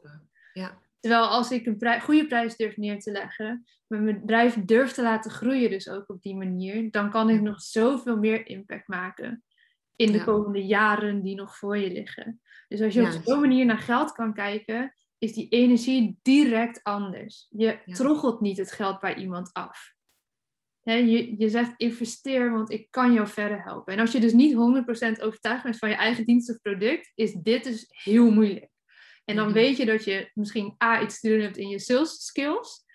Ja. 0.53 0.77
Terwijl 0.99 1.27
als 1.27 1.51
ik 1.51 1.65
een 1.65 2.01
goede 2.01 2.27
prijs 2.27 2.55
durf 2.55 2.77
neer 2.77 2.99
te 2.99 3.11
leggen, 3.11 3.65
mijn 3.87 4.05
bedrijf 4.05 4.53
durft 4.53 4.95
te 4.95 5.01
laten 5.01 5.31
groeien, 5.31 5.69
dus 5.69 5.89
ook 5.89 6.09
op 6.09 6.21
die 6.21 6.35
manier, 6.35 6.91
dan 6.91 7.09
kan 7.09 7.29
ik 7.29 7.41
nog 7.41 7.61
zoveel 7.61 8.17
meer 8.17 8.47
impact 8.47 8.87
maken 8.87 9.43
in 9.95 10.11
de 10.11 10.23
komende 10.23 10.65
jaren 10.65 11.21
die 11.23 11.35
nog 11.35 11.57
voor 11.57 11.77
je 11.77 11.91
liggen. 11.91 12.41
Dus 12.67 12.81
als 12.81 12.93
je 12.93 13.01
op 13.01 13.21
zo'n 13.23 13.39
manier 13.39 13.65
naar 13.65 13.77
geld 13.77 14.11
kan 14.11 14.33
kijken, 14.33 14.95
is 15.19 15.33
die 15.33 15.49
energie 15.49 16.19
direct 16.21 16.83
anders. 16.83 17.47
Je 17.49 17.79
ja. 17.85 17.93
troggelt 17.93 18.41
niet 18.41 18.57
het 18.57 18.71
geld 18.71 18.99
bij 18.99 19.15
iemand 19.15 19.53
af. 19.53 19.93
je, 20.81 21.35
je 21.37 21.49
zegt 21.49 21.73
investeer, 21.77 22.51
want 22.51 22.71
ik 22.71 22.87
kan 22.89 23.13
jou 23.13 23.27
verder 23.27 23.63
helpen. 23.63 23.93
En 23.93 23.99
als 23.99 24.11
je 24.11 24.19
dus 24.19 24.33
niet 24.33 24.53
100% 24.53 24.57
overtuigd 25.23 25.63
bent 25.63 25.77
van 25.77 25.89
je 25.89 25.95
eigen 25.95 26.25
dienst 26.25 26.51
of 26.51 26.61
product, 26.61 27.11
is 27.15 27.33
dit 27.33 27.63
dus 27.63 27.85
heel 27.87 28.31
moeilijk. 28.31 28.69
En 29.25 29.35
dan 29.35 29.45
mhm. 29.45 29.53
weet 29.53 29.77
je 29.77 29.85
dat 29.85 30.03
je 30.03 30.31
misschien 30.33 30.75
A, 30.83 31.01
iets 31.01 31.19
te 31.19 31.29
doen 31.29 31.39
hebt 31.39 31.57
in 31.57 31.67
je 31.67 31.79
sales 31.79 32.25
skills. 32.25 32.87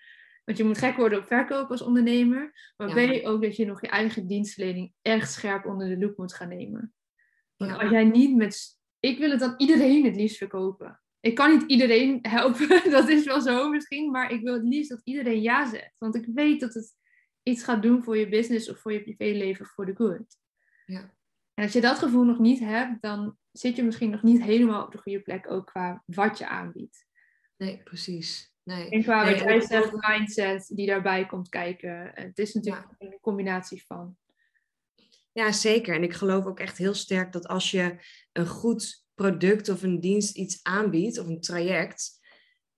Want 0.43 0.57
je 0.57 0.63
moet 0.63 0.77
gek 0.77 0.95
worden 0.95 1.19
op 1.19 1.25
verkoop 1.25 1.71
als 1.71 1.81
ondernemer. 1.81 2.73
Maar 2.77 3.01
ja. 3.01 3.19
B, 3.19 3.25
ook 3.25 3.41
dat 3.41 3.55
je 3.55 3.65
nog 3.65 3.81
je 3.81 3.87
eigen 3.87 4.27
dienstverlening 4.27 4.93
echt 5.01 5.31
scherp 5.31 5.65
onder 5.65 5.87
de 5.87 5.97
loep 5.97 6.17
moet 6.17 6.33
gaan 6.33 6.49
nemen. 6.49 6.93
Want 7.55 7.77
als 7.77 7.89
jij 7.89 8.03
niet 8.03 8.35
met... 8.35 8.79
Ik 8.99 9.17
wil 9.17 9.29
het 9.29 9.39
dan 9.39 9.53
iedereen 9.57 10.05
het 10.05 10.15
liefst 10.15 10.37
verkopen. 10.37 10.99
Ik 11.25 11.35
kan 11.35 11.51
niet 11.51 11.63
iedereen 11.67 12.19
helpen, 12.21 12.67
dat 12.91 13.09
is 13.09 13.25
wel 13.25 13.41
zo 13.41 13.69
misschien. 13.69 14.11
Maar 14.11 14.31
ik 14.31 14.41
wil 14.41 14.53
het 14.53 14.63
liefst 14.63 14.89
dat 14.89 15.01
iedereen 15.03 15.41
ja 15.41 15.69
zegt. 15.69 15.97
Want 15.97 16.15
ik 16.15 16.25
weet 16.33 16.59
dat 16.59 16.73
het 16.73 16.95
iets 17.43 17.63
gaat 17.63 17.81
doen 17.81 18.03
voor 18.03 18.17
je 18.17 18.29
business 18.29 18.69
of 18.69 18.79
voor 18.79 18.93
je 18.93 19.03
privéleven 19.03 19.65
voor 19.65 19.85
de 19.85 19.95
good. 19.95 20.37
Ja. 20.85 21.13
En 21.53 21.63
als 21.63 21.73
je 21.73 21.81
dat 21.81 21.97
gevoel 21.97 22.23
nog 22.23 22.39
niet 22.39 22.59
hebt, 22.59 23.01
dan 23.01 23.37
zit 23.51 23.75
je 23.75 23.83
misschien 23.83 24.09
nog 24.09 24.23
niet 24.23 24.41
helemaal 24.41 24.85
op 24.85 24.91
de 24.91 24.97
goede 24.97 25.21
plek, 25.21 25.51
ook 25.51 25.65
qua 25.65 26.03
wat 26.05 26.37
je 26.37 26.47
aanbiedt. 26.47 27.05
Nee, 27.57 27.83
precies. 27.83 28.53
Nee. 28.63 28.89
En 28.89 29.03
qua 29.03 29.23
nee, 29.23 29.43
wat 29.43 29.69
jij 29.69 29.91
mindset 29.91 30.71
die 30.75 30.87
daarbij 30.87 31.25
komt 31.25 31.49
kijken. 31.49 32.11
Het 32.13 32.37
is 32.37 32.53
natuurlijk 32.53 32.87
een 32.97 33.17
combinatie 33.21 33.85
van. 33.85 34.17
Ja, 35.31 35.51
zeker. 35.51 35.95
En 35.95 36.03
ik 36.03 36.13
geloof 36.13 36.45
ook 36.45 36.59
echt 36.59 36.77
heel 36.77 36.93
sterk 36.93 37.31
dat 37.31 37.47
als 37.47 37.71
je 37.71 37.97
een 38.31 38.47
goed 38.47 39.04
product 39.15 39.69
of 39.69 39.83
een 39.83 39.99
dienst 39.99 40.35
iets 40.35 40.59
aanbiedt, 40.63 41.19
of 41.19 41.27
een 41.27 41.41
traject, 41.41 42.23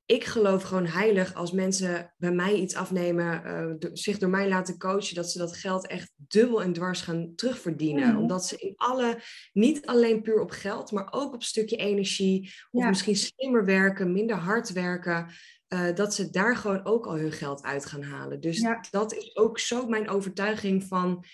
ik 0.08 0.24
geloof 0.24 0.64
gewoon 0.64 0.86
heilig 0.86 1.34
als 1.34 1.52
mensen 1.52 2.14
bij 2.18 2.32
mij 2.32 2.54
iets 2.54 2.76
afnemen, 2.76 3.42
uh, 3.82 3.90
zich 3.94 4.18
door 4.18 4.30
mij 4.30 4.48
laten 4.48 4.78
coachen, 4.78 5.16
dat 5.16 5.32
ze 5.32 5.38
dat 5.38 5.56
geld 5.56 5.88
echt 5.88 6.12
dubbel 6.16 6.62
en 6.62 6.74
dwars 6.74 7.02
gaan 7.02 7.32
terugverdienen. 7.36 8.12
Mm. 8.12 8.18
Omdat 8.18 8.46
ze 8.46 8.58
in 8.58 8.74
alle, 8.76 9.22
niet 9.54 9.86
alleen 9.86 10.22
puur 10.22 10.40
op 10.40 10.52
geld, 10.52 10.92
maar 10.92 11.08
ook 11.12 11.34
op 11.34 11.44
stukje 11.44 11.76
energie, 11.76 12.54
of 12.72 12.88
misschien 12.88 13.16
slimmer 13.16 13.66
werken, 13.66 14.12
minder 14.12 14.36
hard 14.36 14.72
werken, 14.72 15.30
uh, 15.74 15.96
dat 15.96 16.14
ze 16.14 16.30
daar 16.30 16.56
gewoon 16.56 16.86
ook 16.86 17.06
al 17.06 17.18
hun 17.18 17.32
geld 17.32 17.64
uit 17.64 17.86
gaan 17.86 18.04
halen. 18.04 18.40
Dus 18.40 18.66
dat 18.92 19.14
is 19.14 19.36
ook 19.36 19.60
zo 19.60 19.88
mijn 19.88 20.10
overtuiging 20.10 20.84
van. 20.84 21.26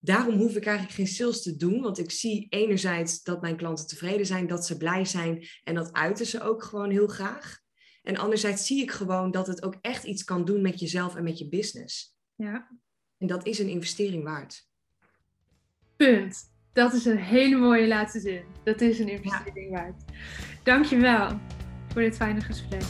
Daarom 0.00 0.34
hoef 0.34 0.56
ik 0.56 0.66
eigenlijk 0.66 0.96
geen 0.96 1.06
sales 1.06 1.42
te 1.42 1.56
doen, 1.56 1.80
want 1.80 1.98
ik 1.98 2.10
zie 2.10 2.46
enerzijds 2.48 3.22
dat 3.22 3.40
mijn 3.40 3.56
klanten 3.56 3.86
tevreden 3.86 4.26
zijn, 4.26 4.46
dat 4.46 4.66
ze 4.66 4.76
blij 4.76 5.04
zijn 5.04 5.46
en 5.62 5.74
dat 5.74 5.92
uiten 5.92 6.26
ze 6.26 6.42
ook 6.42 6.62
gewoon 6.62 6.90
heel 6.90 7.06
graag. 7.06 7.58
En 8.02 8.16
anderzijds 8.16 8.66
zie 8.66 8.82
ik 8.82 8.90
gewoon 8.90 9.30
dat 9.30 9.46
het 9.46 9.62
ook 9.62 9.76
echt 9.80 10.04
iets 10.04 10.24
kan 10.24 10.44
doen 10.44 10.62
met 10.62 10.80
jezelf 10.80 11.16
en 11.16 11.24
met 11.24 11.38
je 11.38 11.48
business. 11.48 12.16
Ja. 12.34 12.68
En 13.18 13.26
dat 13.26 13.46
is 13.46 13.58
een 13.58 13.68
investering 13.68 14.24
waard. 14.24 14.68
Punt. 15.96 16.48
Dat 16.72 16.92
is 16.92 17.04
een 17.04 17.18
hele 17.18 17.56
mooie 17.56 17.86
laatste 17.86 18.20
zin. 18.20 18.44
Dat 18.64 18.80
is 18.80 18.98
een 18.98 19.08
investering 19.08 19.70
ja. 19.70 19.82
waard. 19.82 20.02
Dankjewel 20.62 21.40
voor 21.92 22.02
dit 22.02 22.16
fijne 22.16 22.40
gesprek. 22.40 22.82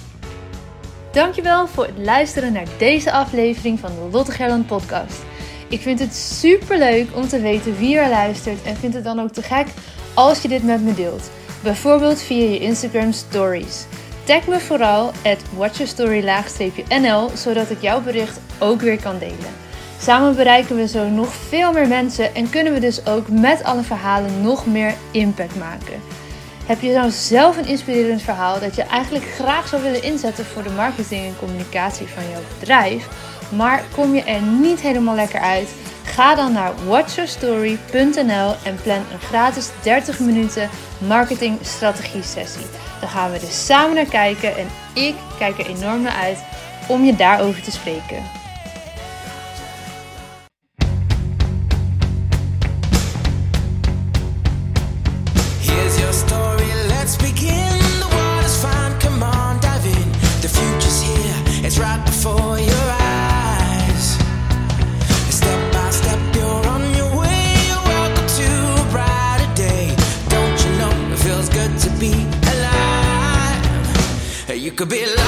Dankjewel 1.13 1.67
voor 1.67 1.87
het 1.87 1.99
luisteren 1.99 2.53
naar 2.53 2.79
deze 2.79 3.13
aflevering 3.13 3.79
van 3.79 3.95
de 3.95 4.09
Lotte 4.13 4.33
Gerland 4.33 4.67
podcast. 4.67 5.30
Ik 5.71 5.81
vind 5.81 5.99
het 5.99 6.14
super 6.14 6.79
leuk 6.79 7.09
om 7.14 7.29
te 7.29 7.41
weten 7.41 7.79
wie 7.79 7.97
er 7.97 8.09
luistert 8.09 8.62
en 8.62 8.77
vind 8.77 8.95
het 8.95 9.05
dan 9.05 9.21
ook 9.21 9.33
te 9.33 9.43
gek 9.43 9.66
als 10.14 10.43
je 10.43 10.49
dit 10.49 10.62
met 10.62 10.83
me 10.83 10.95
deelt. 10.95 11.31
Bijvoorbeeld 11.62 12.21
via 12.21 12.49
je 12.49 12.59
Instagram 12.59 13.12
stories. 13.12 13.85
Tag 14.25 14.47
me 14.47 14.61
vooral 14.61 15.07
at 15.07 15.39
watchyourstory-nl, 15.57 17.31
zodat 17.35 17.71
ik 17.71 17.81
jouw 17.81 18.01
bericht 18.01 18.41
ook 18.59 18.81
weer 18.81 19.01
kan 19.01 19.18
delen. 19.18 19.55
Samen 20.01 20.37
bereiken 20.37 20.77
we 20.77 20.89
zo 20.89 21.09
nog 21.09 21.35
veel 21.35 21.73
meer 21.73 21.89
mensen 21.89 22.35
en 22.35 22.51
kunnen 22.51 22.73
we 22.73 22.81
dus 22.81 23.07
ook 23.07 23.29
met 23.29 23.64
alle 23.64 23.83
verhalen 23.83 24.43
nog 24.43 24.66
meer 24.66 24.95
impact 25.11 25.57
maken. 25.57 26.03
Heb 26.66 26.81
je 26.81 26.93
nou 26.93 27.11
zelf 27.11 27.57
een 27.57 27.66
inspirerend 27.66 28.23
verhaal 28.23 28.61
dat 28.61 28.75
je 28.75 28.83
eigenlijk 28.83 29.25
graag 29.25 29.68
zou 29.68 29.83
willen 29.83 30.03
inzetten 30.03 30.45
voor 30.45 30.62
de 30.62 30.71
marketing 30.71 31.25
en 31.25 31.39
communicatie 31.39 32.07
van 32.07 32.23
jouw 32.31 32.41
bedrijf, 32.59 33.09
maar 33.51 33.84
kom 33.94 34.14
je 34.14 34.22
er 34.22 34.42
niet 34.42 34.80
helemaal 34.80 35.14
lekker 35.14 35.40
uit? 35.40 35.68
Ga 36.05 36.34
dan 36.34 36.53
naar 36.53 36.72
watchyourstory.nl 36.86 38.55
en 38.64 38.76
plan 38.82 39.03
een 39.12 39.20
gratis 39.20 39.70
30 39.82 40.18
minuten 40.18 40.68
marketing 40.98 41.59
strategie 41.62 42.22
sessie. 42.22 42.66
Dan 43.01 43.09
gaan 43.09 43.30
we 43.30 43.38
er 43.38 43.53
samen 43.53 43.94
naar 43.94 44.05
kijken 44.05 44.57
en 44.57 44.66
ik 44.94 45.14
kijk 45.38 45.59
er 45.59 45.66
enorm 45.66 46.03
naar 46.03 46.16
uit 46.16 46.38
om 46.88 47.05
je 47.05 47.16
daarover 47.16 47.62
te 47.62 47.70
spreken. 47.70 48.39
Could 74.81 74.89
be 74.89 75.20